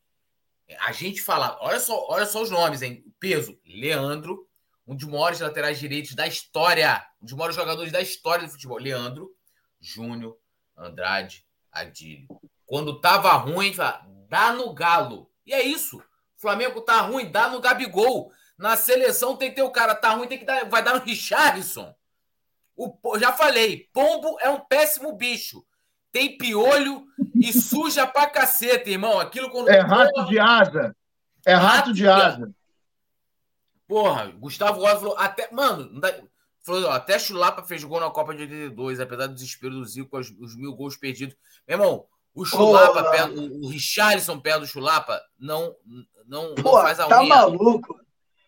a 0.81 0.93
gente 0.93 1.21
fala, 1.21 1.59
olha 1.61 1.79
só, 1.79 2.07
olha 2.09 2.25
só 2.25 2.41
os 2.41 2.51
nomes, 2.51 2.81
hein? 2.81 3.05
Peso, 3.21 3.59
Leandro, 3.67 4.49
um 4.87 4.95
dos 4.95 5.09
maiores 5.09 5.41
laterais 5.41 5.79
direitos 5.79 6.15
da 6.15 6.27
história, 6.27 7.05
um 7.21 7.25
dos 7.25 7.35
maiores 7.35 7.57
jogadores 7.57 7.93
da 7.93 8.01
história 8.01 8.47
do 8.47 8.53
futebol. 8.53 8.79
Leandro, 8.79 9.31
Júnior, 9.81 10.37
Andrade, 10.77 11.47
Adílio. 11.73 12.29
Quando 12.67 13.01
tava 13.01 13.33
ruim, 13.33 13.73
fala, 13.73 14.05
dá 14.29 14.53
no 14.53 14.73
Galo. 14.75 15.31
E 15.47 15.53
é 15.53 15.63
isso. 15.63 15.99
O 15.99 16.41
Flamengo 16.41 16.81
tá 16.81 17.01
ruim, 17.01 17.31
dá 17.31 17.49
no 17.49 17.61
Gabigol. 17.61 18.33
Na 18.57 18.77
seleção 18.77 19.37
tem 19.37 19.51
que 19.51 19.57
ter 19.57 19.63
o 19.63 19.71
cara, 19.71 19.95
tá 19.95 20.11
ruim, 20.11 20.29
tem 20.29 20.39
que 20.39 20.45
dar, 20.45 20.69
vai 20.69 20.83
dar 20.83 20.95
no 20.95 21.05
Richardson. 21.05 21.95
O, 22.77 23.19
já 23.19 23.33
falei, 23.33 23.89
pombo 23.93 24.37
é 24.41 24.49
um 24.49 24.61
péssimo 24.61 25.13
bicho. 25.13 25.65
Tem 26.13 26.37
piolho 26.39 27.05
e 27.35 27.53
suja 27.53 28.07
pra 28.07 28.29
caceta, 28.29 28.89
irmão. 28.89 29.19
Aquilo 29.19 29.51
quando. 29.51 29.69
É 29.69 29.81
rato 29.81 30.27
de 30.27 30.39
asa. 30.39 30.97
É 31.45 31.55
rato, 31.55 31.67
rato 31.67 31.93
de 31.93 32.09
asa. 32.09 32.55
Porra, 33.87 34.27
Gustavo 34.39 34.81
Gomes 34.81 34.99
falou 34.99 35.17
até. 35.19 35.51
Mano, 35.53 36.01
dá, 36.01 36.15
falou, 36.63 36.91
até 36.91 37.19
Chulapa 37.19 37.63
fez 37.63 37.85
gol 37.85 38.01
na 38.01 38.11
Copa 38.11 38.35
de 38.35 38.43
82, 38.43 39.01
apesar 39.01 39.27
do 39.27 39.35
desespero 39.35 39.75
do 39.75 39.85
Zico, 39.85 40.19
os, 40.19 40.31
os 40.41 40.57
mil 40.57 40.75
gols 40.75 40.97
perdidos. 40.97 41.37
Meu 41.69 41.79
irmão, 41.79 42.07
o 42.35 42.45
Chulapa, 42.45 43.11
perto, 43.11 43.41
o, 43.41 43.69
Richarlison 43.69 44.41
perto 44.41 44.61
do 44.61 44.67
Chulapa, 44.67 45.21
não, 45.39 45.75
não, 46.27 46.55
Pô, 46.55 46.73
não 46.77 46.83
faz 46.83 46.99
a 46.99 47.07
tá 47.07 47.21
unha. 47.21 47.29
Tá 47.29 47.41
maluco? 47.41 48.01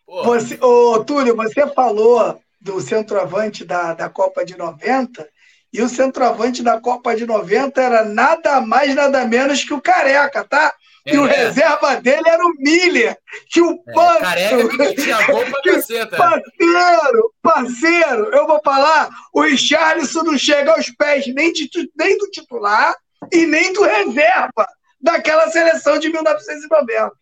Você, 0.07 0.59
ô, 0.63 1.05
Túlio, 1.05 1.37
você 1.37 1.67
falou 1.69 2.41
do 2.61 2.81
centroavante 2.81 3.65
da, 3.65 3.93
da 3.93 4.09
Copa 4.09 4.45
de 4.45 4.57
90, 4.57 5.29
e 5.77 5.83
o 5.83 5.89
centroavante 5.91 6.63
da 6.63 6.81
Copa 6.81 7.15
de 7.15 7.27
90 7.27 7.83
era 7.83 8.03
nada 8.03 8.63
mais, 8.63 8.95
nada 8.95 9.27
menos 9.27 9.63
que 9.63 9.75
o 9.75 9.81
Careca, 9.81 10.43
tá? 10.43 10.73
É, 11.05 11.15
e 11.15 11.19
o 11.19 11.27
é. 11.27 11.33
reserva 11.33 11.97
dele 12.01 12.27
era 12.27 12.43
o 12.43 12.55
Miller, 12.59 13.19
que 13.51 13.61
o 13.61 13.73
é, 13.87 13.93
Pancho... 13.93 14.21
Careca 14.21 14.69
que 14.69 14.95
tinha 14.95 15.27
gol 15.27 15.45
pra 15.45 15.61
caceta. 15.75 16.17
Parceiro, 16.17 17.35
parceiro, 17.43 18.35
eu 18.35 18.47
vou 18.47 18.59
falar, 18.65 19.11
o 19.35 19.43
Richarlison 19.43 20.23
não 20.23 20.39
chega 20.39 20.73
aos 20.73 20.89
pés 20.91 21.27
nem, 21.27 21.53
de, 21.53 21.69
nem 21.95 22.17
do 22.17 22.27
titular 22.31 22.97
e 23.31 23.45
nem 23.45 23.75
do 23.75 23.83
reserva 23.83 24.67
daquela 24.99 25.51
seleção 25.51 25.99
de 25.99 26.09
1990. 26.09 27.13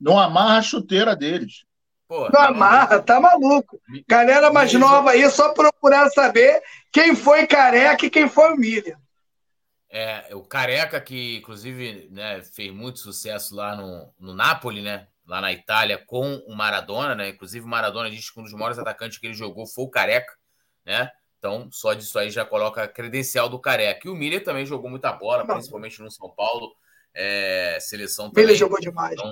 Não 0.00 0.18
amarra 0.18 0.58
a 0.58 0.62
chuteira 0.62 1.14
deles. 1.14 1.68
Pô, 2.08 2.20
não 2.20 2.30
tá 2.30 2.46
amarra, 2.46 3.00
tá 3.00 3.20
maluco. 3.20 3.78
Galera 4.08 4.50
mais 4.50 4.72
nova 4.72 5.10
aí, 5.10 5.28
só 5.30 5.50
procurar 5.50 6.08
saber 6.08 6.62
quem 6.92 7.14
foi 7.14 7.46
Careca 7.46 8.06
e 8.06 8.10
quem 8.10 8.28
foi 8.28 8.52
o 8.52 8.56
Miller. 8.56 8.96
É, 9.90 10.34
o 10.34 10.42
Careca, 10.42 11.00
que 11.00 11.38
inclusive 11.38 12.08
né, 12.10 12.42
fez 12.42 12.72
muito 12.72 12.98
sucesso 12.98 13.54
lá 13.54 13.74
no, 13.74 14.12
no 14.18 14.34
Napoli, 14.34 14.82
né? 14.82 15.08
Lá 15.26 15.40
na 15.40 15.52
Itália, 15.52 15.98
com 15.98 16.36
o 16.46 16.54
Maradona, 16.54 17.14
né? 17.14 17.28
Inclusive, 17.30 17.64
o 17.64 17.68
Maradona 17.68 18.10
diz 18.10 18.30
que 18.30 18.40
um 18.40 18.42
dos 18.42 18.52
maiores 18.52 18.78
atacantes 18.78 19.18
que 19.18 19.26
ele 19.26 19.34
jogou 19.34 19.66
foi 19.66 19.84
o 19.84 19.90
Careca, 19.90 20.32
né? 20.84 21.10
Então, 21.38 21.68
só 21.70 21.92
disso 21.94 22.18
aí 22.18 22.30
já 22.30 22.44
coloca 22.44 22.82
a 22.82 22.88
credencial 22.88 23.48
do 23.48 23.60
Careca. 23.60 24.08
E 24.08 24.10
o 24.10 24.14
Miller 24.14 24.42
também 24.42 24.66
jogou 24.66 24.90
muita 24.90 25.12
bola, 25.12 25.46
principalmente 25.46 26.00
no 26.00 26.10
São 26.10 26.30
Paulo. 26.30 26.74
É, 27.14 27.78
seleção 27.80 28.28
também. 28.28 28.44
Miller 28.44 28.58
jogou 28.58 28.80
demais. 28.80 29.12
Então, 29.12 29.30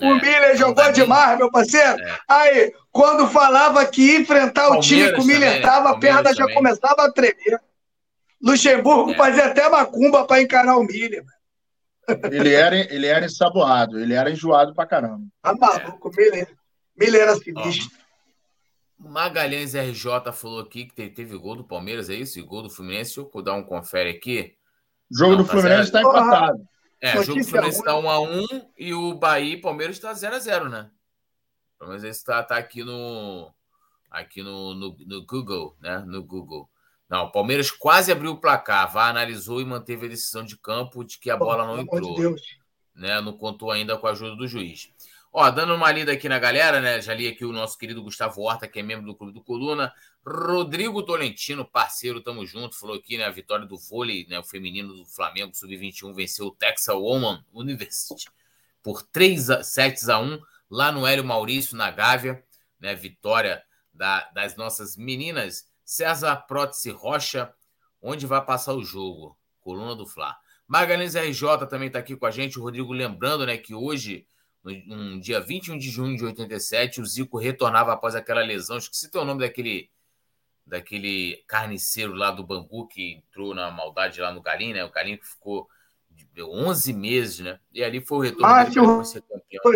o 0.00 0.04
é, 0.04 0.20
Miller 0.20 0.56
jogou 0.56 0.92
demais, 0.92 1.38
meu 1.38 1.50
parceiro. 1.50 2.00
É. 2.00 2.18
Aí, 2.28 2.72
quando 2.92 3.28
falava 3.28 3.84
que 3.86 4.12
ia 4.12 4.20
enfrentar 4.20 4.68
Palmeiras 4.68 4.86
o 4.86 4.88
time 4.88 5.12
que 5.12 5.20
o 5.20 5.24
Miller 5.24 5.56
estava, 5.56 5.90
a 5.90 5.98
perna 5.98 6.34
já 6.34 6.46
começava 6.52 7.04
a 7.04 7.12
tremer. 7.12 7.60
Luxemburgo 8.40 9.12
é. 9.12 9.16
fazia 9.16 9.46
até 9.46 9.68
macumba 9.68 10.24
para 10.24 10.40
encarar 10.40 10.76
o 10.76 10.84
Miller. 10.84 11.24
Ele 12.30 12.54
era, 12.54 12.76
ele 12.76 13.06
era 13.06 13.26
ensaboado, 13.26 14.00
ele 14.00 14.14
era 14.14 14.30
enjoado 14.30 14.74
pra 14.74 14.86
caramba. 14.86 15.26
Tá 15.42 15.54
maluco, 15.54 16.10
é. 16.10 16.16
Miller, 16.16 16.48
Miller 16.96 17.22
era 17.22 17.36
sinistro. 17.36 17.98
Magalhães 18.98 19.74
RJ 19.74 20.32
falou 20.32 20.60
aqui 20.60 20.86
que 20.86 21.08
teve 21.10 21.36
gol 21.36 21.54
do 21.54 21.64
Palmeiras, 21.64 22.10
é 22.10 22.14
isso? 22.14 22.38
E 22.38 22.42
gol 22.42 22.62
do 22.62 22.70
Fluminense. 22.70 23.16
Deixa 23.16 23.30
eu 23.32 23.42
dar 23.42 23.54
um 23.54 23.62
confere 23.62 24.10
aqui. 24.10 24.54
O 25.10 25.16
jogo 25.16 25.32
Não, 25.32 25.38
do 25.38 25.44
tá 25.44 25.52
Fluminense 25.52 25.84
está 25.84 26.00
empatado. 26.00 26.68
É, 27.00 27.18
o 27.18 27.22
jogo 27.22 27.40
do 27.40 27.46
Fluminense 27.46 27.78
está 27.78 27.92
1x1 27.92 28.66
e 28.76 28.92
o 28.92 29.14
Bahia 29.14 29.54
e 29.54 29.60
Palmeiras 29.60 29.96
está 29.96 30.12
0x0, 30.12 30.68
né? 30.68 30.90
Pelo 31.78 31.90
menos 31.90 32.04
esse 32.04 32.18
está 32.18 32.42
tá 32.42 32.56
aqui 32.56 32.82
no. 32.82 33.52
Aqui 34.10 34.42
no, 34.42 34.74
no, 34.74 34.96
no, 35.06 35.26
Google, 35.26 35.76
né? 35.80 35.98
No 36.00 36.22
Google. 36.22 36.68
Não, 37.08 37.24
o 37.24 37.32
Palmeiras 37.32 37.70
quase 37.70 38.10
abriu 38.10 38.32
o 38.32 38.40
placar. 38.40 38.90
Vá, 38.92 39.08
analisou 39.08 39.60
e 39.60 39.64
manteve 39.64 40.06
a 40.06 40.08
decisão 40.08 40.42
de 40.42 40.56
campo 40.56 41.04
de 41.04 41.18
que 41.18 41.30
a 41.30 41.36
bola 41.36 41.64
não 41.66 41.78
entrou. 41.78 42.14
De 42.14 42.42
né? 42.94 43.20
Não 43.20 43.32
contou 43.32 43.70
ainda 43.70 43.96
com 43.96 44.06
a 44.06 44.10
ajuda 44.10 44.34
do 44.34 44.48
juiz. 44.48 44.92
Ó, 45.32 45.48
dando 45.50 45.74
uma 45.74 45.92
lida 45.92 46.12
aqui 46.12 46.28
na 46.28 46.38
galera, 46.38 46.80
né? 46.80 47.00
Já 47.00 47.14
li 47.14 47.28
aqui 47.28 47.44
o 47.44 47.52
nosso 47.52 47.78
querido 47.78 48.02
Gustavo 48.02 48.40
Horta, 48.42 48.66
que 48.66 48.80
é 48.80 48.82
membro 48.82 49.06
do 49.06 49.14
Clube 49.14 49.32
do 49.32 49.42
Coluna. 49.42 49.92
Rodrigo 50.26 51.02
Tolentino, 51.02 51.64
parceiro, 51.64 52.20
tamo 52.20 52.44
junto. 52.44 52.78
Falou 52.78 52.96
aqui, 52.96 53.16
né? 53.16 53.24
A 53.24 53.30
vitória 53.30 53.66
do 53.66 53.76
vôlei, 53.76 54.26
né? 54.28 54.38
O 54.38 54.44
feminino 54.44 54.94
do 54.94 55.06
Flamengo, 55.06 55.54
sub-21, 55.54 56.14
venceu 56.14 56.46
o 56.46 56.50
Texas 56.50 56.94
Woman 56.94 57.44
University 57.52 58.26
por 58.82 59.02
3 59.02 59.66
sets 59.66 60.08
a 60.08 60.18
1 60.18 60.40
lá 60.70 60.92
no 60.92 61.06
Hélio 61.06 61.24
Maurício, 61.24 61.76
na 61.76 61.90
Gávea, 61.90 62.44
né? 62.78 62.94
Vitória 62.94 63.62
da, 63.92 64.28
das 64.30 64.56
nossas 64.56 64.96
meninas. 64.96 65.66
César 65.84 66.36
Prótese 66.46 66.90
Rocha, 66.90 67.52
onde 68.02 68.26
vai 68.26 68.44
passar 68.44 68.74
o 68.74 68.84
jogo? 68.84 69.38
Coluna 69.60 69.94
do 69.94 70.06
Fla. 70.06 70.36
Magalhães 70.66 71.14
RJ 71.14 71.66
também 71.68 71.86
está 71.86 71.98
aqui 71.98 72.14
com 72.14 72.26
a 72.26 72.30
gente. 72.30 72.58
O 72.58 72.62
Rodrigo 72.62 72.92
lembrando, 72.92 73.46
né, 73.46 73.56
que 73.56 73.74
hoje 73.74 74.26
no 74.62 75.20
dia 75.20 75.40
21 75.40 75.78
de 75.78 75.90
junho 75.90 76.16
de 76.16 76.24
87, 76.24 77.00
o 77.00 77.06
Zico 77.06 77.38
retornava 77.38 77.92
após 77.92 78.14
aquela 78.14 78.42
lesão. 78.42 78.76
Esqueci 78.76 79.08
o 79.14 79.24
nome 79.24 79.40
daquele 79.40 79.90
daquele 80.68 81.42
carniceiro 81.48 82.12
lá 82.12 82.30
do 82.30 82.46
Bangu 82.46 82.86
que 82.86 83.14
entrou 83.14 83.54
na 83.54 83.70
maldade 83.70 84.20
lá 84.20 84.30
no 84.30 84.42
Galinho, 84.42 84.74
né? 84.74 84.84
O 84.84 84.90
Galinho 84.90 85.18
que 85.18 85.26
ficou 85.26 85.68
11 86.38 86.92
meses, 86.92 87.40
né? 87.40 87.58
E 87.72 87.82
ali 87.82 88.00
foi 88.00 88.18
o 88.18 88.20
retorno 88.20 88.46
Márcio 88.46 88.86
dele 88.86 89.04
ser 89.04 89.22
campeão. 89.22 89.62
Como 89.62 89.74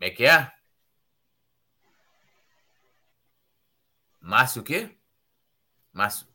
é 0.00 0.10
que 0.10 0.24
é? 0.24 0.52
Márcio 4.20 4.62
o 4.62 4.64
quê? 4.64 4.96
Márcio. 5.92 6.26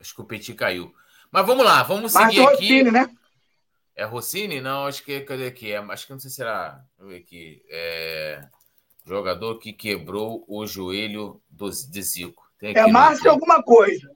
Acho 0.00 0.14
que 0.14 0.20
o 0.20 0.24
Petit 0.24 0.54
caiu. 0.54 0.94
Mas 1.30 1.46
vamos 1.46 1.64
lá, 1.64 1.82
vamos 1.82 2.12
seguir 2.12 2.24
Márcio 2.24 2.48
aqui. 2.48 2.82
Rossini, 2.82 2.90
né? 2.90 3.16
É 3.94 4.04
Rossini? 4.04 4.60
Não, 4.60 4.86
acho 4.86 5.02
que 5.02 5.20
cadê 5.22 5.46
aqui? 5.46 5.72
É, 5.72 5.78
acho 5.78 6.06
que 6.06 6.12
não 6.12 6.20
sei 6.20 6.30
se 6.30 6.40
era. 6.40 6.70
Deixa 6.70 7.02
eu 7.02 7.08
ver 7.08 7.16
aqui. 7.16 7.62
É, 7.68 8.48
jogador 9.08 9.58
que 9.58 9.72
quebrou 9.72 10.44
o 10.46 10.66
joelho 10.66 11.40
do, 11.48 11.70
de 11.70 12.02
Zico. 12.02 12.48
é 12.60 12.86
Márcio 12.86 13.30
alguma 13.30 13.62
coisa. 13.62 14.10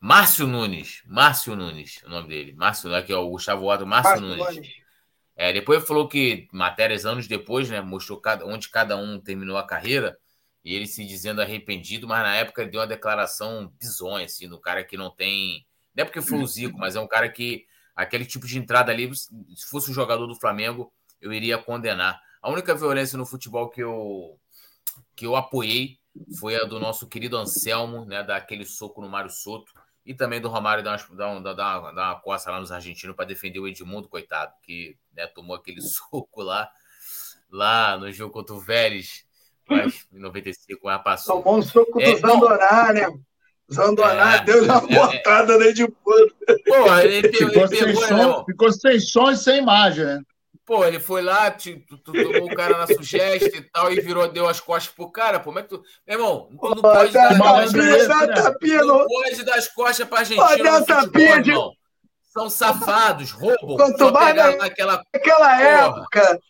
Márcio 0.00 0.46
Nunes. 0.46 1.02
Márcio 1.06 1.56
Nunes, 1.56 2.02
o 2.04 2.08
nome 2.08 2.28
dele. 2.28 2.52
Márcio, 2.54 2.94
aqui 2.94 3.12
é 3.12 3.16
o 3.16 3.28
Gustavo 3.30 3.70
Otto, 3.70 3.86
Márcio, 3.86 4.10
Márcio 4.10 4.26
Nunes. 4.26 4.56
Nunes. 4.56 4.86
É, 5.34 5.52
depois 5.52 5.86
falou 5.86 6.08
que 6.08 6.48
matérias 6.50 7.04
anos 7.04 7.28
depois, 7.28 7.68
né, 7.68 7.80
mostrou 7.80 8.18
cada, 8.18 8.46
onde 8.46 8.70
cada 8.70 8.96
um 8.96 9.20
terminou 9.20 9.58
a 9.58 9.66
carreira 9.66 10.18
e 10.64 10.74
ele 10.74 10.86
se 10.86 11.04
dizendo 11.04 11.42
arrependido, 11.42 12.08
mas 12.08 12.22
na 12.22 12.34
época 12.34 12.62
ele 12.62 12.70
deu 12.70 12.80
uma 12.80 12.86
declaração 12.86 13.72
bizonha, 13.78 14.24
assim, 14.24 14.48
do 14.48 14.58
cara 14.58 14.82
que 14.82 14.96
não 14.96 15.10
tem. 15.10 15.66
Não 15.94 16.02
é 16.02 16.04
porque 16.04 16.22
foi 16.22 16.38
o 16.38 16.46
Zico, 16.46 16.78
mas 16.78 16.96
é 16.96 17.00
um 17.00 17.06
cara 17.06 17.28
que 17.28 17.66
aquele 17.94 18.24
tipo 18.24 18.46
de 18.46 18.58
entrada 18.58 18.90
ali, 18.90 19.14
se 19.14 19.70
fosse 19.70 19.90
um 19.90 19.94
jogador 19.94 20.26
do 20.26 20.34
Flamengo, 20.34 20.92
eu 21.20 21.32
iria 21.32 21.56
condenar. 21.56 22.20
A 22.46 22.50
única 22.50 22.76
violência 22.76 23.18
no 23.18 23.26
futebol 23.26 23.68
que 23.68 23.82
eu, 23.82 24.38
que 25.16 25.26
eu 25.26 25.34
apoiei 25.34 25.98
foi 26.38 26.54
a 26.54 26.62
do 26.62 26.78
nosso 26.78 27.08
querido 27.08 27.36
Anselmo, 27.36 28.04
né, 28.04 28.22
daquele 28.22 28.64
soco 28.64 29.00
no 29.00 29.08
Mário 29.08 29.30
Soto, 29.30 29.72
e 30.04 30.14
também 30.14 30.40
do 30.40 30.48
Romário 30.48 30.84
dar 30.84 30.96
uma, 30.96 31.16
dar 31.16 31.28
uma, 31.28 31.40
dar 31.40 31.80
uma, 31.80 31.92
dar 31.92 32.12
uma 32.12 32.20
coça 32.20 32.52
lá 32.52 32.60
nos 32.60 32.70
argentinos 32.70 33.16
para 33.16 33.24
defender 33.24 33.58
o 33.58 33.66
Edmundo, 33.66 34.08
coitado, 34.08 34.52
que 34.62 34.96
né, 35.12 35.26
tomou 35.26 35.56
aquele 35.56 35.80
soco 35.82 36.40
lá, 36.40 36.70
lá 37.50 37.98
no 37.98 38.12
jogo 38.12 38.32
contra 38.32 38.54
o 38.54 38.60
Vélez, 38.60 39.24
mas 39.68 40.06
em 40.12 40.20
95 40.20 40.88
já 40.88 41.00
passou. 41.00 41.42
Tomou 41.42 41.58
um 41.58 41.62
soco 41.62 42.00
é, 42.00 42.12
do 42.12 42.18
Zandoná, 42.18 42.92
né? 42.92 43.08
Zandoná 43.74 44.36
é, 44.36 44.44
deu 44.44 44.62
uma 44.62 44.76
é, 44.76 44.80
botada 44.94 45.68
é, 45.68 45.72
de 45.72 45.82
fundo. 45.82 46.36
Pô, 46.64 46.96
ele, 47.00 47.32
ficou, 47.32 47.64
ele 47.64 47.68
sem 47.68 47.86
pegou, 47.86 48.02
som, 48.06 48.44
ficou 48.44 48.72
sem 48.72 49.00
som 49.00 49.30
e 49.32 49.36
sem 49.36 49.58
imagem, 49.58 50.04
né? 50.04 50.22
Pô, 50.66 50.84
ele 50.84 50.98
foi 50.98 51.22
lá, 51.22 51.48
tipo, 51.48 51.96
tu, 51.96 52.12
tomou 52.12 52.50
o 52.50 52.54
cara 52.56 52.76
na 52.76 52.88
sugestão 52.88 53.60
e 53.60 53.62
tal, 53.70 53.92
e 53.92 54.00
virou, 54.00 54.26
deu 54.26 54.48
as 54.48 54.58
costas 54.58 54.92
pro 54.92 55.08
cara. 55.08 55.38
Pô, 55.38 55.44
como 55.44 55.60
é 55.60 55.62
que 55.62 55.68
tu. 55.68 55.80
Meu 56.04 56.18
irmão, 56.18 56.48
tu 56.50 56.74
não 56.74 56.82
pode 56.82 57.12
dar, 57.12 57.38
dar, 57.38 58.34
tapinha, 58.34 58.82
não, 58.82 59.06
pode 59.06 59.44
dar 59.44 59.54
as 59.54 59.68
costas 59.68 60.08
pra 60.08 60.24
gente. 60.24 60.40
Tapinha 60.84 61.40
de... 61.40 61.52
São 62.32 62.50
safados, 62.50 63.30
roubam. 63.30 63.76
Quanto 63.76 64.12
mais 64.12 64.34
naquela, 64.58 65.02
naquela 65.14 65.62
época. 65.62 66.40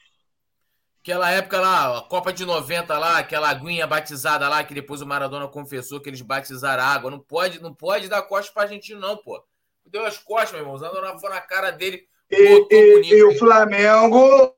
Aquela 1.03 1.31
época 1.31 1.61
lá, 1.61 1.99
a 1.99 2.03
Copa 2.03 2.33
de 2.33 2.45
90 2.45 2.99
lá, 2.99 3.19
aquela 3.19 3.51
aguinha 3.51 3.87
batizada 3.87 4.49
lá, 4.49 4.65
que 4.65 4.75
depois 4.75 5.03
o 5.03 5.07
Maradona 5.07 5.47
confessou 5.47 6.01
que 6.01 6.09
eles 6.09 6.23
batizaram 6.23 6.83
água. 6.83 7.11
Não 7.11 7.21
pode, 7.21 7.63
não 7.63 7.73
pode 7.73 8.09
dar 8.09 8.23
costas 8.23 8.53
pra 8.53 8.63
argentino, 8.63 8.99
não, 8.99 9.17
pô. 9.17 9.45
Deu 9.85 10.05
as 10.07 10.19
costas, 10.19 10.53
meu 10.53 10.63
irmão. 10.63 10.75
O 10.75 10.81
Maradona 10.81 11.19
foi 11.21 11.31
na 11.31 11.41
cara 11.41 11.71
dele. 11.71 12.09
E, 12.31 12.67
e, 12.71 13.15
e 13.15 13.25
o 13.25 13.39
Flamengo. 13.39 14.53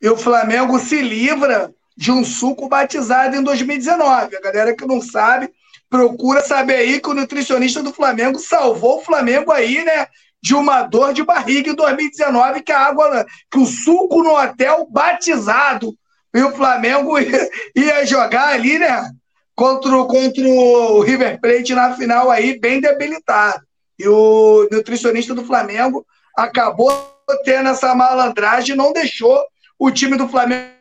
E 0.00 0.08
o 0.08 0.16
Flamengo 0.16 0.78
se 0.78 1.00
livra 1.00 1.72
de 1.96 2.10
um 2.10 2.24
suco 2.24 2.68
batizado 2.68 3.36
em 3.36 3.42
2019. 3.42 4.36
A 4.36 4.40
galera 4.40 4.76
que 4.76 4.86
não 4.86 5.00
sabe, 5.00 5.50
procura 5.88 6.42
saber 6.42 6.76
aí 6.76 7.00
que 7.00 7.08
o 7.08 7.14
nutricionista 7.14 7.82
do 7.82 7.92
Flamengo 7.92 8.38
salvou 8.38 8.98
o 8.98 9.02
Flamengo 9.02 9.52
aí, 9.52 9.84
né? 9.84 10.06
de 10.44 10.54
uma 10.54 10.82
dor 10.82 11.14
de 11.14 11.24
barriga 11.24 11.70
em 11.70 11.74
2019, 11.74 12.60
que 12.60 12.70
a 12.70 12.78
água, 12.78 13.24
que 13.50 13.58
o 13.58 13.64
suco 13.64 14.22
no 14.22 14.36
hotel 14.36 14.86
batizado, 14.90 15.96
e 16.34 16.42
o 16.42 16.52
Flamengo 16.52 17.16
ia, 17.18 17.48
ia 17.74 18.04
jogar 18.04 18.48
ali, 18.48 18.78
né? 18.78 19.10
Contra, 19.54 19.90
contra 20.04 20.46
o 20.46 21.00
River 21.00 21.40
Plate 21.40 21.74
na 21.74 21.96
final 21.96 22.30
aí, 22.30 22.60
bem 22.60 22.78
debilitado. 22.78 23.62
E 23.98 24.06
o 24.06 24.68
nutricionista 24.70 25.34
do 25.34 25.46
Flamengo 25.46 26.04
acabou 26.36 26.90
tendo 27.44 27.70
essa 27.70 27.94
malandragem, 27.94 28.76
não 28.76 28.92
deixou 28.92 29.42
o 29.78 29.90
time 29.90 30.16
do 30.16 30.28
Flamengo 30.28 30.74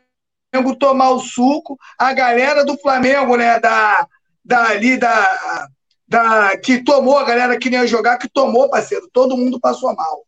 tomar 0.80 1.12
o 1.12 1.20
suco. 1.20 1.78
A 1.98 2.14
galera 2.14 2.64
do 2.64 2.78
Flamengo, 2.78 3.36
né, 3.36 3.60
da, 3.60 4.08
da 4.44 4.68
ali 4.70 4.98
da 4.98 5.68
da, 6.14 6.56
que 6.58 6.84
tomou, 6.84 7.18
a 7.18 7.24
galera 7.24 7.58
que 7.58 7.72
nem 7.72 7.80
ia 7.80 7.88
jogar, 7.88 8.20
que 8.20 8.30
tomou, 8.30 8.70
parceiro. 8.70 9.10
Todo 9.12 9.36
mundo 9.36 9.60
passou 9.60 9.96
mal. 9.96 10.28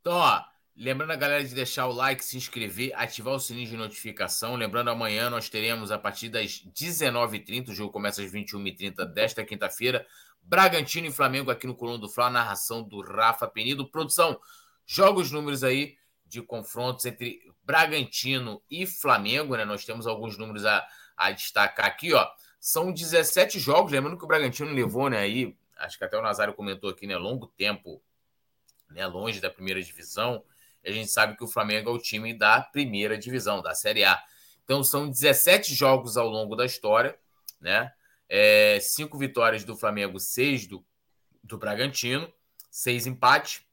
Então, 0.00 0.12
ó, 0.12 0.42
lembrando 0.76 1.12
a 1.12 1.16
galera 1.16 1.42
de 1.42 1.54
deixar 1.54 1.86
o 1.86 1.92
like, 1.92 2.22
se 2.22 2.36
inscrever, 2.36 2.92
ativar 2.94 3.34
o 3.34 3.40
sininho 3.40 3.68
de 3.68 3.76
notificação. 3.78 4.54
Lembrando, 4.54 4.90
amanhã 4.90 5.30
nós 5.30 5.48
teremos, 5.48 5.90
a 5.90 5.98
partir 5.98 6.28
das 6.28 6.62
19h30, 6.66 7.70
o 7.70 7.74
jogo 7.74 7.90
começa 7.90 8.22
às 8.22 8.30
21h30 8.30 9.06
desta 9.06 9.42
quinta-feira, 9.42 10.06
Bragantino 10.46 11.08
e 11.08 11.12
Flamengo 11.12 11.50
aqui 11.50 11.66
no 11.66 11.74
Coluna 11.74 11.98
do 11.98 12.08
Fla, 12.08 12.30
narração 12.30 12.82
do 12.82 13.00
Rafa 13.00 13.48
Penido. 13.48 13.90
Produção, 13.90 14.40
joga 14.86 15.20
os 15.20 15.32
números 15.32 15.64
aí 15.64 15.96
de 16.24 16.40
confrontos 16.40 17.04
entre 17.04 17.40
Bragantino 17.64 18.62
e 18.70 18.86
Flamengo, 18.86 19.56
né? 19.56 19.64
Nós 19.64 19.84
temos 19.84 20.06
alguns 20.06 20.38
números 20.38 20.64
a, 20.64 20.86
a 21.16 21.32
destacar 21.32 21.86
aqui, 21.86 22.14
ó. 22.14 22.28
São 22.60 22.92
17 22.92 23.58
jogos, 23.58 23.90
lembrando 23.90 24.16
que 24.16 24.24
o 24.24 24.28
Bragantino 24.28 24.72
levou, 24.72 25.08
né, 25.10 25.18
aí, 25.18 25.56
acho 25.78 25.98
que 25.98 26.04
até 26.04 26.16
o 26.16 26.22
Nazário 26.22 26.54
comentou 26.54 26.90
aqui, 26.90 27.06
né, 27.06 27.16
longo 27.16 27.46
tempo, 27.48 28.02
né, 28.90 29.06
longe 29.06 29.40
da 29.40 29.50
primeira 29.50 29.82
divisão. 29.82 30.44
E 30.82 30.88
a 30.88 30.92
gente 30.92 31.10
sabe 31.10 31.36
que 31.36 31.44
o 31.44 31.48
Flamengo 31.48 31.90
é 31.90 31.92
o 31.92 31.98
time 31.98 32.32
da 32.32 32.60
primeira 32.60 33.18
divisão, 33.18 33.60
da 33.60 33.74
Série 33.74 34.04
A. 34.04 34.20
Então 34.64 34.82
são 34.82 35.08
17 35.10 35.74
jogos 35.74 36.16
ao 36.16 36.28
longo 36.28 36.54
da 36.54 36.64
história, 36.64 37.16
né? 37.60 37.92
É, 38.28 38.78
cinco 38.80 39.16
vitórias 39.18 39.64
do 39.64 39.76
Flamengo, 39.76 40.18
seis 40.18 40.66
do, 40.66 40.84
do 41.42 41.56
Bragantino, 41.58 42.32
seis 42.70 43.06
empates, 43.06 43.64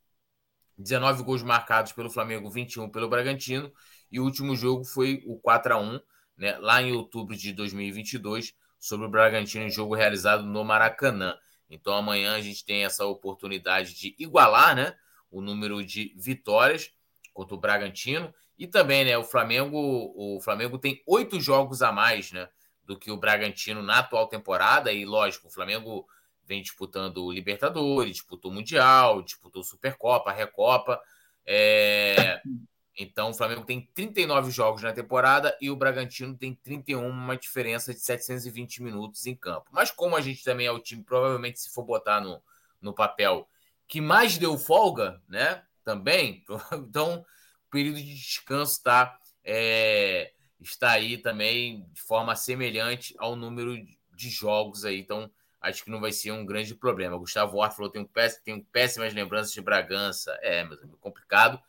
19 0.78 1.24
gols 1.24 1.44
marcados 1.44 1.92
pelo 1.92 2.10
Flamengo, 2.10 2.50
21 2.50 2.90
pelo 2.90 3.10
Bragantino, 3.10 3.72
e 4.12 4.20
o 4.20 4.24
último 4.24 4.56
jogo 4.56 4.84
foi 4.84 5.24
o 5.26 5.38
4 5.40 5.74
a 5.74 5.78
1 5.80 6.00
né, 6.38 6.58
lá 6.58 6.82
em 6.82 6.92
outubro 6.92 7.36
de 7.36 7.54
2022, 7.54 8.56
sobre 8.80 9.08
o 9.08 9.10
Bragantino 9.10 9.66
em 9.66 9.70
jogo 9.70 9.96
realizado 9.96 10.44
no 10.44 10.64
Maracanã. 10.64 11.38
Então 11.70 11.96
amanhã 11.96 12.36
a 12.36 12.42
gente 12.42 12.66
tem 12.66 12.84
essa 12.84 13.06
oportunidade 13.06 13.94
de 13.94 14.16
igualar, 14.20 14.76
né, 14.76 14.96
o 15.32 15.42
número 15.42 15.84
de 15.84 16.14
vitórias 16.18 16.92
contra 17.34 17.56
o 17.56 17.60
Bragantino 17.60 18.34
e 18.58 18.68
também, 18.68 19.06
né, 19.06 19.18
o 19.18 19.24
Flamengo, 19.24 19.78
o 20.16 20.40
Flamengo 20.42 20.78
tem 20.78 21.02
oito 21.08 21.40
jogos 21.40 21.82
a 21.82 21.92
mais, 21.92 22.32
né, 22.32 22.48
do 22.86 22.98
que 22.98 23.12
o 23.12 23.18
Bragantino 23.18 23.82
na 23.82 24.00
atual 24.00 24.28
temporada 24.28 24.92
e 24.92 25.06
lógico, 25.06 25.48
o 25.48 25.52
Flamengo 25.52 26.08
vem 26.46 26.62
disputando 26.62 27.26
o 27.26 27.32
Libertadores, 27.32 28.18
disputou 28.18 28.52
Mundial, 28.52 29.22
disputou 29.22 29.64
Supercopa, 29.64 30.32
Recopa, 30.32 31.02
é... 31.46 32.42
Então 32.98 33.32
o 33.32 33.34
Flamengo 33.34 33.66
tem 33.66 33.90
39 33.96 34.52
jogos 34.52 34.84
na 34.84 34.94
temporada 34.94 35.58
e 35.60 35.72
o 35.72 35.76
Bragantino 35.76 36.38
tem 36.38 36.54
31, 36.54 37.08
uma 37.08 37.36
diferença 37.36 37.92
de 37.92 38.00
720 38.00 38.84
minutos 38.84 39.26
em 39.26 39.36
campo. 39.36 39.70
Mas 39.72 39.90
como 39.90 40.16
a 40.16 40.22
gente 40.22 40.44
também 40.44 40.68
é 40.68 40.72
o 40.72 40.80
time, 40.80 41.04
provavelmente 41.04 41.60
se 41.60 41.72
for 41.72 41.84
botar 41.84 42.22
no, 42.22 42.42
no 42.80 42.94
papel, 42.94 43.50
que 43.88 44.00
mais 44.00 44.38
deu 44.38 44.58
folga, 44.58 45.20
né? 45.28 45.64
Também, 45.84 46.44
então 46.72 47.26
o 47.68 47.72
período 47.72 47.98
de 47.98 48.14
descanso 48.14 48.84
tá, 48.84 49.18
é, 49.44 50.33
está 50.70 50.92
aí 50.92 51.18
também 51.18 51.86
de 51.92 52.02
forma 52.02 52.36
semelhante 52.36 53.16
ao 53.18 53.36
número 53.36 53.76
de 54.16 54.30
jogos 54.30 54.86
aí. 54.86 55.00
Então 55.00 55.30
acho 55.62 55.84
que 55.84 55.90
não 55.90 56.02
vai 56.02 56.12
ser 56.12 56.32
um 56.32 56.46
grande 56.46 56.76
problema. 56.76 57.18
Gustavo 57.18 57.58
Hort 57.58 57.76
falou: 57.76 57.92
tenho, 57.92 58.10
tenho 58.44 58.64
péssimas 58.66 59.14
lembranças 59.14 59.54
de 59.54 59.62
Bragança. 59.62 60.38
É, 60.42 60.64
mas 60.64 60.82
é 60.82 60.88
complicado. 61.00 61.60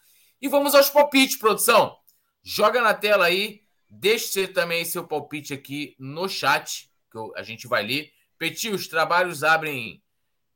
E 0.41 0.49
vamos 0.49 0.75
aos 0.75 0.91
palpites, 0.91 1.37
produção. 1.37 1.97
Joga 2.43 2.83
na 2.83 2.95
tela 2.95 3.27
aí. 3.27 3.63
Deixe 3.89 4.49
também 4.49 4.85
seu 4.85 5.07
palpite 5.07 5.55
aqui 5.55 5.95
no 5.99 6.29
chat, 6.29 6.91
que 7.11 7.19
a 7.37 7.43
gente 7.43 7.69
vai 7.69 7.87
ler. 7.87 8.13
Peti, 8.37 8.69
os 8.69 8.89
trabalhos 8.89 9.45
abrem 9.45 10.03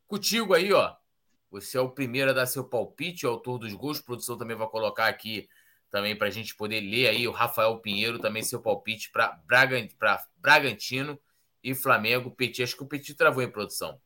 contigo 0.09 0.55
aí, 0.55 0.73
ó. 0.73 0.97
Você 1.51 1.79
é 1.79 1.81
o 1.81 1.89
primeiro 1.89 2.31
a 2.31 2.35
dar 2.35 2.47
seu 2.47 2.65
palpite, 2.65 3.25
autor 3.25 3.59
dos 3.59 3.73
gols. 3.73 4.01
A 4.01 4.03
produção 4.03 4.37
também 4.37 4.57
vai 4.57 4.67
colocar 4.69 5.07
aqui 5.07 5.49
também 5.91 6.17
para 6.17 6.29
a 6.29 6.31
gente 6.31 6.55
poder 6.55 6.81
ler 6.81 7.09
aí. 7.09 7.27
O 7.27 7.33
Rafael 7.33 7.79
Pinheiro 7.79 8.19
também 8.19 8.43
seu 8.43 8.61
palpite 8.61 9.11
para 9.11 9.41
Bragantino 10.37 11.19
e 11.63 11.75
Flamengo. 11.75 12.31
Petit, 12.31 12.63
acho 12.63 12.77
que 12.77 12.83
o 12.83 12.87
Petit 12.87 13.15
travou 13.15 13.43
em 13.43 13.51
produção. 13.51 14.01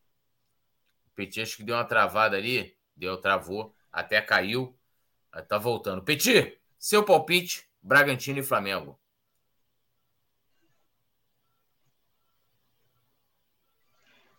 O 1.06 1.10
Petit 1.14 1.40
acho 1.40 1.56
que 1.56 1.62
deu 1.62 1.76
uma 1.76 1.84
travada 1.84 2.36
ali. 2.36 2.76
Deu, 2.96 3.16
travou, 3.16 3.74
até 3.90 4.20
caiu. 4.20 4.76
Tá 5.48 5.58
voltando. 5.58 6.02
Petit, 6.02 6.58
seu 6.78 7.04
palpite, 7.04 7.68
Bragantino 7.82 8.38
e 8.38 8.42
Flamengo. 8.42 8.98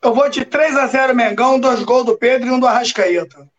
Eu 0.02 0.14
vou 0.14 0.30
de 0.30 0.44
3 0.44 0.76
a 0.76 0.88
0 0.88 1.16
Mengão, 1.16 1.58
dois 1.58 1.82
gols 1.82 2.06
do 2.06 2.18
Pedro 2.18 2.48
e 2.48 2.52
um 2.52 2.60
do 2.60 2.68
Arrascaeta. 2.68 3.50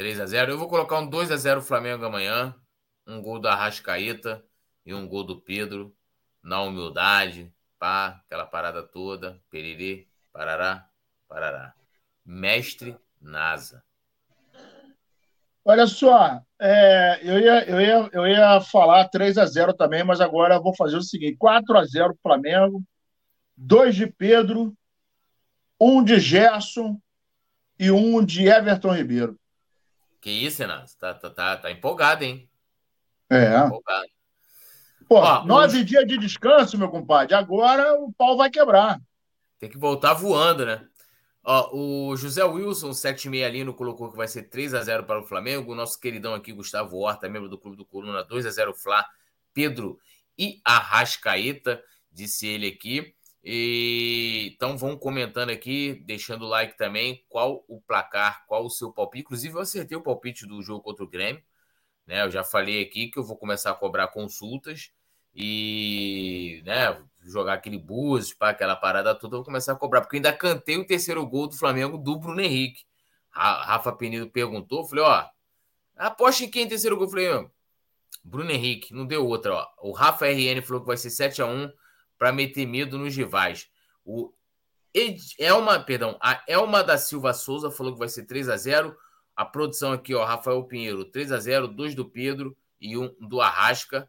3 0.00 0.18
a 0.18 0.24
0 0.24 0.52
Eu 0.52 0.58
vou 0.58 0.66
colocar 0.66 0.98
um 0.98 1.06
2 1.06 1.30
a 1.30 1.36
0 1.36 1.60
Flamengo 1.60 2.06
amanhã. 2.06 2.54
Um 3.06 3.20
gol 3.20 3.38
do 3.38 3.48
Arrascaeta 3.48 4.42
e 4.86 4.94
um 4.94 5.06
gol 5.06 5.22
do 5.22 5.38
Pedro. 5.38 5.94
Na 6.42 6.62
humildade. 6.62 7.52
Pá, 7.78 8.22
aquela 8.24 8.46
parada 8.46 8.82
toda. 8.82 9.38
Periri, 9.50 10.08
parará, 10.32 10.88
parará. 11.28 11.74
Mestre 12.24 12.96
Nasa. 13.20 13.84
Olha 15.62 15.86
só, 15.86 16.40
é, 16.58 17.20
eu, 17.22 17.38
ia, 17.38 17.68
eu, 17.68 17.80
ia, 17.82 18.10
eu 18.10 18.26
ia 18.26 18.58
falar 18.62 19.06
3 19.08 19.36
a 19.36 19.44
0 19.44 19.74
também, 19.74 20.02
mas 20.02 20.18
agora 20.18 20.54
eu 20.54 20.62
vou 20.62 20.74
fazer 20.74 20.96
o 20.96 21.02
seguinte: 21.02 21.36
4 21.36 21.76
a 21.76 21.84
0 21.84 22.18
Flamengo, 22.22 22.82
2 23.54 23.94
de 23.94 24.06
Pedro, 24.06 24.74
1 25.78 26.04
de 26.04 26.18
Gerson 26.18 26.98
e 27.78 27.90
1 27.90 28.24
de 28.24 28.46
Everton 28.48 28.94
Ribeiro. 28.94 29.39
Que 30.20 30.30
isso, 30.30 30.62
Renato? 30.62 30.96
Tá, 30.98 31.14
tá, 31.14 31.30
tá, 31.30 31.56
tá 31.56 31.70
empolgado, 31.70 32.24
hein? 32.24 32.48
É. 33.28 33.50
Tá 33.50 33.66
empolgado. 33.66 34.08
Pô, 35.08 35.16
Ó, 35.16 35.44
nove 35.44 35.78
os... 35.78 35.86
dias 35.86 36.06
de 36.06 36.18
descanso, 36.18 36.78
meu 36.78 36.88
compadre. 36.88 37.34
Agora 37.34 37.94
o 37.94 38.12
pau 38.12 38.36
vai 38.36 38.50
quebrar. 38.50 39.00
Tem 39.58 39.68
que 39.68 39.78
voltar 39.78 40.14
voando, 40.14 40.64
né? 40.64 40.86
Ó, 41.42 41.74
o 41.74 42.16
José 42.16 42.44
Wilson, 42.44 42.92
76 42.92 43.74
colocou 43.74 44.10
que 44.10 44.16
vai 44.16 44.28
ser 44.28 44.44
3 44.44 44.74
a 44.74 44.82
0 44.82 45.04
para 45.04 45.20
o 45.20 45.26
Flamengo. 45.26 45.72
O 45.72 45.74
nosso 45.74 45.98
queridão 45.98 46.34
aqui, 46.34 46.52
Gustavo 46.52 46.98
Horta, 46.98 47.28
membro 47.28 47.48
do 47.48 47.58
Clube 47.58 47.76
do 47.76 47.84
Coluna, 47.84 48.22
2 48.22 48.46
a 48.46 48.50
0 48.50 48.74
Fla, 48.74 49.04
Pedro 49.52 49.98
e 50.38 50.60
Arrascaeta, 50.64 51.82
disse 52.12 52.46
ele 52.46 52.68
aqui. 52.68 53.14
E, 53.42 54.52
então 54.54 54.76
vão 54.76 54.96
comentando 54.96 55.50
aqui, 55.50 55.94
deixando 56.06 56.44
o 56.44 56.48
like 56.48 56.76
também, 56.76 57.24
qual 57.28 57.64
o 57.68 57.80
placar, 57.80 58.44
qual 58.46 58.64
o 58.64 58.70
seu 58.70 58.92
palpite. 58.92 59.22
Inclusive, 59.22 59.54
eu 59.54 59.60
acertei 59.60 59.96
o 59.96 60.02
palpite 60.02 60.46
do 60.46 60.62
jogo 60.62 60.82
contra 60.82 61.04
o 61.04 61.08
Grêmio. 61.08 61.42
Né? 62.06 62.22
Eu 62.22 62.30
já 62.30 62.44
falei 62.44 62.82
aqui 62.82 63.08
que 63.08 63.18
eu 63.18 63.24
vou 63.24 63.36
começar 63.36 63.70
a 63.70 63.74
cobrar 63.74 64.08
consultas. 64.08 64.92
E 65.34 66.62
né, 66.66 67.00
jogar 67.22 67.54
aquele 67.54 67.78
búzios, 67.78 68.34
para 68.34 68.50
aquela 68.50 68.76
parada 68.76 69.14
toda, 69.14 69.36
eu 69.36 69.38
vou 69.38 69.44
começar 69.44 69.72
a 69.72 69.76
cobrar, 69.76 70.00
porque 70.00 70.16
eu 70.16 70.18
ainda 70.18 70.32
cantei 70.32 70.76
o 70.76 70.86
terceiro 70.86 71.24
gol 71.26 71.46
do 71.46 71.56
Flamengo 71.56 71.96
do 71.96 72.18
Bruno 72.18 72.40
Henrique. 72.40 72.84
Rafa 73.30 73.92
Penido 73.92 74.28
perguntou, 74.28 74.84
falei, 74.86 75.04
ó, 75.04 75.24
aposta 75.96 76.44
em 76.44 76.50
quem 76.50 76.68
terceiro 76.68 76.96
gol? 76.96 77.06
Eu 77.06 77.10
falei, 77.10 77.50
Bruno 78.24 78.50
Henrique, 78.50 78.92
não 78.92 79.06
deu 79.06 79.26
outra, 79.26 79.54
ó. 79.54 79.66
O 79.82 79.92
Rafa 79.92 80.26
RN 80.26 80.60
falou 80.62 80.80
que 80.82 80.88
vai 80.88 80.96
ser 80.96 81.10
7 81.10 81.42
a 81.42 81.46
1 81.46 81.72
para 82.20 82.32
meter 82.32 82.66
medo 82.66 82.98
nos 82.98 83.16
rivais. 83.16 83.70
O 84.04 84.30
Ed, 84.92 85.18
Elma, 85.38 85.80
perdão, 85.80 86.18
a 86.20 86.44
Elma 86.46 86.84
da 86.84 86.98
Silva 86.98 87.32
Souza 87.32 87.70
falou 87.70 87.94
que 87.94 87.98
vai 87.98 88.10
ser 88.10 88.26
3 88.26 88.50
a 88.50 88.58
0 88.58 88.94
A 89.34 89.46
produção 89.46 89.92
aqui, 89.92 90.14
ó, 90.14 90.22
Rafael 90.22 90.62
Pinheiro, 90.64 91.06
3 91.06 91.32
a 91.32 91.38
0 91.38 91.68
dois 91.68 91.94
do 91.94 92.04
Pedro 92.04 92.54
e 92.78 92.94
um 92.98 93.08
do 93.26 93.40
Arrasca. 93.40 94.06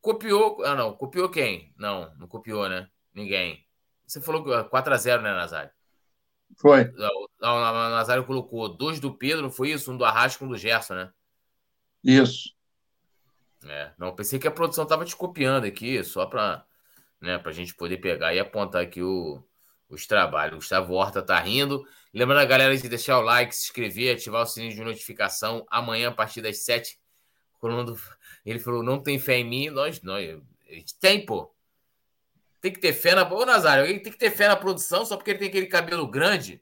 Copiou. 0.00 0.64
Ah, 0.64 0.74
não. 0.74 0.92
Copiou 0.92 1.28
quem? 1.28 1.72
Não, 1.76 2.12
não 2.16 2.26
copiou, 2.26 2.68
né? 2.68 2.90
Ninguém. 3.14 3.64
Você 4.04 4.20
falou 4.20 4.42
que 4.42 4.50
4x0, 4.50 5.22
né, 5.22 5.32
Nazário? 5.32 5.70
Foi. 6.56 6.90
Não, 6.92 7.28
o 7.40 7.90
Nazário 7.90 8.24
colocou 8.24 8.68
dois 8.68 8.98
do 8.98 9.14
Pedro, 9.14 9.50
foi 9.50 9.70
isso? 9.70 9.92
Um 9.92 9.96
do 9.96 10.04
Arrasca 10.04 10.42
e 10.42 10.46
um 10.46 10.50
do 10.50 10.56
Gerson, 10.56 10.94
né? 10.94 11.12
Isso. 12.02 12.56
É, 13.64 13.92
não, 13.96 14.14
pensei 14.16 14.40
que 14.40 14.48
a 14.48 14.52
produção 14.52 14.84
tava 14.84 15.04
te 15.04 15.14
copiando 15.14 15.64
aqui, 15.64 16.02
só 16.02 16.26
para 16.26 16.64
né, 17.20 17.40
a 17.42 17.52
gente 17.52 17.74
poder 17.74 17.98
pegar 17.98 18.34
e 18.34 18.38
apontar 18.38 18.82
aqui 18.82 19.02
o, 19.02 19.42
os 19.88 20.06
trabalhos. 20.06 20.54
O 20.54 20.58
Gustavo 20.58 20.94
Horta 20.94 21.22
tá 21.22 21.38
rindo. 21.38 21.84
Lembrando 22.12 22.40
a 22.40 22.44
galera 22.44 22.76
de 22.76 22.88
deixar 22.88 23.18
o 23.18 23.22
like, 23.22 23.54
se 23.54 23.66
inscrever, 23.66 24.14
ativar 24.14 24.42
o 24.42 24.46
sininho 24.46 24.74
de 24.74 24.82
notificação. 24.82 25.66
Amanhã, 25.70 26.08
a 26.08 26.14
partir 26.14 26.40
das 26.40 26.64
7, 26.64 26.98
quando 27.60 27.96
ele 28.44 28.58
falou, 28.58 28.82
não 28.82 29.02
tem 29.02 29.18
fé 29.18 29.38
em 29.38 29.44
mim, 29.44 29.70
nós, 29.70 30.00
nós 30.02 30.40
a 30.68 30.74
gente 30.74 30.98
tem, 30.98 31.24
pô. 31.24 31.52
Tem 32.60 32.72
que 32.72 32.80
ter 32.80 32.92
fé 32.92 33.14
na. 33.14 33.22
Ô, 33.32 33.46
Nazário, 33.46 33.86
ele 33.86 34.00
tem 34.00 34.12
que 34.12 34.18
ter 34.18 34.30
fé 34.30 34.48
na 34.48 34.56
produção 34.56 35.04
só 35.04 35.16
porque 35.16 35.30
ele 35.30 35.38
tem 35.38 35.48
aquele 35.48 35.66
cabelo 35.66 36.06
grande. 36.06 36.60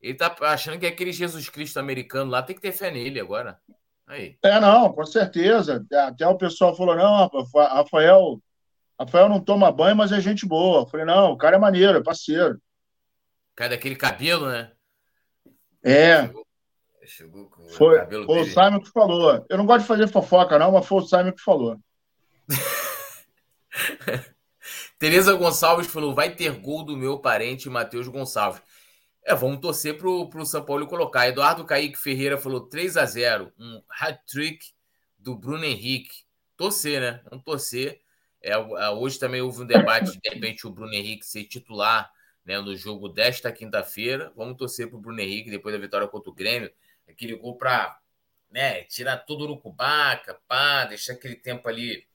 Ele 0.00 0.14
tá 0.14 0.34
achando 0.42 0.78
que 0.78 0.86
é 0.86 0.88
aquele 0.88 1.12
Jesus 1.12 1.48
Cristo 1.48 1.78
americano 1.78 2.30
lá, 2.30 2.42
tem 2.42 2.54
que 2.54 2.62
ter 2.62 2.72
fé 2.72 2.90
nele 2.90 3.18
agora. 3.18 3.58
Aí. 4.06 4.38
É, 4.42 4.60
não, 4.60 4.92
com 4.92 5.04
certeza. 5.04 5.84
Até 5.92 6.26
o 6.28 6.36
pessoal 6.36 6.76
falou: 6.76 6.94
não, 6.94 7.28
Rafael, 7.54 8.40
Rafael 8.98 9.28
não 9.28 9.40
toma 9.40 9.72
banho, 9.72 9.96
mas 9.96 10.12
é 10.12 10.20
gente 10.20 10.46
boa. 10.46 10.82
Eu 10.82 10.86
falei, 10.86 11.04
não, 11.04 11.32
o 11.32 11.36
cara 11.36 11.56
é 11.56 11.58
maneiro, 11.58 11.98
é 11.98 12.02
parceiro. 12.02 12.60
Cara 13.56 13.70
daquele 13.70 13.96
cabelo, 13.96 14.48
né? 14.48 14.72
É. 15.82 16.22
Chegou, 16.22 16.46
chegou 17.04 17.50
com 17.50 17.68
foi, 17.68 17.96
o 17.96 18.00
cabelo 18.00 18.26
foi 18.26 18.40
o 18.40 18.44
Simon 18.46 18.80
que 18.80 18.90
falou. 18.90 19.44
Eu 19.48 19.58
não 19.58 19.66
gosto 19.66 19.82
de 19.82 19.88
fazer 19.88 20.08
fofoca, 20.08 20.58
não, 20.58 20.72
mas 20.72 20.86
foi 20.86 20.98
o 20.98 21.06
Simon 21.06 21.32
que 21.32 21.42
falou. 21.42 21.78
Tereza 24.98 25.34
Gonçalves 25.34 25.86
falou: 25.86 26.14
vai 26.14 26.34
ter 26.34 26.52
gol 26.60 26.84
do 26.84 26.96
meu 26.96 27.18
parente 27.18 27.68
Matheus 27.68 28.08
Gonçalves. 28.08 28.62
É, 29.24 29.34
vamos 29.34 29.60
torcer 29.60 29.96
pro, 29.96 30.28
pro 30.28 30.44
São 30.44 30.64
Paulo 30.64 30.86
colocar. 30.86 31.28
Eduardo 31.28 31.64
Kaique 31.64 31.98
Ferreira 31.98 32.36
falou 32.36 32.68
3 32.68 32.96
a 32.96 33.06
0 33.06 33.52
um 33.58 33.82
hat-trick 33.88 34.66
do 35.18 35.34
Bruno 35.34 35.64
Henrique. 35.64 36.24
Torcer, 36.56 37.00
né? 37.00 37.20
Vamos 37.30 37.44
torcer. 37.44 38.00
É, 38.44 38.52
é, 38.52 38.90
hoje 38.90 39.18
também 39.18 39.40
houve 39.40 39.62
um 39.62 39.66
debate 39.66 40.18
de, 40.20 40.28
repente, 40.28 40.66
o 40.66 40.70
Bruno 40.70 40.92
Henrique 40.92 41.24
ser 41.24 41.44
titular 41.44 42.12
né, 42.44 42.60
no 42.60 42.76
jogo 42.76 43.08
desta 43.08 43.50
quinta-feira. 43.50 44.30
Vamos 44.36 44.58
torcer 44.58 44.86
para 44.86 44.98
o 44.98 45.00
Bruno 45.00 45.18
Henrique, 45.18 45.50
depois 45.50 45.74
da 45.74 45.80
vitória 45.80 46.06
contra 46.06 46.28
o 46.28 46.34
Grêmio, 46.34 46.70
aquele 47.08 47.34
gol 47.36 47.56
para 47.56 47.98
né, 48.50 48.84
tirar 48.84 49.16
todo 49.16 49.50
o 49.50 49.58
cubaca, 49.58 50.38
pá, 50.46 50.84
deixar 50.84 51.14
aquele 51.14 51.36
tempo 51.36 51.66
ali 51.66 52.06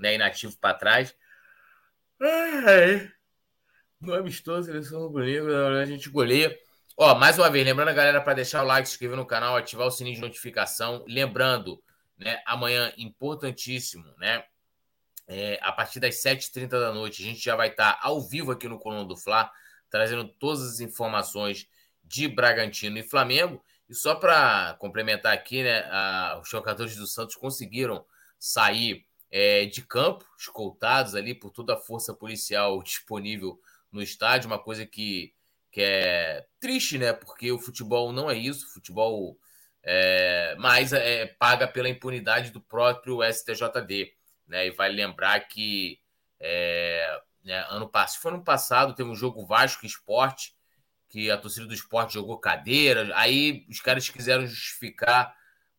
né, 0.00 0.16
inativo 0.16 0.56
para 0.58 0.74
trás. 0.74 1.14
Ai, 2.20 3.12
no 4.00 4.14
amistoso, 4.14 4.66
seleção 4.66 5.08
Bruno 5.08 5.78
a 5.80 5.84
gente 5.84 6.10
goleia. 6.10 6.58
Ó, 6.96 7.14
mais 7.14 7.38
uma 7.38 7.48
vez, 7.48 7.64
lembrando 7.64 7.90
a 7.90 7.94
galera 7.94 8.20
para 8.20 8.34
deixar 8.34 8.64
o 8.64 8.66
like, 8.66 8.88
se 8.88 8.94
inscrever 8.94 9.16
no 9.16 9.24
canal, 9.24 9.56
ativar 9.56 9.86
o 9.86 9.92
sininho 9.92 10.16
de 10.16 10.22
notificação. 10.22 11.04
Lembrando, 11.06 11.80
né, 12.16 12.42
amanhã, 12.44 12.92
importantíssimo, 12.96 14.12
né? 14.18 14.44
É, 15.30 15.58
a 15.62 15.70
partir 15.70 16.00
das 16.00 16.14
7h30 16.22 16.68
da 16.68 16.92
noite, 16.92 17.22
a 17.22 17.26
gente 17.26 17.44
já 17.44 17.54
vai 17.54 17.68
estar 17.68 17.98
ao 18.02 18.18
vivo 18.18 18.50
aqui 18.50 18.66
no 18.66 18.78
Coluna 18.78 19.04
do 19.04 19.14
Fla, 19.14 19.50
trazendo 19.90 20.26
todas 20.26 20.62
as 20.62 20.80
informações 20.80 21.68
de 22.02 22.26
Bragantino 22.26 22.96
e 22.96 23.02
Flamengo. 23.02 23.62
E 23.86 23.94
só 23.94 24.14
para 24.14 24.74
complementar 24.78 25.34
aqui, 25.34 25.62
né, 25.62 25.80
a, 25.90 26.40
os 26.42 26.48
jogadores 26.48 26.96
do 26.96 27.06
Santos 27.06 27.36
conseguiram 27.36 28.06
sair 28.38 29.06
é, 29.30 29.66
de 29.66 29.82
campo, 29.82 30.24
escoltados 30.38 31.14
ali 31.14 31.34
por 31.34 31.50
toda 31.50 31.74
a 31.74 31.78
força 31.78 32.14
policial 32.14 32.80
disponível 32.82 33.60
no 33.92 34.02
estádio, 34.02 34.48
uma 34.48 34.58
coisa 34.58 34.86
que, 34.86 35.34
que 35.70 35.82
é 35.82 36.46
triste, 36.58 36.96
né? 36.96 37.12
Porque 37.12 37.52
o 37.52 37.58
futebol 37.58 38.12
não 38.12 38.30
é 38.30 38.36
isso, 38.36 38.66
o 38.66 38.70
futebol 38.70 39.38
é, 39.82 40.54
mais 40.58 40.92
é, 40.92 41.26
paga 41.26 41.68
pela 41.68 41.88
impunidade 41.88 42.50
do 42.50 42.60
próprio 42.60 43.22
STJD 43.22 44.17
né? 44.48 44.66
E 44.66 44.70
vai 44.70 44.88
lembrar 44.88 45.40
que 45.40 46.00
é, 46.40 47.20
né, 47.44 47.64
ano 47.68 47.88
passado, 47.88 48.20
foi 48.20 48.32
ano 48.32 48.42
passado, 48.44 48.94
teve 48.94 49.08
um 49.08 49.14
jogo 49.14 49.46
Vasco 49.46 49.86
Esporte, 49.86 50.56
que 51.08 51.30
a 51.30 51.38
torcida 51.38 51.66
do 51.66 51.74
esporte 51.74 52.14
jogou 52.14 52.38
cadeira. 52.38 53.10
Aí 53.14 53.66
os 53.68 53.80
caras 53.80 54.08
quiseram 54.08 54.46
justificar 54.46 55.34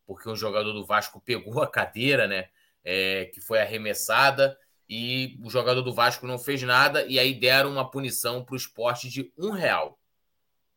porque 0.05 0.27
um 0.27 0.35
jogador 0.35 0.73
do 0.73 0.85
Vasco 0.85 1.21
pegou 1.21 1.61
a 1.61 1.67
cadeira, 1.69 2.27
né? 2.27 2.49
É, 2.83 3.25
que 3.25 3.41
foi 3.41 3.61
arremessada 3.61 4.57
e 4.89 5.37
o 5.43 5.49
jogador 5.49 5.81
do 5.81 5.93
Vasco 5.93 6.25
não 6.25 6.39
fez 6.39 6.63
nada 6.63 7.05
e 7.05 7.19
aí 7.19 7.37
deram 7.37 7.71
uma 7.71 7.89
punição 7.89 8.43
para 8.43 8.53
o 8.53 8.57
esporte 8.57 9.07
de 9.07 9.31
um 9.37 9.51
real. 9.51 9.99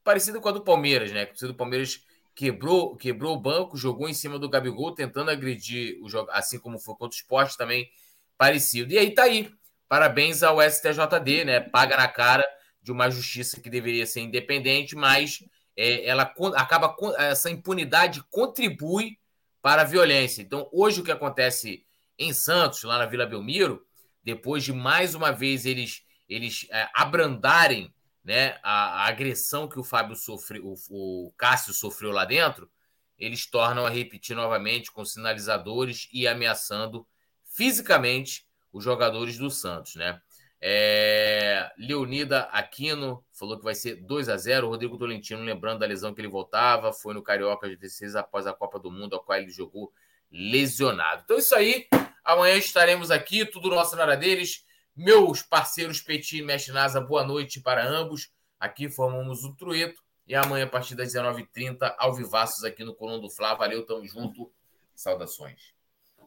Parecido 0.05 0.41
com 0.41 0.49
a 0.49 0.53
do 0.53 0.63
Palmeiras, 0.63 1.11
né? 1.13 1.23
A 1.23 1.27
torcida 1.27 1.49
do 1.49 1.57
Palmeiras 1.57 2.05
quebrou, 2.35 2.97
quebrou 2.97 3.35
o 3.35 3.41
banco, 3.41 3.77
jogou 3.77 4.09
em 4.09 4.15
cima 4.15 4.39
do 4.39 4.49
Gabigol, 4.49 4.95
tentando 4.95 5.31
agredir 5.31 5.99
o 6.03 6.09
jogo, 6.09 6.31
assim 6.33 6.59
como 6.59 6.79
foi 6.79 6.95
contra 6.95 7.17
o 7.17 7.21
esporte 7.21 7.57
também 7.57 7.91
parecido. 8.37 8.93
E 8.93 8.99
aí 8.99 9.11
tá 9.11 9.25
aí. 9.25 9.53
Parabéns 9.89 10.43
ao 10.43 10.59
STJD, 10.61 11.45
né? 11.45 11.61
Paga 11.61 11.97
na 11.97 12.09
cara 12.09 12.45
de 12.81 12.91
uma 12.91 13.11
justiça 13.11 13.61
que 13.61 13.69
deveria 13.69 14.07
ser 14.07 14.21
independente, 14.21 14.97
mas 14.97 15.45
é, 15.77 16.07
ela 16.07 16.23
acaba 16.57 16.97
essa 17.19 17.51
impunidade 17.51 18.23
contribui 18.31 19.19
para 19.61 19.83
a 19.83 19.85
violência. 19.85 20.43
Então, 20.43 20.69
hoje 20.73 21.01
o 21.01 21.05
que 21.05 21.13
acontece 21.13 21.85
em 22.19 22.33
Santos, 22.33 22.83
lá 22.83 22.99
na 22.99 23.07
Vila 23.07 23.27
Belmiro, 23.27 23.85
depois 24.25 24.65
de 24.65 24.73
mais 24.73 25.15
uma 25.15 25.31
vez 25.31 25.67
eles 25.67 26.03
eles 26.29 26.67
é, 26.71 26.89
abrandarem 26.95 27.93
né, 28.25 28.59
a, 28.63 29.03
a, 29.03 29.09
agressão 29.09 29.69
que 29.69 29.79
o 29.79 29.85
Fábio 29.85 30.15
sofreu, 30.17 30.65
o, 30.65 31.27
o 31.27 31.33
Cássio 31.33 31.73
sofreu 31.73 32.11
lá 32.11 32.25
dentro, 32.25 32.71
eles 33.19 33.47
tornam 33.47 33.87
a 33.87 33.91
repetir 33.91 34.35
novamente 34.35 34.91
com 34.91 35.05
sinalizadores 35.05 36.09
e 36.13 36.27
ameaçando 36.27 37.07
fisicamente 37.45 38.47
os 38.73 38.83
jogadores 38.85 39.37
do 39.37 39.51
Santos, 39.51 39.95
né? 39.97 40.21
É, 40.65 41.69
Leonida 41.77 42.43
Aquino 42.45 43.25
falou 43.33 43.59
que 43.59 43.65
vai 43.65 43.75
ser 43.75 43.97
2 43.97 44.29
a 44.29 44.37
0 44.37 44.69
Rodrigo 44.69 44.97
Tolentino, 44.97 45.43
lembrando 45.43 45.81
da 45.81 45.87
lesão 45.87 46.15
que 46.15 46.21
ele 46.21 46.29
voltava, 46.29 46.93
foi 46.93 47.13
no 47.15 47.23
Carioca 47.23 47.69
de 47.69 47.77
16 47.77 48.15
após 48.15 48.47
a 48.47 48.53
Copa 48.53 48.79
do 48.79 48.89
Mundo, 48.89 49.17
a 49.17 49.21
qual 49.21 49.39
ele 49.39 49.51
jogou 49.51 49.93
lesionado. 50.31 51.23
Então, 51.25 51.37
isso 51.37 51.55
aí. 51.55 51.89
Amanhã 52.25 52.57
estaremos 52.57 53.11
aqui, 53.11 53.45
tudo 53.45 53.71
nosso 53.71 53.97
na 53.97 54.03
hora 54.03 54.17
deles. 54.17 54.65
Meus 54.95 55.41
parceiros 55.41 56.03
Petit 56.03 56.39
e 56.39 56.43
Mestre 56.43 56.71
Nasa, 56.71 57.01
boa 57.01 57.25
noite 57.25 57.61
para 57.61 57.83
ambos. 57.83 58.31
Aqui 58.61 58.91
formamos 58.91 59.43
o 59.43 59.55
Trueto. 59.55 60.03
E 60.27 60.35
amanhã, 60.35 60.67
a 60.67 60.69
partir 60.69 60.95
das 60.95 61.15
19h30, 61.15 61.95
ao 61.99 62.15
vivaços 62.15 62.63
aqui 62.63 62.85
no 62.85 62.95
Coluna 62.95 63.19
do 63.19 63.31
Fla. 63.31 63.55
Valeu, 63.55 63.87
tamo 63.87 64.07
junto. 64.07 64.53
Saudações. 64.95 65.72